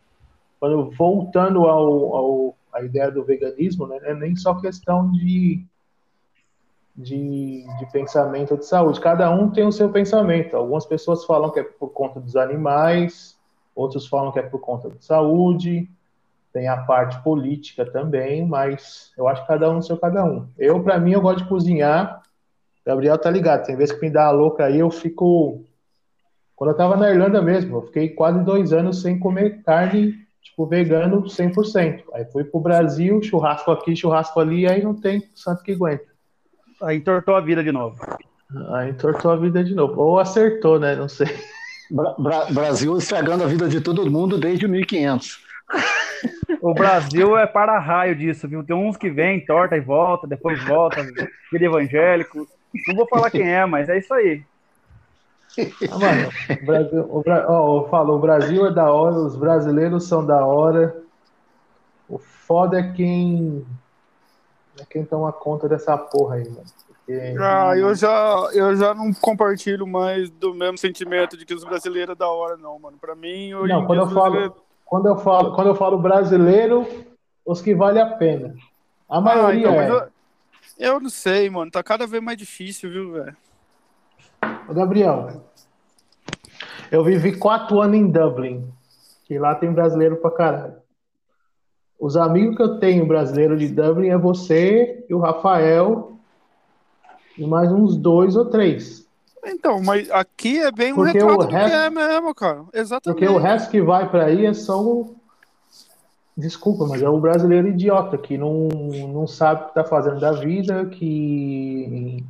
quando 0.59 0.91
voltando 0.91 1.65
ao, 1.65 2.15
ao 2.15 2.57
a 2.75 2.81
ideia 2.81 3.09
do 3.09 3.23
veganismo, 3.23 3.87
né, 3.87 3.97
é 4.03 4.13
nem 4.13 4.35
só 4.35 4.53
questão 4.55 5.09
de, 5.11 5.65
de, 6.93 7.65
de 7.79 7.91
pensamento 7.91 8.57
de 8.57 8.65
saúde. 8.65 8.99
Cada 8.99 9.31
um 9.31 9.49
tem 9.49 9.65
o 9.65 9.71
seu 9.71 9.89
pensamento. 9.89 10.57
Algumas 10.57 10.85
pessoas 10.85 11.23
falam 11.23 11.51
que 11.51 11.61
é 11.61 11.63
por 11.63 11.89
conta 11.89 12.19
dos 12.19 12.35
animais, 12.35 13.39
outros 13.73 14.07
falam 14.07 14.31
que 14.31 14.39
é 14.39 14.43
por 14.43 14.59
conta 14.59 14.89
da 14.89 14.99
saúde, 14.99 15.89
tem 16.51 16.67
a 16.67 16.77
parte 16.77 17.21
política 17.23 17.85
também, 17.85 18.45
mas 18.45 19.11
eu 19.17 19.27
acho 19.27 19.41
que 19.41 19.47
cada 19.47 19.69
um 19.69 19.81
seu 19.81 19.97
cada 19.97 20.23
um. 20.23 20.47
Eu, 20.57 20.81
para 20.83 20.97
mim, 20.99 21.11
eu 21.11 21.21
gosto 21.21 21.43
de 21.43 21.49
cozinhar. 21.49 22.21
Gabriel 22.85 23.17
tá 23.17 23.29
ligado, 23.29 23.65
tem 23.65 23.75
vezes 23.75 23.95
que 23.95 24.01
me 24.01 24.09
dá 24.11 24.27
a 24.27 24.31
louca 24.31 24.65
aí, 24.65 24.79
eu 24.79 24.91
fico. 24.91 25.63
Quando 26.55 26.69
eu 26.69 26.77
tava 26.77 26.95
na 26.95 27.09
Irlanda 27.09 27.41
mesmo, 27.41 27.77
eu 27.77 27.81
fiquei 27.81 28.09
quase 28.09 28.43
dois 28.43 28.71
anos 28.71 29.01
sem 29.01 29.19
comer 29.19 29.63
carne, 29.63 30.24
tipo, 30.45 30.65
vegano 30.65 31.23
100%. 31.23 32.03
Aí 32.13 32.25
fui 32.31 32.43
pro 32.43 32.59
Brasil, 32.59 33.21
churrasco 33.21 33.71
aqui, 33.71 33.95
churrasco 33.95 34.39
ali, 34.39 34.67
aí 34.67 34.81
não 34.81 34.93
tem 34.93 35.27
santo 35.33 35.63
que 35.63 35.73
aguenta. 35.73 36.05
Aí 36.83 36.97
entortou 36.97 37.35
a 37.35 37.41
vida 37.41 37.63
de 37.63 37.71
novo. 37.71 37.97
Aí 38.73 38.91
entortou 38.91 39.31
a 39.31 39.35
vida 39.35 39.63
de 39.63 39.73
novo. 39.73 39.99
Ou 39.99 40.19
acertou, 40.19 40.79
né? 40.79 40.95
Não 40.95 41.09
sei. 41.09 41.27
Bra 41.91 42.45
Brasil 42.51 42.97
estragando 42.97 43.43
a 43.43 43.47
vida 43.47 43.67
de 43.67 43.81
todo 43.81 44.09
mundo 44.09 44.37
desde 44.37 44.67
1500. 44.67 45.43
O 46.61 46.73
Brasil 46.73 47.37
é 47.37 47.45
para-raio 47.45 48.15
disso, 48.15 48.47
viu? 48.47 48.63
Tem 48.63 48.75
uns 48.75 48.97
que 48.97 49.09
vêm, 49.09 49.43
torta 49.45 49.75
e 49.75 49.81
volta, 49.81 50.27
depois 50.27 50.63
volta, 50.63 51.03
vira 51.51 51.65
evangélico. 51.65 52.47
Não 52.87 52.95
vou 52.95 53.07
falar 53.07 53.29
quem 53.29 53.51
é, 53.51 53.65
mas 53.65 53.89
é 53.89 53.97
isso 53.97 54.13
aí. 54.13 54.43
Ah, 55.91 55.97
mano, 55.97 56.29
o 56.61 56.65
Brasil, 56.65 57.01
o, 57.01 57.23
ó, 57.25 57.81
eu 57.81 57.89
falo, 57.89 58.15
o 58.15 58.19
Brasil 58.19 58.65
é 58.65 58.73
da 58.73 58.91
hora, 58.91 59.15
os 59.15 59.35
brasileiros 59.35 60.07
são 60.07 60.25
da 60.25 60.45
hora. 60.45 61.01
O 62.09 62.17
foda 62.17 62.79
é 62.79 62.91
quem 62.91 63.65
é 64.79 64.85
quem 64.89 65.05
toma 65.05 65.31
conta 65.31 65.69
dessa 65.69 65.97
porra 65.97 66.35
aí, 66.35 66.49
mano. 66.49 66.65
Porque... 66.87 67.35
Ah, 67.39 67.77
eu 67.77 67.93
já, 67.95 68.49
eu 68.53 68.75
já 68.75 68.93
não 68.93 69.13
compartilho 69.13 69.85
mais 69.87 70.29
do 70.29 70.53
mesmo 70.53 70.77
sentimento 70.77 71.37
de 71.37 71.45
que 71.45 71.53
os 71.53 71.63
brasileiros 71.63 72.13
é 72.13 72.17
da 72.17 72.27
hora, 72.27 72.57
não, 72.57 72.77
mano. 72.79 72.97
Pra 72.99 73.15
mim, 73.15 73.53
hoje 73.53 73.71
não, 73.71 73.85
quando 73.85 74.01
eu 74.01 74.09
falo, 74.09 74.55
quando 74.83 75.07
eu 75.07 75.17
falo, 75.17 75.55
quando 75.55 75.67
eu 75.67 75.75
falo 75.75 75.97
brasileiro, 75.97 76.87
os 77.45 77.61
que 77.61 77.73
vale 77.73 77.99
a 77.99 78.07
pena. 78.07 78.55
A 79.07 79.21
maioria 79.21 79.69
ah, 79.69 79.71
então, 79.71 79.81
é. 79.81 80.09
Eu, 80.79 80.93
eu, 80.93 80.99
não 80.99 81.09
sei, 81.09 81.49
mano. 81.49 81.71
Tá 81.71 81.83
cada 81.83 82.07
vez 82.07 82.21
mais 82.21 82.37
difícil, 82.37 82.89
viu, 82.89 83.13
velho? 83.13 83.37
Gabriel, 84.73 85.41
eu 86.91 87.03
vivi 87.03 87.37
quatro 87.37 87.79
anos 87.81 87.97
em 87.97 88.07
Dublin. 88.07 88.67
E 89.29 89.39
lá 89.39 89.55
tem 89.55 89.71
brasileiro 89.71 90.17
pra 90.17 90.31
caralho. 90.31 90.75
Os 91.99 92.15
amigos 92.15 92.55
que 92.55 92.61
eu 92.61 92.79
tenho 92.79 93.07
brasileiro 93.07 93.57
de 93.57 93.67
Dublin 93.67 94.09
é 94.09 94.17
você 94.17 95.03
e 95.09 95.13
o 95.13 95.19
Rafael 95.19 96.13
e 97.37 97.45
mais 97.45 97.71
uns 97.71 97.97
dois 97.97 98.35
ou 98.35 98.45
três. 98.45 99.05
Então, 99.43 99.81
mas 99.81 100.09
aqui 100.11 100.59
é 100.59 100.71
bem 100.71 100.93
um 100.93 101.01
retrato 101.01 101.37
do 101.37 101.47
resto, 101.47 101.69
que 101.69 101.75
é 101.75 101.89
mesmo, 101.89 102.35
cara. 102.35 102.65
Exatamente. 102.73 103.19
Porque 103.19 103.33
o 103.33 103.39
resto 103.39 103.71
que 103.71 103.81
vai 103.81 104.09
para 104.09 104.25
aí 104.25 104.45
é 104.45 104.53
só 104.53 104.81
o... 104.81 105.15
Desculpa, 106.37 106.85
mas 106.85 107.01
é 107.01 107.07
o 107.07 107.19
brasileiro 107.19 107.69
idiota 107.69 108.17
que 108.17 108.37
não, 108.37 108.67
não 108.67 109.25
sabe 109.25 109.63
o 109.63 109.67
que 109.67 109.73
tá 109.73 109.85
fazendo 109.85 110.19
da 110.19 110.33
vida, 110.33 110.85
que. 110.87 112.21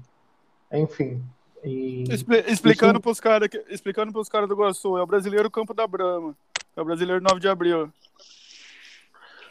Enfim. 0.71 1.23
E... 1.65 2.03
Expli 2.09 2.43
explicando 2.47 2.99
para 3.01 3.11
os 3.11 3.19
caras 3.19 3.49
explicando 3.69 4.11
pros 4.11 4.29
caras 4.29 4.47
do 4.47 4.53
Iguaçu, 4.53 4.97
é 4.97 5.01
o 5.01 5.07
brasileiro 5.07 5.49
Campo 5.49 5.73
da 5.73 5.87
Brama. 5.87 6.35
É 6.75 6.81
o 6.81 6.85
brasileiro 6.85 7.21
9 7.21 7.39
de 7.39 7.47
abril. 7.47 7.91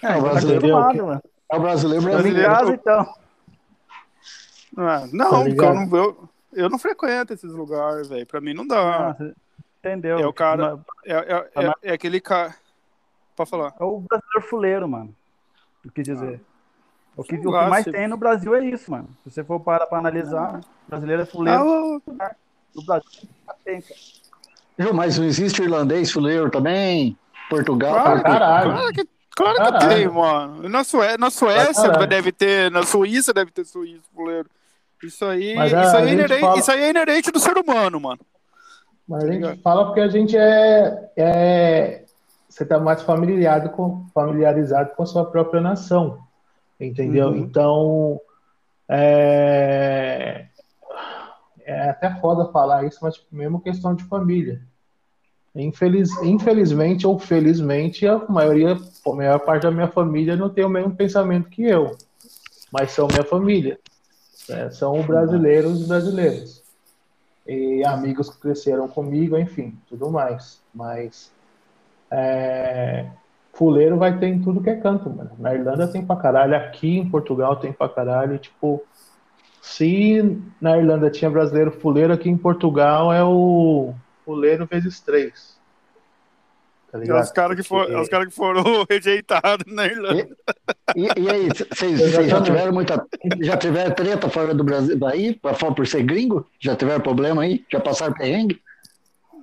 É, 0.02 0.12
é 0.12 0.16
o 0.16 0.22
brasileiro. 0.22 0.68
Tá 0.68 1.22
é 1.50 1.56
o 1.56 1.60
brasileiro 1.60 2.04
brasileiro. 2.04 2.48
Casa, 2.48 2.72
então. 2.72 3.14
Ah, 4.76 5.06
não, 5.12 5.30
tá 5.30 5.64
eu, 5.66 5.74
não 5.74 5.96
eu, 5.96 6.28
eu 6.52 6.70
não 6.70 6.78
frequento 6.78 7.32
esses 7.32 7.52
lugares, 7.52 8.08
velho. 8.08 8.26
Pra 8.26 8.40
mim 8.40 8.54
não 8.54 8.66
dá. 8.66 9.10
Ah, 9.10 9.16
entendeu? 9.78 10.18
É 10.18 10.26
o 10.26 10.32
cara. 10.32 10.78
É, 11.04 11.14
é, 11.14 11.50
é, 11.54 11.72
é, 11.82 11.92
aquele 11.92 12.20
cara. 12.20 12.54
Pode 13.36 13.50
falar. 13.50 13.74
É 13.78 13.84
o 13.84 14.00
brasileiro 14.00 14.48
fuleiro, 14.48 14.88
mano. 14.88 15.14
O 15.84 15.90
que 15.90 16.02
dizer. 16.02 16.40
Ah. 16.42 16.53
O 17.16 17.22
que, 17.22 17.36
o 17.36 17.40
que 17.40 17.68
mais 17.68 17.84
se... 17.84 17.92
tem 17.92 18.08
no 18.08 18.16
Brasil 18.16 18.54
é 18.54 18.64
isso, 18.64 18.90
mano. 18.90 19.08
Se 19.22 19.30
você 19.30 19.44
for 19.44 19.60
para 19.60 19.86
pra 19.86 19.98
analisar, 19.98 20.60
brasileiro 20.88 21.22
é 21.22 21.26
fuleiro. 21.26 22.02
Ah, 22.20 22.34
no 22.74 22.84
Brasil 22.84 23.28
tem, 23.64 23.80
cara. 23.80 24.92
Mas 24.92 25.18
não 25.18 25.24
existe 25.24 25.62
irlandês 25.62 26.10
fuleiro 26.10 26.50
também? 26.50 27.16
Portugal? 27.48 27.94
Claro, 27.94 28.22
caralho. 28.22 28.72
Claro 28.72 28.92
que, 28.92 29.08
claro 29.36 29.78
que 29.78 29.88
tem, 29.88 30.08
mano. 30.08 30.68
Na, 30.68 30.82
Sué 30.82 31.16
na 31.16 31.30
Suécia 31.30 31.90
deve 32.06 32.32
ter, 32.32 32.70
na 32.70 32.82
Suíça 32.82 33.32
deve 33.32 33.50
ter 33.50 33.64
suíço 33.64 34.02
fuleiro. 34.14 34.48
Isso 35.02 35.24
aí, 35.24 35.52
isso, 35.52 35.96
aí 35.96 36.08
é 36.08 36.12
inerente, 36.12 36.40
fala... 36.40 36.58
isso 36.58 36.72
aí 36.72 36.80
é 36.80 36.90
inerente 36.90 37.30
do 37.30 37.38
ser 37.38 37.56
humano, 37.58 38.00
mano. 38.00 38.20
Mas 39.06 39.24
a 39.24 39.30
gente 39.30 39.62
fala 39.62 39.84
porque 39.86 40.00
a 40.00 40.08
gente 40.08 40.36
é, 40.36 41.10
é 41.16 42.04
você 42.48 42.62
está 42.62 42.78
mais 42.78 43.02
familiarizado 43.02 43.70
com, 43.70 44.06
familiarizado 44.14 44.90
com 44.96 45.02
a 45.02 45.06
sua 45.06 45.26
própria 45.26 45.60
nação, 45.60 46.18
entendeu? 46.80 47.28
Uhum. 47.28 47.36
Então, 47.36 48.20
é, 48.88 50.46
é 51.64 51.90
até 51.90 52.14
foda 52.20 52.50
falar 52.52 52.84
isso, 52.84 52.98
mas 53.02 53.14
tipo, 53.14 53.34
mesmo 53.34 53.60
questão 53.60 53.94
de 53.94 54.04
família. 54.04 54.60
Infeliz, 55.54 56.10
infelizmente 56.22 57.06
ou 57.06 57.16
felizmente, 57.18 58.06
a 58.06 58.18
maioria, 58.28 58.76
a 59.06 59.12
maior 59.12 59.38
parte 59.38 59.62
da 59.62 59.70
minha 59.70 59.86
família 59.86 60.34
não 60.36 60.50
tem 60.50 60.64
o 60.64 60.68
mesmo 60.68 60.96
pensamento 60.96 61.48
que 61.48 61.62
eu, 61.62 61.96
mas 62.72 62.90
são 62.90 63.06
minha 63.06 63.22
família. 63.22 63.78
Né? 64.48 64.70
São 64.70 65.00
brasileiros 65.02 65.86
brasileiros. 65.86 66.62
E 67.46 67.84
amigos 67.84 68.30
que 68.30 68.40
cresceram 68.40 68.88
comigo, 68.88 69.38
enfim, 69.38 69.78
tudo 69.86 70.10
mais. 70.10 70.60
Mas 70.74 71.30
é, 72.10 73.06
fuleiro 73.54 73.96
vai 73.96 74.18
ter 74.18 74.26
em 74.26 74.40
tudo 74.40 74.62
que 74.62 74.70
é 74.70 74.76
canto, 74.76 75.08
mano. 75.08 75.30
Na 75.38 75.54
Irlanda 75.54 75.88
tem 75.88 76.04
pra 76.04 76.16
caralho, 76.16 76.56
aqui 76.56 76.98
em 76.98 77.08
Portugal 77.08 77.56
tem 77.56 77.72
pra 77.72 77.88
caralho. 77.88 78.38
Tipo, 78.38 78.84
se 79.62 80.38
na 80.60 80.76
Irlanda 80.76 81.10
tinha 81.10 81.30
brasileiro 81.30 81.70
fuleiro, 81.70 82.12
aqui 82.12 82.28
em 82.28 82.36
Portugal 82.36 83.12
é 83.12 83.24
o 83.24 83.94
fuleiro 84.24 84.66
vezes 84.66 85.00
três. 85.00 85.54
Tá 86.90 86.98
ligado? 86.98 87.18
É 87.18 87.22
os 87.22 87.32
caras 87.32 87.56
que, 87.56 87.62
for, 87.64 87.90
é 87.90 88.00
os 88.00 88.08
cara 88.08 88.24
que 88.24 88.32
foram 88.32 88.62
rejeitados 88.88 89.72
na 89.72 89.86
Irlanda. 89.86 90.28
E, 90.94 91.02
e, 91.02 91.22
e 91.22 91.30
aí, 91.30 91.48
vocês 91.48 92.28
já 92.28 92.40
tiveram 92.40 92.72
muita. 92.72 93.04
Já 93.40 93.56
tiveram 93.56 93.92
treta 93.92 94.28
fora 94.28 94.54
do 94.54 94.62
Brasil 94.62 94.96
daí, 94.96 95.34
por 95.34 95.86
ser 95.86 96.04
gringo? 96.04 96.48
Já 96.60 96.76
tiveram 96.76 97.00
problema 97.00 97.42
aí? 97.42 97.64
Já 97.70 97.80
passaram 97.80 98.14
perrengue? 98.14 98.60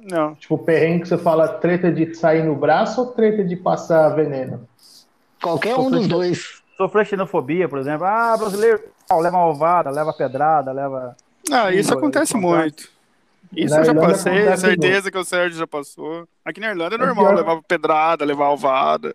Não. 0.09 0.35
Tipo, 0.35 0.57
perrengue 0.57 1.01
que 1.01 1.07
você 1.07 1.17
fala 1.17 1.47
treta 1.47 1.91
de 1.91 2.13
sair 2.15 2.43
no 2.43 2.55
braço 2.55 3.01
ou 3.01 3.07
treta 3.07 3.43
de 3.43 3.55
passar 3.55 4.09
veneno? 4.09 4.67
Qualquer 5.41 5.75
um 5.75 5.89
dos 5.89 6.07
dois. 6.07 6.61
Sofrer 6.77 7.05
xenofobia, 7.05 7.69
por 7.69 7.79
exemplo. 7.79 8.05
Ah, 8.05 8.35
brasileiro 8.37 8.81
leva 9.19 9.37
alvada, 9.37 9.89
leva 9.89 10.13
pedrada, 10.13 10.71
leva. 10.71 11.15
Ah, 11.51 11.71
isso 11.71 11.93
acontece 11.93 12.37
muito. 12.37 12.89
Isso 13.53 13.73
na 13.73 13.81
eu 13.81 13.85
já 13.85 13.91
Irlanda 13.91 14.13
passei, 14.13 14.57
certeza 14.57 15.11
que 15.11 15.17
o 15.17 15.25
Sérgio 15.25 15.59
já 15.59 15.67
passou. 15.67 16.27
Aqui 16.45 16.61
na 16.61 16.69
Irlanda 16.69 16.95
é 16.95 16.97
normal, 16.97 17.33
é 17.33 17.35
levava 17.35 17.61
pedrada, 17.67 18.23
levar 18.23 18.45
alvada. 18.45 19.13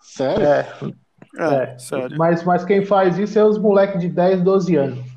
Sério? 0.00 0.46
É. 0.46 0.66
É, 1.36 1.54
é, 1.54 1.78
sério. 1.78 2.16
Mas, 2.16 2.42
mas 2.42 2.64
quem 2.64 2.84
faz 2.84 3.18
isso 3.18 3.38
é 3.38 3.44
os 3.44 3.58
moleques 3.58 4.00
de 4.00 4.08
10, 4.08 4.42
12 4.42 4.76
anos. 4.76 5.09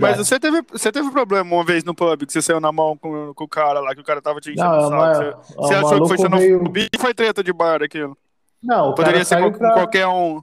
Mas 0.00 0.16
você 0.18 0.38
teve, 0.38 0.62
você 0.70 0.92
teve 0.92 1.10
problema 1.10 1.52
uma 1.52 1.64
vez 1.64 1.82
no 1.82 1.94
pub 1.94 2.24
que 2.24 2.32
você 2.32 2.40
saiu 2.40 2.60
na 2.60 2.70
mão 2.70 2.96
com, 2.96 3.34
com 3.34 3.44
o 3.44 3.48
cara 3.48 3.80
lá, 3.80 3.94
que 3.94 4.00
o 4.00 4.04
cara 4.04 4.22
tava 4.22 4.40
te 4.40 4.52
enchendo 4.52 4.70
o 4.70 4.88
saco. 4.88 5.42
Você, 5.42 5.54
você 5.56 5.74
achou 5.74 6.02
que 6.02 6.08
foi 6.08 6.18
xenofobia 6.18 6.70
veio... 6.70 6.90
foi 6.98 7.12
treta 7.12 7.42
de 7.42 7.52
bar 7.52 7.82
aquilo? 7.82 8.16
Não, 8.62 8.94
Poderia 8.94 9.24
ser 9.24 9.42
com, 9.42 9.52
pra... 9.58 9.70
com, 9.70 9.74
qualquer 9.74 10.06
um. 10.06 10.40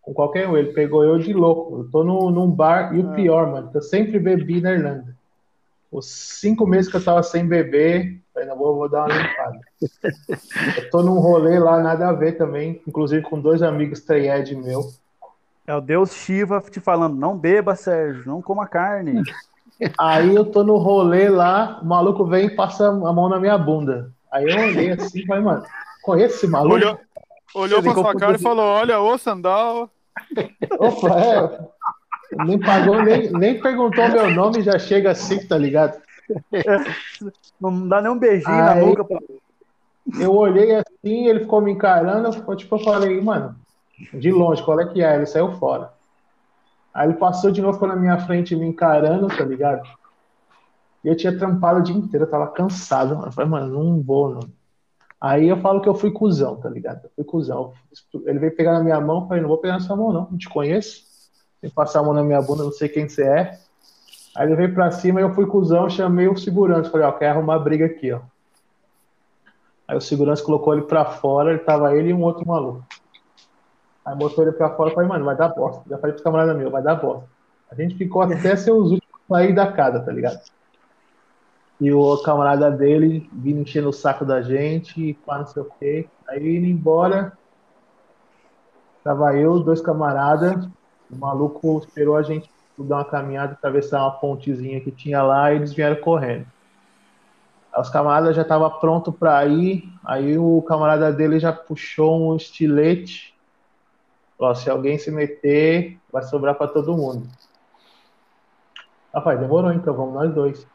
Com 0.00 0.14
qualquer 0.14 0.48
um, 0.48 0.56
ele 0.56 0.72
pegou 0.72 1.04
eu 1.04 1.18
de 1.18 1.32
louco. 1.32 1.80
Eu 1.80 1.90
tô 1.90 2.04
no, 2.04 2.30
num 2.30 2.48
bar, 2.48 2.94
e 2.94 3.00
o 3.00 3.12
é. 3.12 3.14
pior, 3.16 3.50
mano, 3.50 3.70
eu 3.74 3.82
sempre 3.82 4.18
bebi 4.18 4.60
na 4.60 4.72
Irlanda. 4.72 5.16
Os 5.90 6.06
cinco 6.06 6.64
meses 6.64 6.88
que 6.88 6.96
eu 6.96 7.04
tava 7.04 7.22
sem 7.24 7.44
beber, 7.44 8.20
ainda 8.36 8.54
vou, 8.54 8.76
vou 8.76 8.88
dar 8.88 9.06
uma 9.06 9.16
limpada. 9.16 9.60
eu 10.78 10.90
tô 10.90 11.02
num 11.02 11.18
rolê 11.18 11.58
lá, 11.58 11.80
nada 11.80 12.08
a 12.08 12.12
ver 12.12 12.38
também, 12.38 12.80
inclusive 12.86 13.22
com 13.22 13.40
dois 13.40 13.62
amigos 13.62 14.00
Treyed 14.00 14.54
meu. 14.54 14.88
É 15.70 15.74
o 15.76 15.80
Deus 15.80 16.12
Shiva 16.12 16.60
te 16.68 16.80
falando, 16.80 17.16
não 17.16 17.38
beba, 17.38 17.76
Sérgio, 17.76 18.24
não 18.26 18.42
coma 18.42 18.66
carne. 18.66 19.22
Aí 19.96 20.34
eu 20.34 20.44
tô 20.44 20.64
no 20.64 20.76
rolê 20.76 21.28
lá, 21.28 21.78
o 21.80 21.86
maluco 21.86 22.24
vem 22.26 22.46
e 22.46 22.56
passa 22.56 22.88
a 22.88 22.92
mão 22.92 23.28
na 23.28 23.38
minha 23.38 23.56
bunda. 23.56 24.12
Aí 24.32 24.50
eu 24.50 24.58
olhei 24.58 24.90
assim 24.90 25.20
e 25.20 25.26
falei, 25.26 25.44
mano, 25.44 25.62
conhece 26.02 26.34
esse 26.34 26.48
maluco? 26.48 26.74
Olhou, 26.74 26.98
olhou 27.54 27.82
pra 27.84 27.94
sua 27.94 28.14
cara 28.16 28.34
e 28.34 28.42
falou, 28.42 28.64
olha, 28.64 29.00
ô 29.00 29.16
Sandal. 29.16 29.88
Opa, 30.76 31.20
é. 31.20 32.44
Nem 32.44 32.58
pagou, 32.58 33.04
nem, 33.04 33.30
nem 33.30 33.60
perguntou 33.60 34.08
meu 34.08 34.28
nome, 34.28 34.62
já 34.62 34.76
chega 34.76 35.12
assim, 35.12 35.46
tá 35.46 35.56
ligado? 35.56 36.02
Não 37.60 37.86
dá 37.86 38.02
nem 38.02 38.10
um 38.10 38.18
beijinho 38.18 38.52
Aí, 38.52 38.60
na 38.60 38.86
boca. 38.86 39.04
Pra... 39.04 39.18
Eu 40.18 40.34
olhei 40.34 40.74
assim, 40.74 41.28
ele 41.28 41.40
ficou 41.40 41.60
me 41.60 41.70
encarando, 41.70 42.28
tipo, 42.56 42.74
eu 42.74 42.80
falei, 42.80 43.20
mano, 43.20 43.54
de 44.14 44.30
longe, 44.30 44.62
qual 44.62 44.80
é 44.80 44.86
que 44.86 45.02
é? 45.02 45.14
Ele 45.14 45.26
saiu 45.26 45.52
fora. 45.52 45.92
Aí 46.92 47.08
ele 47.08 47.18
passou 47.18 47.50
de 47.50 47.60
novo, 47.60 47.86
na 47.86 47.96
minha 47.96 48.18
frente 48.18 48.56
me 48.56 48.66
encarando, 48.66 49.28
tá 49.28 49.44
ligado? 49.44 49.82
E 51.04 51.08
eu 51.08 51.16
tinha 51.16 51.36
trampado 51.36 51.80
o 51.80 51.82
dia 51.82 51.96
inteiro, 51.96 52.24
eu 52.24 52.30
tava 52.30 52.48
cansado. 52.48 53.24
Eu 53.24 53.32
falei, 53.32 53.50
mano, 53.50 53.72
não 53.72 54.02
vou, 54.02 54.30
não. 54.30 54.40
Aí 55.20 55.48
eu 55.48 55.56
falo 55.58 55.80
que 55.80 55.88
eu 55.88 55.94
fui 55.94 56.10
cuzão, 56.10 56.56
tá 56.56 56.68
ligado? 56.68 57.04
Eu 57.04 57.10
fui 57.14 57.24
cuzão. 57.24 57.72
Ele 58.24 58.38
veio 58.38 58.56
pegar 58.56 58.72
na 58.72 58.82
minha 58.82 59.00
mão, 59.00 59.28
falei, 59.28 59.42
não 59.42 59.48
vou 59.48 59.58
pegar 59.58 59.74
na 59.74 59.80
sua 59.80 59.96
mão, 59.96 60.12
não, 60.12 60.28
não 60.30 60.38
te 60.38 60.48
conheço. 60.48 61.04
Tem 61.60 61.70
passar 61.70 62.00
a 62.00 62.02
mão 62.02 62.14
na 62.14 62.22
minha 62.22 62.40
bunda, 62.40 62.64
não 62.64 62.72
sei 62.72 62.88
quem 62.88 63.08
você 63.08 63.22
é. 63.22 63.58
Aí 64.34 64.46
ele 64.46 64.56
veio 64.56 64.74
pra 64.74 64.90
cima 64.90 65.20
e 65.20 65.22
eu 65.22 65.34
fui 65.34 65.46
cuzão, 65.46 65.90
chamei 65.90 66.26
o 66.26 66.36
segurança. 66.36 66.90
Falei, 66.90 67.06
ó, 67.06 67.12
quer 67.12 67.30
arrumar 67.30 67.58
briga 67.58 67.86
aqui, 67.86 68.12
ó. 68.12 68.20
Aí 69.86 69.96
o 69.96 70.00
segurança 70.00 70.42
colocou 70.42 70.72
ele 70.72 70.82
pra 70.82 71.04
fora, 71.04 71.50
ele 71.50 71.58
tava 71.58 71.94
ele 71.94 72.10
e 72.10 72.14
um 72.14 72.22
outro 72.22 72.46
maluco. 72.46 72.84
Aí 74.04 74.16
botou 74.16 74.44
ele 74.44 74.52
pra 74.52 74.70
fora 74.70 74.90
e 74.90 74.94
falei, 74.94 75.08
mano, 75.08 75.24
vai 75.24 75.36
dar 75.36 75.48
bosta. 75.48 75.82
Já 75.88 75.98
falei 75.98 76.12
pros 76.12 76.24
camaradas 76.24 76.56
meu, 76.56 76.70
vai 76.70 76.82
dar 76.82 76.96
bosta. 76.96 77.28
A 77.70 77.74
gente 77.74 77.94
ficou 77.94 78.22
até 78.22 78.56
ser 78.56 78.72
os 78.72 78.90
últimos 78.90 79.14
a 79.28 79.34
sair 79.34 79.54
da 79.54 79.70
casa, 79.70 80.00
tá 80.00 80.10
ligado? 80.10 80.40
E 81.80 81.92
o 81.92 82.18
camarada 82.18 82.70
dele 82.70 83.28
vindo 83.32 83.60
enchendo 83.60 83.88
o 83.88 83.92
saco 83.92 84.24
da 84.24 84.42
gente, 84.42 85.14
pá, 85.24 85.38
não 85.38 85.46
sei 85.46 85.62
o 85.62 85.70
quê. 85.78 86.08
Aí 86.28 86.56
indo 86.56 86.66
embora, 86.66 87.32
tava 89.02 89.34
eu, 89.36 89.60
dois 89.60 89.80
camaradas, 89.80 90.66
o 91.10 91.16
maluco 91.16 91.78
esperou 91.78 92.16
a 92.16 92.22
gente 92.22 92.50
dar 92.78 92.96
uma 92.96 93.04
caminhada, 93.04 93.52
atravessar 93.52 94.02
uma 94.02 94.12
pontezinha 94.12 94.80
que 94.80 94.90
tinha 94.90 95.22
lá 95.22 95.52
e 95.52 95.56
eles 95.56 95.72
vieram 95.72 95.96
correndo. 95.96 96.46
Os 97.78 97.88
camaradas 97.88 98.34
já 98.34 98.42
estavam 98.42 98.70
pronto 98.78 99.12
para 99.12 99.44
ir, 99.46 99.88
aí 100.04 100.36
o 100.36 100.60
camarada 100.62 101.12
dele 101.12 101.38
já 101.38 101.52
puxou 101.52 102.32
um 102.32 102.36
estilete. 102.36 103.34
Se 104.54 104.70
alguém 104.70 104.98
se 104.98 105.10
meter, 105.10 105.98
vai 106.10 106.22
sobrar 106.22 106.54
para 106.54 106.68
todo 106.68 106.96
mundo. 106.96 107.28
Rapaz, 109.12 109.38
demorou 109.38 109.72
então, 109.72 109.94
vamos 109.94 110.14
nós 110.14 110.32
dois. 110.32 110.66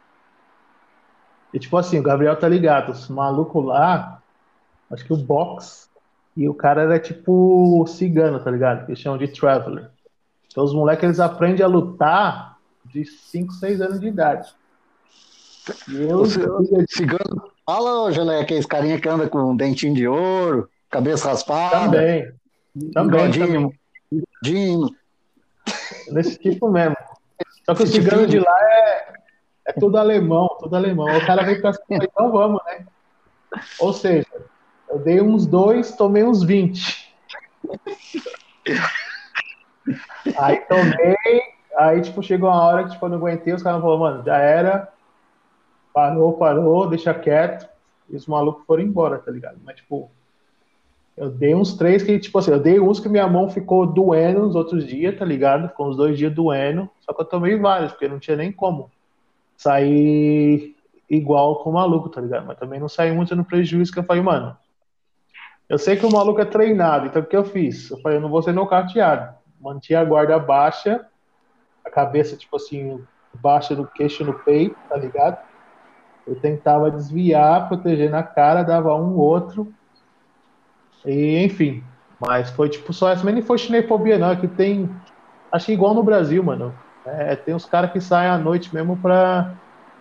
E 1.53 1.59
tipo 1.59 1.75
assim, 1.77 1.99
o 1.99 2.03
Gabriel 2.03 2.37
tá 2.37 2.47
ligado, 2.47 2.91
os 2.91 3.07
malucos 3.07 3.65
lá, 3.65 4.21
acho 4.91 5.05
que 5.05 5.13
o 5.13 5.17
box, 5.17 5.89
e 6.35 6.49
o 6.49 6.53
cara 6.53 6.81
era 6.83 6.99
tipo 6.99 7.85
cigano, 7.87 8.39
tá 8.39 8.51
ligado? 8.51 8.89
Eles 8.89 8.99
chamam 8.99 9.17
de 9.17 9.27
traveler. 9.29 9.89
Então 10.51 10.63
os 10.63 10.73
moleques 10.73 11.03
eles 11.03 11.19
aprendem 11.19 11.63
a 11.63 11.67
lutar 11.67 12.57
de 12.83 13.05
5, 13.05 13.53
6 13.53 13.81
anos 13.81 13.99
de 13.99 14.07
idade. 14.07 14.53
Eu, 15.91 16.23
eu, 16.23 16.85
cigano 16.89 17.51
fala, 17.65 18.11
Gelé, 18.11 18.43
que 18.43 18.53
é 18.53 18.57
esse 18.57 18.67
carinha 18.67 18.99
que 18.99 19.09
anda 19.09 19.27
com 19.27 19.39
um 19.39 19.55
dentinho 19.55 19.95
de 19.95 20.07
ouro, 20.07 20.69
cabeça 20.89 21.29
raspada. 21.29 21.85
Também. 21.85 22.31
Também. 22.93 23.31
Bigodinho. 23.31 23.73
bigodinho. 24.11 24.89
Nesse 26.11 26.37
tipo 26.37 26.69
mesmo. 26.69 26.95
Só 27.65 27.73
que 27.73 27.83
o 27.83 27.87
cigano 27.87 28.27
de 28.27 28.39
lá 28.39 28.57
é, 28.61 29.13
é 29.67 29.73
tudo 29.73 29.97
alemão, 29.97 30.47
tudo 30.59 30.75
alemão. 30.75 31.17
O 31.17 31.25
cara 31.25 31.43
vem 31.43 31.59
pra 31.59 31.73
cima, 31.73 32.03
então 32.03 32.31
vamos, 32.31 32.61
né? 32.65 32.85
Ou 33.79 33.93
seja, 33.93 34.27
eu 34.89 34.99
dei 34.99 35.21
uns 35.21 35.47
dois, 35.47 35.95
tomei 35.95 36.23
uns 36.23 36.43
20. 36.43 37.13
Aí 40.37 40.57
tomei, 40.67 41.41
aí 41.77 42.01
tipo, 42.01 42.21
chegou 42.21 42.49
uma 42.49 42.61
hora 42.61 42.83
que 42.83 42.91
tipo, 42.91 43.05
eu 43.05 43.09
não 43.09 43.17
aguentei, 43.17 43.53
os 43.53 43.63
caras 43.63 43.81
falaram, 43.81 43.99
mano, 43.99 44.23
já 44.23 44.37
era, 44.37 44.91
parou, 45.93 46.33
parou, 46.33 46.89
deixa 46.89 47.13
quieto. 47.13 47.67
E 48.09 48.15
os 48.15 48.27
malucos 48.27 48.65
foram 48.65 48.83
embora, 48.83 49.17
tá 49.17 49.31
ligado? 49.31 49.57
Mas, 49.63 49.77
tipo, 49.77 50.11
eu 51.17 51.29
dei 51.29 51.55
uns 51.55 51.75
três 51.75 52.03
que, 52.03 52.19
tipo 52.19 52.37
assim, 52.37 52.51
eu 52.51 52.59
dei 52.59 52.79
uns 52.79 52.99
que 52.99 53.07
minha 53.07 53.27
mão 53.27 53.49
ficou 53.49 53.85
doendo 53.85 54.41
nos 54.41 54.55
outros 54.55 54.85
dias, 54.85 55.17
tá 55.17 55.23
ligado? 55.23 55.69
Ficou 55.69 55.87
uns 55.89 55.97
dois 55.97 56.17
dias 56.17 56.33
doendo, 56.33 56.89
só 57.01 57.13
que 57.13 57.21
eu 57.21 57.25
tomei 57.25 57.57
vários, 57.57 57.91
porque 57.91 58.07
não 58.07 58.19
tinha 58.19 58.35
nem 58.35 58.51
como 58.51 58.91
sair 59.55 60.75
igual 61.09 61.63
com 61.63 61.69
o 61.69 61.73
maluco, 61.73 62.09
tá 62.09 62.19
ligado? 62.19 62.45
Mas 62.45 62.57
também 62.57 62.79
não 62.79 62.89
saí 62.89 63.11
muito 63.11 63.35
no 63.35 63.45
prejuízo, 63.45 63.93
que 63.93 63.99
eu 63.99 64.03
falei, 64.03 64.21
mano, 64.21 64.57
eu 65.69 65.77
sei 65.77 65.95
que 65.95 66.05
o 66.05 66.11
maluco 66.11 66.41
é 66.41 66.45
treinado, 66.45 67.07
então 67.07 67.21
o 67.21 67.25
que 67.25 67.37
eu 67.37 67.45
fiz? 67.45 67.89
Eu 67.89 67.99
falei, 68.01 68.17
eu 68.17 68.21
não 68.21 68.29
vou 68.29 68.41
ser 68.41 68.51
nocauteado 68.51 69.35
mantinha 69.65 69.99
a 69.99 70.05
guarda 70.05 70.37
baixa, 70.37 71.05
a 71.83 71.89
cabeça, 71.89 72.37
tipo 72.37 72.55
assim, 72.55 73.03
baixa 73.33 73.75
do 73.75 73.87
queixo 73.87 74.23
no 74.23 74.33
peito, 74.33 74.75
tá 74.87 74.95
ligado? 74.95 75.43
Eu 76.27 76.39
tentava 76.39 76.91
desviar, 76.91 77.67
proteger 77.67 78.09
na 78.09 78.23
cara, 78.23 78.63
dava 78.63 78.95
um 78.95 79.15
outro. 79.15 79.73
E, 81.05 81.43
enfim. 81.43 81.83
Mas 82.19 82.49
foi 82.51 82.69
tipo 82.69 82.93
só 82.93 83.09
essa. 83.09 83.23
Mas 83.23 83.33
nem 83.33 83.43
foi 83.43 83.57
chinefobia, 83.57 84.17
não. 84.17 84.31
É 84.31 84.35
que 84.35 84.47
tem. 84.47 84.89
Acho 85.51 85.67
que 85.67 85.73
igual 85.73 85.93
no 85.93 86.03
Brasil, 86.03 86.43
mano. 86.43 86.73
É, 87.05 87.35
tem 87.35 87.53
uns 87.53 87.65
caras 87.65 87.91
que 87.91 88.01
saem 88.01 88.29
à 88.29 88.37
noite 88.37 88.73
mesmo 88.73 88.97
pra. 88.97 89.55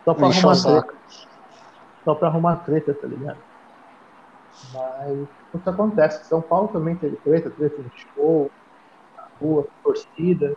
Só 0.04 0.14
pra 0.14 0.28
arrumar 0.28 0.62
treta. 0.62 0.94
Só 2.04 2.14
pra 2.14 2.28
arrumar 2.28 2.56
treta, 2.56 2.94
tá 2.94 3.06
ligado? 3.06 3.40
Mas 4.72 5.28
isso 5.54 5.70
acontece. 5.70 6.28
São 6.28 6.40
Paulo 6.42 6.68
também 6.68 6.96
teve 6.96 7.16
treta, 7.16 7.50
treta 7.50 7.82
no 7.82 7.90
show, 7.94 8.50
rua, 9.40 9.66
torcida, 9.82 10.56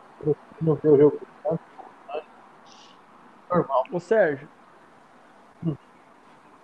não 0.61 0.75
vê 0.75 0.89
o 0.89 0.97
jogo 0.97 1.19
normal. 3.49 3.83
Ô 3.91 3.99
Sérgio, 3.99 4.47
hum. 5.65 5.75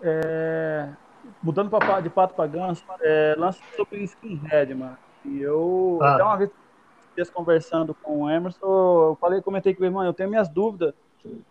é, 0.01 0.89
mudando 1.43 1.69
pra, 1.69 1.99
de 1.99 2.09
pato 2.09 2.33
pra 2.33 2.47
ganso, 2.47 2.83
é, 3.01 3.35
lance 3.37 3.61
sobre 3.75 4.03
skinhead, 4.03 4.73
mano. 4.73 4.97
E 5.25 5.41
eu, 5.41 5.99
ah. 6.01 6.15
até 6.15 6.23
uma 6.23 6.37
vez 6.37 7.29
conversando 7.31 7.93
com 7.93 8.23
o 8.23 8.29
Emerson, 8.29 8.65
eu 8.65 9.17
falei, 9.19 9.41
comentei 9.41 9.73
que, 9.73 9.89
mano, 9.89 10.09
eu 10.09 10.13
tenho 10.13 10.29
minhas 10.29 10.49
dúvidas 10.49 10.93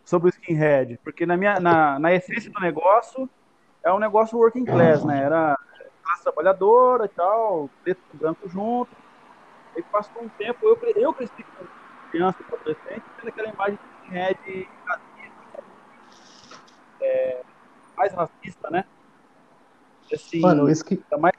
sobre 0.04 0.28
o 0.28 0.30
skinhead, 0.30 0.98
porque 1.04 1.24
na 1.24 1.36
minha, 1.36 1.60
na, 1.60 1.98
na 1.98 2.12
essência 2.12 2.50
do 2.50 2.60
negócio, 2.60 3.28
é 3.84 3.92
um 3.92 3.98
negócio 3.98 4.38
working 4.38 4.64
class, 4.64 5.04
né? 5.04 5.22
Era 5.22 5.56
classe 6.02 6.22
trabalhadora 6.24 7.04
e 7.04 7.08
tal, 7.08 7.70
preto 7.82 8.00
e 8.12 8.16
branco 8.16 8.48
junto, 8.48 8.90
Aí 9.74 9.82
passou 9.84 10.22
um 10.22 10.28
tempo, 10.28 10.66
eu, 10.66 10.78
eu 10.96 11.14
cresci 11.14 11.42
com 11.42 11.66
criança 12.10 12.38
e 12.42 12.54
adolescente, 12.54 13.04
tendo 13.16 13.28
aquela 13.28 13.48
imagem 13.48 13.78
de 14.44 14.68
racista, 14.84 15.64
é, 17.00 17.42
mais 17.96 18.12
racista, 18.12 18.70
né? 18.70 18.84
Assim, 20.14 20.40
Mano, 20.40 20.68
isso 20.70 20.84
que. 20.84 21.00
Mais 21.18 21.34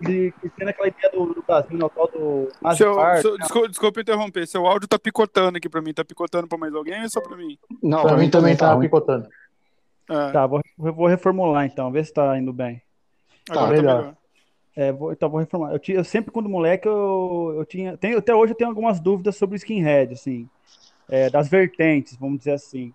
de, 0.00 0.32
tendo 0.56 0.68
aquela 0.68 0.88
ideia 0.88 1.10
do, 1.12 1.34
do 1.34 1.42
Brasil, 1.42 1.76
no 1.76 1.88
tal 1.88 2.06
do. 2.08 2.48
Seu, 2.76 2.94
seu, 3.20 3.32
né? 3.32 3.38
desculpa, 3.40 3.68
desculpa, 3.68 4.00
interromper, 4.00 4.46
seu 4.46 4.64
áudio 4.66 4.88
tá 4.88 4.98
picotando 4.98 5.58
aqui 5.58 5.68
pra 5.68 5.82
mim. 5.82 5.92
Tá 5.92 6.04
picotando 6.04 6.46
pra 6.46 6.56
mais 6.56 6.74
alguém 6.74 7.02
ou 7.02 7.10
só 7.10 7.20
pra 7.20 7.36
mim? 7.36 7.58
Não, 7.82 8.02
pra, 8.02 8.10
pra 8.10 8.18
mim 8.18 8.30
também 8.30 8.56
tá, 8.56 8.70
tá 8.70 8.78
picotando. 8.78 9.28
É. 10.08 10.30
Tá, 10.30 10.46
vou, 10.46 10.62
vou 10.76 11.06
reformular 11.06 11.66
então, 11.66 11.90
ver 11.90 12.04
se 12.04 12.12
tá 12.12 12.38
indo 12.38 12.52
bem. 12.52 12.80
Tá, 13.44 13.54
Agora 13.54 13.66
tá 13.66 13.72
melhor. 13.72 13.98
melhor. 13.98 14.16
É, 14.76 14.92
vou, 14.92 15.12
então 15.12 15.28
vou 15.28 15.40
reformar. 15.40 15.72
Eu, 15.72 15.80
eu, 15.88 16.04
sempre, 16.04 16.30
quando 16.30 16.48
moleque, 16.48 16.86
eu, 16.86 17.54
eu 17.56 17.64
tinha. 17.64 17.96
Tenho, 17.96 18.18
até 18.18 18.32
hoje 18.34 18.52
eu 18.52 18.56
tenho 18.56 18.70
algumas 18.70 19.00
dúvidas 19.00 19.36
sobre 19.36 19.56
o 19.56 19.58
skinhead, 19.58 20.12
assim. 20.12 20.48
É, 21.08 21.28
das 21.28 21.48
vertentes, 21.48 22.16
vamos 22.16 22.38
dizer 22.38 22.52
assim. 22.52 22.94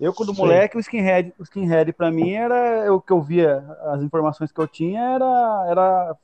Eu, 0.00 0.12
quando 0.12 0.34
Sim. 0.34 0.40
moleque, 0.42 0.76
o 0.76 0.80
skinhead, 0.80 1.32
o 1.38 1.42
skinhead 1.44 1.92
para 1.92 2.10
mim 2.10 2.32
era 2.32 2.92
o 2.92 3.00
que 3.00 3.12
eu 3.12 3.20
via, 3.20 3.64
as 3.92 4.02
informações 4.02 4.50
que 4.50 4.60
eu 4.60 4.66
tinha 4.66 5.00
era, 5.00 5.66
era 5.68 6.16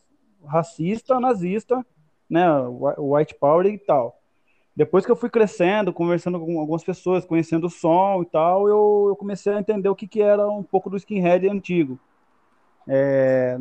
racista, 0.47 1.21
nazista, 1.21 1.85
né? 2.29 2.47
White 2.99 3.35
power 3.37 3.67
e 3.67 3.79
tal. 3.79 4.19
Depois 4.75 5.05
que 5.05 5.13
eu 5.13 5.17
fui 5.17 5.29
crescendo, 5.29 5.93
conversando 5.93 6.41
com 6.41 6.59
algumas 6.59 6.83
pessoas, 6.83 7.25
conhecendo 7.25 7.67
o 7.67 7.71
som 7.71 8.23
e 8.23 8.27
tal, 8.27 8.69
eu, 8.69 9.07
eu 9.09 9.17
comecei 9.17 9.53
a 9.53 9.61
entender 9.61 9.89
o 9.89 9.97
que, 9.97 10.09
que 10.09 10.23
era 10.23 10.49
um 10.49 10.63
pouco 10.63 10.89
do 10.89 10.97
skinhead 10.97 11.49
antigo. 11.49 11.99
É, 12.89 13.59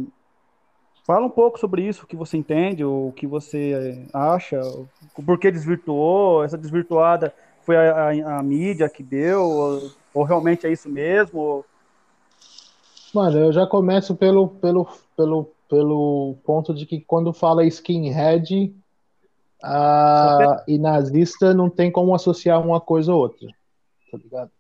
Fala 1.10 1.26
um 1.26 1.30
pouco 1.32 1.60
sobre 1.60 1.82
isso, 1.82 2.04
o 2.04 2.08
que 2.08 2.16
você 2.16 2.38
entende, 2.38 2.86
o 2.86 3.12
que 3.16 3.26
você 3.26 4.06
acha, 4.14 4.62
o 4.62 5.24
porquê 5.24 5.50
desvirtuou, 5.50 6.44
essa 6.44 6.56
desvirtuada 6.56 7.34
foi 7.64 7.76
a, 7.76 8.10
a, 8.10 8.38
a 8.38 8.44
mídia 8.44 8.88
que 8.88 9.02
deu, 9.02 9.92
ou, 10.14 10.22
ou, 10.22 10.24
realmente 10.24 10.66
é 10.68 10.72
isso 10.72 10.90
mesmo? 10.90 11.66
Mano, 13.14 13.38
eu 13.38 13.52
já 13.52 13.66
começo 13.66 14.16
pelo, 14.16 14.48
pelo, 14.48 14.88
pelo, 15.16 15.52
pelo 15.70 16.38
ponto 16.44 16.74
de 16.74 16.86
que 16.86 17.02
quando 17.02 17.34
fala 17.34 17.66
skinhead 17.66 18.74
a, 19.64 20.64
e 20.68 20.78
nazista 20.78 21.54
não 21.54 21.70
tem 21.70 21.92
como 21.92 22.14
associar 22.14 22.62
uma 22.62 22.80
coisa 22.80 23.14
ou 23.14 23.20
outra, 23.20 23.48
tá 24.12 24.18
ligado? 24.18 24.52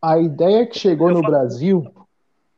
A 0.00 0.18
ideia 0.18 0.66
que 0.66 0.78
chegou 0.78 1.10
no 1.10 1.22
Brasil 1.22 1.86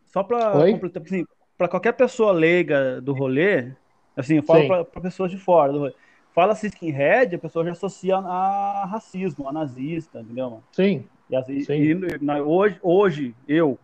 só 0.06 0.22
para 0.22 0.52
completar, 0.72 1.02
assim, 1.02 1.24
para 1.56 1.68
qualquer 1.68 1.92
pessoa 1.92 2.32
leiga 2.32 3.00
do 3.00 3.12
rolê, 3.12 3.72
assim, 4.16 4.36
eu 4.36 4.42
falo 4.42 4.84
para 4.84 5.00
pessoas 5.02 5.30
de 5.30 5.38
fora 5.38 5.72
do 5.72 5.78
rolê. 5.80 5.94
Fala-se 6.34 6.68
skinhead, 6.68 7.34
a 7.34 7.38
pessoa 7.38 7.64
já 7.64 7.72
associa 7.72 8.16
a 8.16 8.86
racismo, 8.86 9.48
a 9.48 9.52
nazista, 9.52 10.20
entendeu, 10.20 10.50
mano? 10.50 10.64
Sim. 10.72 11.04
E, 11.30 11.36
assim, 11.36 11.60
Sim. 11.60 11.74
E, 11.74 12.24
na, 12.24 12.40
hoje, 12.40 12.78
hoje, 12.82 13.34
eu, 13.46 13.78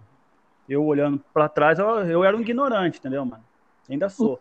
eu 0.68 0.84
olhando 0.84 1.22
para 1.32 1.48
trás, 1.48 1.78
eu, 1.78 1.86
eu 2.08 2.24
era 2.24 2.36
um 2.36 2.40
ignorante, 2.40 2.98
entendeu, 2.98 3.24
mano? 3.24 3.42
Ainda 3.88 4.08
sou. 4.08 4.40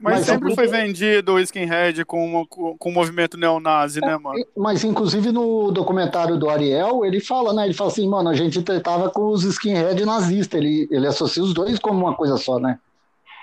Mas, 0.00 0.14
mas 0.14 0.26
sempre 0.26 0.54
foi 0.54 0.66
vendido 0.66 1.34
o 1.34 1.38
skinhead 1.38 2.04
com, 2.06 2.24
uma, 2.24 2.46
com 2.46 2.88
o 2.88 2.92
movimento 2.92 3.36
neonazi, 3.36 4.00
né, 4.00 4.16
mano? 4.16 4.42
Mas, 4.56 4.82
inclusive, 4.82 5.30
no 5.30 5.70
documentário 5.70 6.38
do 6.38 6.48
Ariel, 6.48 7.04
ele 7.04 7.20
fala, 7.20 7.52
né? 7.52 7.66
Ele 7.66 7.74
fala 7.74 7.90
assim, 7.90 8.08
mano, 8.08 8.30
a 8.30 8.34
gente 8.34 8.62
tratava 8.62 9.10
com 9.10 9.26
os 9.26 9.44
skinhead 9.44 10.02
nazistas. 10.06 10.58
Ele, 10.58 10.88
ele 10.90 11.06
associa 11.06 11.42
os 11.42 11.52
dois 11.52 11.78
como 11.78 12.00
uma 12.00 12.14
coisa 12.14 12.38
só, 12.38 12.58
né? 12.58 12.78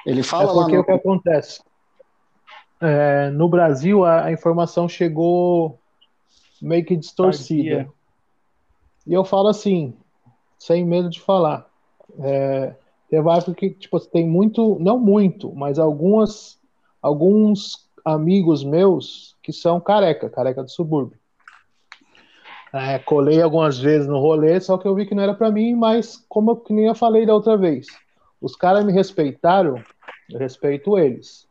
Ele 0.03 0.24
fala 0.24 0.45
é 0.45 0.53
porque 0.53 0.72
lá. 0.72 0.78
No... 0.78 0.82
o 0.82 0.84
que 0.86 0.91
acontece? 0.91 1.62
É, 2.82 3.30
no 3.30 3.47
Brasil, 3.47 4.03
a, 4.03 4.26
a, 4.26 4.32
informação 4.32 4.89
chegou 4.89 5.80
meio 6.62 6.86
que 6.86 6.95
distorcida. 6.95 7.88
E 9.08 9.14
eu 9.14 9.24
falo 9.24 9.47
assim, 9.47 9.93
sem 10.60 10.86
medo 10.86 11.10
de 11.10 11.20
falar. 11.22 11.68
É, 12.20 12.76
Teve 13.10 13.30
época 13.30 13.53
que, 13.53 13.70
tipo, 13.70 13.99
tem 14.01 14.28
muito, 14.28 14.78
não 14.80 14.99
muito, 14.99 15.53
mas 15.55 15.80
algumas, 15.80 16.60
alguns 17.01 17.88
amigos 18.03 18.64
meus 18.64 19.36
que 19.41 19.53
são 19.53 19.80
careca, 19.80 20.30
careca 20.30 20.62
do 20.62 20.70
subúrbio. 20.70 21.18
É, 22.74 22.99
colei 22.99 23.41
algumas 23.41 23.80
vezes 23.80 24.08
no 24.08 24.20
rolê, 24.20 24.60
só 24.60 24.78
que 24.78 24.86
eu 24.86 24.93
vi 24.93 25.05
que 25.05 25.16
não 25.16 25.24
era 25.24 25.34
para 25.34 25.49
mim, 25.49 25.74
mas 25.74 26.18
como 26.28 26.51
eu, 26.51 26.64
nem 26.70 26.88
eu 26.88 26.95
falei 26.95 27.26
da 27.26 27.34
outra 27.34 27.55
vez, 27.55 27.88
os 28.41 28.58
caras 28.58 28.84
me 28.84 28.91
respeitaram, 28.91 29.82
eu 30.30 30.38
respeito 30.38 30.97
eles. 30.97 31.47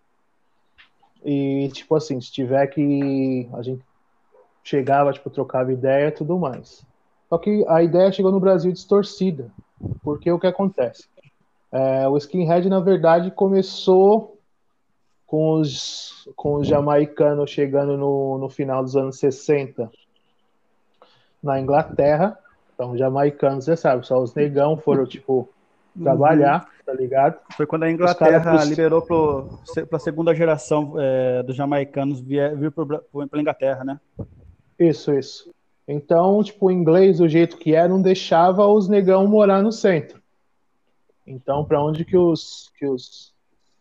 E, 1.25 1.71
tipo 1.73 1.95
assim, 1.97 2.21
se 2.21 2.31
tiver 2.31 2.67
que. 2.67 3.49
A 3.55 3.63
gente 3.63 3.83
chegava, 4.63 5.11
tipo, 5.13 5.31
trocava 5.31 5.73
ideia 5.73 6.09
e 6.09 6.13
tudo 6.13 6.39
mais. 6.39 6.87
Só 7.29 7.39
que 7.39 7.65
a 7.69 7.83
ideia 7.83 8.13
chegou 8.13 8.31
no 8.31 8.41
Brasil 8.41 8.73
distorcida. 8.73 9.51
Porque 10.03 10.31
o 10.31 10.39
que 10.39 10.47
acontece? 10.47 11.05
É, 11.71 12.09
o 12.09 12.17
skinhead, 12.17 12.69
na 12.69 12.81
verdade, 12.81 13.31
começou 13.31 14.39
com 15.27 15.61
os, 15.61 16.29
com 16.37 16.55
os 16.55 16.67
jamaicanos 16.67 17.51
chegando 17.51 17.97
no, 17.97 18.39
no 18.39 18.49
final 18.49 18.83
dos 18.83 18.97
anos 18.97 19.19
60 19.19 19.91
na 21.43 21.61
Inglaterra. 21.61 22.39
Então, 22.75 22.97
jamaicanos, 22.97 23.65
você 23.65 23.77
sabe, 23.77 24.07
só 24.07 24.21
os 24.23 24.35
negão 24.35 24.77
foram, 24.77 25.07
tipo, 25.07 25.49
trabalhar, 26.01 26.69
tá 26.85 26.93
ligado? 26.93 27.39
Foi 27.57 27.67
quando 27.67 27.85
a 27.85 27.91
Inglaterra 27.91 28.45
caras... 28.45 28.69
liberou 28.69 29.03
para 29.03 29.97
a 29.97 29.99
segunda 29.99 30.35
geração 30.35 30.95
é, 30.99 31.43
dos 31.43 31.57
jamaicanos 31.57 32.21
vir, 32.21 32.55
vir 32.57 32.71
para 32.71 33.01
a 33.33 33.41
Inglaterra, 33.41 33.85
né? 33.85 34.01
Isso, 34.79 35.13
isso. 35.15 35.51
Então, 35.89 36.43
tipo, 36.43 36.67
o 36.67 36.71
inglês, 36.71 37.19
do 37.19 37.29
jeito 37.29 37.57
que 37.57 37.75
era, 37.75 37.89
não 37.89 38.03
deixava 38.03 38.67
os 38.67 38.89
negão 38.89 39.27
morar 39.27 39.63
no 39.63 39.71
centro. 39.71 40.21
Então, 41.27 41.65
para 41.65 41.83
onde 41.83 42.05
que 42.05 42.17
os, 42.17 42.71
que 42.77 42.87
os, 42.87 43.33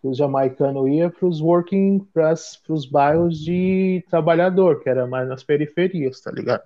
que 0.01 0.07
os 0.07 0.17
jamaicanos 0.17 0.87
iam? 0.87 1.09
Para 1.09 1.27
os 1.27 1.41
working, 1.41 1.99
para 2.13 2.33
os 2.69 2.85
bairros 2.85 3.39
de 3.39 4.03
trabalhador, 4.09 4.81
que 4.81 4.89
era 4.89 5.07
mais 5.07 5.27
nas 5.27 5.43
periferias, 5.43 6.21
tá 6.21 6.31
ligado? 6.31 6.63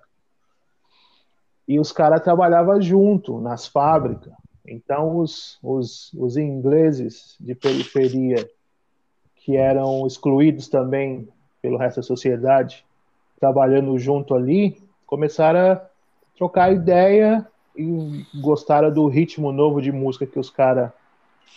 E 1.66 1.78
os 1.78 1.92
caras 1.92 2.22
trabalhavam 2.22 2.80
junto, 2.82 3.40
nas 3.40 3.66
fábricas. 3.66 4.32
Então, 4.66 5.16
os, 5.16 5.58
os, 5.62 6.12
os 6.14 6.36
ingleses 6.36 7.36
de 7.40 7.54
periferia, 7.54 8.48
que 9.36 9.56
eram 9.56 10.06
excluídos 10.06 10.68
também 10.68 11.28
pelo 11.62 11.78
resto 11.78 11.96
da 11.96 12.02
sociedade, 12.02 12.84
trabalhando 13.38 13.98
junto 13.98 14.34
ali, 14.34 14.76
começaram 15.10 15.72
a 15.72 15.82
trocar 16.36 16.72
ideia 16.72 17.44
e 17.76 18.24
gostaram 18.40 18.92
do 18.92 19.08
ritmo 19.08 19.50
novo 19.50 19.82
de 19.82 19.90
música 19.90 20.24
que 20.24 20.38
os 20.38 20.48
caras 20.48 20.92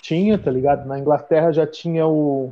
tinham, 0.01 0.39
tá 0.39 0.49
ligado? 0.49 0.87
Na 0.87 0.97
Inglaterra 0.97 1.51
já 1.51 1.67
tinha 1.67 2.07
o, 2.07 2.51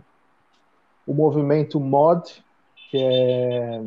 o 1.08 1.14
movimento 1.14 1.80
mod, 1.80 2.43
que 2.89 2.97
é 2.97 3.84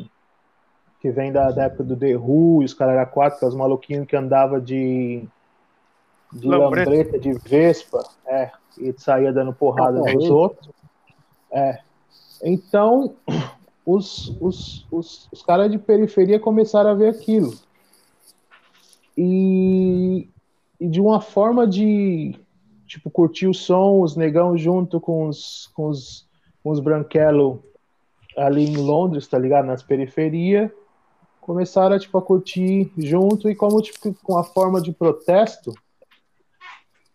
que 1.01 1.11
vem 1.11 1.31
da, 1.31 1.51
da 1.51 1.65
época 1.65 1.83
do 1.83 1.95
The 1.95 2.17
Who, 2.17 2.63
e 2.63 2.65
os 2.65 2.73
caras 2.73 2.95
eram 2.95 3.05
quatro, 3.05 3.37
que 3.37 3.45
é 3.45 3.47
os 3.47 3.55
maluquinhos 3.55 4.07
que 4.07 4.15
andava 4.15 4.59
de 4.59 5.23
de 6.33 6.47
lambreta, 6.47 6.89
lambreta 6.89 7.19
de 7.19 7.33
vespa, 7.33 8.03
é, 8.27 8.51
e 8.77 8.93
saía 8.97 9.31
dando 9.31 9.53
porrada 9.53 10.01
é, 10.09 10.13
nos 10.13 10.29
outros. 10.29 10.69
É. 11.51 11.79
Então, 12.43 13.15
os, 13.85 14.35
os, 14.41 14.87
os, 14.91 15.29
os 15.31 15.43
caras 15.43 15.71
de 15.71 15.77
periferia 15.77 16.39
começaram 16.39 16.89
a 16.89 16.95
ver 16.95 17.09
aquilo. 17.09 17.53
E, 19.15 20.27
e 20.79 20.87
de 20.87 20.99
uma 20.99 21.21
forma 21.21 21.67
de 21.67 22.35
tipo 22.87 23.09
curtir 23.09 23.47
o 23.47 23.53
som, 23.53 24.01
os 24.01 24.15
negão 24.15 24.57
junto 24.57 24.99
com 24.99 25.27
os, 25.27 25.67
com 25.73 25.87
os, 25.87 26.27
com 26.63 26.71
os 26.71 26.79
branquelo 26.79 27.63
ali 28.35 28.65
em 28.65 28.77
Londres, 28.77 29.27
tá 29.27 29.37
ligado? 29.37 29.65
Nas 29.65 29.83
periferias, 29.83 30.69
começaram 31.39 31.97
tipo, 31.99 32.17
a 32.17 32.21
curtir 32.21 32.91
junto. 32.97 33.49
E 33.49 33.55
como 33.55 33.81
tipo, 33.81 34.13
com 34.23 34.37
a 34.37 34.43
forma 34.43 34.81
de 34.81 34.91
protesto, 34.91 35.73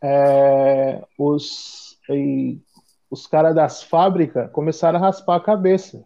é, 0.00 1.04
os, 1.18 1.98
os 3.10 3.26
caras 3.26 3.54
das 3.54 3.82
fábricas 3.82 4.50
começaram 4.52 4.98
a 4.98 5.02
raspar 5.02 5.36
a 5.36 5.40
cabeça 5.40 6.02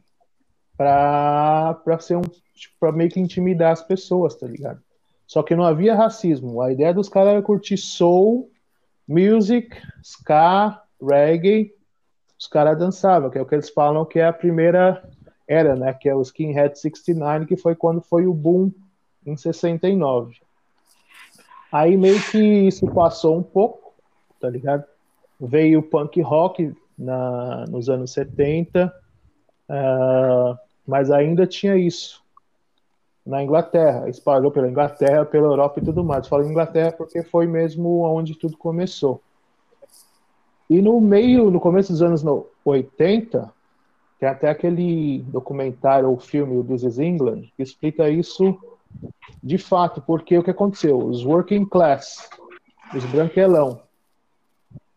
para 0.76 1.98
ser 2.00 2.16
um 2.16 2.22
tipo, 2.22 2.74
para 2.78 2.92
meio 2.92 3.10
que 3.10 3.20
intimidar 3.20 3.72
as 3.72 3.82
pessoas, 3.82 4.34
tá 4.34 4.46
ligado? 4.46 4.80
Só 5.26 5.42
que 5.42 5.56
não 5.56 5.64
havia 5.64 5.94
racismo. 5.94 6.60
A 6.60 6.72
ideia 6.72 6.92
dos 6.92 7.08
caras 7.08 7.30
era 7.30 7.42
curtir 7.42 7.76
soul, 7.76 8.50
music, 9.08 9.76
ska, 10.02 10.82
reggae. 11.00 11.72
Os 12.38 12.46
caras 12.46 12.78
dançavam, 12.78 13.30
que 13.30 13.38
é 13.38 13.42
o 13.42 13.46
que 13.46 13.54
eles 13.54 13.70
falam 13.70 14.04
que 14.04 14.18
é 14.18 14.26
a 14.26 14.32
primeira 14.32 15.02
era, 15.46 15.74
né? 15.76 15.92
Que 15.94 16.08
é 16.08 16.14
o 16.14 16.22
Skinhead 16.22 16.78
69, 16.78 17.46
que 17.46 17.56
foi 17.56 17.74
quando 17.74 18.00
foi 18.00 18.26
o 18.26 18.34
boom 18.34 18.70
em 19.24 19.36
69. 19.36 20.36
Aí 21.72 21.96
meio 21.96 22.20
que 22.30 22.38
isso 22.38 22.86
passou 22.88 23.36
um 23.38 23.42
pouco, 23.42 23.94
tá 24.40 24.48
ligado? 24.48 24.84
Veio 25.40 25.80
o 25.80 25.82
punk 25.82 26.20
rock 26.20 26.74
na, 26.96 27.64
nos 27.66 27.88
anos 27.88 28.12
70, 28.12 28.86
uh, 28.86 28.92
ah, 29.68 30.58
mas 30.86 31.10
ainda 31.10 31.46
tinha 31.46 31.76
isso 31.76 32.22
na 33.24 33.42
Inglaterra, 33.42 34.08
espalhou 34.08 34.50
pela 34.50 34.68
Inglaterra, 34.68 35.24
pela 35.24 35.46
Europa 35.46 35.80
e 35.80 35.84
tudo 35.84 36.04
mais. 36.04 36.28
Falo 36.28 36.44
Inglaterra 36.44 36.92
porque 36.92 37.22
foi 37.22 37.46
mesmo 37.46 38.02
onde 38.02 38.34
tudo 38.34 38.56
começou. 38.58 39.22
E 40.68 40.82
no 40.82 41.00
meio, 41.00 41.50
no 41.50 41.60
começo 41.60 41.92
dos 41.92 42.02
anos 42.02 42.22
80, 42.64 43.52
tem 44.18 44.28
até 44.28 44.48
aquele 44.48 45.20
documentário 45.28 46.10
ou 46.10 46.18
filme, 46.18 46.56
o 46.56 46.64
This 46.64 46.82
is 46.82 46.98
England, 46.98 47.50
que 47.56 47.62
explica 47.62 48.08
isso 48.08 48.58
de 49.42 49.58
fato, 49.58 50.00
porque 50.00 50.38
o 50.38 50.42
que 50.42 50.50
aconteceu? 50.50 50.98
Os 50.98 51.24
working 51.24 51.66
class, 51.66 52.28
os 52.94 53.04
branquelão, 53.06 53.82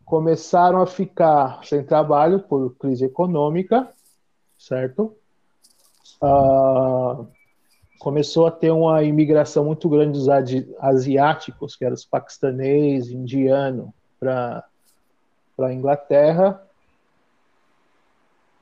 começaram 0.04 0.80
a 0.80 0.86
ficar 0.86 1.62
sem 1.64 1.84
trabalho 1.84 2.40
por 2.40 2.74
crise 2.76 3.04
econômica, 3.04 3.88
certo? 4.56 5.14
Uh, 6.22 7.26
começou 7.98 8.46
a 8.46 8.50
ter 8.50 8.70
uma 8.70 9.02
imigração 9.02 9.64
muito 9.64 9.88
grande 9.88 10.18
dos 10.18 10.28
asiáticos, 10.78 11.76
que 11.76 11.84
eram 11.84 11.94
os 11.94 12.04
paquistanês, 12.04 13.10
indiano, 13.10 13.92
para 14.18 14.64
a 15.58 15.72
Inglaterra. 15.72 16.62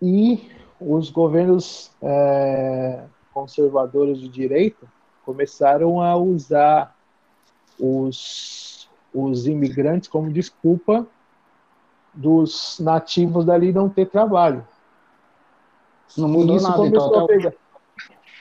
E 0.00 0.50
os 0.80 1.11
governos 1.11 1.90
é, 2.02 3.04
conservadores 3.32 4.18
de 4.18 4.28
direita 4.28 4.86
começaram 5.24 6.00
a 6.00 6.16
usar 6.16 6.94
os, 7.78 8.88
os 9.12 9.46
imigrantes 9.46 10.09
como 10.09 10.30
desculpa 10.30 11.07
dos 12.14 12.78
nativos 12.80 13.44
dali 13.44 13.72
não 13.72 13.88
ter 13.88 14.07
trabalho. 14.07 14.66
Não 16.16 16.28
mudou 16.28 16.61
nada, 16.61 16.86
então, 16.86 17.24
até, 17.24 17.54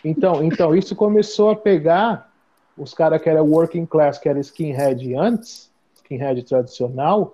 então, 0.03 0.43
então, 0.43 0.75
isso 0.75 0.95
começou 0.95 1.49
a 1.49 1.55
pegar 1.55 2.31
os 2.77 2.93
caras 2.93 3.21
que 3.21 3.29
era 3.29 3.43
working 3.43 3.85
class, 3.85 4.17
que 4.17 4.29
era 4.29 4.39
skinhead 4.39 5.15
antes, 5.15 5.71
skinhead 5.95 6.43
tradicional, 6.43 7.33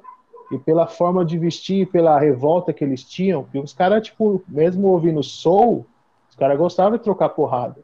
e 0.51 0.57
pela 0.57 0.87
forma 0.87 1.25
de 1.25 1.37
vestir, 1.37 1.87
pela 1.87 2.19
revolta 2.19 2.73
que 2.73 2.83
eles 2.83 3.03
tinham, 3.03 3.47
e 3.53 3.59
os 3.59 3.73
caras, 3.73 4.03
tipo, 4.03 4.43
mesmo 4.47 4.87
ouvindo 4.87 5.23
soul, 5.23 5.85
os 6.29 6.35
caras 6.35 6.57
gostavam 6.57 6.97
de 6.97 7.03
trocar 7.03 7.29
porrada. 7.29 7.77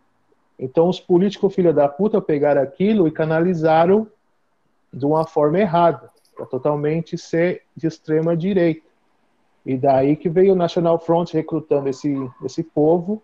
Então, 0.58 0.88
os 0.90 1.00
políticos 1.00 1.54
filha 1.54 1.72
da 1.74 1.88
puta 1.88 2.22
pegaram 2.22 2.62
aquilo 2.62 3.08
e 3.08 3.12
canalizaram 3.12 4.08
de 4.92 5.06
uma 5.06 5.26
forma 5.26 5.60
errada. 5.60 6.10
para 6.36 6.46
totalmente 6.46 7.18
ser 7.18 7.64
de 7.76 7.88
extrema 7.88 8.38
direita. 8.38 8.87
E 9.68 9.76
daí 9.76 10.16
que 10.16 10.30
veio 10.30 10.54
o 10.54 10.56
National 10.56 10.98
Front 10.98 11.34
recrutando 11.34 11.90
esse, 11.90 12.16
esse 12.42 12.64
povo 12.64 13.22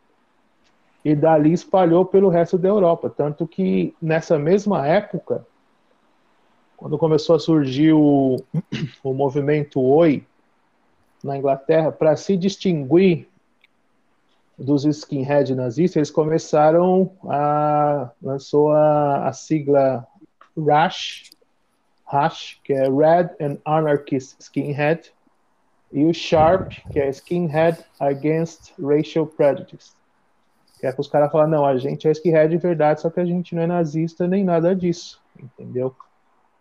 e 1.03 1.15
dali 1.15 1.53
espalhou 1.53 2.05
pelo 2.05 2.27
resto 2.27 2.57
da 2.57 2.67
Europa. 2.67 3.09
Tanto 3.09 3.47
que 3.47 3.95
nessa 4.01 4.37
mesma 4.37 4.85
época, 4.85 5.47
quando 6.75 6.97
começou 6.97 7.37
a 7.37 7.39
surgir 7.39 7.93
o, 7.93 8.43
o 9.01 9.13
movimento 9.13 9.79
Oi 9.79 10.27
na 11.23 11.37
Inglaterra, 11.37 11.93
para 11.93 12.13
se 12.17 12.35
distinguir 12.35 13.25
dos 14.57 14.83
skinhead 14.83 15.55
nazistas, 15.55 15.95
eles 15.95 16.11
começaram 16.11 17.09
a 17.23 18.11
lançou 18.21 18.69
a, 18.73 19.29
a 19.29 19.31
sigla 19.31 20.05
RASH, 20.57 21.31
RASH, 22.05 22.59
que 22.65 22.73
é 22.73 22.89
Red 22.89 23.29
and 23.39 23.59
Anarchist 23.63 24.35
Skinhead, 24.41 25.12
e 25.93 26.03
o 26.05 26.11
SHARP, 26.11 26.71
que 26.91 26.99
é 26.99 27.07
Skinhead 27.09 27.77
Against 27.99 28.73
Racial 28.81 29.27
Prejudice. 29.27 29.93
Que 30.79 30.87
é 30.87 30.91
para 30.91 31.01
os 31.01 31.07
caras 31.07 31.31
falar, 31.31 31.47
não, 31.47 31.63
a 31.63 31.77
gente 31.77 32.07
é 32.07 32.11
skinhead 32.11 32.49
de 32.49 32.57
verdade, 32.57 32.99
só 32.99 33.11
que 33.11 33.19
a 33.19 33.25
gente 33.25 33.53
não 33.53 33.61
é 33.61 33.67
nazista 33.67 34.27
nem 34.27 34.43
nada 34.43 34.75
disso, 34.75 35.21
entendeu? 35.39 35.95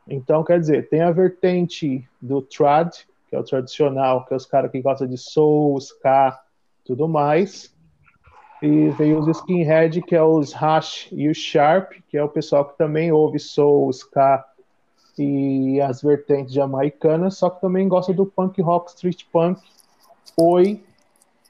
Então, 0.06 0.44
quer 0.44 0.60
dizer, 0.60 0.88
tem 0.90 1.00
a 1.00 1.10
vertente 1.10 2.06
do 2.20 2.42
trad, 2.42 2.92
que 3.26 3.34
é 3.34 3.38
o 3.38 3.42
tradicional, 3.42 4.26
que 4.26 4.34
é 4.34 4.36
os 4.36 4.44
caras 4.44 4.70
que 4.70 4.82
gostam 4.82 5.08
de 5.08 5.16
soul, 5.16 5.78
ska, 5.78 6.38
tudo 6.84 7.08
mais. 7.08 7.74
E 8.60 8.90
veio 8.90 9.18
os 9.18 9.28
skinhead, 9.38 10.02
que 10.02 10.14
é 10.14 10.22
os 10.22 10.52
hash 10.52 11.08
e 11.10 11.28
o 11.28 11.34
sharp, 11.34 11.92
que 12.06 12.18
é 12.18 12.22
o 12.22 12.28
pessoal 12.28 12.66
que 12.66 12.76
também 12.76 13.10
ouve 13.10 13.38
soul, 13.38 13.90
ska 13.90 14.44
e 15.18 15.80
as 15.80 16.02
vertentes 16.02 16.54
jamaicanas, 16.54 17.36
só 17.36 17.50
que 17.50 17.60
também 17.60 17.88
gosta 17.88 18.12
do 18.12 18.26
punk 18.26 18.62
rock, 18.62 18.90
street 18.90 19.24
punk, 19.32 19.60
oi. 20.36 20.82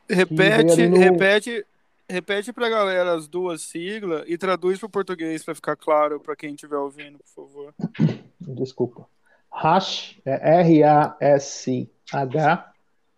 Repete, 0.08 0.88
no... 0.88 0.96
repete, 0.96 1.66
repete 2.08 2.50
pra 2.52 2.68
galera 2.68 3.14
as 3.14 3.28
duas 3.28 3.62
siglas 3.62 4.24
e 4.26 4.36
traduz 4.36 4.78
para 4.78 4.86
o 4.86 4.90
português 4.90 5.44
para 5.44 5.54
ficar 5.54 5.76
claro 5.76 6.18
para 6.20 6.36
quem 6.36 6.54
estiver 6.54 6.76
ouvindo, 6.76 7.18
por 7.18 7.28
favor. 7.28 7.74
Desculpa. 8.40 9.06
Hash 9.50 10.18
é 10.24 10.60
R-A-S-C-H, 10.60 12.72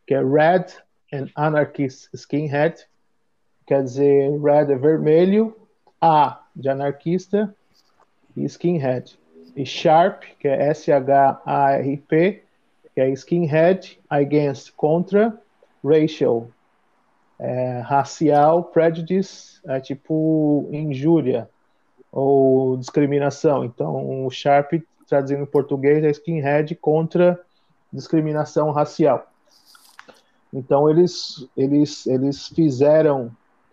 que 0.07 0.15
é 0.15 0.23
Red 0.23 0.67
and 1.13 1.29
Anarchist 1.35 2.09
Skinhead. 2.13 2.87
Quer 3.67 3.83
dizer, 3.83 4.31
Red 4.41 4.73
é 4.73 4.77
vermelho, 4.77 5.57
A 6.01 6.41
de 6.55 6.69
anarquista 6.69 7.55
e 8.37 8.45
skinhead. 8.45 9.19
E 9.57 9.65
Sharp, 9.65 10.23
que 10.39 10.49
é 10.49 10.69
S-H-A-R-P, 10.71 12.43
que 12.95 13.01
é 13.01 13.11
skinhead, 13.11 14.01
against, 14.09 14.73
contra, 14.77 15.39
racial, 15.85 16.49
é, 17.39 17.81
racial, 17.81 18.65
prejudice, 18.65 19.61
é 19.67 19.81
tipo 19.81 20.69
injúria 20.73 21.49
ou 22.11 22.77
discriminação. 22.77 23.65
Então, 23.65 24.25
o 24.25 24.31
Sharp, 24.31 24.75
traduzindo 25.09 25.43
em 25.43 25.47
português, 25.47 26.05
é 26.05 26.11
skinhead 26.11 26.75
contra 26.77 27.41
discriminação 27.93 28.71
racial. 28.71 29.27
Então, 30.53 30.89
eles, 30.89 31.49
eles, 31.57 32.07
eles 32.07 32.49
fizeram, 32.49 33.31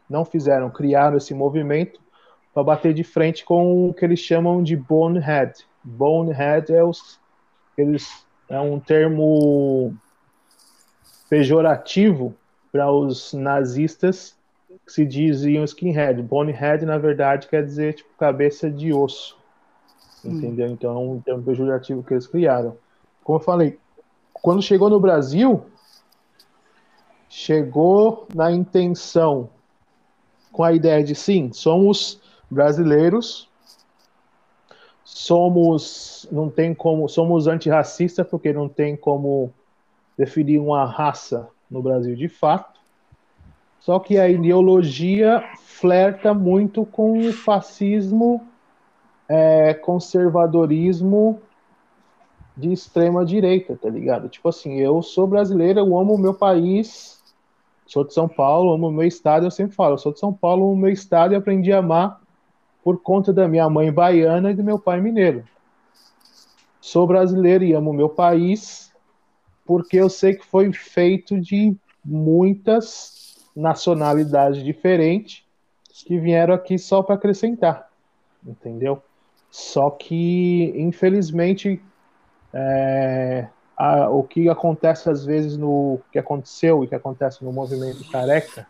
não 0.09 0.25
fizeram, 0.25 0.69
criaram 0.71 1.17
esse 1.17 1.33
movimento 1.33 1.99
para 2.53 2.63
bater 2.63 2.93
de 2.93 3.03
frente 3.03 3.45
com 3.45 3.89
o 3.89 3.93
que 3.93 4.03
eles 4.03 4.19
chamam 4.19 4.63
de 4.63 4.75
bonehead. 4.75 5.53
Bonehead 5.83 6.73
é, 6.73 6.83
os, 6.83 7.19
eles, 7.77 8.25
é 8.49 8.59
um 8.59 8.79
termo 8.79 9.93
pejorativo 11.29 12.35
para 12.71 12.91
os 12.91 13.33
nazistas 13.33 14.35
que 14.85 14.91
se 14.91 15.05
diziam 15.05 15.63
skinhead. 15.63 16.21
Bonehead, 16.21 16.85
na 16.85 16.97
verdade, 16.97 17.47
quer 17.47 17.63
dizer 17.63 17.95
tipo 17.95 18.09
cabeça 18.17 18.69
de 18.69 18.93
osso. 18.93 19.37
Hum. 20.23 20.37
Entendeu? 20.37 20.67
Então, 20.67 20.91
é 20.91 20.99
um 20.99 21.19
termo 21.19 21.43
pejorativo 21.43 22.03
que 22.03 22.13
eles 22.13 22.27
criaram. 22.27 22.77
Como 23.23 23.39
eu 23.39 23.43
falei, 23.43 23.79
quando 24.33 24.61
chegou 24.61 24.89
no 24.89 24.99
Brasil, 24.99 25.65
chegou 27.29 28.27
na 28.33 28.51
intenção 28.51 29.49
com 30.51 30.63
a 30.63 30.73
ideia 30.73 31.03
de 31.03 31.15
sim, 31.15 31.51
somos 31.53 32.19
brasileiros, 32.49 33.49
somos 35.13 36.25
não 36.31 36.49
tem 36.49 36.73
como 36.73 37.07
somos 37.09 37.45
antirracistas 37.45 38.25
porque 38.25 38.53
não 38.53 38.69
tem 38.69 38.95
como 38.95 39.51
definir 40.17 40.57
uma 40.57 40.85
raça 40.85 41.49
no 41.69 41.81
Brasil 41.81 42.15
de 42.15 42.29
fato. 42.29 42.79
Só 43.79 43.99
que 43.99 44.17
a 44.17 44.29
ideologia 44.29 45.43
flerta 45.57 46.33
muito 46.33 46.85
com 46.85 47.17
o 47.17 47.33
fascismo, 47.33 48.41
é, 49.27 49.73
conservadorismo 49.73 51.41
de 52.55 52.71
extrema 52.71 53.25
direita, 53.25 53.75
tá 53.75 53.89
ligado? 53.89 54.29
Tipo 54.29 54.49
assim, 54.49 54.79
eu 54.79 55.01
sou 55.01 55.27
brasileiro, 55.27 55.79
eu 55.79 55.97
amo 55.97 56.13
o 56.13 56.17
meu 56.17 56.33
país, 56.33 57.21
sou 57.85 58.05
de 58.05 58.13
São 58.13 58.29
Paulo, 58.29 58.71
amo 58.71 58.87
o 58.87 58.91
meu 58.91 59.07
estado, 59.07 59.45
eu 59.45 59.51
sempre 59.51 59.75
falo, 59.75 59.95
eu 59.95 59.97
sou 59.97 60.13
de 60.13 60.19
São 60.19 60.31
Paulo, 60.31 60.71
o 60.71 60.75
meu 60.75 60.91
estado 60.91 61.33
e 61.33 61.35
aprendi 61.35 61.73
a 61.73 61.79
amar 61.79 62.20
por 62.83 63.01
conta 63.01 63.31
da 63.31 63.47
minha 63.47 63.69
mãe 63.69 63.91
baiana 63.91 64.51
e 64.51 64.55
do 64.55 64.63
meu 64.63 64.79
pai 64.79 64.99
mineiro. 64.99 65.43
Sou 66.79 67.05
brasileiro 67.05 67.63
e 67.63 67.73
amo 67.73 67.93
meu 67.93 68.09
país, 68.09 68.91
porque 69.65 69.97
eu 69.97 70.09
sei 70.09 70.35
que 70.35 70.45
foi 70.45 70.71
feito 70.73 71.39
de 71.39 71.75
muitas 72.03 73.37
nacionalidades 73.55 74.63
diferentes 74.63 75.45
que 76.05 76.19
vieram 76.19 76.53
aqui 76.53 76.79
só 76.79 77.03
para 77.03 77.15
acrescentar, 77.15 77.87
entendeu? 78.43 79.01
Só 79.51 79.91
que, 79.91 80.73
infelizmente, 80.75 81.81
é, 82.53 83.47
a, 83.77 84.09
o 84.09 84.23
que 84.23 84.49
acontece 84.49 85.09
às 85.09 85.23
vezes 85.23 85.57
no 85.57 85.99
que 86.11 86.17
aconteceu 86.17 86.83
e 86.83 86.87
que 86.87 86.95
acontece 86.95 87.43
no 87.43 87.51
movimento 87.51 88.09
careca 88.09 88.65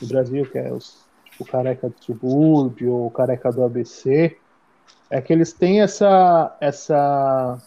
do 0.00 0.08
Brasil, 0.08 0.44
que 0.50 0.58
é 0.58 0.72
os, 0.72 1.07
tipo, 1.38 1.44
careca 1.44 1.88
do 1.88 2.04
subúrbio 2.04 2.92
ou 2.92 3.10
careca 3.10 3.52
do 3.52 3.62
ABC, 3.62 4.36
é 5.08 5.20
que 5.20 5.32
eles 5.32 5.52
têm 5.52 5.80
essa 5.80 6.56
essa 6.60 7.58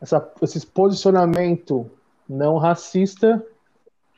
essa, 0.00 0.32
esse 0.42 0.64
posicionamento 0.64 1.90
não 2.28 2.56
racista, 2.56 3.44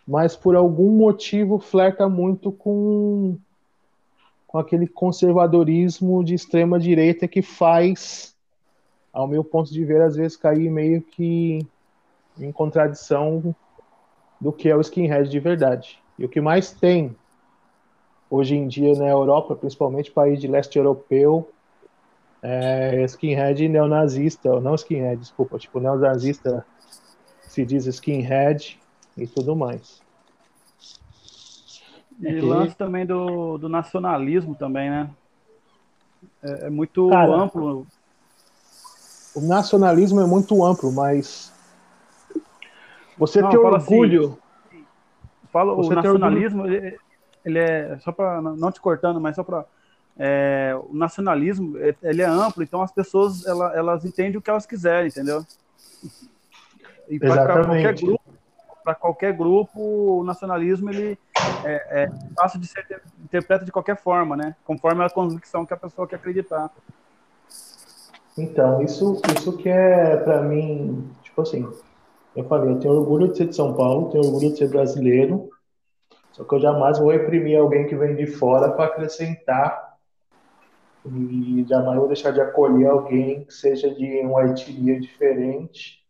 mas 0.07 0.37
por 0.37 0.55
algum 0.55 0.91
motivo 0.91 1.59
flerta 1.59 2.07
muito 2.07 2.53
com, 2.53 3.39
com 4.47 4.59
aquele 4.59 4.87
conservadorismo 4.87 6.22
de 6.22 6.35
extrema 6.35 6.78
direita 6.78 7.26
que 7.26 7.41
faz, 7.41 8.37
ao 9.11 9.26
meu 9.26 9.43
ponto 9.43 9.72
de 9.72 9.83
ver, 9.83 10.03
às 10.03 10.16
vezes 10.16 10.37
cair 10.37 10.70
meio 10.70 11.01
que 11.01 11.66
em 12.39 12.53
contradição 12.53 13.55
do 14.39 14.53
que 14.53 14.68
é 14.68 14.76
o 14.76 14.83
skinhead 14.83 15.31
de 15.31 15.41
verdade. 15.41 15.99
E 16.18 16.26
o 16.26 16.28
que 16.28 16.43
mais 16.43 16.72
tem 16.72 17.16
hoje 18.31 18.55
em 18.55 18.68
dia 18.68 18.95
na 18.95 19.09
Europa, 19.09 19.57
principalmente 19.57 20.12
país 20.12 20.41
de 20.41 20.47
leste 20.47 20.78
europeu, 20.78 21.51
é, 22.43 23.03
skinhead 23.05 23.68
neonazista, 23.68 24.51
ou 24.51 24.61
não 24.61 24.74
skinhead, 24.74 25.20
desculpa, 25.20 25.59
tipo, 25.59 25.81
neonazista 25.81 26.64
se 27.43 27.64
diz 27.66 27.87
skinhead 27.87 28.78
e 29.16 29.26
tudo 29.26 29.57
mais. 29.57 30.01
E 32.20 32.41
lance 32.41 32.76
também 32.76 33.05
do, 33.05 33.59
do 33.59 33.68
nacionalismo 33.68 34.55
também, 34.55 34.91
né? 34.91 35.11
É, 36.43 36.66
é 36.66 36.70
muito 36.70 37.09
Cara, 37.09 37.35
amplo. 37.35 37.87
O 39.35 39.41
nacionalismo 39.41 40.20
é 40.20 40.26
muito 40.26 40.64
amplo, 40.64 40.93
mas 40.93 41.53
você 43.16 43.41
não, 43.41 43.49
tem 43.49 43.59
orgulho. 43.59 44.39
Assim, 44.70 44.85
fala, 45.51 45.72
o 45.72 45.89
nacionalismo, 45.89 46.66
ele, 46.66 46.99
ele, 47.45 47.59
é 47.59 47.99
só 48.01 48.12
para 48.12 48.41
não 48.41 48.70
te 48.70 48.80
cortando, 48.80 49.20
mas 49.20 49.36
só 49.36 49.43
para 49.43 49.64
é, 50.18 50.78
o 50.88 50.95
nacionalismo 50.95 51.78
é, 51.78 51.95
ele 52.03 52.22
é 52.22 52.26
amplo, 52.26 52.62
então 52.62 52.82
as 52.82 52.93
pessoas 52.93 53.47
elas, 53.47 53.74
elas 53.74 54.05
entendem 54.05 54.36
o 54.36 54.43
que 54.43 54.51
elas 54.51 54.66
quiserem, 54.66 55.09
entendeu? 55.09 55.45
E 57.09 57.18
para 57.18 57.64
qualquer 57.64 57.95
grupo, 57.95 58.22
para 58.84 58.95
qualquer 58.95 59.32
grupo, 59.32 59.80
o 60.20 60.24
nacionalismo 60.24 60.91
ele 60.91 61.18
é, 61.64 62.03
é, 62.03 62.11
fácil 62.36 62.61
de 62.61 62.66
ser 62.66 62.84
interpreta 63.22 63.64
de 63.64 63.72
qualquer 63.72 63.97
forma, 63.97 64.36
né? 64.36 64.55
Conforme 64.64 65.05
a 65.05 65.11
convicção 65.11 65.66
que 65.66 65.74
a 65.74 65.76
pessoa 65.76 66.07
quer 66.07 66.16
acreditar. 66.16 66.70
Então, 68.36 68.82
isso, 68.82 69.20
isso 69.36 69.57
que 69.57 69.68
é 69.68 70.16
para 70.16 70.43
mim, 70.43 71.11
tipo 71.22 71.43
assim, 71.43 71.68
eu 72.34 72.45
falei, 72.45 72.72
eu 72.72 72.78
tenho 72.78 72.95
orgulho 72.95 73.28
de 73.28 73.36
ser 73.36 73.47
de 73.47 73.57
São 73.57 73.74
Paulo, 73.74 74.11
tenho 74.11 74.24
orgulho 74.24 74.53
de 74.53 74.59
ser 74.59 74.68
brasileiro, 74.68 75.51
só 76.33 76.45
que 76.45 76.55
eu 76.55 76.61
jamais 76.61 76.99
vou 76.99 77.11
reprimir 77.11 77.59
alguém 77.59 77.87
que 77.87 77.97
vem 77.97 78.14
de 78.14 78.26
fora 78.26 78.70
para 78.72 78.87
acrescentar 78.87 79.91
e 81.05 81.64
jamais 81.68 81.99
vou 81.99 82.07
deixar 82.07 82.31
de 82.31 82.41
acolher 82.41 82.89
alguém 82.89 83.45
que 83.45 83.55
seja 83.55 83.93
de 83.93 84.20
uma 84.20 84.45
etnia 84.45 85.01
diferente 85.01 86.01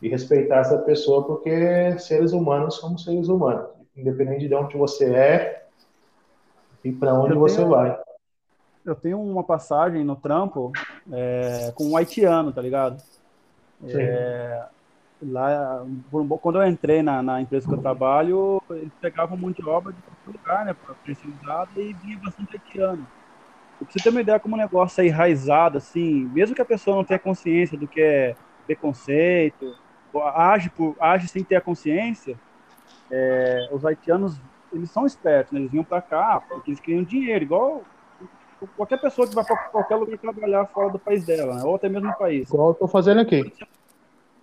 e 0.00 0.08
respeitar 0.08 0.58
essa 0.58 0.78
pessoa, 0.78 1.26
porque 1.26 1.98
seres 1.98 2.32
humanos 2.32 2.76
somos 2.76 3.04
seres 3.04 3.28
humanos, 3.28 3.70
independente 3.96 4.46
de 4.46 4.54
onde 4.54 4.76
você 4.76 5.14
é 5.14 5.66
e 6.84 6.92
para 6.92 7.14
onde 7.14 7.34
você 7.34 7.56
tenho, 7.56 7.68
vai. 7.70 7.98
Eu 8.84 8.94
tenho 8.94 9.20
uma 9.20 9.42
passagem 9.42 10.04
no 10.04 10.14
trampo 10.14 10.70
é, 11.10 11.72
com 11.74 11.86
um 11.86 11.96
haitiano, 11.96 12.52
tá 12.52 12.60
ligado? 12.60 13.02
É, 13.88 14.66
lá, 15.30 15.84
quando 16.40 16.60
eu 16.60 16.66
entrei 16.66 17.02
na, 17.02 17.22
na, 17.22 17.40
empresa 17.40 17.66
que 17.66 17.74
eu 17.74 17.80
trabalho, 17.80 18.62
eles 18.70 18.92
pegavam 19.00 19.36
um 19.36 19.40
monte 19.40 19.62
de 19.62 19.68
obra 19.68 19.92
de 19.92 19.98
qualquer 20.02 20.38
lugar, 20.38 20.64
né, 20.64 20.76
precisada 21.02 21.70
e 21.76 21.92
vinha 21.92 22.18
bastante 22.18 22.56
haitiano. 22.56 23.06
Pra 23.78 23.88
você 23.90 24.02
ter 24.02 24.10
uma 24.10 24.20
ideia 24.20 24.38
como 24.38 24.54
o 24.54 24.58
negócio 24.58 25.02
é 25.02 25.06
enraizado, 25.06 25.78
assim, 25.78 26.24
mesmo 26.32 26.54
que 26.54 26.62
a 26.62 26.66
pessoa 26.66 26.96
não 26.96 27.04
tenha 27.04 27.18
consciência 27.18 27.76
do 27.76 27.88
que 27.88 28.00
é 28.00 28.36
preconceito, 28.66 29.74
age, 30.34 30.70
por, 30.70 30.96
age 31.00 31.28
sem 31.28 31.42
ter 31.42 31.56
a 31.56 31.60
consciência, 31.60 32.38
é, 33.10 33.68
os 33.72 33.84
haitianos, 33.84 34.40
eles 34.72 34.90
são 34.90 35.06
espertos, 35.06 35.52
né? 35.52 35.60
eles 35.60 35.70
vinham 35.70 35.84
para 35.84 36.00
cá 36.00 36.42
porque 36.48 36.70
eles 36.70 36.80
queriam 36.80 37.02
dinheiro, 37.02 37.44
igual 37.44 37.82
qualquer 38.76 38.98
pessoa 39.00 39.28
que 39.28 39.34
vai 39.34 39.44
para 39.44 39.56
qualquer 39.68 39.96
lugar 39.96 40.18
trabalhar 40.18 40.66
fora 40.66 40.90
do 40.90 40.98
país 40.98 41.24
dela, 41.24 41.54
né? 41.54 41.62
ou 41.64 41.74
até 41.74 41.88
mesmo 41.88 42.08
no 42.08 42.16
país. 42.16 42.48
Igual 42.48 42.68
eu 42.68 42.74
tô 42.74 42.88
fazendo 42.88 43.20
aqui. 43.20 43.52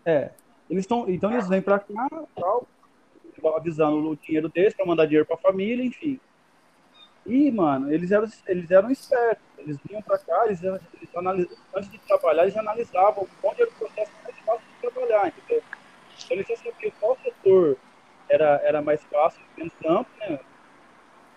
É, 0.06 0.32
eles 0.72 0.86
estão, 0.86 1.10
então 1.10 1.30
eles 1.34 1.50
vêm 1.50 1.62
para 1.62 1.80
cá, 1.80 2.08
tal, 2.34 2.66
avisando 3.58 4.10
o 4.10 4.16
dinheiro 4.16 4.48
deles 4.48 4.74
para 4.74 4.86
mandar 4.86 5.06
dinheiro 5.06 5.26
para 5.26 5.36
a 5.36 5.40
família, 5.40 5.84
enfim. 5.84 6.18
E, 7.26 7.52
mano, 7.52 7.94
eles 7.94 8.10
eram, 8.10 8.26
eles 8.48 8.72
eram 8.72 8.90
espertos. 8.90 9.44
Eles 9.58 9.78
vinham 9.86 10.02
para 10.02 10.18
cá, 10.18 10.46
eles, 10.46 10.64
eles 10.64 10.82
antes 11.76 11.92
de 11.92 12.00
trabalhar, 12.00 12.44
eles 12.44 12.56
analisavam 12.56 13.28
onde 13.44 13.62
era 13.62 13.70
o 13.70 13.74
processo 13.74 14.12
mais 14.24 14.40
fácil 14.40 14.64
de 14.66 14.90
trabalhar, 14.90 15.28
entendeu? 15.28 15.62
Então, 16.24 16.38
eles 16.38 16.48
já 16.48 16.56
sabiam 16.56 16.94
qual 17.02 17.18
setor 17.22 17.78
era, 18.30 18.62
era 18.64 18.82
mais 18.82 19.04
fácil, 19.04 19.42
menos 19.58 19.74
campo, 19.84 20.10
né? 20.22 20.40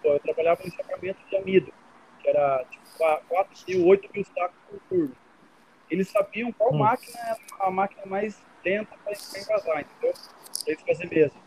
Eu 0.05 0.21
trabalhava 0.21 0.63
no 0.63 0.69
encapamento 0.69 1.19
de 1.29 1.37
amido, 1.37 1.73
que 2.21 2.29
era 2.29 2.65
tipo 2.71 2.85
4 3.29 3.65
mil, 3.67 3.87
8 3.89 4.11
mil 4.15 4.25
sacos 4.25 4.57
por 4.71 4.81
turno. 4.89 5.17
Eles 5.91 6.09
sabiam 6.09 6.53
qual 6.53 6.73
hum. 6.73 6.79
máquina 6.79 7.19
era 7.19 7.37
a 7.67 7.71
máquina 7.71 8.07
mais 8.07 8.41
lenta 8.65 8.97
para 9.03 9.13
envasar, 9.13 9.81
entendeu? 9.81 10.13
Para 10.13 10.73
eles 10.73 10.83
fazerem 10.83 11.19
mesmo. 11.19 11.41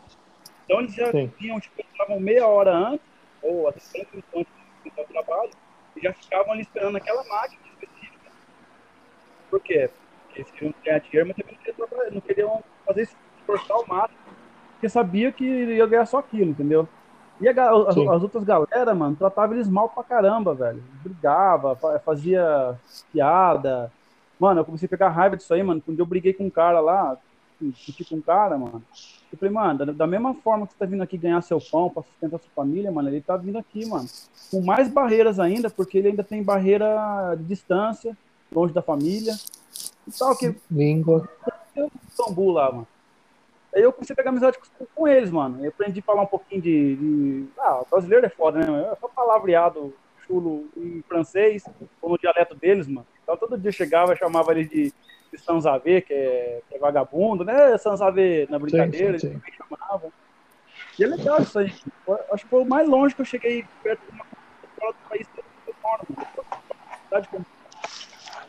Então, 0.66 0.80
eles 0.80 0.94
já 0.94 1.12
Sim. 1.12 1.32
vinham, 1.40 1.60
tipo, 1.60 1.82
estavam 1.82 2.20
meia 2.20 2.48
hora 2.48 2.74
antes, 2.74 3.06
ou 3.42 3.68
até 3.68 3.80
5 3.80 4.08
minutos 4.12 4.34
antes 4.36 4.54
de 4.84 4.92
começar 4.92 5.02
o 5.02 5.14
trabalho, 5.14 5.52
e 5.96 6.02
já 6.02 6.14
ficavam 6.14 6.52
ali 6.52 6.62
esperando 6.62 6.98
aquela 6.98 7.24
máquina 7.24 7.62
específica. 7.74 8.32
Por 9.50 9.60
quê? 9.62 9.90
Porque 10.26 10.42
eles 10.42 10.52
queriam 10.52 10.74
ganhar 10.84 11.00
dinheiro, 11.00 11.28
mas 11.28 11.38
também 11.38 11.56
não 11.56 11.64
queriam, 11.64 11.88
trabalhar, 11.88 12.12
não 12.12 12.22
queriam 12.22 12.64
fazer 12.86 13.10
esforçar 13.40 13.78
o 13.78 13.88
máximo, 13.88 14.28
porque 14.78 14.90
sabia 14.90 15.32
que 15.32 15.44
ia 15.44 15.88
ganhar 15.88 16.06
só 16.06 16.20
aquilo, 16.20 16.52
entendeu? 16.52 16.88
E 17.42 17.48
a, 17.48 17.52
as, 17.52 17.98
as, 17.98 18.24
outras 18.24 18.44
galera, 18.44 18.94
mano, 18.94 19.16
tratava 19.16 19.54
eles 19.54 19.68
mal 19.68 19.90
pra 19.90 20.04
caramba, 20.04 20.54
velho. 20.54 20.84
Brigava, 21.04 21.76
fazia 22.04 22.76
piada. 23.12 23.92
Mano, 24.40 24.62
eu 24.62 24.66
comecei 24.66 24.86
a 24.86 24.90
pegar 24.90 25.10
raiva 25.10 25.36
disso 25.36 25.54
aí, 25.54 25.64
mano. 25.64 25.82
Quando 25.82 26.00
eu 26.00 26.06
briguei 26.06 26.34
com 26.34 26.46
um 26.46 26.50
cara 26.50 26.80
lá, 26.80 27.18
discuti 27.60 28.06
com 28.06 28.16
um 28.16 28.22
cara, 28.22 28.58
mano. 28.58 28.84
Eu 29.32 29.38
falei, 29.38 29.54
mano, 29.54 29.86
da, 29.86 29.92
da, 29.92 30.08
mesma 30.08 30.34
forma 30.34 30.66
que 30.66 30.74
você 30.74 30.80
tá 30.80 30.86
vindo 30.86 31.02
aqui 31.02 31.18
ganhar 31.18 31.42
seu 31.42 31.60
pão 31.60 31.90
pra 31.90 32.04
sustentar 32.04 32.40
sua 32.40 32.50
família, 32.56 32.92
mano, 32.92 33.10
ele 33.10 33.22
tá 33.22 33.36
vindo 33.36 33.58
aqui, 33.58 33.86
mano, 33.86 34.08
com 34.52 34.62
mais 34.62 34.90
barreiras 34.90 35.40
ainda, 35.40 35.70
porque 35.70 35.98
ele 35.98 36.10
ainda 36.10 36.24
tem 36.24 36.44
barreira 36.44 37.36
de 37.38 37.44
distância, 37.44 38.16
longe 38.52 38.74
da 38.74 38.82
família. 38.82 39.34
E 40.08 40.12
tal, 40.18 40.38
que. 40.38 40.56
Língua. 40.72 41.28
Eu 41.76 41.92
bambu 42.18 42.52
lá, 42.52 42.72
mano. 42.72 42.88
Aí 43.76 43.82
eu 43.84 43.92
comecei 43.92 44.14
a 44.14 44.18
pegar 44.18 44.30
amizade 44.30 44.58
com, 44.58 44.86
com 44.96 45.08
eles, 45.08 45.30
mano. 45.30 45.64
Eu 45.64 45.70
aprendi 45.70 46.00
a 46.00 46.04
falar 46.04 46.22
um 46.22 46.28
pouquinho 46.28 46.62
de. 46.62 46.96
de... 46.96 47.46
Ah, 47.60 47.82
o 47.82 47.88
brasileiro 47.90 48.26
é 48.26 48.30
foda, 48.30 48.60
né? 48.60 48.90
É 48.92 48.96
só 48.96 49.08
palavreado 49.08 49.94
chulo 50.26 50.68
em 50.76 51.02
francês, 51.08 51.64
ou 52.02 52.10
no 52.10 52.18
dialeto 52.18 52.56
deles, 52.56 52.88
mano. 52.88 53.08
Então 53.28 53.36
todo 53.36 53.58
dia 53.58 53.72
chegava 53.72 54.14
e 54.14 54.18
chamava 54.18 54.52
ele 54.52 54.66
de 54.66 54.94
de 55.32 55.38
Sanzavê, 55.38 56.02
que 56.02 56.14
é, 56.14 56.62
que 56.68 56.76
é 56.76 56.80
vagabundo, 56.80 57.44
né? 57.44 57.78
Sanzavê 57.78 58.48
na 58.50 58.58
brincadeira, 58.60 59.20
sim, 59.20 59.28
sim, 59.28 59.34
sim. 59.34 59.42
eles 59.46 59.58
chamavam. 59.58 60.12
E 60.98 61.04
é 61.04 61.08
legal 61.08 61.42
isso 61.42 61.60
aí. 61.60 61.74
Acho 62.32 62.44
que 62.44 62.50
foi 62.50 62.62
o 62.62 62.66
mais 62.66 62.88
longe 62.88 63.14
que 63.14 63.22
eu 63.22 63.26
cheguei 63.26 63.66
perto 63.84 64.02
de 64.02 64.12
uma 64.12 64.26
fora 64.80 64.94
do 64.94 65.10
país 65.10 65.28
que 65.28 65.40
eu 65.68 65.76
moro. 65.84 66.08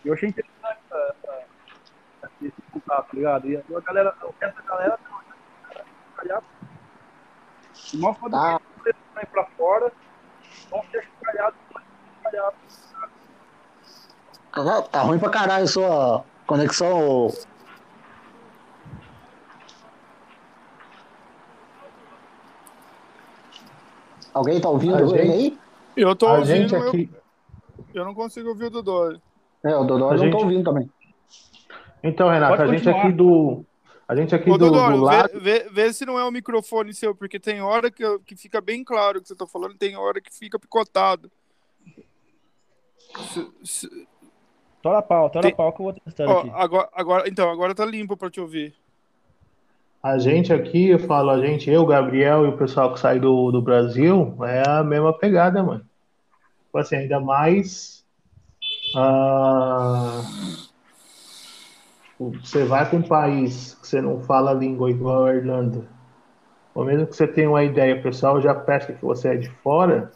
Eu 0.04 0.14
achei 0.14 0.28
interessante 0.28 0.78
essa, 0.86 1.14
essa, 2.22 2.32
esse 2.42 2.62
contato, 2.72 3.10
tá 3.10 3.16
ligado? 3.16 3.50
E 3.50 3.56
a 3.56 3.80
galera, 3.80 4.14
o 4.22 4.34
resto 4.40 4.62
da 4.62 4.68
galera 4.68 4.98
calhado. 6.16 6.46
O 7.94 7.96
nosso 7.98 8.20
modo 8.20 8.36
ah. 8.36 8.60
de 8.84 8.92
sair 9.14 9.26
pra 9.26 9.44
fora, 9.56 9.92
vão 10.70 10.84
ser 10.90 11.08
calhados, 11.22 11.58
calhados. 12.22 12.87
Tá, 14.52 14.82
tá 14.82 15.00
ruim 15.02 15.18
pra 15.18 15.30
caralho 15.30 15.68
sua 15.68 16.24
Conexão. 16.46 17.30
Alguém 24.32 24.60
tá 24.60 24.68
ouvindo 24.68 25.08
gente, 25.08 25.30
aí? 25.30 25.58
Eu 25.96 26.14
tô 26.14 26.26
a 26.28 26.38
ouvindo, 26.38 26.76
aqui... 26.76 27.10
eu, 27.92 28.02
eu 28.02 28.04
não 28.04 28.14
consigo 28.14 28.50
ouvir 28.50 28.66
o 28.66 28.70
Dodói. 28.70 29.20
É, 29.64 29.74
o 29.76 29.84
Dodói 29.84 30.10
não 30.12 30.18
gente... 30.18 30.32
tô 30.32 30.38
ouvindo 30.38 30.64
também. 30.64 30.88
Então, 32.02 32.30
Renato, 32.30 32.56
Pode 32.56 32.62
a 32.62 32.66
gente 32.66 32.84
continuar. 32.84 33.02
aqui 33.02 33.12
do. 33.12 33.64
A 34.06 34.16
gente 34.16 34.34
aqui 34.34 34.48
Ô, 34.48 34.56
do, 34.56 34.70
Dodói, 34.70 34.92
do 34.92 35.00
lado. 35.00 35.40
Vê, 35.40 35.64
vê, 35.64 35.68
vê, 35.70 35.92
se 35.92 36.06
não 36.06 36.18
é 36.18 36.24
o 36.24 36.30
microfone 36.30 36.94
seu, 36.94 37.14
porque 37.14 37.38
tem 37.38 37.60
hora 37.60 37.90
que, 37.90 38.02
que 38.20 38.36
fica 38.36 38.60
bem 38.60 38.84
claro 38.84 39.18
o 39.18 39.22
que 39.22 39.28
você 39.28 39.34
tá 39.34 39.46
falando, 39.46 39.74
tem 39.74 39.96
hora 39.96 40.20
que 40.20 40.32
fica 40.32 40.58
picotado. 40.58 41.30
Se, 43.16 43.50
se, 43.64 44.08
Tora 44.88 45.02
pau, 45.02 45.28
tora 45.28 45.42
Tem... 45.42 45.54
pau 45.54 45.70
que 45.70 45.80
eu 45.80 45.84
vou 45.84 45.92
testando 45.92 46.32
oh, 46.32 46.38
aqui. 46.38 46.50
Agora, 46.54 46.88
agora, 46.94 47.28
então, 47.28 47.50
agora 47.50 47.74
tá 47.74 47.84
limpo 47.84 48.16
para 48.16 48.30
te 48.30 48.40
ouvir. 48.40 48.74
A 50.02 50.16
gente 50.16 50.50
aqui, 50.50 50.88
eu 50.88 50.98
falo, 50.98 51.28
a 51.28 51.44
gente, 51.44 51.70
eu, 51.70 51.84
Gabriel 51.84 52.46
e 52.46 52.48
o 52.48 52.56
pessoal 52.56 52.94
que 52.94 53.00
sai 53.00 53.20
do, 53.20 53.50
do 53.50 53.60
Brasil, 53.60 54.34
é 54.44 54.66
a 54.66 54.82
mesma 54.82 55.12
pegada, 55.12 55.62
mano. 55.62 55.84
Tipo 56.64 56.78
assim, 56.78 56.96
ainda 56.96 57.20
mais. 57.20 58.02
Uh, 58.96 60.22
você 62.40 62.64
vai 62.64 62.88
para 62.88 62.98
um 62.98 63.02
país 63.02 63.74
que 63.74 63.88
você 63.88 64.00
não 64.00 64.22
fala 64.22 64.52
a 64.52 64.54
língua 64.54 64.90
igual 64.90 65.26
a 65.26 65.34
Irlanda, 65.34 65.86
ou 66.74 66.82
mesmo 66.82 67.06
que 67.06 67.14
você 67.14 67.26
tenha 67.26 67.50
uma 67.50 67.62
ideia, 67.62 67.96
o 67.96 68.02
pessoal 68.02 68.40
já 68.40 68.54
pesca 68.54 68.94
que 68.94 69.04
você 69.04 69.28
é 69.28 69.36
de 69.36 69.50
fora, 69.50 70.10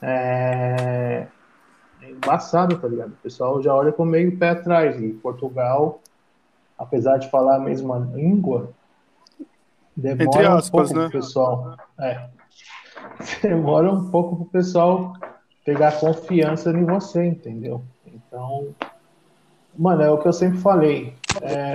é 0.00 1.26
embaçado, 2.16 2.78
tá 2.78 2.88
ligado? 2.88 3.10
O 3.10 3.22
pessoal 3.22 3.62
já 3.62 3.74
olha 3.74 3.92
com 3.92 4.04
meio 4.04 4.36
pé 4.38 4.50
atrás. 4.50 5.00
E 5.00 5.10
Portugal, 5.14 6.00
apesar 6.78 7.18
de 7.18 7.30
falar 7.30 7.56
a 7.56 7.60
mesma 7.60 7.98
língua, 7.98 8.70
demora 9.96 10.24
Entre 10.24 10.46
aspas, 10.46 10.90
um 10.90 10.94
pouco 10.94 10.94
né? 10.94 11.08
pro 11.10 11.20
pessoal. 11.20 11.76
É. 11.98 12.28
Demora 13.42 13.92
um 13.92 14.10
pouco 14.10 14.36
pro 14.36 14.44
pessoal 14.46 15.14
pegar 15.64 15.98
confiança 15.98 16.70
em 16.70 16.84
você, 16.84 17.24
entendeu? 17.24 17.82
Então, 18.06 18.74
mano, 19.76 20.02
é 20.02 20.10
o 20.10 20.18
que 20.18 20.28
eu 20.28 20.32
sempre 20.32 20.58
falei. 20.58 21.14
É, 21.40 21.74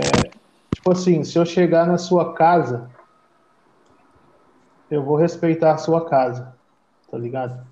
tipo 0.73 0.91
assim, 0.91 1.23
se 1.23 1.37
eu 1.37 1.45
chegar 1.45 1.87
na 1.87 1.97
sua 1.97 2.33
casa, 2.33 2.89
eu 4.89 5.03
vou 5.03 5.15
respeitar 5.15 5.73
a 5.73 5.77
sua 5.77 6.07
casa, 6.07 6.53
tá 7.09 7.17
ligado? 7.17 7.68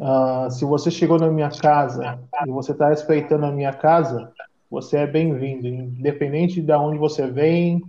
Uh, 0.00 0.50
se 0.50 0.64
você 0.64 0.90
chegou 0.90 1.18
na 1.18 1.30
minha 1.30 1.50
casa 1.50 2.18
e 2.46 2.50
você 2.50 2.72
está 2.72 2.88
respeitando 2.88 3.44
a 3.44 3.52
minha 3.52 3.70
casa, 3.70 4.32
você 4.70 4.96
é 4.96 5.06
bem-vindo, 5.06 5.66
independente 5.68 6.62
de 6.62 6.72
onde 6.72 6.96
você 6.96 7.26
vem, 7.26 7.82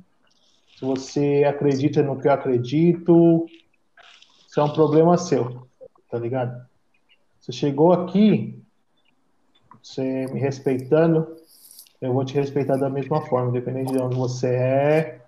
se 0.75 0.83
você 0.83 1.45
acredita 1.47 2.03
no 2.03 2.19
que 2.19 2.27
eu 2.27 2.33
acredito, 2.33 3.45
isso 4.45 4.59
é 4.59 4.63
um 4.63 4.73
problema 4.73 5.17
seu, 5.17 5.65
tá 6.09 6.19
ligado? 6.19 6.61
Você 7.39 7.53
chegou 7.53 7.93
aqui, 7.93 8.61
você 9.81 10.25
me 10.33 10.39
respeitando, 10.41 11.33
eu 12.01 12.11
vou 12.11 12.25
te 12.25 12.33
respeitar 12.33 12.75
da 12.75 12.89
mesma 12.89 13.21
forma, 13.27 13.51
independente 13.51 13.93
de 13.93 14.01
onde 14.01 14.17
você 14.17 14.47
é, 14.47 15.21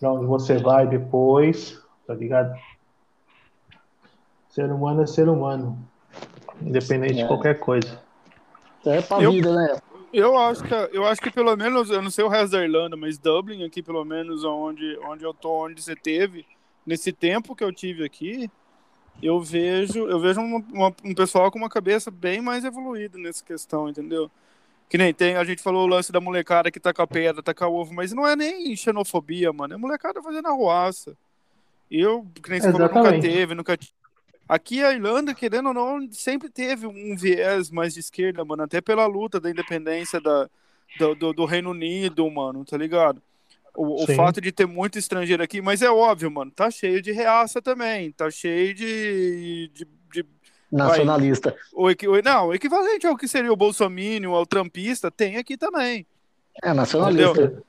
para 0.00 0.12
onde 0.12 0.26
você 0.26 0.58
vai 0.58 0.84
depois, 0.84 1.80
tá 2.08 2.14
ligado? 2.14 2.58
Ser 4.48 4.72
humano 4.72 5.02
é 5.02 5.06
ser 5.06 5.28
humano. 5.28 5.87
Independente 6.62 7.18
é. 7.18 7.22
de 7.22 7.26
qualquer 7.26 7.58
coisa. 7.58 8.00
É 8.86 9.02
pra 9.02 9.22
eu, 9.22 9.32
vida, 9.32 9.54
né? 9.54 9.80
Eu 10.12 10.38
acho, 10.38 10.64
que, 10.64 10.74
eu 10.92 11.06
acho 11.06 11.20
que 11.20 11.30
pelo 11.30 11.54
menos, 11.56 11.90
eu 11.90 12.00
não 12.00 12.10
sei 12.10 12.24
o 12.24 12.28
resto 12.28 12.52
da 12.52 12.62
Irlanda, 12.62 12.96
mas 12.96 13.18
Dublin 13.18 13.64
aqui, 13.64 13.82
pelo 13.82 14.04
menos, 14.04 14.44
onde, 14.44 14.98
onde 15.02 15.24
eu 15.24 15.34
tô, 15.34 15.66
onde 15.66 15.82
você 15.82 15.94
teve, 15.94 16.46
nesse 16.86 17.12
tempo 17.12 17.54
que 17.54 17.62
eu 17.62 17.72
tive 17.72 18.04
aqui, 18.04 18.50
eu 19.22 19.40
vejo, 19.40 20.08
eu 20.08 20.18
vejo 20.18 20.40
uma, 20.40 20.64
uma, 20.72 20.94
um 21.04 21.14
pessoal 21.14 21.50
com 21.50 21.58
uma 21.58 21.68
cabeça 21.68 22.10
bem 22.10 22.40
mais 22.40 22.64
evoluída 22.64 23.18
nessa 23.18 23.44
questão, 23.44 23.88
entendeu? 23.88 24.30
Que 24.88 24.96
nem 24.96 25.12
tem, 25.12 25.36
a 25.36 25.44
gente 25.44 25.60
falou 25.60 25.84
o 25.84 25.90
lance 25.90 26.10
da 26.10 26.20
molecada 26.20 26.70
que 26.70 26.80
tá 26.80 26.94
com 26.94 27.02
a 27.02 27.06
pedra, 27.06 27.42
tá 27.42 27.52
com 27.52 27.66
o 27.66 27.74
ovo, 27.74 27.92
mas 27.92 28.12
não 28.12 28.26
é 28.26 28.34
nem 28.34 28.74
xenofobia, 28.74 29.52
mano. 29.52 29.74
É 29.74 29.76
molecada 29.76 30.22
fazendo 30.22 30.48
arruaça. 30.48 31.14
Eu, 31.90 32.26
que 32.42 32.48
nem 32.48 32.60
você 32.60 32.72
falou, 32.72 32.88
nunca 32.88 33.20
teve, 33.20 33.54
nunca 33.54 33.76
Aqui 34.48 34.82
a 34.82 34.92
Irlanda, 34.92 35.34
querendo 35.34 35.68
ou 35.68 35.74
não, 35.74 36.10
sempre 36.10 36.48
teve 36.48 36.86
um 36.86 37.14
viés 37.14 37.70
mais 37.70 37.92
de 37.92 38.00
esquerda, 38.00 38.44
mano, 38.44 38.62
até 38.62 38.80
pela 38.80 39.06
luta 39.06 39.38
da 39.38 39.50
independência 39.50 40.20
da, 40.20 40.48
do, 40.98 41.14
do, 41.14 41.32
do 41.34 41.44
Reino 41.44 41.70
Unido, 41.70 42.28
mano, 42.30 42.64
tá 42.64 42.76
ligado? 42.76 43.20
O, 43.76 44.02
o, 44.02 44.06
fato 44.14 44.40
de 44.40 44.50
ter 44.50 44.66
muito 44.66 44.98
estrangeiro 44.98 45.42
aqui, 45.42 45.60
mas 45.60 45.82
é 45.82 45.90
óbvio, 45.90 46.30
mano, 46.30 46.50
tá 46.50 46.70
cheio 46.70 47.00
de 47.00 47.12
reaça 47.12 47.60
também, 47.60 48.10
tá 48.10 48.30
cheio 48.30 48.74
de. 48.74 49.70
de, 49.72 49.86
de 50.12 50.26
Nacionalista. 50.72 51.54
Vai, 51.72 51.94
o, 52.06 52.22
não, 52.22 52.48
o 52.48 52.54
equivalente 52.54 53.06
ao 53.06 53.16
que 53.16 53.28
seria 53.28 53.52
o 53.52 53.56
Bolsonaro, 53.56 54.34
ao 54.34 54.46
Trumpista, 54.46 55.10
tem 55.10 55.36
aqui 55.36 55.56
também. 55.56 56.06
É, 56.62 56.72
nacionalista. 56.72 57.30
Entendeu? 57.30 57.64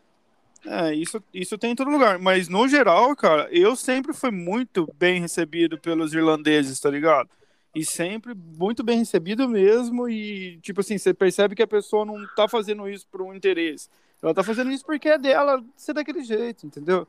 É, 0.66 0.94
isso, 0.94 1.22
isso 1.34 1.58
tem 1.58 1.72
em 1.72 1.76
todo 1.76 1.92
lugar. 1.92 2.20
Mas 2.20 2.48
no 2.48 2.68
geral, 2.68 3.16
cara, 3.16 3.48
eu 3.52 3.76
sempre 3.76 4.14
fui 4.14 4.32
muito 4.32 4.88
bem 4.98 5.22
recebido 5.22 5.78
pelos 5.78 6.14
irlandeses, 6.14 6.80
tá 6.80 6.90
ligado? 6.90 7.30
E 7.74 7.86
sempre 7.86 8.34
muito 8.34 8.84
bem 8.84 9.00
recebido 9.00 9.48
mesmo. 9.48 10.10
E, 10.10 10.60
tipo 10.62 10.82
assim, 10.82 10.98
você 10.98 11.14
percebe 11.14 11.56
que 11.56 11.64
a 11.64 11.68
pessoa 11.68 12.06
não 12.06 12.16
tá 12.36 12.48
fazendo 12.48 12.90
isso 12.90 13.08
por 13.12 13.22
um 13.22 13.34
interesse. 13.34 13.90
Ela 14.22 14.34
tá 14.34 14.44
fazendo 14.44 14.72
isso 14.72 14.86
porque 14.86 15.08
é 15.08 15.18
dela 15.18 15.64
ser 15.76 15.94
daquele 15.94 16.24
jeito, 16.24 16.66
entendeu? 16.66 17.08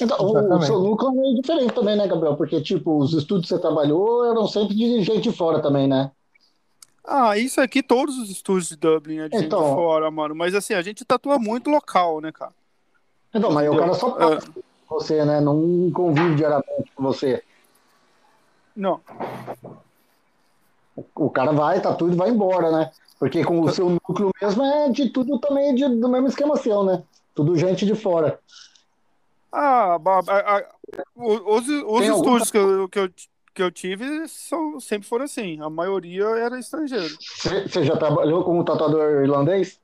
Então, 0.00 0.18
o, 0.20 0.56
o 0.56 0.62
seu 0.62 0.76
lucro 0.76 1.08
é 1.08 1.12
meio 1.12 1.34
diferente 1.36 1.72
também, 1.72 1.96
né, 1.96 2.06
Gabriel? 2.06 2.36
Porque, 2.36 2.60
tipo, 2.60 2.98
os 2.98 3.14
estudos 3.14 3.44
que 3.44 3.54
você 3.54 3.58
trabalhou 3.58 4.30
eram 4.30 4.46
sempre 4.46 4.74
de 4.74 5.02
gente 5.02 5.22
de 5.22 5.32
fora 5.32 5.60
também, 5.62 5.88
né? 5.88 6.10
Ah, 7.02 7.36
isso 7.36 7.60
aqui, 7.60 7.82
todos 7.82 8.16
os 8.18 8.30
estúdios 8.30 8.68
de 8.68 8.76
Dublin 8.76 9.18
é 9.18 9.28
de 9.28 9.36
então, 9.36 9.60
gente 9.60 9.68
de 9.68 9.74
fora, 9.74 10.10
mano. 10.10 10.34
Mas 10.34 10.54
assim, 10.54 10.74
a 10.74 10.82
gente 10.82 11.04
tatua 11.04 11.38
muito 11.38 11.70
local, 11.70 12.20
né, 12.20 12.32
cara? 12.32 12.52
Então, 13.34 13.50
mas 13.50 13.68
o 13.68 13.76
cara 13.76 13.94
só 13.94 14.10
passa 14.12 14.46
é. 14.48 14.62
com 14.86 14.98
você, 14.98 15.24
né? 15.24 15.40
Não 15.40 15.90
convive 15.92 16.36
diariamente 16.36 16.92
com 16.94 17.02
você. 17.02 17.42
Não. 18.76 19.00
O 21.14 21.28
cara 21.28 21.52
vai, 21.52 21.80
tá 21.80 21.92
tudo 21.92 22.12
e 22.12 22.16
vai 22.16 22.30
embora, 22.30 22.70
né? 22.70 22.92
Porque 23.18 23.44
com 23.44 23.60
o 23.60 23.72
seu 23.72 23.90
núcleo 23.90 24.30
mesmo 24.40 24.62
é 24.62 24.88
de 24.88 25.08
tudo 25.10 25.38
também 25.38 25.74
de, 25.74 25.88
do 25.88 26.08
mesmo 26.08 26.28
esquema 26.28 26.56
seu, 26.56 26.84
né? 26.84 27.02
Tudo 27.34 27.56
gente 27.56 27.84
de 27.84 27.94
fora. 27.94 28.38
Ah, 29.50 29.96
a, 29.96 30.56
a, 30.56 30.64
os, 31.16 31.68
os 31.68 32.06
estúdios 32.06 32.50
que, 32.50 32.58
eu, 32.58 32.88
que, 32.88 32.98
eu, 32.98 33.10
que 33.54 33.62
eu 33.62 33.70
tive 33.70 34.28
são, 34.28 34.78
sempre 34.78 35.08
foram 35.08 35.24
assim. 35.24 35.60
A 35.60 35.70
maioria 35.70 36.24
era 36.24 36.58
estrangeiro. 36.58 37.16
Você 37.18 37.84
já 37.84 37.96
trabalhou 37.96 38.44
como 38.44 38.64
tatuador 38.64 39.22
irlandês? 39.22 39.80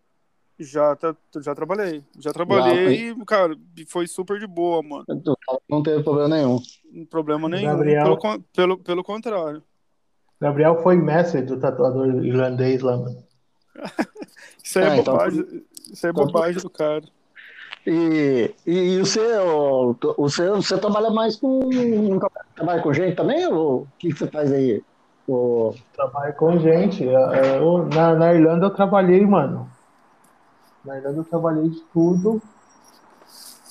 Já, 0.63 0.95
já 1.41 1.55
trabalhei. 1.55 2.05
Já 2.19 2.33
trabalhei 2.33 3.09
já, 3.09 3.15
e, 3.15 3.25
cara, 3.25 3.57
foi 3.89 4.07
super 4.07 4.39
de 4.39 4.47
boa, 4.47 4.83
mano. 4.83 5.07
Não 5.67 5.83
teve 5.83 6.03
problema 6.03 6.29
nenhum. 6.29 6.59
Problema 7.09 7.49
nenhum. 7.49 7.71
Gabriel... 7.71 8.05
Pelo, 8.05 8.43
pelo, 8.55 8.79
pelo 8.79 9.03
contrário. 9.03 9.63
Gabriel 10.39 10.83
foi 10.83 10.97
mestre 10.97 11.41
do 11.41 11.59
tatuador 11.59 12.23
irlandês 12.23 12.83
lá, 12.83 12.97
mano. 12.99 13.25
isso 14.63 14.79
aí 14.79 14.85
é, 14.85 14.99
é 14.99 15.03
bobagem. 15.03 15.41
Então... 15.41 15.61
Isso 15.91 16.07
é 16.07 16.13
bobagem 16.13 16.63
do 16.63 16.71
cara. 16.71 17.05
E, 17.87 18.55
e, 18.67 18.73
e 18.73 18.99
você, 18.99 19.21
você, 20.19 20.51
você 20.51 20.79
trabalha 20.79 21.09
mais 21.11 21.37
com. 21.37 21.71
Trabalha 22.55 22.83
com 22.83 22.93
gente 22.93 23.17
também? 23.17 23.47
Ou 23.47 23.83
o 23.83 23.89
que, 23.99 24.13
que 24.13 24.19
você 24.19 24.27
faz 24.27 24.53
aí? 24.53 24.83
O... 25.27 25.75
Trabalho 25.95 26.35
com 26.35 26.59
gente. 26.59 27.03
Eu, 27.03 27.87
na, 27.87 28.15
na 28.15 28.35
Irlanda 28.35 28.67
eu 28.67 28.71
trabalhei, 28.71 29.25
mano 29.27 29.80
na 30.85 30.95
verdade, 30.95 31.17
eu 31.19 31.25
trabalhei 31.25 31.69
de 31.69 31.81
tudo. 31.93 32.41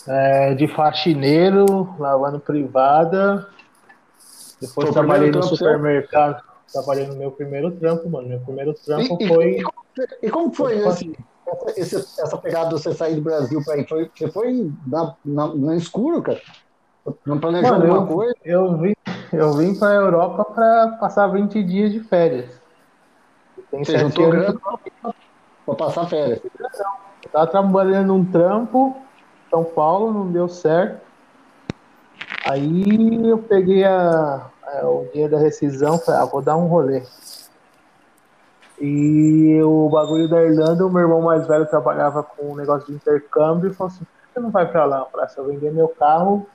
É, 0.08 0.54
de 0.56 0.68
faxineiro, 0.68 1.96
lavando 2.00 2.40
privada. 2.40 3.48
Depois 4.62 4.88
Tô 4.88 4.94
trabalhei 4.94 5.32
no 5.32 5.44
supermercado. 5.44 6.42
Seu? 6.42 6.82
Trabalhei 6.82 7.08
no 7.08 7.16
meu 7.16 7.32
primeiro 7.32 7.72
trampo, 7.72 8.10
mano. 8.10 8.28
Meu 8.28 8.40
primeiro 8.42 8.74
trampo 8.74 9.18
e, 9.20 9.28
foi. 9.28 9.58
E, 9.58 10.28
e 10.28 10.30
como 10.30 10.54
foi 10.54 10.78
esse, 10.78 11.96
essa, 11.96 12.22
essa 12.22 12.38
pegada 12.38 12.68
de 12.68 12.74
você 12.74 12.94
sair 12.94 13.16
do 13.16 13.22
Brasil 13.22 13.62
para 13.64 13.78
ir? 13.78 13.88
Foi, 13.88 14.10
você 14.14 14.32
foi 14.32 14.72
na, 14.86 15.16
na, 15.26 15.48
no 15.48 15.74
escuro, 15.76 16.22
cara? 16.22 16.42
Não 17.26 17.40
planejou 17.40 17.72
mano, 17.72 17.84
alguma 17.86 18.10
eu, 18.10 18.16
coisa? 18.16 18.36
Eu 18.46 18.78
vim, 18.78 18.94
eu 19.34 19.54
vim 19.54 19.76
para 19.78 19.90
a 19.90 19.96
Europa 19.96 20.46
para 20.46 20.88
passar 21.00 21.28
20 21.28 21.64
dias 21.64 21.92
de 21.92 22.02
férias. 22.02 22.60
Tem 23.72 23.84
você 23.84 23.98
juntou 23.98 24.30
grana 24.30 24.60
para 25.76 25.88
passar 25.88 26.08
férias? 26.08 26.42
Eu 26.44 27.30
tava 27.32 27.48
trabalhando 27.48 28.08
num 28.08 28.26
trampo, 28.26 28.96
São 29.50 29.64
Paulo, 29.64 30.14
não 30.14 30.32
deu 30.32 30.48
certo. 30.48 31.02
Aí 32.50 33.28
eu 33.28 33.38
peguei 33.38 33.84
a, 33.84 34.50
a, 34.64 34.88
o 34.88 35.08
dinheiro 35.12 35.34
da 35.34 35.40
rescisão, 35.40 36.00
falei, 36.00 36.22
ah, 36.22 36.26
vou 36.26 36.42
dar 36.42 36.58
um 36.58 36.68
rolê. 36.68 37.04
E 38.80 39.62
o 39.62 39.90
bagulho 39.90 40.30
da 40.30 40.42
Irlanda, 40.42 40.86
o 40.86 40.90
meu 40.90 41.02
irmão 41.02 41.22
mais 41.22 41.46
velho 41.46 41.66
trabalhava 41.66 42.24
com 42.24 42.54
um 42.54 42.56
negócio 42.56 42.88
de 42.88 42.94
intercâmbio 42.94 43.70
e 43.70 43.74
falou 43.74 43.92
assim, 43.92 44.06
por 44.06 44.28
que 44.28 44.34
você 44.34 44.40
não 44.40 44.52
vai 44.52 44.72
pra 44.72 44.86
lá? 44.86 45.00
Eu 45.00 45.06
falei, 45.12 45.28
se 45.28 45.38
eu 45.38 45.46
vender 45.46 45.72
meu 45.72 45.90
carro, 45.90 46.48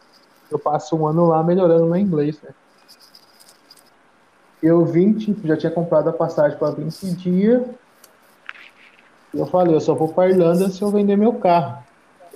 eu 0.50 0.58
passo 0.58 0.96
um 0.96 1.06
ano 1.06 1.26
lá 1.26 1.42
melhorando 1.42 1.84
meu 1.84 1.96
inglês, 1.96 2.40
né? 2.42 2.50
Eu 4.62 4.84
vim, 4.86 5.12
tipo, 5.12 5.46
já 5.46 5.58
tinha 5.58 5.70
comprado 5.70 6.08
a 6.08 6.12
passagem 6.12 6.58
para 6.58 6.70
20 6.70 7.14
dias, 7.16 7.62
eu 9.34 9.46
falei, 9.46 9.74
eu 9.74 9.80
só 9.80 9.94
vou 9.94 10.08
para 10.08 10.30
Irlanda 10.30 10.68
se 10.68 10.82
eu 10.82 10.90
vender 10.90 11.16
meu 11.16 11.34
carro. 11.34 11.82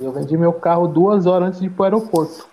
Eu 0.01 0.12
vendi 0.12 0.36
meu 0.36 0.53
carro 0.53 0.86
duas 0.86 1.26
horas 1.26 1.49
antes 1.49 1.61
de 1.61 1.66
ir 1.66 1.70
para 1.70 1.82
o 1.82 1.84
aeroporto. 1.84 2.46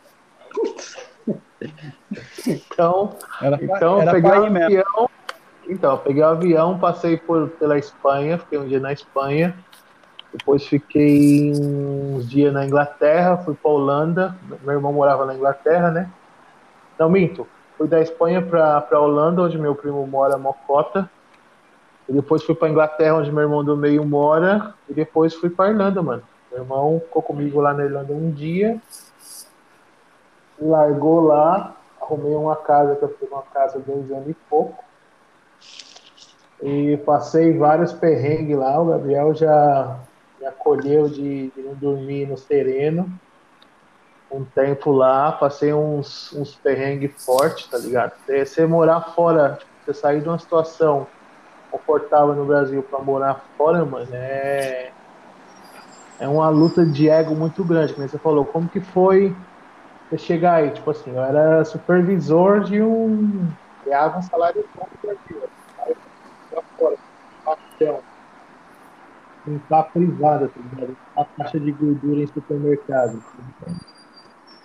então, 2.48 3.16
era, 3.42 3.60
então 3.64 4.02
era 4.02 4.12
eu 4.12 4.14
peguei 4.14 4.32
o 4.32 4.44
um 4.44 4.64
avião. 4.64 5.10
Então, 5.68 5.98
peguei 5.98 6.24
o 6.24 6.26
um 6.26 6.30
avião, 6.30 6.80
passei 6.80 7.18
por, 7.18 7.50
pela 7.50 7.78
Espanha, 7.78 8.38
fiquei 8.38 8.58
um 8.58 8.68
dia 8.68 8.80
na 8.80 8.94
Espanha. 8.94 9.56
Depois 10.32 10.68
fiquei 10.68 11.54
uns 11.54 12.30
dias 12.30 12.54
na 12.54 12.66
Inglaterra, 12.66 13.38
fui 13.38 13.56
para 13.56 13.72
Holanda. 13.72 14.36
Meu 14.64 14.74
irmão 14.74 14.92
morava 14.92 15.26
na 15.26 15.34
Inglaterra, 15.34 15.92
né? 15.92 16.10
Não, 17.00 17.10
minto. 17.10 17.48
Fui 17.78 17.88
da 17.88 18.02
Espanha 18.02 18.42
para 18.42 19.00
Holanda, 19.00 19.42
onde 19.44 19.58
meu 19.58 19.76
primo 19.76 20.06
mora, 20.06 20.38
Mocota. 20.38 21.10
E 22.08 22.14
depois 22.14 22.44
fui 22.44 22.54
pra 22.54 22.70
Inglaterra, 22.70 23.16
onde 23.16 23.32
meu 23.32 23.44
irmão 23.44 23.64
do 23.64 23.76
meio 23.76 24.06
mora. 24.06 24.74
E 24.88 24.94
depois 24.94 25.34
fui 25.34 25.50
pra 25.50 25.70
Irlanda, 25.70 26.02
mano. 26.02 26.24
Meu 26.52 26.62
irmão 26.62 27.02
ficou 27.04 27.22
comigo 27.22 27.60
lá 27.60 27.74
na 27.74 27.84
Irlanda 27.84 28.14
um 28.14 28.32
dia. 28.32 28.80
Largou 30.60 31.22
lá. 31.22 31.76
Arrumei 32.02 32.36
uma 32.36 32.56
casa, 32.56 32.96
que 32.96 33.04
eu 33.04 33.10
fiquei 33.10 33.28
uma 33.28 33.42
casa 33.42 33.80
dois 33.80 34.12
anos 34.12 34.30
e 34.30 34.34
pouco. 34.48 34.84
E 36.62 36.98
passei 36.98 37.58
vários 37.58 37.92
perrengues 37.92 38.56
lá. 38.56 38.80
O 38.80 38.86
Gabriel 38.86 39.34
já 39.34 40.00
me 40.40 40.46
acolheu 40.46 41.10
de, 41.10 41.50
de 41.50 41.62
não 41.62 41.74
dormir 41.74 42.28
no 42.28 42.38
sereno. 42.38 43.12
Um 44.32 44.44
tempo 44.44 44.92
lá, 44.92 45.32
passei 45.32 45.74
uns, 45.74 46.34
uns 46.34 46.56
perrengues 46.56 47.24
fortes, 47.24 47.68
tá 47.68 47.78
ligado? 47.78 48.14
Você 48.28 48.66
morar 48.66 49.14
fora, 49.16 49.58
tipo, 49.60 49.72
você 49.86 49.94
sair 49.94 50.22
de 50.22 50.28
uma 50.28 50.40
situação 50.40 51.08
confortável 51.78 52.36
no 52.36 52.46
Brasil 52.46 52.84
para 52.84 53.04
morar 53.04 53.44
fora, 53.58 53.86
mano, 53.86 54.10
é 54.14 54.94
é 56.20 56.28
uma 56.28 56.50
luta 56.50 56.86
de 56.86 57.10
ego 57.10 57.36
muito 57.36 57.64
grande, 57.66 57.94
como 57.94 58.08
você 58.08 58.20
falou. 58.20 58.46
Como 58.46 58.70
que 58.70 58.82
foi 58.82 59.36
você 60.10 60.18
chegar 60.18 60.56
aí? 60.56 60.72
Tipo 60.74 60.92
assim, 60.92 61.12
eu 61.12 61.24
era 61.24 61.66
supervisor 61.66 62.62
de 62.64 62.82
um. 62.82 63.54
ganhava 63.86 64.20
um 64.20 64.22
salário 64.24 64.68
bom 64.76 64.88
no 64.92 65.00
Brasil. 65.02 65.50
Aí 65.80 65.96
eu 66.52 66.64
fora, 66.78 66.98
privada, 69.94 70.50
tá 70.50 70.60
ligado? 70.60 70.98
A 71.16 71.26
taxa 71.38 71.60
de 71.60 71.72
gordura 71.72 72.22
em 72.22 72.28
supermercado. 72.28 73.24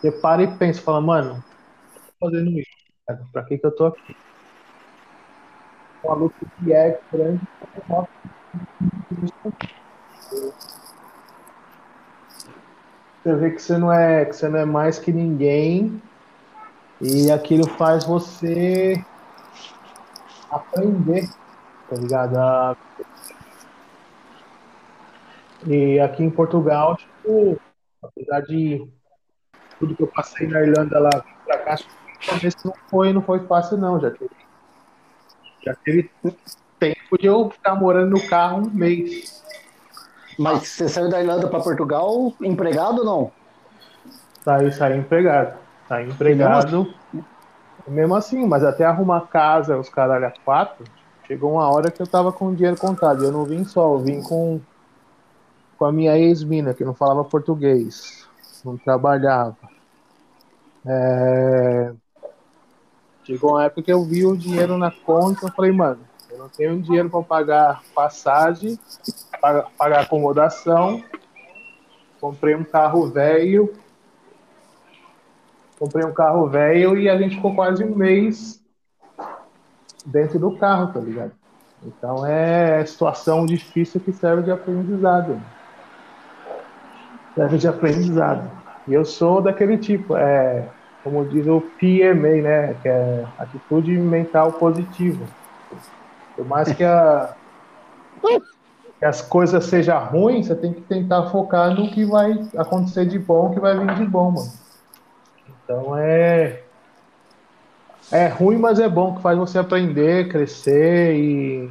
Você 0.01 0.11
para 0.13 0.43
e 0.43 0.59
pensa, 0.59 0.83
fala, 0.83 1.01
mano, 1.01 1.45
tô 2.21 2.29
fazendo 2.29 2.51
isso, 2.59 2.71
pra 3.33 3.45
que 3.45 3.59
que 3.59 3.67
eu 3.67 3.75
tô 3.75 3.87
aqui? 3.87 4.17
Uma 6.03 6.15
luta 6.15 6.35
que 6.59 6.73
é 6.73 6.99
grande 7.13 7.41
você 13.23 13.35
vê 13.37 13.51
que 13.51 13.63
você 13.63 13.79
não 13.79 13.93
é 13.93 14.25
que 14.25 14.33
você 14.35 14.49
não 14.49 14.59
é 14.59 14.65
mais 14.65 14.99
que 14.99 15.13
ninguém 15.13 16.03
e 17.01 17.31
aquilo 17.31 17.69
faz 17.69 18.05
você 18.05 19.03
aprender 20.51 21.29
tá 21.89 21.97
ligado 21.97 22.37
a... 22.37 22.77
e 25.67 26.01
aqui 26.01 26.25
em 26.25 26.31
Portugal 26.31 26.97
tipo 26.97 27.61
apesar 28.03 28.41
de 28.43 28.87
tudo 29.79 29.95
que 29.95 30.03
eu 30.03 30.09
passei 30.09 30.49
na 30.49 30.61
Irlanda 30.61 30.99
lá 30.99 31.11
pra 31.45 31.59
cá 31.59 31.77
começo 32.27 32.59
não 32.65 32.75
foi, 32.89 33.13
não 33.13 33.23
foi 33.23 33.47
fácil, 33.47 33.79
não. 33.79 34.01
Já 34.01 34.11
teve, 34.11 34.31
já 35.65 35.75
teve 35.75 36.11
tempo 36.79 37.19
de 37.19 37.27
eu 37.27 37.51
ficar 37.51 37.75
morando 37.75 38.11
no 38.11 38.27
carro 38.27 38.67
um 38.67 38.71
mês. 38.71 39.43
Mas 40.39 40.69
você 40.69 40.89
saiu 40.89 41.11
da 41.11 41.21
Irlanda 41.21 41.49
para 41.49 41.61
Portugal 41.61 42.33
empregado 42.41 43.01
ou 43.01 43.05
não? 43.05 43.33
Saiu, 44.43 44.73
saiu 44.73 44.97
empregado. 44.97 45.59
Saiu 45.87 46.09
empregado. 46.09 46.95
Mesmo 47.87 48.15
assim, 48.15 48.47
mas 48.47 48.63
até 48.63 48.85
arrumar 48.85 49.23
casa, 49.23 49.77
os 49.77 49.89
caralho 49.89 50.27
a 50.27 50.31
quatro, 50.31 50.85
chegou 51.27 51.53
uma 51.53 51.69
hora 51.69 51.91
que 51.91 52.01
eu 52.01 52.07
tava 52.07 52.33
com 52.33 52.49
o 52.49 52.55
dinheiro 52.55 52.77
contado. 52.77 53.25
Eu 53.25 53.33
não 53.33 53.45
vim 53.45 53.65
só, 53.65 53.95
eu 53.95 53.99
vim 53.99 54.23
com, 54.23 54.61
com 55.77 55.85
a 55.85 55.93
minha 55.93 56.17
ex-mina, 56.17 56.73
que 56.73 56.85
não 56.85 56.95
falava 56.95 57.25
português, 57.25 58.29
não 58.65 58.77
trabalhava. 58.77 59.57
É... 60.87 61.93
Chegou 63.25 63.53
uma 63.53 63.65
época 63.65 63.83
que 63.83 63.93
eu 63.93 64.05
vi 64.05 64.27
o 64.27 64.37
dinheiro 64.37 64.77
na 64.79 64.91
conta, 64.91 65.47
eu 65.47 65.53
falei, 65.53 65.73
mano, 65.73 66.01
eu 66.31 66.39
não 66.39 66.49
tenho 66.49 66.81
dinheiro 66.81 67.11
para 67.11 67.23
pagar 67.23 67.83
passagem, 67.95 68.79
pagar 69.77 70.01
acomodação. 70.01 71.03
Comprei 72.21 72.55
um 72.55 72.65
carro 72.65 73.09
velho. 73.09 73.73
Comprei 75.79 76.05
um 76.05 76.13
carro 76.13 76.47
velho 76.49 76.99
e 76.99 77.09
a 77.09 77.17
gente 77.17 77.37
ficou 77.37 77.55
quase 77.55 77.83
um 77.83 77.97
mês 77.97 78.63
dentro 80.05 80.39
do 80.39 80.57
carro, 80.57 80.93
tá 80.93 81.01
ligado? 81.01 81.33
Então 81.83 82.27
é 82.27 82.85
situação 82.85 83.47
difícil 83.47 84.01
que 84.01 84.13
serve 84.13 84.43
de 84.43 84.51
aprendizado. 84.51 85.41
Serve 87.35 87.59
de 87.59 87.67
aprendizado. 87.67 88.51
E 88.87 88.93
eu 88.93 89.05
sou 89.05 89.41
daquele 89.41 89.79
tipo, 89.79 90.17
é, 90.17 90.69
como 91.03 91.25
diz 91.25 91.47
o 91.47 91.61
PMA, 91.61 92.43
né? 92.43 92.77
Que 92.83 92.89
é 92.89 93.27
atitude 93.39 93.91
mental 93.93 94.53
positiva. 94.53 95.25
Por 96.37 96.47
mais 96.47 96.73
que, 96.73 96.85
a, 96.85 97.35
que 98.99 99.05
as 99.05 99.23
coisas 99.23 99.65
sejam 99.65 99.99
ruins, 100.07 100.47
você 100.47 100.55
tem 100.55 100.73
que 100.73 100.81
tentar 100.83 101.31
focar 101.31 101.75
no 101.75 101.91
que 101.91 102.05
vai 102.05 102.33
acontecer 102.57 103.07
de 103.07 103.19
bom, 103.19 103.51
que 103.53 103.61
vai 103.61 103.79
vir 103.79 103.95
de 103.95 104.07
bom, 104.07 104.31
mano. 104.31 104.53
Então 105.65 105.97
é. 105.97 106.63
É 108.13 108.27
ruim, 108.27 108.57
mas 108.57 108.81
é 108.81 108.89
bom, 108.89 109.15
que 109.15 109.23
faz 109.23 109.39
você 109.39 109.59
aprender, 109.59 110.29
crescer 110.29 111.15
e, 111.15 111.71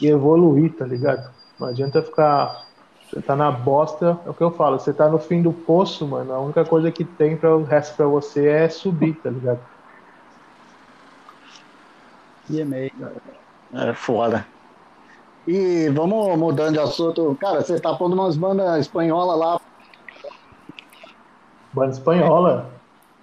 e 0.00 0.06
evoluir, 0.06 0.72
tá 0.74 0.86
ligado? 0.86 1.32
Não 1.58 1.66
adianta 1.66 2.00
ficar. 2.00 2.67
Você 3.08 3.22
tá 3.22 3.34
na 3.34 3.50
bosta, 3.50 4.18
é 4.26 4.30
o 4.30 4.34
que 4.34 4.42
eu 4.42 4.50
falo, 4.50 4.78
você 4.78 4.92
tá 4.92 5.08
no 5.08 5.18
fim 5.18 5.40
do 5.40 5.52
poço, 5.52 6.06
mano. 6.06 6.32
A 6.32 6.40
única 6.40 6.64
coisa 6.64 6.92
que 6.92 7.04
tem 7.04 7.36
para 7.36 7.56
o 7.56 7.64
resto 7.64 7.96
pra 7.96 8.06
você 8.06 8.46
é 8.46 8.68
subir, 8.68 9.14
tá 9.22 9.30
ligado? 9.30 9.60
EMA. 12.50 12.90
É 13.72 13.94
foda. 13.94 14.46
E 15.46 15.88
vamos 15.88 16.38
mudando 16.38 16.74
de 16.74 16.80
assunto. 16.80 17.34
Cara, 17.40 17.62
você 17.62 17.80
tá 17.80 17.94
pondo 17.94 18.14
umas 18.14 18.36
bandas 18.36 18.80
espanholas 18.80 19.38
lá. 19.38 19.60
Banda 21.72 21.92
espanhola? 21.92 22.70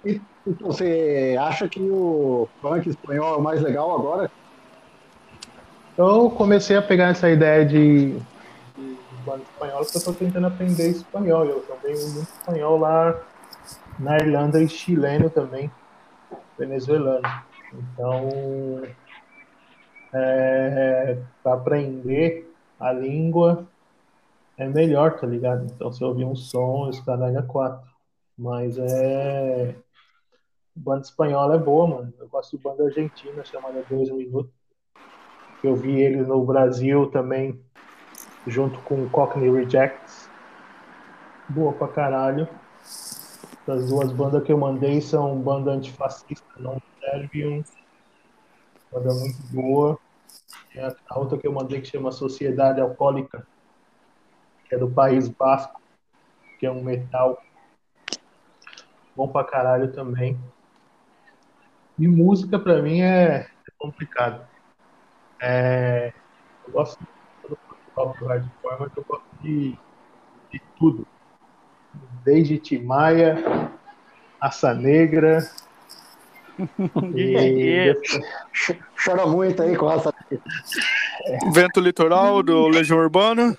E 0.04 0.20
você 0.60 1.36
acha 1.40 1.68
que 1.68 1.80
o 1.80 2.48
funk 2.60 2.88
espanhol 2.88 3.34
é 3.34 3.38
o 3.38 3.42
mais 3.42 3.60
legal 3.60 3.94
agora? 3.94 4.30
Eu 5.96 6.30
comecei 6.30 6.76
a 6.76 6.82
pegar 6.82 7.08
essa 7.08 7.30
ideia 7.30 7.64
de, 7.64 8.12
de 8.12 8.22
banda 9.26 9.42
espanhola 9.42 9.84
porque 9.84 9.98
eu 9.98 10.04
tô 10.04 10.12
tentando 10.12 10.46
aprender 10.46 10.88
espanhol. 10.88 11.44
Eu 11.44 11.60
também 11.62 11.94
muito 11.96 12.30
espanhol 12.30 12.78
lá 12.78 13.20
na 13.98 14.16
Irlanda 14.16 14.62
e 14.62 14.68
chileno 14.68 15.28
também, 15.28 15.70
venezuelano. 16.56 17.22
Então, 17.74 18.82
é, 20.14 21.18
para 21.42 21.54
aprender 21.54 22.50
a 22.78 22.92
língua 22.92 23.66
é 24.56 24.66
melhor, 24.66 25.18
tá 25.18 25.26
ligado? 25.26 25.66
Então, 25.66 25.92
se 25.92 26.02
eu 26.02 26.08
ouvir 26.08 26.24
um 26.24 26.34
som, 26.34 26.88
os 26.88 27.00
caralho 27.00 27.42
quatro. 27.46 27.86
Mas 28.38 28.78
é. 28.78 29.74
Banda 30.74 31.02
espanhola 31.02 31.56
é 31.56 31.58
boa, 31.58 31.86
mano. 31.86 32.12
Eu 32.18 32.28
gosto 32.28 32.56
de 32.56 32.62
banda 32.62 32.84
argentina 32.84 33.44
chamada 33.44 33.82
Dois 33.88 34.10
Minutos. 34.10 34.52
Eu 35.64 35.74
vi 35.74 36.00
eles 36.00 36.26
no 36.26 36.44
Brasil 36.44 37.06
também, 37.10 37.58
junto 38.46 38.78
com 38.80 39.08
Cockney 39.08 39.50
Rejects. 39.50 40.30
Boa 41.48 41.72
pra 41.72 41.88
caralho. 41.88 42.48
As 43.68 43.88
duas 43.88 44.12
bandas 44.12 44.44
que 44.44 44.52
eu 44.52 44.58
mandei 44.58 45.00
são 45.00 45.36
banda 45.40 45.72
antifascista, 45.72 46.46
não 46.58 46.80
Servium. 47.00 47.64
Banda 48.92 49.12
muito 49.14 49.42
boa. 49.52 49.98
É 50.74 50.94
a 51.08 51.18
outra 51.18 51.38
que 51.38 51.46
eu 51.46 51.52
mandei 51.52 51.80
que 51.80 51.88
chama 51.88 52.12
Sociedade 52.12 52.80
Alcoólica, 52.80 53.46
que 54.68 54.74
é 54.74 54.78
do 54.78 54.90
País 54.90 55.28
Basco, 55.28 55.80
que 56.58 56.66
é 56.66 56.70
um 56.70 56.82
metal 56.82 57.42
bom 59.16 59.28
pra 59.28 59.42
caralho 59.44 59.92
também. 59.92 60.38
E 61.98 62.06
música 62.06 62.58
pra 62.58 62.82
mim 62.82 63.00
é 63.00 63.48
complicado. 63.78 64.46
É, 65.40 66.12
eu 66.66 66.72
gosto 66.72 66.98
pop 67.96 68.16
do 68.18 68.26
hardcore, 68.26 68.76
mas 68.78 68.90
eu 68.94 69.04
gosto 69.08 69.24
de, 69.42 69.76
de 70.52 70.62
tudo. 70.78 71.06
Desde 72.22 72.58
Timaya, 72.58 73.70
Aça 74.38 74.74
Negra, 74.74 75.38
e... 77.16 77.94
Chora 79.02 79.26
muito 79.26 79.62
aí 79.62 79.76
com 79.76 79.90
essa. 79.90 80.12
Vento 81.52 81.80
Litoral 81.80 82.42
do 82.42 82.68
Legião 82.68 82.98
Urbana. 82.98 83.56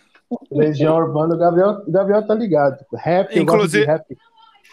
Legião 0.52 0.96
Urbana, 0.98 1.36
o 1.36 1.38
Gabriel, 1.38 1.84
Gabriel 1.88 2.28
tá 2.28 2.34
ligado. 2.34 2.78
Rap, 2.94 3.38
inclusive, 3.38 3.86
rap. 3.86 4.06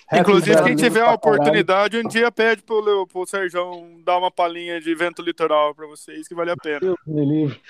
rap 0.09 0.21
inclusive 0.21 0.63
quem 0.65 0.75
tiver 0.75 1.03
a 1.03 1.13
oportunidade, 1.13 1.97
um 1.97 2.09
dia 2.09 2.31
pede 2.33 2.63
pro, 2.63 3.07
pro 3.07 3.27
Sérgio 3.27 3.63
dar 4.05 4.19
uma 4.19 4.33
palhinha 4.33 4.81
de 4.81 4.93
Vento 4.97 5.23
Litoral 5.23 5.73
pra 5.75 5.87
vocês, 5.87 6.27
que 6.27 6.35
vale 6.35 6.51
a 6.51 6.57
pena. 6.57 6.95
Me 7.07 7.25
livre. 7.25 7.61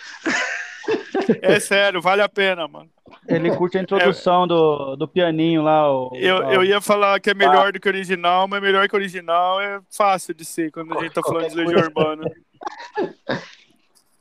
É 1.40 1.59
sério, 1.61 2.01
vale 2.01 2.23
a 2.23 2.28
pena, 2.28 2.66
mano. 2.69 2.90
Ele 3.28 3.55
curte 3.56 3.78
a 3.78 3.82
introdução 3.82 4.44
é... 4.44 4.48
do, 4.48 4.97
do 4.97 5.09
pianinho 5.09 5.62
lá. 5.62 5.90
O, 5.90 6.15
eu, 6.16 6.36
o... 6.36 6.52
eu 6.52 6.65
ia 6.65 6.81
falar 6.81 7.19
que 7.20 7.31
é 7.31 7.35
melhor 7.35 7.73
do 7.73 7.81
que 7.81 7.89
original, 7.89 8.47
mas 8.48 8.61
melhor 8.61 8.89
que 8.89 8.97
original 8.97 9.61
é 9.61 9.81
fácil 9.90 10.35
de 10.35 10.44
ser 10.44 10.70
quando 10.70 10.97
a 10.97 11.02
gente 11.02 11.15
tá 11.15 11.23
falando 11.23 11.48
de 11.48 11.56
Legião 11.56 11.81
Urbana. 11.81 12.31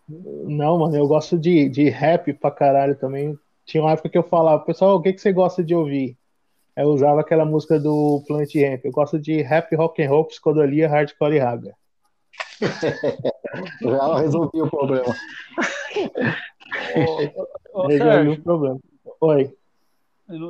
Não, 0.07 0.79
mano, 0.79 0.95
eu 0.95 1.07
gosto 1.07 1.37
de, 1.37 1.69
de 1.69 1.89
rap 1.89 2.33
pra 2.33 2.51
caralho 2.51 2.95
também. 2.95 3.37
Tinha 3.65 3.83
uma 3.83 3.91
época 3.91 4.09
que 4.09 4.17
eu 4.17 4.23
falava, 4.23 4.63
pessoal, 4.63 4.97
o 4.97 5.01
que, 5.01 5.13
que 5.13 5.21
você 5.21 5.31
gosta 5.31 5.63
de 5.63 5.73
ouvir? 5.73 6.17
Eu 6.75 6.87
usava 6.87 7.21
aquela 7.21 7.45
música 7.45 7.79
do 7.79 8.23
Planet 8.27 8.53
Ramp. 8.55 8.85
Eu 8.85 8.91
gosto 8.91 9.19
de 9.19 9.41
rap, 9.41 9.73
rock 9.75 10.01
and 10.03 10.09
roll, 10.09 10.25
psicodelia, 10.25 10.89
hardcore 10.89 11.35
e 11.35 11.39
raga. 11.39 11.75
Já 13.81 14.17
resolvi 14.17 14.61
o 14.61 14.69
problema. 14.69 15.15
ô, 17.73 17.85
ô, 17.85 17.91
Sérgio, 17.91 18.41
problema. 18.43 18.79
Oi. 19.21 19.55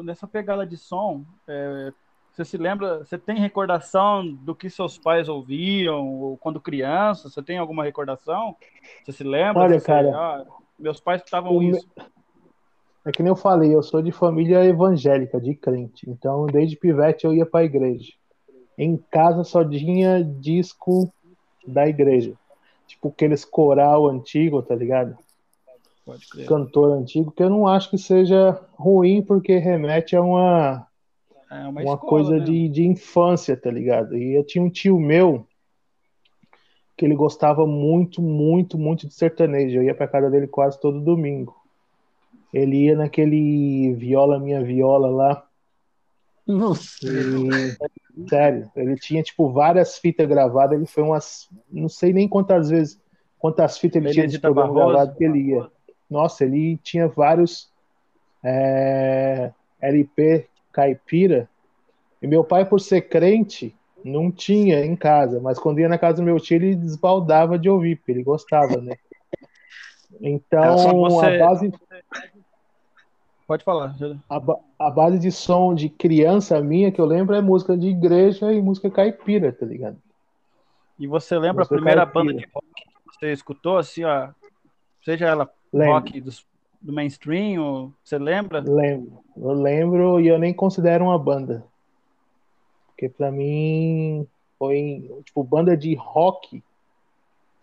Nessa 0.04 0.28
pegada 0.28 0.66
de 0.66 0.78
som, 0.78 1.24
é, 1.48 1.92
você 2.34 2.44
se 2.44 2.58
lembra, 2.58 3.00
você 3.00 3.18
tem 3.18 3.38
recordação 3.38 4.26
do 4.26 4.56
que 4.56 4.70
seus 4.70 4.98
pais 4.98 5.30
ouviam 5.30 6.38
quando 6.42 6.60
criança? 6.60 7.30
Você 7.30 7.44
tem 7.44 7.60
alguma 7.60 7.84
recordação? 7.84 8.56
Você 9.04 9.12
se 9.12 9.24
lembra? 9.24 9.64
Olha, 9.64 9.80
cara, 9.80 10.10
ah, 10.16 10.46
meus 10.80 11.00
pais 11.00 11.22
estavam 11.22 11.62
isso. 11.62 11.88
É 13.06 13.12
que 13.12 13.22
nem 13.22 13.30
eu 13.30 13.36
falei, 13.36 13.76
eu 13.76 13.84
sou 13.84 14.02
de 14.02 14.12
família 14.12 14.64
evangélica, 14.66 15.40
de 15.40 15.54
crente. 15.54 16.10
Então, 16.10 16.48
desde 16.48 16.76
pivete 16.76 17.26
eu 17.26 17.34
ia 17.34 17.46
para 17.46 17.60
a 17.60 17.66
igreja. 17.66 18.14
Em 18.78 18.98
casa 18.98 19.44
só 19.44 19.64
tinha 19.64 20.24
disco 20.24 21.14
da 21.68 21.88
igreja. 21.88 22.34
Tipo 22.88 23.10
aqueles 23.10 23.46
coral 23.46 24.10
antigo, 24.10 24.62
tá 24.64 24.74
ligado? 24.74 25.18
Cantor 26.48 26.98
antigo, 26.98 27.32
que 27.32 27.42
eu 27.42 27.50
não 27.50 27.66
acho 27.66 27.90
que 27.90 27.98
seja 27.98 28.60
ruim, 28.74 29.22
porque 29.22 29.58
remete 29.58 30.16
a 30.16 30.22
uma, 30.22 30.86
é 31.50 31.60
uma, 31.60 31.70
uma 31.70 31.82
escola, 31.82 31.98
coisa 32.00 32.38
né? 32.38 32.44
de, 32.44 32.68
de 32.68 32.86
infância, 32.86 33.56
tá 33.56 33.72
ligado? 33.72 34.18
E 34.18 34.34
eu 34.34 34.44
tinha 34.44 34.64
um 34.64 34.70
tio 34.70 35.00
meu 35.00 35.48
que 36.98 37.06
ele 37.06 37.16
gostava 37.16 37.66
muito, 37.66 38.22
muito, 38.22 38.78
muito 38.78 39.08
de 39.08 39.14
sertanejo. 39.14 39.78
Eu 39.78 39.84
ia 39.84 39.96
pra 39.96 40.08
casa 40.08 40.30
dele 40.30 40.48
quase 40.48 40.80
todo 40.80 41.00
domingo. 41.00 41.56
Ele 42.54 42.86
ia 42.86 42.96
naquele 42.96 43.94
Viola 43.94 44.40
Minha 44.40 44.64
Viola 44.64 45.10
lá. 45.10 45.48
Nossa. 46.46 47.08
E, 47.08 48.28
sério, 48.30 48.70
ele 48.76 48.96
tinha 48.96 49.24
tipo 49.24 49.52
várias 49.52 49.98
fitas 49.98 50.28
gravadas. 50.28 50.78
Ele 50.78 50.86
foi 50.86 51.04
umas. 51.04 51.50
Não 51.72 51.90
sei 51.90 52.14
nem 52.14 52.28
quantas 52.28 52.70
vezes. 52.70 53.02
Quantas 53.40 53.78
fitas 53.78 53.98
ele, 53.98 54.08
ele 54.08 54.14
tinha 54.14 54.28
de 54.28 54.40
programa 54.40 54.74
gravado 54.74 55.16
que 55.16 55.24
ele 55.24 55.40
ia. 55.40 55.68
Nossa, 56.10 56.44
ele 56.46 56.78
tinha 56.78 57.08
vários 57.08 57.72
é, 58.44 59.52
LP 59.82 60.48
caipira. 60.72 61.50
E 62.22 62.28
meu 62.28 62.44
pai, 62.44 62.66
por 62.66 62.80
ser 62.80 63.02
crente, 63.04 63.76
não 64.04 64.32
tinha 64.32 64.84
em 64.86 64.96
casa, 64.96 65.40
mas 65.40 65.58
quando 65.58 65.80
ia 65.80 65.90
na 65.90 65.98
casa 65.98 66.18
do 66.18 66.24
meu 66.24 66.40
tio, 66.40 66.56
ele 66.56 66.76
desbaldava 66.76 67.58
de 67.58 67.70
ouvir, 67.70 67.98
porque 67.98 68.12
ele 68.12 68.24
gostava, 68.24 68.78
né? 68.78 68.96
Então, 70.22 70.78
você... 71.02 71.26
a 71.26 71.40
base. 71.40 71.74
Pode 73.48 73.64
falar. 73.64 73.96
A, 74.30 74.42
a, 74.80 74.92
base 74.92 75.18
de 75.18 75.32
som 75.32 75.74
de 75.74 75.90
criança 75.90 76.62
minha, 76.62 76.92
que 76.92 77.02
eu 77.02 77.06
lembro, 77.06 77.36
é 77.36 77.42
música 77.42 77.76
de 77.76 77.88
igreja 77.88 78.54
e 78.54 78.62
música 78.62 78.92
caipira, 78.92 79.52
tá 79.52 79.66
ligado? 79.66 79.98
E 81.00 81.08
você 81.08 81.36
lembra 81.36 81.62
música 81.62 81.76
a 81.76 81.78
primeira 81.78 82.06
caipira. 82.06 82.26
banda 82.26 82.40
de 82.40 82.48
rock 82.54 82.68
que 82.74 83.20
você 83.20 83.34
escutou, 83.34 83.78
assim, 83.78 84.04
ó? 84.04 84.30
Seja 85.04 85.26
ela 85.26 85.52
lembro. 85.74 85.94
rock 85.94 86.22
dos, 86.22 86.46
do 86.82 86.94
mainstream, 86.94 87.62
ou, 87.62 87.94
você 88.04 88.18
lembra? 88.18 88.60
Lembro. 88.60 89.24
Eu 89.36 89.54
lembro 89.54 90.20
e 90.20 90.28
eu 90.28 90.38
nem 90.38 90.54
considero 90.54 91.06
uma 91.06 91.18
banda. 91.18 91.66
Porque 92.88 93.10
para 93.10 93.32
mim 93.32 94.28
foi, 94.60 95.10
tipo, 95.26 95.44
banda 95.44 95.76
de 95.76 95.96
rock 95.96 96.64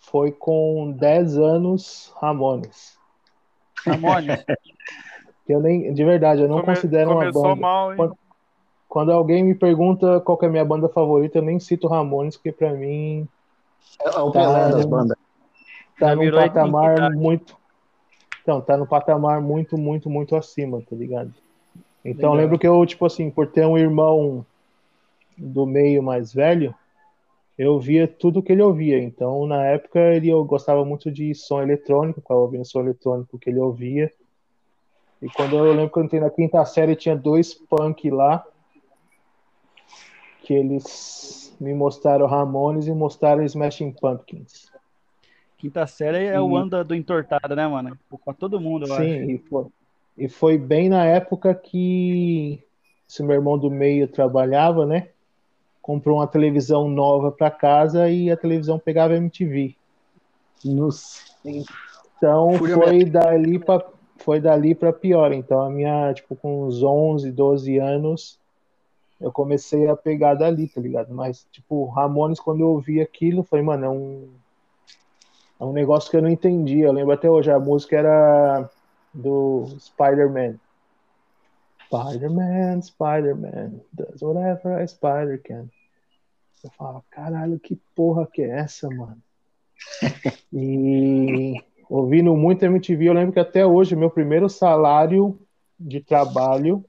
foi 0.00 0.32
com 0.32 0.92
10 0.92 1.38
anos 1.38 2.12
Ramones. 2.20 2.98
Ramones. 3.84 4.44
eu 5.48 5.60
nem, 5.60 5.92
de 5.92 6.04
verdade, 6.04 6.42
eu 6.42 6.48
não 6.48 6.60
Come, 6.60 6.74
considero 6.74 7.12
uma 7.12 7.30
banda. 7.30 7.56
Mal, 7.56 7.96
quando, 7.96 8.18
quando, 8.88 9.12
alguém 9.12 9.44
me 9.44 9.54
pergunta 9.54 10.20
qual 10.20 10.38
é 10.42 10.46
a 10.46 10.50
minha 10.50 10.64
banda 10.64 10.88
favorita, 10.88 11.38
eu 11.38 11.42
nem 11.42 11.60
cito 11.60 11.86
Ramones, 11.86 12.36
porque 12.36 12.52
para 12.52 12.72
mim 12.72 13.28
é 14.02 14.18
o 14.18 14.30
tá 14.30 14.68
das 14.70 14.84
bandas. 14.84 15.16
Tá 15.98 16.16
num 16.16 16.30
patamar 16.30 17.10
muito 17.12 17.59
então, 18.42 18.60
tá 18.60 18.76
no 18.76 18.86
patamar 18.86 19.40
muito, 19.40 19.76
muito, 19.76 20.08
muito 20.08 20.34
acima, 20.34 20.82
tá 20.88 20.96
ligado? 20.96 21.32
Então, 22.04 22.32
lembro 22.32 22.58
que 22.58 22.66
eu, 22.66 22.84
tipo 22.86 23.04
assim, 23.04 23.30
por 23.30 23.46
ter 23.46 23.66
um 23.66 23.76
irmão 23.76 24.44
do 25.36 25.66
meio 25.66 26.02
mais 26.02 26.32
velho, 26.32 26.74
eu 27.58 27.78
via 27.78 28.08
tudo 28.08 28.42
que 28.42 28.52
ele 28.52 28.62
ouvia. 28.62 28.98
Então, 28.98 29.46
na 29.46 29.64
época, 29.66 30.00
ele 30.14 30.30
eu 30.30 30.42
gostava 30.44 30.84
muito 30.84 31.10
de 31.10 31.34
som 31.34 31.60
eletrônico, 31.60 32.22
qual 32.22 32.40
ouvindo 32.40 32.64
som 32.64 32.80
eletrônico 32.80 33.38
que 33.38 33.50
ele 33.50 33.58
ouvia. 33.58 34.10
E 35.20 35.28
quando 35.28 35.56
eu 35.56 35.72
lembro 35.72 35.90
que 35.90 35.98
eu 35.98 36.04
entrei 36.04 36.20
na 36.20 36.30
quinta 36.30 36.64
série, 36.64 36.96
tinha 36.96 37.14
dois 37.14 37.52
punk 37.52 38.08
lá, 38.10 38.42
que 40.42 40.54
eles 40.54 41.54
me 41.60 41.74
mostraram 41.74 42.26
Ramones 42.26 42.86
e 42.86 42.94
mostraram 42.94 43.44
Smashing 43.44 43.92
Pumpkins. 43.92 44.69
Quinta 45.60 45.86
série 45.86 46.26
é 46.26 46.34
e... 46.34 46.38
o 46.38 46.56
ano 46.56 46.84
do 46.84 46.94
entortado, 46.94 47.54
né, 47.54 47.66
mano? 47.66 47.96
Pra 48.24 48.34
todo 48.34 48.60
mundo, 48.60 48.86
eu 48.86 48.96
Sim, 48.96 49.22
acho. 49.22 49.30
E 49.30 49.38
foi, 49.38 49.66
e 50.18 50.28
foi 50.28 50.58
bem 50.58 50.88
na 50.88 51.04
época 51.04 51.54
que 51.54 52.62
esse 53.08 53.22
meu 53.22 53.34
irmão 53.34 53.58
do 53.58 53.70
meio 53.70 54.08
trabalhava, 54.08 54.86
né? 54.86 55.08
comprou 55.90 56.18
uma 56.18 56.26
televisão 56.26 56.88
nova 56.88 57.32
para 57.32 57.50
casa 57.50 58.08
e 58.08 58.30
a 58.30 58.36
televisão 58.36 58.78
pegava 58.78 59.16
MTV. 59.16 59.74
Nos... 60.64 61.36
Então 61.44 62.52
foi 62.58 63.04
dali 63.04 63.58
para 63.58 63.84
foi 64.18 64.38
dali 64.38 64.74
para 64.74 64.92
pior. 64.92 65.32
Então 65.32 65.60
a 65.60 65.70
minha, 65.70 66.12
tipo, 66.12 66.36
com 66.36 66.64
uns 66.66 66.82
11, 66.82 67.32
12 67.32 67.78
anos, 67.78 68.38
eu 69.20 69.32
comecei 69.32 69.88
a 69.88 69.96
pegar 69.96 70.34
dali, 70.34 70.68
tá 70.68 70.80
ligado? 70.80 71.12
Mas 71.14 71.46
tipo, 71.50 71.86
Ramones 71.86 72.38
quando 72.38 72.60
eu 72.60 72.68
ouvi 72.68 73.00
aquilo, 73.00 73.42
foi, 73.42 73.62
mano, 73.62 73.84
é 73.84 73.88
um 73.88 74.28
é 75.60 75.64
um 75.64 75.72
negócio 75.72 76.10
que 76.10 76.16
eu 76.16 76.22
não 76.22 76.30
entendi. 76.30 76.80
Eu 76.80 76.92
lembro 76.92 77.12
até 77.12 77.28
hoje 77.28 77.50
a 77.50 77.58
música 77.58 77.98
era 77.98 78.70
do 79.12 79.66
Spider-Man. 79.78 80.56
Spider-Man, 81.84 82.80
Spider-Man, 82.82 83.80
does 83.92 84.22
whatever 84.22 84.80
a 84.80 84.86
spider 84.86 85.42
can. 85.42 85.68
Eu 86.62 86.70
falava, 86.70 87.04
caralho, 87.10 87.58
que 87.58 87.76
porra 87.94 88.26
que 88.26 88.42
é 88.42 88.60
essa, 88.60 88.88
mano? 88.88 89.18
e 90.52 91.54
ouvindo 91.88 92.34
muito 92.36 92.64
MTV, 92.64 93.08
eu 93.08 93.12
lembro 93.12 93.32
que 93.32 93.40
até 93.40 93.66
hoje, 93.66 93.96
meu 93.96 94.10
primeiro 94.10 94.48
salário 94.48 95.38
de 95.78 96.00
trabalho, 96.00 96.84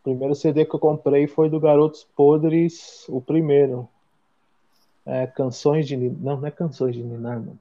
o 0.00 0.02
primeiro 0.02 0.34
CD 0.34 0.64
que 0.64 0.74
eu 0.74 0.80
comprei 0.80 1.26
foi 1.26 1.48
do 1.48 1.60
Garotos 1.60 2.04
Podres, 2.16 3.06
o 3.08 3.20
primeiro. 3.20 3.88
É, 5.08 5.26
canções 5.26 5.88
de. 5.88 5.96
Não, 5.96 6.36
não 6.36 6.46
é 6.46 6.50
canções 6.50 6.94
de 6.94 7.02
Ninar, 7.02 7.40
mano. 7.40 7.58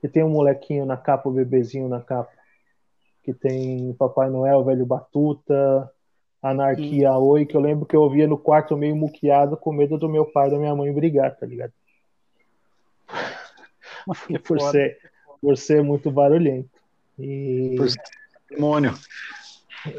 Que 0.00 0.08
tem 0.08 0.22
um 0.22 0.30
molequinho 0.30 0.86
na 0.86 0.96
capa, 0.96 1.28
o 1.28 1.32
um 1.32 1.34
bebezinho 1.34 1.88
na 1.88 2.00
capa 2.00 2.30
que 3.24 3.32
tem 3.32 3.94
Papai 3.94 4.28
Noel, 4.28 4.62
Velho 4.62 4.84
Batuta, 4.84 5.90
Anarquia 6.42 7.10
hum. 7.12 7.22
Oi, 7.24 7.46
que 7.46 7.56
eu 7.56 7.60
lembro 7.60 7.86
que 7.86 7.96
eu 7.96 8.02
ouvia 8.02 8.26
no 8.26 8.36
quarto 8.36 8.76
meio 8.76 8.94
muqueado 8.94 9.56
com 9.56 9.72
medo 9.72 9.96
do 9.96 10.10
meu 10.10 10.26
pai 10.26 10.48
e 10.48 10.50
da 10.50 10.58
minha 10.58 10.74
mãe 10.76 10.92
brigar, 10.92 11.34
tá 11.34 11.46
ligado? 11.46 11.72
por, 14.46 14.60
ser, 14.60 14.98
por 15.40 15.56
ser 15.56 15.82
muito 15.82 16.10
barulhento. 16.10 16.68
E... 17.18 17.74
Por 17.78 17.88
ser 17.88 18.02
demônio. 18.50 18.94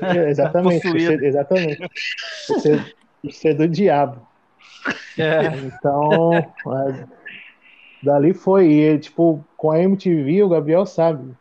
É, 0.02 0.30
exatamente, 0.30 0.88
por 0.88 1.00
ser, 1.00 1.24
exatamente. 1.24 1.90
Por 2.48 2.60
ser, 2.60 2.96
por 3.24 3.32
ser 3.32 3.54
do 3.56 3.68
diabo. 3.68 4.28
É. 5.18 5.48
Então, 5.60 6.30
dali 8.04 8.34
foi. 8.34 8.68
E, 8.68 9.00
tipo, 9.00 9.44
com 9.56 9.72
a 9.72 9.80
MTV, 9.80 10.44
o 10.44 10.50
Gabriel 10.50 10.86
sabe 10.86 11.34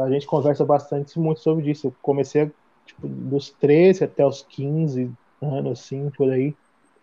a 0.00 0.10
gente 0.10 0.26
conversa 0.26 0.64
bastante 0.64 1.18
muito 1.18 1.40
sobre 1.40 1.70
isso. 1.70 1.88
Eu 1.88 1.94
comecei 2.02 2.50
tipo, 2.84 3.06
dos 3.06 3.50
13 3.50 4.04
até 4.04 4.24
os 4.24 4.42
15 4.42 5.10
anos, 5.40 5.80
assim, 5.80 6.10
por 6.16 6.30
aí. 6.30 6.54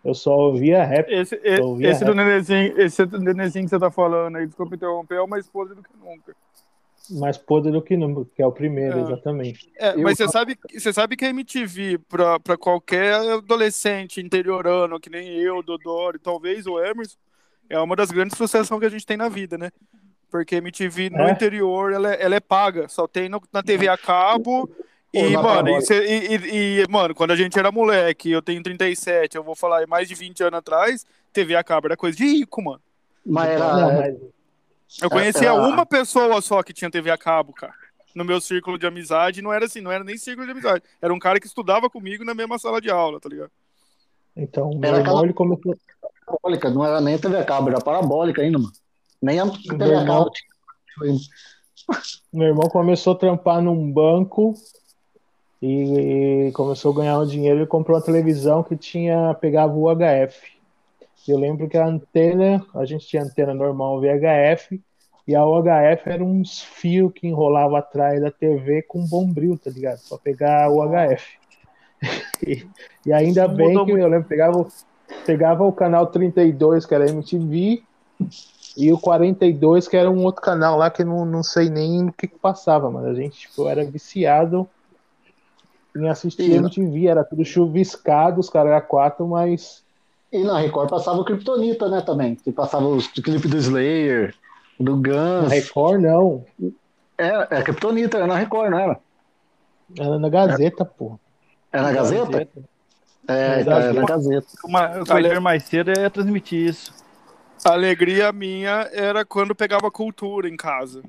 Eu 0.04 0.14
só 0.14 0.36
ouvia 0.36 0.84
rap. 0.84 1.10
Esse, 1.10 1.40
ouvia 1.60 1.90
esse, 1.90 2.04
rap. 2.04 2.10
Do 2.10 2.14
nenezinho, 2.14 2.80
esse 2.80 3.06
do 3.06 3.18
nenezinho 3.18 3.64
que 3.64 3.70
você 3.70 3.78
tá 3.78 3.90
falando 3.90 4.36
aí, 4.36 4.46
desculpa 4.46 4.74
interromper, 4.74 5.16
é 5.16 5.20
o 5.20 5.28
mais 5.28 5.48
podre 5.48 5.74
do 5.74 5.82
que 5.82 5.90
nunca. 5.96 6.36
Mais 7.10 7.36
podre 7.36 7.70
do 7.70 7.82
que 7.82 7.96
nunca, 7.96 8.30
que 8.34 8.42
é 8.42 8.46
o 8.46 8.52
primeiro, 8.52 8.98
é. 8.98 9.02
exatamente. 9.02 9.70
É, 9.76 9.94
mas 9.96 10.16
você 10.16 10.28
sabe, 10.28 10.58
você 10.72 10.92
sabe 10.92 11.16
que 11.16 11.24
a 11.24 11.28
MTV, 11.28 11.98
pra, 12.08 12.40
pra 12.40 12.56
qualquer 12.56 13.14
adolescente 13.14 14.20
interiorano, 14.20 14.98
que 14.98 15.10
nem 15.10 15.28
eu, 15.28 15.62
Dodoro, 15.62 16.18
talvez 16.18 16.66
o 16.66 16.82
Emerson, 16.82 17.16
é 17.68 17.78
uma 17.78 17.94
das 17.94 18.10
grandes 18.10 18.36
frustrações 18.36 18.80
que 18.80 18.86
a 18.86 18.90
gente 18.90 19.06
tem 19.06 19.16
na 19.16 19.28
vida, 19.28 19.58
né? 19.58 19.70
Porque 20.30 20.56
MTV 20.56 21.10
no 21.10 21.22
é? 21.22 21.30
interior 21.30 21.92
ela 21.92 22.14
é, 22.14 22.22
ela 22.22 22.34
é 22.34 22.40
paga, 22.40 22.88
só 22.88 23.06
tem 23.06 23.28
no, 23.28 23.40
na 23.52 23.62
TV 23.62 23.86
a 23.86 23.98
cabo. 23.98 24.68
E, 25.12 25.36
mano, 25.36 25.68
e, 25.68 26.36
e, 26.36 26.80
e, 26.80 26.86
mano, 26.90 27.14
quando 27.14 27.30
a 27.30 27.36
gente 27.36 27.56
era 27.56 27.70
moleque, 27.70 28.32
eu 28.32 28.42
tenho 28.42 28.62
37, 28.62 29.36
eu 29.36 29.44
vou 29.44 29.54
falar 29.54 29.86
mais 29.86 30.08
de 30.08 30.14
20 30.14 30.42
anos 30.42 30.58
atrás, 30.58 31.06
TV 31.32 31.54
a 31.54 31.62
cabo 31.62 31.86
era 31.86 31.96
coisa 31.96 32.16
de 32.16 32.24
rico, 32.24 32.60
mano. 32.60 32.80
Mas 33.24 33.50
era. 33.50 34.16
Eu 35.02 35.10
conhecia 35.10 35.48
era... 35.48 35.54
uma 35.54 35.84
pessoa 35.84 36.40
só 36.40 36.62
que 36.62 36.72
tinha 36.72 36.90
TV 36.90 37.10
a 37.10 37.18
cabo, 37.18 37.52
cara. 37.52 37.74
No 38.14 38.24
meu 38.24 38.40
círculo 38.40 38.78
de 38.78 38.86
amizade, 38.86 39.42
não 39.42 39.52
era 39.52 39.64
assim, 39.64 39.80
não 39.80 39.90
era 39.90 40.04
nem 40.04 40.16
círculo 40.16 40.46
de 40.46 40.52
amizade. 40.52 40.84
Era 41.02 41.12
um 41.12 41.18
cara 41.18 41.40
que 41.40 41.46
estudava 41.46 41.90
comigo 41.90 42.24
na 42.24 42.34
mesma 42.34 42.58
sala 42.58 42.80
de 42.80 42.90
aula, 42.90 43.18
tá 43.20 43.28
ligado? 43.28 43.50
Então, 44.36 44.70
meu 44.70 44.88
era 44.88 44.98
irmão, 44.98 45.00
aquela... 45.00 45.24
ele 45.24 45.32
começou. 45.32 45.76
Parabólica, 46.26 46.70
não 46.70 46.84
era 46.84 47.00
nem 47.00 47.18
TV 47.18 47.36
a 47.36 47.44
cabo, 47.44 47.68
era 47.68 47.80
parabólica 47.80 48.40
ainda, 48.40 48.58
mano. 48.58 48.72
Nem 49.20 49.40
a 49.40 49.50
TV 49.50 49.84
irmão, 49.84 50.30
Meu 52.32 52.48
irmão 52.48 52.68
começou 52.68 53.12
a 53.12 53.18
trampar 53.18 53.60
num 53.60 53.92
banco 53.92 54.54
e 55.60 56.50
começou 56.54 56.92
a 56.92 56.96
ganhar 56.96 57.18
um 57.18 57.26
dinheiro 57.26 57.62
e 57.62 57.66
comprou 57.66 57.96
uma 57.96 58.04
televisão 58.04 58.62
que 58.62 58.76
tinha 58.76 59.34
pegava 59.34 59.72
o 59.72 59.90
UHF. 59.90 60.53
Eu 61.28 61.38
lembro 61.38 61.68
que 61.68 61.76
a 61.76 61.86
antena, 61.86 62.64
a 62.74 62.84
gente 62.84 63.06
tinha 63.06 63.22
antena 63.22 63.54
normal 63.54 64.00
VHF 64.00 64.80
e 65.26 65.34
a 65.34 65.44
UHF 65.44 66.06
era 66.06 66.22
uns 66.22 66.60
fios 66.60 67.12
que 67.14 67.26
enrolava 67.26 67.78
atrás 67.78 68.20
da 68.20 68.30
TV 68.30 68.82
com 68.82 69.06
bombril, 69.06 69.58
tá 69.58 69.70
ligado? 69.70 70.00
Pra 70.08 70.18
pegar 70.18 70.70
o 70.70 70.84
UHF. 70.84 71.38
e, 72.46 72.66
e 73.06 73.12
ainda 73.12 73.48
bem 73.48 73.84
que 73.84 73.90
eu 73.92 74.08
lembro, 74.08 74.28
pegava, 74.28 74.66
pegava 75.24 75.64
o 75.64 75.72
canal 75.72 76.06
32, 76.08 76.84
que 76.84 76.94
era 76.94 77.08
MTV, 77.08 77.82
e 78.76 78.92
o 78.92 78.98
42, 78.98 79.86
que 79.86 79.96
era 79.96 80.10
um 80.10 80.24
outro 80.24 80.42
canal 80.42 80.76
lá 80.76 80.90
que 80.90 81.04
não, 81.04 81.24
não 81.24 81.42
sei 81.42 81.70
nem 81.70 82.08
o 82.08 82.12
que, 82.12 82.26
que 82.26 82.38
passava, 82.38 82.90
mas 82.90 83.04
a 83.06 83.14
gente 83.14 83.48
tipo, 83.48 83.68
era 83.68 83.84
viciado 83.84 84.68
em 85.96 86.08
assistir 86.08 86.50
MTV, 86.50 87.06
era 87.06 87.24
tudo 87.24 87.44
chuviscado, 87.44 88.40
os 88.40 88.50
caras 88.50 88.72
eram 88.72 88.86
quatro, 88.86 89.26
mas. 89.28 89.83
E 90.34 90.42
na 90.42 90.58
Record 90.58 90.90
passava 90.90 91.20
o 91.20 91.24
Kryptonita, 91.24 91.88
né, 91.88 92.00
também. 92.00 92.34
Que 92.34 92.50
passava 92.50 92.88
os 92.88 93.06
clipes 93.06 93.48
do 93.48 93.56
Slayer, 93.56 94.34
do 94.80 94.96
Guns. 94.96 95.44
Na 95.44 95.48
Record, 95.48 96.00
não. 96.00 96.44
É, 97.16 97.58
é 97.58 97.62
Kryptonita, 97.62 98.16
era 98.16 98.26
na 98.26 98.36
Record, 98.36 98.72
não 98.72 98.78
era? 98.80 98.98
Era 99.96 100.18
na 100.18 100.28
Gazeta, 100.28 100.82
é. 100.82 100.86
pô. 100.86 101.20
É 101.72 101.80
na 101.80 101.92
Gazeta? 101.92 102.26
Gazeta. 102.32 102.62
É, 103.28 103.60
então, 103.60 103.78
é 103.78 103.92
na 103.92 104.02
Gazeta. 104.02 104.48
Uma, 104.64 105.02
o 105.02 105.04
que 105.04 105.38
mais 105.38 105.62
cedo 105.62 105.92
é 105.92 106.10
transmitir 106.10 106.68
isso. 106.68 106.92
A 107.64 107.70
alegria 107.70 108.32
minha 108.32 108.90
era 108.92 109.24
quando 109.24 109.54
pegava 109.54 109.88
cultura 109.88 110.48
em 110.48 110.56
casa. 110.56 111.00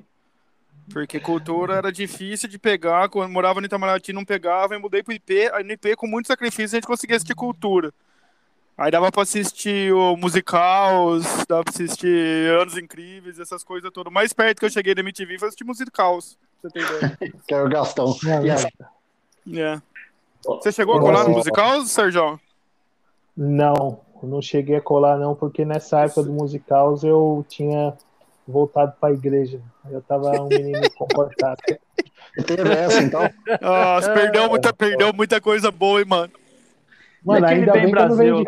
Porque 0.92 1.18
cultura 1.18 1.74
era 1.74 1.90
difícil 1.90 2.48
de 2.48 2.60
pegar. 2.60 3.08
Quando 3.08 3.32
morava 3.32 3.60
no 3.60 3.66
Itamaraty, 3.66 4.12
não 4.12 4.24
pegava. 4.24 4.76
E 4.76 4.78
mudei 4.78 5.02
pro 5.02 5.12
IP. 5.12 5.50
Aí 5.52 5.64
no 5.64 5.72
IP, 5.72 5.96
com 5.96 6.06
muito 6.06 6.28
sacrifício, 6.28 6.76
a 6.76 6.78
gente 6.78 6.86
conseguia 6.86 7.16
assistir 7.16 7.34
cultura. 7.34 7.92
Aí 8.78 8.90
dava 8.90 9.10
pra 9.10 9.22
assistir 9.22 9.90
o 9.94 10.16
Musicals, 10.18 11.24
dava 11.48 11.64
pra 11.64 11.72
assistir 11.72 12.50
Anos 12.60 12.76
Incríveis, 12.76 13.40
essas 13.40 13.64
coisas 13.64 13.90
todas. 13.90 14.10
O 14.10 14.14
mais 14.14 14.34
perto 14.34 14.58
que 14.58 14.66
eu 14.66 14.70
cheguei 14.70 14.94
da 14.94 15.00
MTV 15.00 15.38
foi 15.38 15.48
assistir 15.48 15.64
Musicals. 15.64 16.36
Você 16.60 16.70
tem 16.70 16.82
ideia? 16.82 17.18
que 17.48 17.54
é 17.54 17.62
o 17.62 17.68
Gastão. 17.70 18.14
É, 18.26 19.58
é. 19.58 19.80
Você 20.44 20.70
chegou 20.72 20.96
a 20.96 21.00
colar 21.00 21.24
no 21.24 21.30
Musicals, 21.30 21.90
Sérgio? 21.90 22.38
Não, 23.34 24.00
não 24.22 24.42
cheguei 24.42 24.76
a 24.76 24.80
colar 24.80 25.16
não, 25.16 25.34
porque 25.34 25.64
nessa 25.64 26.00
época 26.00 26.24
do 26.24 26.32
Musicals 26.32 27.02
eu 27.02 27.46
tinha 27.48 27.94
voltado 28.46 28.92
para 29.00 29.08
a 29.08 29.12
igreja. 29.12 29.58
Eu 29.90 30.02
tava 30.02 30.30
um 30.42 30.48
menino 30.48 30.82
comportado. 30.96 31.60
Teve 32.46 32.68
essa, 32.74 33.02
então? 33.02 33.22
Nossa, 33.60 34.12
perdeu 34.12 34.50
muita, 34.50 34.72
perdeu 34.72 35.12
muita 35.14 35.40
coisa 35.40 35.70
boa, 35.70 36.00
hein, 36.00 36.06
mano. 36.06 36.32
Mano, 37.24 37.46
ainda 37.46 37.72
bem, 37.72 37.82
bem 37.82 37.92
que 37.92 37.98
eu 37.98 38.08
não 38.08 38.16
vendi. 38.16 38.44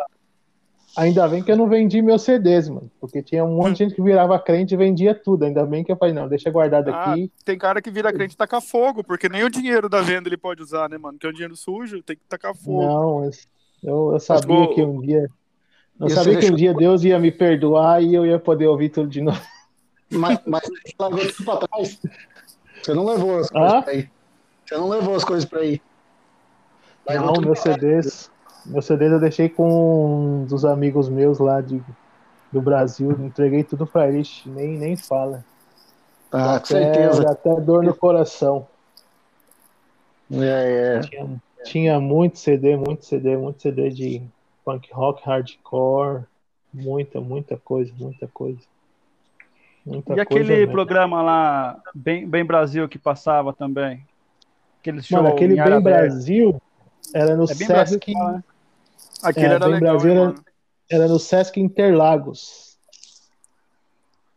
Ainda 0.99 1.29
bem 1.29 1.45
que 1.45 1.53
eu 1.53 1.57
não 1.57 1.69
vendi 1.69 2.03
meus 2.03 2.23
CDs, 2.23 2.69
mano. 2.69 2.91
Porque 3.01 3.23
tinha 3.23 3.45
um 3.45 3.55
monte 3.55 3.75
de 3.75 3.85
gente 3.85 3.95
que 3.95 4.03
virava 4.03 4.37
crente 4.37 4.75
e 4.75 4.77
vendia 4.77 5.15
tudo. 5.15 5.45
Ainda 5.45 5.65
bem 5.65 5.85
que 5.85 5.93
eu 5.93 5.97
falei, 5.97 6.13
não, 6.13 6.27
deixa 6.27 6.51
guardado 6.51 6.89
ah, 6.89 7.13
aqui. 7.13 7.31
Tem 7.45 7.57
cara 7.57 7.81
que 7.81 7.89
vira 7.89 8.13
crente 8.13 8.35
e 8.35 8.37
taca 8.37 8.61
fogo, 8.61 9.05
porque 9.05 9.29
nem 9.29 9.45
o 9.45 9.49
dinheiro 9.49 9.89
da 9.89 10.03
venda 10.03 10.29
ele 10.29 10.37
pode 10.37 10.61
usar, 10.61 10.89
né, 10.89 10.99
mano? 10.99 11.17
Que 11.17 11.29
é 11.29 11.31
um 11.31 11.33
dinheiro 11.33 11.55
sujo, 11.55 12.03
tem 12.03 12.17
que 12.17 12.23
tacar 12.29 12.53
fogo. 12.53 12.83
Não, 12.83 13.31
eu, 13.85 14.13
eu 14.13 14.19
sabia 14.19 14.75
que 14.75 14.83
um 14.83 15.01
dia. 15.01 15.29
Eu 16.01 16.11
sabia 16.11 16.37
que 16.37 16.51
um 16.51 16.57
dia 16.57 16.75
Deus 16.75 17.05
ia 17.05 17.17
me 17.17 17.31
perdoar 17.31 18.03
e 18.03 18.13
eu 18.13 18.27
ia 18.27 18.41
poder 18.41 18.67
ouvir 18.67 18.89
tudo 18.89 19.09
de 19.09 19.21
novo. 19.21 19.41
Mas, 20.11 20.41
mas 20.45 20.63
você 20.63 20.95
largou 20.99 21.21
tudo 21.21 21.45
pra 21.45 21.57
trás. 21.69 22.01
Você 22.83 22.95
não 22.95 23.05
levou 23.05 23.39
as 23.39 23.51
coisas 23.51 23.73
ah? 23.73 23.83
pra 23.83 23.95
ir. 23.95 24.11
Você 24.67 24.75
não 24.75 24.89
levou 24.89 25.15
as 25.15 25.25
coisas 25.25 25.45
pra 25.45 25.65
ir. 25.65 25.81
Largou 27.07 27.35
não, 27.35 27.41
meus 27.43 27.61
CDs. 27.61 28.31
Meus 28.69 28.85
CDs 28.85 29.13
eu 29.13 29.21
deixei 29.21 29.49
com 29.49 30.43
um 30.43 30.45
dos 30.45 30.65
amigos 30.65 31.09
meus 31.09 31.39
lá 31.39 31.61
de, 31.61 31.83
do 32.53 32.61
Brasil. 32.61 33.11
Entreguei 33.13 33.65
tudo 33.65 33.87
pra 33.87 34.09
eles, 34.09 34.43
nem, 34.47 34.79
nem 34.79 34.97
fala. 34.97 35.45
Ah, 36.31 36.57
até, 36.57 36.61
com 36.61 36.67
certeza. 36.67 37.31
Até 37.31 37.61
dor 37.61 37.83
no 37.83 37.95
coração. 37.95 38.67
É, 40.31 40.97
é. 40.97 41.01
Tinha, 41.01 41.43
tinha 41.65 42.01
muito 42.01 42.39
CD, 42.39 42.77
muito 42.77 43.07
CD, 43.07 43.37
muito 43.37 43.63
CD 43.63 43.89
de 43.89 44.23
punk 44.65 44.93
rock, 44.93 45.25
hardcore. 45.25 46.25
Muita, 46.73 47.21
muita 47.21 47.57
coisa, 47.57 47.91
muita 47.99 48.29
coisa. 48.29 48.61
Muita 49.87 50.15
e 50.15 50.21
aquele 50.21 50.57
mesmo. 50.59 50.73
programa 50.73 51.23
lá, 51.23 51.81
Bem, 51.95 52.29
Bem 52.29 52.45
Brasil, 52.45 52.87
que 52.87 52.99
passava 52.99 53.55
também? 53.55 54.05
Aquele 54.81 55.03
show 55.03 55.23
Mano, 55.23 55.35
aquele 55.35 55.57
Bem 55.57 55.81
Brasil 55.81 56.61
era 57.15 57.35
no 57.35 57.45
é 57.45 57.47
Sesc. 57.47 57.67
Brasil, 57.67 58.33
né? 58.33 58.45
Aquele 59.23 59.47
é, 59.47 59.51
era 59.51 59.67
Bem 59.67 59.75
legal, 59.75 59.99
Brasil 59.99 60.13
era, 60.13 60.35
era 60.91 61.09
no 61.09 61.19
Sesc 61.19 61.61
Interlagos. 61.61 62.79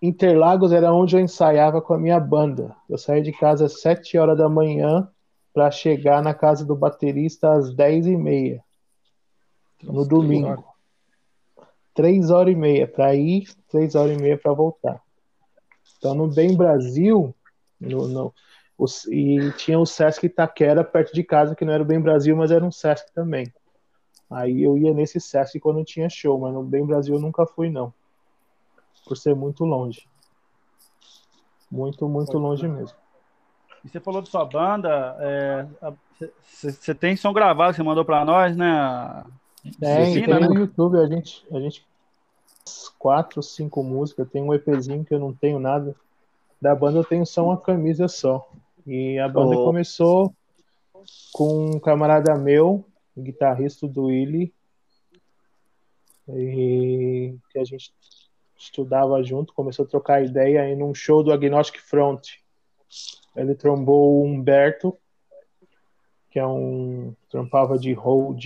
Interlagos 0.01 0.71
era 0.71 0.91
onde 0.91 1.15
eu 1.15 1.19
ensaiava 1.19 1.81
com 1.81 1.93
a 1.93 1.99
minha 1.99 2.19
banda. 2.19 2.75
Eu 2.89 2.97
saía 2.97 3.21
de 3.21 3.31
casa 3.31 3.65
às 3.65 3.81
7 3.81 4.17
horas 4.17 4.37
da 4.37 4.49
manhã 4.49 5.07
para 5.53 5.69
chegar 5.69 6.23
na 6.23 6.33
casa 6.33 6.65
do 6.65 6.75
baterista 6.75 7.53
às 7.53 7.73
10 7.73 8.07
e 8.07 8.17
meia. 8.17 8.63
No 9.83 10.07
domingo. 10.07 10.63
Três 11.93 12.31
horas 12.31 12.53
e 12.53 12.55
meia 12.55 12.87
para 12.87 13.13
ir, 13.13 13.49
três 13.69 13.95
horas 13.95 14.17
e 14.17 14.21
meia 14.21 14.37
para 14.37 14.53
voltar. 14.53 15.01
Então, 15.97 16.15
no 16.15 16.27
Bem 16.27 16.55
Brasil, 16.55 17.35
no, 17.79 18.07
no, 18.07 18.33
os, 18.77 19.05
e 19.05 19.51
tinha 19.57 19.77
o 19.77 19.85
Sesc 19.85 20.25
Itaquera 20.25 20.83
perto 20.83 21.13
de 21.13 21.23
casa, 21.23 21.53
que 21.53 21.65
não 21.65 21.73
era 21.73 21.83
o 21.83 21.85
Bem 21.85 21.99
Brasil, 21.99 22.35
mas 22.35 22.49
era 22.49 22.65
um 22.65 22.71
Sesc 22.71 23.13
também. 23.13 23.51
Aí 24.31 24.63
eu 24.63 24.77
ia 24.77 24.93
nesse 24.93 25.19
Sesc 25.19 25.59
quando 25.59 25.83
tinha 25.83 26.09
show, 26.09 26.39
mas 26.39 26.53
no 26.53 26.63
Bem 26.63 26.85
Brasil 26.85 27.15
eu 27.15 27.21
nunca 27.21 27.45
fui, 27.45 27.69
não. 27.69 27.93
Por 29.05 29.17
ser 29.17 29.35
muito 29.35 29.65
longe. 29.65 30.07
Muito, 31.69 32.07
muito 32.07 32.37
longe 32.37 32.67
mesmo. 32.67 32.97
E 33.83 33.89
você 33.89 33.99
falou 33.99 34.21
de 34.21 34.29
sua 34.29 34.45
banda, 34.45 35.17
você 36.43 36.91
é, 36.91 36.93
tem 36.93 37.15
som 37.15 37.33
gravado 37.33 37.71
que 37.71 37.77
você 37.77 37.83
mandou 37.83 38.05
para 38.05 38.23
nós, 38.23 38.55
né? 38.55 39.23
Tem, 39.79 40.13
tem 40.13 40.27
né? 40.27 40.39
no 40.39 40.55
YouTube, 40.55 40.97
a 40.99 41.07
gente, 41.07 41.45
a 41.51 41.59
gente 41.59 41.85
quatro, 42.97 43.41
cinco 43.41 43.83
músicas, 43.83 44.29
tem 44.29 44.43
um 44.43 44.53
EPzinho 44.53 45.03
que 45.03 45.13
eu 45.13 45.19
não 45.19 45.33
tenho 45.33 45.59
nada. 45.59 45.95
Da 46.61 46.75
banda 46.75 46.99
eu 46.99 47.03
tenho 47.03 47.25
só 47.25 47.43
uma 47.43 47.57
camisa 47.57 48.07
só. 48.07 48.47
E 48.85 49.17
a 49.19 49.27
banda 49.27 49.57
oh. 49.57 49.65
começou 49.65 50.33
com 51.33 51.71
um 51.71 51.79
camarada 51.79 52.35
meu, 52.35 52.85
guitarrista 53.21 53.87
do 53.87 54.05
Willy, 54.05 54.53
e 56.27 57.35
que 57.49 57.59
a 57.59 57.63
gente 57.63 57.93
estudava 58.57 59.21
junto, 59.23 59.53
começou 59.53 59.85
a 59.85 59.87
trocar 59.87 60.23
ideia 60.23 60.69
em 60.69 60.81
um 60.83 60.93
show 60.93 61.23
do 61.23 61.31
Agnostic 61.31 61.81
Front. 61.81 62.37
Ele 63.35 63.55
trombou 63.55 64.19
o 64.19 64.25
Humberto, 64.25 64.97
que 66.29 66.39
é 66.39 66.45
um 66.45 67.15
trampava 67.29 67.77
de 67.77 67.93
hold. 67.93 68.45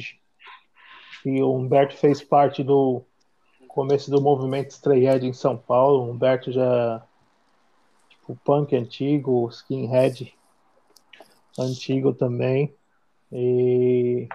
E 1.26 1.42
o 1.42 1.54
Humberto 1.54 1.96
fez 1.96 2.22
parte 2.22 2.64
do 2.64 3.04
começo 3.68 4.10
do 4.10 4.22
movimento 4.22 4.70
Strayhead 4.70 5.26
em 5.26 5.34
São 5.34 5.58
Paulo. 5.58 6.04
O 6.06 6.12
Humberto 6.12 6.52
já 6.52 7.06
tipo 8.10 8.40
punk 8.44 8.76
antigo, 8.76 9.50
skinhead 9.50 10.34
antigo 11.60 12.14
também. 12.14 12.74
E 13.32 14.28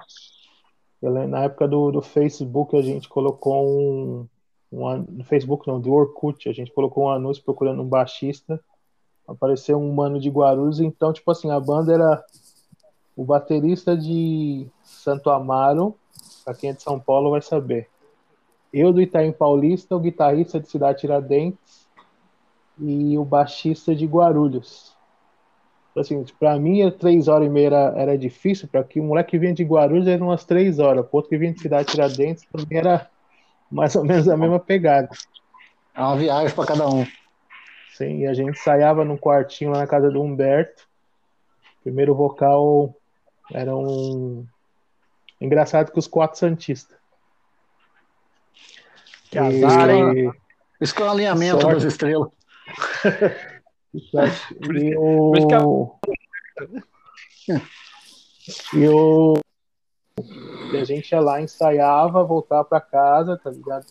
na 1.03 1.45
época 1.45 1.67
do, 1.67 1.91
do 1.91 2.03
Facebook 2.03 2.77
a 2.77 2.83
gente 2.83 3.09
colocou 3.09 3.67
um, 3.67 4.29
um 4.71 4.99
no 5.09 5.25
Facebook 5.25 5.67
não, 5.67 5.81
do 5.81 5.93
Orkut, 5.93 6.49
a 6.49 6.53
gente 6.53 6.73
colocou 6.73 7.05
um 7.05 7.11
anúncio 7.11 7.43
procurando 7.43 7.83
um 7.83 7.89
baixista 7.89 8.61
apareceu 9.31 9.79
um 9.79 9.93
mano 9.93 10.19
de 10.19 10.29
Guarulhos, 10.29 10.81
então, 10.81 11.13
tipo 11.13 11.31
assim, 11.31 11.51
a 11.51 11.61
banda 11.61 11.93
era 11.95 12.25
o 13.17 13.25
baterista 13.25 13.97
de 13.97 14.67
Santo 14.83 15.31
Amaro, 15.31 15.97
pra 16.45 16.55
quem 16.55 16.71
é 16.71 16.73
de 16.73 16.83
São 16.83 16.99
Paulo 16.99 17.31
vai 17.31 17.41
saber. 17.41 17.89
Eu 18.73 18.93
do 18.93 19.01
Itaim 19.01 19.33
Paulista, 19.33 19.95
o 19.95 20.01
guitarrista 20.01 20.59
de 20.59 20.69
Cidade 20.69 21.01
Tiradentes 21.01 21.89
e 22.79 23.17
o 23.19 23.25
baixista 23.25 23.95
de 23.95 24.07
Guarulhos. 24.07 24.90
Então, 25.91 26.01
assim, 26.03 26.25
pra 26.39 26.59
mim, 26.59 26.89
três 26.93 27.27
horas 27.27 27.47
e 27.47 27.51
meia 27.51 27.67
era, 27.67 27.95
era 27.97 28.19
difícil, 28.19 28.69
para 28.69 28.85
que 28.85 29.01
o 29.01 29.05
moleque 29.05 29.33
que 29.33 29.39
vinha 29.39 29.53
de 29.53 29.65
Guarulhos 29.65 30.07
era 30.07 30.23
umas 30.23 30.45
três 30.45 30.79
horas, 30.79 31.05
o 31.05 31.09
outro 31.11 31.29
que 31.29 31.39
vinha 31.39 31.53
de 31.53 31.61
Cidade 31.61 31.91
Tiradentes 31.91 32.45
também 32.53 32.79
era 32.79 33.11
mais 33.71 33.95
ou 33.97 34.05
menos 34.05 34.29
a 34.29 34.37
mesma 34.37 34.61
pegada. 34.61 35.09
É 35.95 36.01
uma 36.01 36.17
viagem 36.17 36.55
para 36.55 36.67
cada 36.67 36.89
um. 36.89 37.05
Sim, 37.95 38.21
e 38.21 38.27
a 38.27 38.35
gente 38.35 38.51
ensaiava 38.51 39.05
num 39.05 39.17
quartinho 39.17 39.73
lá 39.73 39.81
na 39.81 39.87
casa 39.87 40.11
do 40.11 40.23
Humberto. 40.23 40.89
Primeiro 41.83 42.15
vocal 42.15 42.95
era 43.53 43.75
um. 43.75 44.47
Engraçado 45.41 45.91
que 45.91 45.99
os 45.99 46.07
quatro 46.07 46.39
Santistas. 46.39 46.97
Que 49.31 49.39
azar, 49.39 49.91
hein? 49.91 50.33
Isso 50.81 50.95
que 50.95 51.03
é 51.03 51.05
o 51.05 51.11
alinhamento 51.11 51.61
Sorte. 51.61 51.75
das 51.75 51.93
estrelas. 51.93 52.29
e 53.95 54.97
o. 54.97 55.99
E 58.75 58.89
o. 58.89 59.35
E 60.73 60.77
a 60.77 60.85
gente 60.85 61.11
ia 61.11 61.21
lá, 61.21 61.41
ensaiava, 61.41 62.23
voltava 62.23 62.65
para 62.65 62.81
casa, 62.81 63.37
tá 63.37 63.51
ligado? 63.51 63.87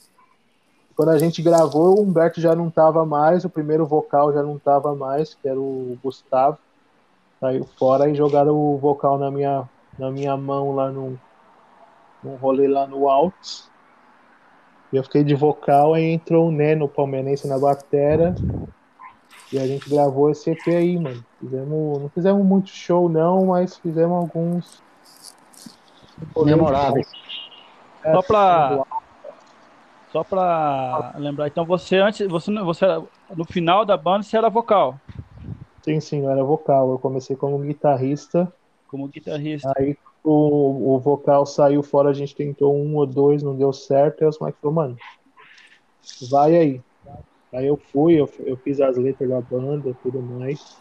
Quando 0.96 1.10
a 1.10 1.18
gente 1.18 1.42
gravou, 1.42 1.98
o 1.98 2.02
Humberto 2.02 2.42
já 2.42 2.56
não 2.56 2.68
estava 2.68 3.06
mais, 3.06 3.46
o 3.46 3.50
primeiro 3.50 3.86
vocal 3.86 4.34
já 4.34 4.44
não 4.44 4.58
estava 4.58 4.96
mais, 4.96 5.34
que 5.34 5.48
era 5.48 5.60
o 5.60 5.98
Gustavo. 6.04 6.58
Saiu 7.40 7.66
fora 7.78 8.10
e 8.10 8.16
jogaram 8.16 8.56
o 8.56 8.78
vocal 8.78 9.18
na 9.18 9.32
minha, 9.32 9.68
na 9.98 10.12
minha 10.12 10.36
mão 10.36 10.76
lá 10.76 10.92
no, 10.92 11.20
no 12.22 12.36
rolê 12.36 12.68
lá 12.68 12.86
no 12.86 13.10
Altos. 13.10 13.70
E 14.92 14.98
eu 14.98 15.04
fiquei 15.04 15.24
de 15.24 15.36
vocal, 15.36 15.94
aí 15.94 16.04
entrou 16.04 16.48
o 16.48 16.52
Neno 16.52 16.88
Palmeirense 16.88 17.48
na 17.48 17.58
batera. 17.58 18.36
E 19.52 19.58
a 19.58 19.66
gente 19.66 19.90
gravou 19.90 20.30
esse 20.30 20.52
EP 20.52 20.68
aí, 20.68 21.00
mano. 21.00 21.24
Fizemos, 21.40 22.02
não 22.02 22.10
fizemos 22.10 22.46
muito 22.46 22.70
show, 22.70 23.10
não, 23.10 23.48
mas 23.48 23.78
fizemos 23.78 24.18
alguns. 24.18 24.84
Memoráveis. 26.38 27.08
É, 28.04 28.12
Só 28.14 28.22
pra. 28.22 28.86
Só 30.12 30.24
pra 30.24 31.14
lembrar, 31.18 31.48
então 31.48 31.64
você 31.66 31.98
antes, 31.98 32.28
você, 32.28 32.52
você 32.52 32.86
no 33.36 33.46
final 33.46 33.86
da 33.86 33.96
banda 33.96 34.24
você 34.24 34.38
era 34.38 34.50
vocal? 34.50 35.00
Sim, 35.84 36.00
sim, 36.00 36.24
eu 36.24 36.30
era 36.32 36.44
vocal. 36.44 36.92
Eu 36.92 37.00
comecei 37.00 37.36
como 37.36 37.60
guitarrista. 37.60 38.52
Como 38.88 39.08
guitarrista. 39.08 39.72
Aí 39.78 39.96
o, 40.24 40.96
o 40.96 41.00
vocal 41.00 41.46
saiu 41.46 41.84
fora, 41.84 42.10
a 42.10 42.14
gente 42.14 42.36
tentou 42.36 42.76
um 42.76 42.96
ou 42.96 43.06
dois, 43.06 43.44
não 43.44 43.56
deu 43.56 43.72
certo. 43.72 44.24
Aí 44.24 44.28
os 44.28 44.40
moleques 44.40 44.62
falaram, 44.62 44.76
mano, 44.76 44.98
vai 46.30 46.56
aí. 46.56 46.82
Aí 47.54 47.66
eu 47.66 47.78
fui, 47.78 48.20
eu, 48.20 48.30
eu 48.40 48.58
fiz 48.58 48.80
as 48.80 48.98
letras 48.98 49.30
da 49.30 49.42
banda 49.42 49.96
tudo 50.04 50.22
mais. 50.22 50.78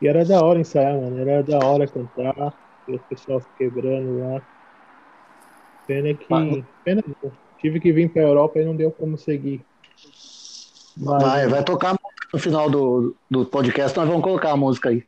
E 0.00 0.08
era 0.08 0.24
da 0.24 0.44
hora 0.44 0.58
ensaiar, 0.58 0.94
mano. 0.94 1.18
Era 1.18 1.42
da 1.42 1.58
hora 1.64 1.86
cantar. 1.86 2.52
E 2.88 2.94
o 2.94 2.98
pessoal 2.98 3.40
quebrando 3.56 4.18
lá. 4.18 4.42
Pena 5.86 6.14
que. 6.14 6.64
Pena 6.84 7.02
Tive 7.58 7.78
que 7.78 7.92
vir 7.92 8.12
para 8.12 8.22
a 8.22 8.24
Europa 8.24 8.58
e 8.58 8.64
não 8.64 8.74
deu 8.74 8.90
como 8.90 9.16
seguir. 9.16 9.64
Mas... 10.96 11.22
Vai, 11.22 11.46
vai 11.46 11.64
tocar 11.64 11.96
no 12.32 12.38
final 12.38 12.68
do, 12.68 13.14
do 13.30 13.46
podcast, 13.46 13.96
nós 13.96 14.08
vamos 14.08 14.24
colocar 14.24 14.50
a 14.50 14.56
música 14.56 14.88
aí. 14.88 15.04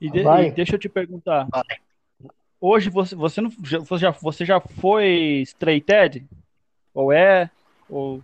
E, 0.00 0.08
de, 0.10 0.20
e 0.20 0.50
deixa 0.52 0.76
eu 0.76 0.78
te 0.78 0.88
perguntar. 0.88 1.48
Vai. 1.50 1.62
Hoje 2.60 2.88
você, 2.88 3.16
você, 3.16 3.40
não, 3.40 3.50
você, 3.50 3.98
já, 3.98 4.10
você 4.10 4.44
já 4.44 4.60
foi 4.60 5.42
straight 5.42 5.90
edge? 5.90 6.24
Ou 6.94 7.10
é? 7.10 7.50
Ou... 7.88 8.22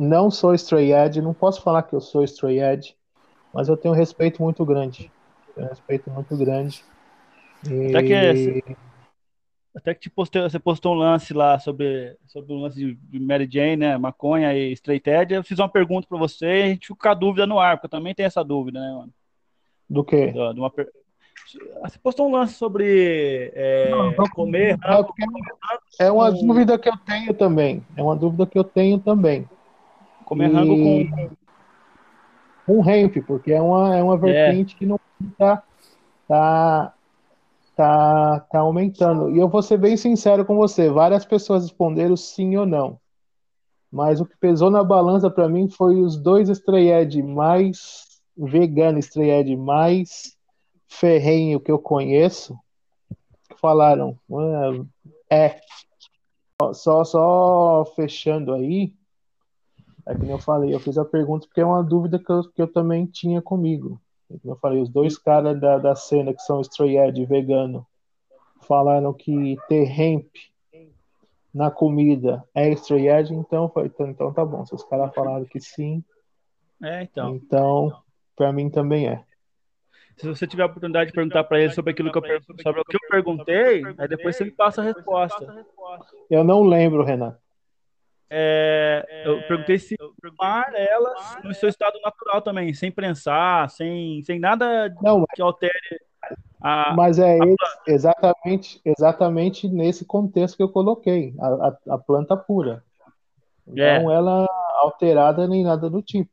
Não 0.00 0.30
sou 0.30 0.54
straight 0.54 0.92
edge, 0.92 1.22
não 1.22 1.32
posso 1.32 1.62
falar 1.62 1.82
que 1.82 1.94
eu 1.94 2.00
sou 2.00 2.22
straight 2.24 2.60
edge, 2.60 2.96
mas 3.52 3.68
eu 3.68 3.76
tenho 3.76 3.94
um 3.94 3.96
respeito 3.96 4.42
muito 4.42 4.64
grande. 4.64 5.10
Um 5.56 5.64
respeito 5.64 6.10
muito 6.10 6.36
grande. 6.36 6.84
E... 7.66 7.88
Até 7.88 8.02
que, 8.02 8.76
até 9.74 9.94
que 9.94 10.00
te 10.00 10.10
postei, 10.10 10.42
você 10.42 10.58
postou 10.58 10.94
um 10.94 10.98
lance 10.98 11.32
lá 11.32 11.58
sobre, 11.58 12.16
sobre 12.26 12.52
o 12.52 12.56
lance 12.56 12.94
de 12.94 13.20
Mary 13.20 13.48
Jane, 13.50 13.76
né? 13.76 13.96
Maconha 13.96 14.54
e 14.54 14.72
straight 14.72 15.08
edge. 15.08 15.34
Eu 15.34 15.42
fiz 15.42 15.58
uma 15.58 15.68
pergunta 15.68 16.06
para 16.06 16.18
você 16.18 16.46
e 16.46 16.62
a 16.62 16.66
gente 16.68 16.88
ficou 16.88 16.98
com 16.98 17.08
a 17.08 17.14
dúvida 17.14 17.46
no 17.46 17.58
ar, 17.58 17.76
porque 17.76 17.86
eu 17.86 17.98
também 17.98 18.14
tenho 18.14 18.26
essa 18.26 18.44
dúvida, 18.44 18.78
né, 18.78 18.92
mano? 18.92 19.12
Do 19.88 20.04
quê? 20.04 20.32
De 20.32 20.60
uma, 20.60 20.70
você 21.82 21.98
postou 22.02 22.28
um 22.28 22.32
lance 22.32 22.54
sobre 22.54 23.52
é, 23.54 23.90
não, 23.90 24.10
não, 24.12 24.28
comer. 24.30 24.76
Não, 24.78 25.06
é 25.98 26.10
uma 26.10 26.32
com... 26.32 26.46
dúvida 26.46 26.78
que 26.78 26.88
eu 26.88 26.96
tenho 26.98 27.34
também. 27.34 27.86
É 27.96 28.02
uma 28.02 28.16
dúvida 28.16 28.46
que 28.46 28.58
eu 28.58 28.64
tenho 28.64 28.98
também. 28.98 29.48
Comer 30.26 30.50
e... 30.50 30.52
rango 30.52 30.76
com. 30.76 31.36
Com 32.66 32.90
hemp, 32.90 33.16
porque 33.26 33.52
é 33.52 33.62
uma, 33.62 33.96
é 33.96 34.02
uma 34.02 34.18
vertente 34.18 34.74
é. 34.74 34.78
que 34.78 34.84
não 34.84 35.00
está 35.30 35.62
tá, 36.28 36.94
tá, 37.74 38.40
tá 38.50 38.58
aumentando. 38.58 39.30
E 39.30 39.38
eu 39.38 39.48
vou 39.48 39.62
ser 39.62 39.78
bem 39.78 39.96
sincero 39.96 40.44
com 40.44 40.56
você: 40.56 40.90
várias 40.90 41.24
pessoas 41.24 41.62
responderam 41.62 42.16
sim 42.16 42.56
ou 42.56 42.66
não. 42.66 42.98
Mas 43.90 44.20
o 44.20 44.26
que 44.26 44.36
pesou 44.36 44.68
na 44.68 44.84
balança 44.84 45.30
para 45.30 45.48
mim 45.48 45.70
foi 45.70 46.00
os 46.02 46.16
dois 46.18 46.50
Stray 46.50 47.22
mais 47.22 48.04
vegano, 48.36 48.98
Stray 48.98 49.56
mais 49.56 50.36
ferrenho 50.88 51.60
que 51.60 51.70
eu 51.70 51.78
conheço 51.78 52.54
falaram, 53.60 54.18
é, 55.30 55.60
só, 56.72 57.04
só 57.04 57.84
fechando 57.96 58.52
aí, 58.52 58.94
é 60.06 60.14
que 60.14 60.28
eu 60.28 60.38
falei, 60.38 60.72
eu 60.74 60.80
fiz 60.80 60.96
a 60.96 61.04
pergunta 61.04 61.46
porque 61.46 61.60
é 61.60 61.66
uma 61.66 61.82
dúvida 61.82 62.18
que 62.18 62.30
eu, 62.30 62.42
que 62.50 62.62
eu 62.62 62.68
também 62.68 63.06
tinha 63.06 63.42
comigo. 63.42 64.00
Como 64.28 64.54
eu 64.54 64.56
falei, 64.56 64.80
os 64.80 64.88
dois 64.88 65.18
caras 65.18 65.60
da, 65.60 65.78
da 65.78 65.94
cena 65.94 66.32
que 66.32 66.42
são 66.42 66.60
Stray 66.60 66.96
Edge 66.98 67.24
vegano 67.24 67.86
falaram 68.62 69.12
que 69.12 69.56
ter 69.68 69.88
hemp 70.00 70.28
na 71.52 71.70
comida 71.70 72.44
é 72.54 72.68
Stray 72.70 73.08
Edge, 73.08 73.34
então 73.34 73.68
foi, 73.68 73.86
então, 73.86 74.08
então 74.08 74.32
tá 74.32 74.44
bom. 74.44 74.64
Se 74.64 74.74
os 74.74 74.84
caras 74.84 75.12
falaram 75.14 75.44
que 75.44 75.60
sim, 75.60 76.04
é, 76.82 77.02
então. 77.02 77.34
Então, 77.34 78.02
para 78.36 78.52
mim 78.52 78.70
também 78.70 79.08
é. 79.08 79.24
Se 80.16 80.26
você 80.26 80.46
tiver 80.46 80.62
a 80.62 80.66
oportunidade 80.66 81.10
de 81.10 81.14
perguntar 81.14 81.44
para 81.44 81.60
ele 81.60 81.72
sobre 81.72 81.92
aquilo 81.92 82.10
que 82.10 82.18
eu, 82.18 82.22
sobre 82.62 82.80
o 82.80 82.84
que 82.84 82.96
eu 82.96 83.08
perguntei, 83.10 83.82
aí 83.98 84.08
depois 84.08 84.36
você 84.36 84.44
me 84.44 84.50
passa 84.50 84.80
a 84.80 84.84
resposta. 84.84 85.66
Eu 86.30 86.42
não 86.42 86.62
lembro, 86.62 87.04
Renato. 87.04 87.38
É, 88.28 89.22
eu 89.24 89.40
perguntei 89.46 89.78
se 89.78 89.96
fumar 90.20 90.72
elas 90.74 91.38
no 91.44 91.54
seu 91.54 91.68
estado 91.68 92.00
natural 92.00 92.42
também, 92.42 92.74
sem 92.74 92.90
prensar, 92.90 93.70
sem, 93.70 94.20
sem 94.22 94.40
nada 94.40 94.92
não, 95.00 95.24
que 95.32 95.40
altere 95.40 95.70
a. 96.60 96.92
Mas 96.96 97.18
é 97.18 97.38
a 97.38 97.46
exatamente, 97.86 98.80
exatamente 98.84 99.68
nesse 99.68 100.04
contexto 100.04 100.56
que 100.56 100.62
eu 100.62 100.68
coloquei, 100.68 101.34
a, 101.38 101.46
a, 101.46 101.94
a 101.94 101.98
planta 101.98 102.36
pura. 102.36 102.82
É. 103.76 103.96
ela 103.96 104.46
alterada 104.76 105.46
nem 105.46 105.64
nada 105.64 105.88
do 105.88 106.02
tipo. 106.02 106.30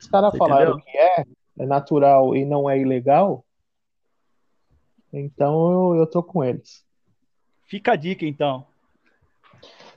Os 0.00 0.06
caras 0.08 0.36
falaram 0.36 0.78
entendeu? 0.78 0.84
que 0.84 0.98
é, 0.98 1.24
é 1.60 1.66
natural 1.66 2.36
e 2.36 2.44
não 2.44 2.68
é 2.68 2.78
ilegal, 2.78 3.44
então 5.12 5.92
eu, 5.92 6.00
eu 6.00 6.06
tô 6.06 6.22
com 6.22 6.42
eles. 6.42 6.84
Fica 7.62 7.92
a 7.92 7.96
dica, 7.96 8.26
então. 8.26 8.66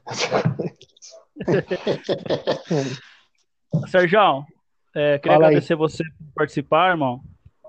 Sérgio, 3.87 4.45
é, 4.95 5.19
queria 5.19 5.35
Fala 5.35 5.47
agradecer 5.47 5.73
aí. 5.73 5.77
você 5.77 6.03
por 6.03 6.33
participar, 6.35 6.91
irmão. 6.91 7.21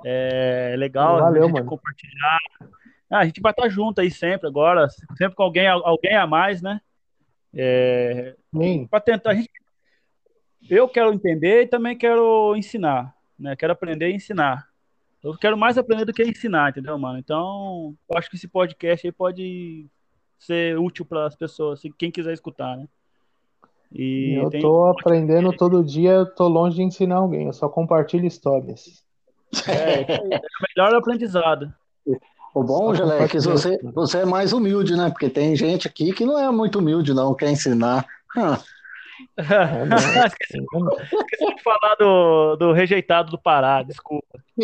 É 0.04 0.74
legal 0.78 1.18
Valeu, 1.18 1.42
a 1.42 1.46
gente 1.46 1.54
mano. 1.54 1.66
compartilhar. 1.66 2.38
Ah, 3.10 3.18
a 3.18 3.24
gente 3.24 3.40
vai 3.40 3.52
estar 3.52 3.68
junto 3.68 4.00
aí 4.00 4.10
sempre 4.10 4.46
agora, 4.46 4.88
sempre 5.16 5.34
com 5.34 5.42
alguém, 5.42 5.66
alguém 5.66 6.14
a 6.14 6.26
mais, 6.26 6.62
né? 6.62 6.80
É, 7.54 8.36
para 8.88 9.00
tentar. 9.00 9.34
Gente, 9.34 9.50
eu 10.70 10.88
quero 10.88 11.12
entender 11.12 11.62
e 11.62 11.66
também 11.66 11.96
quero 11.96 12.54
ensinar 12.56 13.18
né? 13.38 13.54
Quero 13.54 13.72
aprender 13.72 14.10
e 14.10 14.16
ensinar. 14.16 14.66
Eu 15.22 15.36
quero 15.36 15.56
mais 15.56 15.78
aprender 15.78 16.04
do 16.04 16.12
que 16.12 16.22
ensinar, 16.22 16.70
entendeu, 16.70 16.98
mano? 16.98 17.18
Então, 17.18 17.96
eu 18.10 18.18
acho 18.18 18.28
que 18.28 18.36
esse 18.36 18.48
podcast 18.48 19.06
aí 19.06 19.12
pode 19.12 19.86
ser 20.38 20.78
útil 20.78 21.04
para 21.04 21.26
as 21.26 21.34
pessoas, 21.34 21.78
assim, 21.78 21.92
quem 21.98 22.10
quiser 22.10 22.32
escutar, 22.32 22.76
né? 22.76 22.86
E 23.92 24.34
eu 24.34 24.50
tô 24.50 24.86
aprendendo 24.86 25.52
todo 25.52 25.84
dia, 25.84 26.10
eu 26.10 26.26
tô 26.26 26.46
longe 26.46 26.76
de 26.76 26.82
ensinar 26.82 27.16
alguém, 27.16 27.46
eu 27.46 27.52
só 27.52 27.68
compartilho 27.68 28.26
histórias. 28.26 29.02
É, 29.66 30.02
é 30.02 30.20
o 30.20 30.76
melhor 30.76 30.94
aprendizado. 30.94 31.72
O 32.54 32.62
bom, 32.62 32.94
Gelé, 32.94 33.24
é 33.24 33.28
que 33.28 33.38
você, 33.40 33.78
você 33.94 34.18
é 34.18 34.24
mais 34.24 34.52
humilde, 34.52 34.96
né? 34.96 35.10
Porque 35.10 35.30
tem 35.30 35.54
gente 35.54 35.86
aqui 35.86 36.12
que 36.12 36.24
não 36.24 36.38
é 36.38 36.50
muito 36.50 36.78
humilde, 36.80 37.14
não, 37.14 37.34
quer 37.34 37.50
ensinar. 37.50 38.06
esqueci, 40.26 40.58
esqueci, 40.58 41.54
de 41.54 41.62
falar 41.62 41.94
do, 41.98 42.56
do 42.56 42.72
rejeitado 42.72 43.30
do 43.30 43.38
Pará, 43.38 43.82
desculpa. 43.82 44.38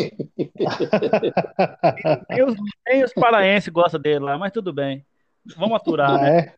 nem, 2.29 2.43
os, 2.45 2.55
nem 2.87 3.05
os 3.05 3.13
paraenses 3.13 3.73
gostam 3.73 4.01
dele 4.01 4.21
lá, 4.21 4.37
mas 4.37 4.53
tudo 4.53 4.73
bem. 4.73 5.05
Vamos 5.57 5.77
aturar, 5.77 6.21
né? 6.21 6.55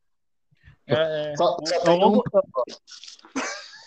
É, 0.87 0.95
é, 0.95 1.33
é, 1.33 1.37
só, 1.37 1.57
só 1.65 1.75
é 1.85 1.91
um 1.91 1.97
longo, 1.97 2.23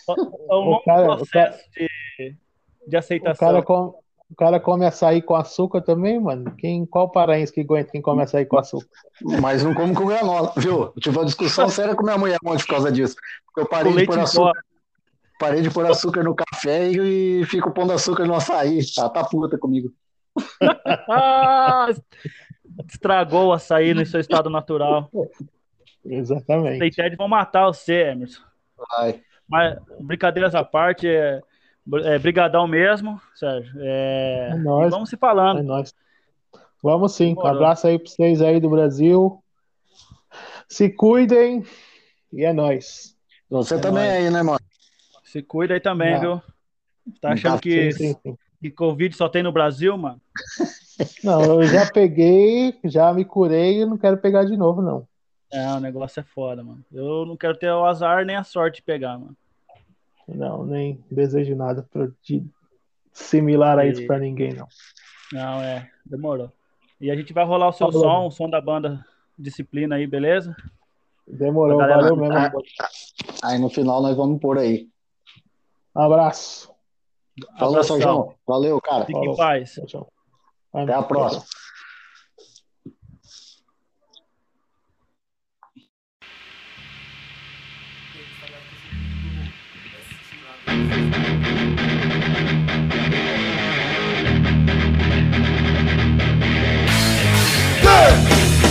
é 0.08 0.54
um 0.54 0.54
longo 0.54 0.84
cara, 0.84 1.16
processo 1.16 1.32
cara, 1.32 1.58
de, 1.74 2.36
de 2.86 2.96
aceitação. 2.96 3.48
O 3.48 3.52
cara, 3.52 3.62
com, 3.62 4.00
o 4.30 4.36
cara 4.36 4.60
come 4.60 4.84
açaí 4.84 5.22
com 5.22 5.34
açúcar 5.34 5.80
também, 5.80 6.20
mano. 6.20 6.54
Quem, 6.56 6.84
qual 6.86 7.10
paraense 7.10 7.52
que 7.52 7.62
aguenta 7.62 7.90
quem 7.90 8.02
come 8.02 8.22
açaí 8.22 8.44
com 8.44 8.58
açúcar? 8.58 8.86
Mas 9.40 9.64
não 9.64 9.74
come 9.74 9.94
com 9.94 10.06
granola, 10.06 10.52
viu? 10.56 10.82
Eu 10.82 10.94
tive 11.00 11.18
uma 11.18 11.24
discussão 11.24 11.68
séria 11.68 11.94
com 11.94 12.04
minha 12.04 12.18
mulher 12.18 12.38
ontem 12.44 12.62
por 12.62 12.68
causa 12.68 12.92
disso. 12.92 13.16
Porque 13.46 13.62
eu 13.62 13.68
parei 13.68 13.92
de 13.92 14.06
pôr 14.06 14.18
açúcar. 14.18 14.64
Parei 15.38 15.62
de 15.62 15.70
pôr 15.70 15.86
açúcar 15.86 16.22
no 16.22 16.34
café 16.34 16.90
e, 16.90 17.40
e 17.40 17.44
fico 17.46 17.70
pondo 17.70 17.94
açúcar 17.94 18.26
no 18.26 18.34
açaí. 18.34 18.80
Ela 18.96 19.08
tá 19.08 19.24
puta 19.24 19.58
comigo. 19.58 19.90
Estragou 22.88 23.48
o 23.48 23.52
açaí 23.52 23.94
no 23.94 24.04
seu 24.06 24.20
estado 24.20 24.48
natural. 24.48 25.10
Exatamente. 26.04 27.00
Os 27.00 27.16
vão 27.16 27.28
matar 27.28 27.66
você, 27.66 28.10
Emerson. 28.10 28.42
Vai. 28.76 29.20
Mas, 29.48 29.78
brincadeiras 30.00 30.54
à 30.54 30.64
parte, 30.64 31.08
é, 31.08 31.40
é, 32.04 32.18
brigadão 32.18 32.66
mesmo, 32.66 33.20
Sérgio. 33.34 33.72
É, 33.78 34.50
é 34.52 34.54
nóis. 34.56 34.90
Vamos 34.90 35.10
se 35.10 35.16
falando. 35.16 35.58
É 35.58 35.62
nóis. 35.62 35.94
Vamos 36.82 37.14
sim. 37.14 37.34
Um 37.36 37.46
abraço 37.46 37.86
aí 37.86 37.98
para 37.98 38.10
vocês 38.10 38.40
aí 38.40 38.60
do 38.60 38.70
Brasil. 38.70 39.42
Se 40.68 40.88
cuidem 40.88 41.64
e 42.32 42.44
é 42.44 42.52
nóis. 42.52 43.16
Você 43.50 43.74
é 43.74 43.78
também 43.78 44.06
nóis. 44.06 44.24
aí, 44.24 44.30
né, 44.30 44.42
mano? 44.42 44.60
Se 45.24 45.42
cuida 45.42 45.74
aí 45.74 45.80
também, 45.80 46.18
viu? 46.18 46.40
Tá 47.20 47.32
achando 47.32 47.54
tá, 47.54 47.60
que, 47.60 47.92
sim, 47.92 48.14
sim, 48.14 48.16
sim. 48.22 48.38
que 48.60 48.70
Covid 48.70 49.14
só 49.16 49.28
tem 49.28 49.42
no 49.42 49.52
Brasil, 49.52 49.96
mano? 49.96 50.20
Não, 51.24 51.60
eu 51.60 51.64
já 51.64 51.90
peguei, 51.90 52.78
já 52.84 53.12
me 53.12 53.24
curei 53.24 53.82
e 53.82 53.86
não 53.86 53.98
quero 53.98 54.18
pegar 54.18 54.44
de 54.44 54.56
novo, 54.56 54.82
não. 54.82 55.06
É, 55.52 55.66
o 55.72 55.80
negócio 55.80 56.20
é 56.20 56.22
foda, 56.22 56.62
mano. 56.62 56.84
Eu 56.92 57.26
não 57.26 57.36
quero 57.36 57.56
ter 57.56 57.70
o 57.70 57.84
azar 57.84 58.24
nem 58.24 58.36
a 58.36 58.44
sorte 58.44 58.76
de 58.76 58.82
pegar, 58.82 59.18
mano. 59.18 59.36
Não, 60.28 60.64
nem 60.64 61.02
desejo 61.10 61.56
nada 61.56 61.86
pra, 61.90 62.08
de 62.22 62.44
similar 63.12 63.78
a 63.78 63.86
isso 63.86 64.06
para 64.06 64.18
ninguém, 64.18 64.52
não. 64.52 64.68
Não, 65.32 65.60
é, 65.60 65.90
demorou. 66.06 66.52
E 67.00 67.10
a 67.10 67.16
gente 67.16 67.32
vai 67.32 67.44
rolar 67.44 67.68
o 67.68 67.72
seu 67.72 67.90
Falou. 67.90 68.02
som, 68.02 68.26
o 68.26 68.30
som 68.30 68.50
da 68.50 68.60
banda 68.60 69.04
Disciplina 69.38 69.96
aí, 69.96 70.06
beleza? 70.06 70.54
Demorou, 71.26 71.78
galera... 71.78 72.02
valeu 72.02 72.16
mesmo. 72.16 72.36
Ah, 72.36 72.52
aí 73.44 73.58
no 73.58 73.70
final 73.70 74.02
nós 74.02 74.16
vamos 74.16 74.38
por 74.38 74.58
aí. 74.58 74.88
Abraço. 75.94 76.70
Falou, 77.58 77.82
Sérgio. 77.82 78.34
Valeu, 78.46 78.80
cara. 78.80 79.06
Fique 79.06 79.18
em 79.18 79.36
paz. 79.36 79.80
Até 80.72 80.94
a 80.94 81.02
próxima. 81.02 81.44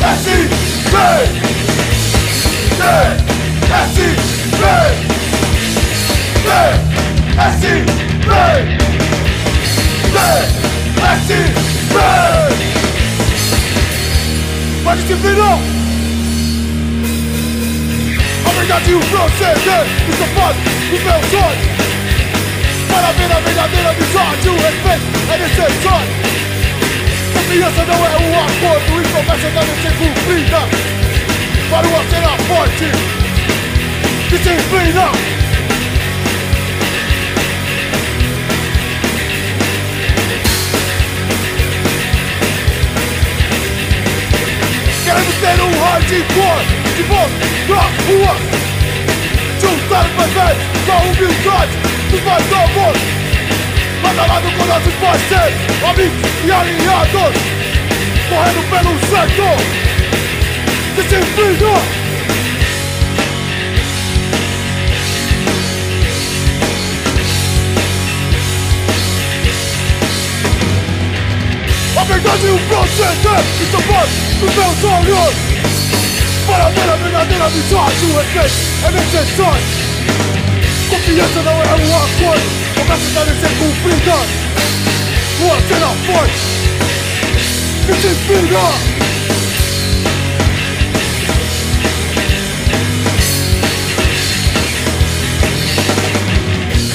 Assim, 0.02 0.50
vem! 11.30 11.69
Pode 14.90 15.02
se 15.04 15.14
virar! 15.14 15.60
A 18.44 18.50
verdade 18.58 18.90
e 18.90 18.96
o 18.96 19.00
proceder 19.02 19.86
Isso 20.10 20.26
faz 20.34 20.58
os 20.92 21.04
meus 21.04 21.26
sonhos 21.30 21.68
Para 22.90 23.12
ver 23.12 23.32
a 23.32 23.40
verdadeira 23.40 23.90
amizade 23.92 24.50
O 24.50 24.54
respeito 24.56 25.06
é 25.32 25.38
necessário. 25.38 26.10
Confiança 27.36 27.86
não 27.86 28.04
é 28.04 28.18
um 28.18 28.34
acordo 28.44 29.00
E 29.00 29.08
promessa 29.10 29.50
deve 29.52 29.74
ser 29.80 29.94
cumprida. 30.00 30.62
Para 31.70 31.88
uma 31.88 32.04
cena 32.10 32.30
forte 32.48 32.86
Disciplina 34.32 35.12
Queremos 45.10 45.36
ter 45.38 45.60
um 45.60 45.72
hardcore 45.82 46.66
De 46.96 47.02
voz 47.02 47.32
nas 47.68 47.94
ruas 48.06 48.38
Juntar 49.60 50.06
os 50.06 50.14
mais 50.16 50.32
velhos 50.34 50.64
Com 50.86 50.92
a 50.92 51.02
humildade 51.02 51.90
dos 52.12 52.24
mais 52.24 52.50
novos. 52.50 53.02
Lado 54.04 54.20
a 54.20 54.26
lado 54.26 54.52
com 54.58 54.66
nossos 54.66 54.94
parceiros, 54.94 55.60
amigos 55.84 56.30
e 56.46 56.52
aliados. 56.52 57.36
Correndo 58.30 58.62
pelo 58.70 58.94
certo. 59.10 59.44
Disciplina 60.96 61.99
verdade 72.10 72.46
e 72.46 72.50
o 72.50 72.60
proceder 72.68 73.40
Estão 73.62 73.82
fora 73.82 74.08
dos 74.40 74.56
meus 74.56 74.84
olhos. 74.84 75.36
Para 76.48 76.70
ver 76.70 76.90
a 76.90 76.96
verdadeira 76.96 77.46
amizade 77.46 78.06
O 78.06 78.18
respeito 78.18 78.86
é 78.86 78.92
necessário. 78.92 79.64
Confiança 80.90 81.42
não 81.44 81.52
é 81.52 81.76
um 81.76 81.96
acordo 81.98 82.60
promessas 82.74 83.14
devem 83.14 83.40
ser 83.40 83.50
cumpridas 83.60 84.30
Uma 85.40 85.62
cena 85.68 85.90
forte 86.08 86.40
Disciplina 87.86 89.00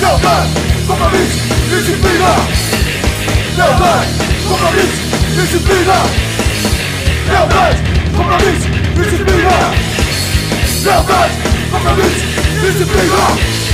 Lealdade, 0.01 0.51
compromisso, 0.87 1.39
disciplina 1.71 2.74
Lealdade, 3.57 4.09
compromisso, 4.49 5.01
disciplina. 5.33 5.95
Lealdade, 7.29 7.79
compromisso, 8.17 8.69
disciplina. 8.97 9.51
Lealdade, 10.83 11.35
compromisso, 11.71 12.27
disciplina. 12.61 13.65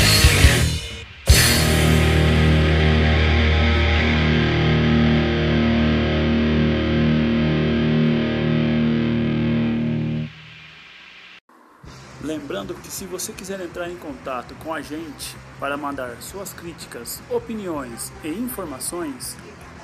Lembrando 12.23 12.74
que 12.74 12.90
se 12.90 13.07
você 13.07 13.32
quiser 13.32 13.61
entrar 13.61 13.90
em 13.90 13.97
contato 13.97 14.55
com 14.57 14.74
a 14.74 14.82
gente 14.82 15.35
para 15.59 15.77
mandar 15.77 16.20
suas 16.20 16.52
críticas, 16.52 17.23
opiniões 17.31 18.12
e 18.23 18.28
informações, 18.28 19.36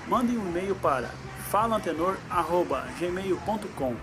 mande 0.06 0.36
um 0.36 0.48
e-mail 0.48 0.76
para 0.76 1.10
falantenor@gmail.com. 1.50 3.96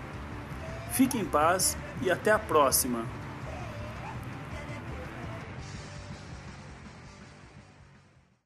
Fique 0.92 1.18
em 1.18 1.24
paz 1.24 1.76
e 2.02 2.10
até 2.10 2.30
a 2.30 2.38
próxima. 2.38 3.06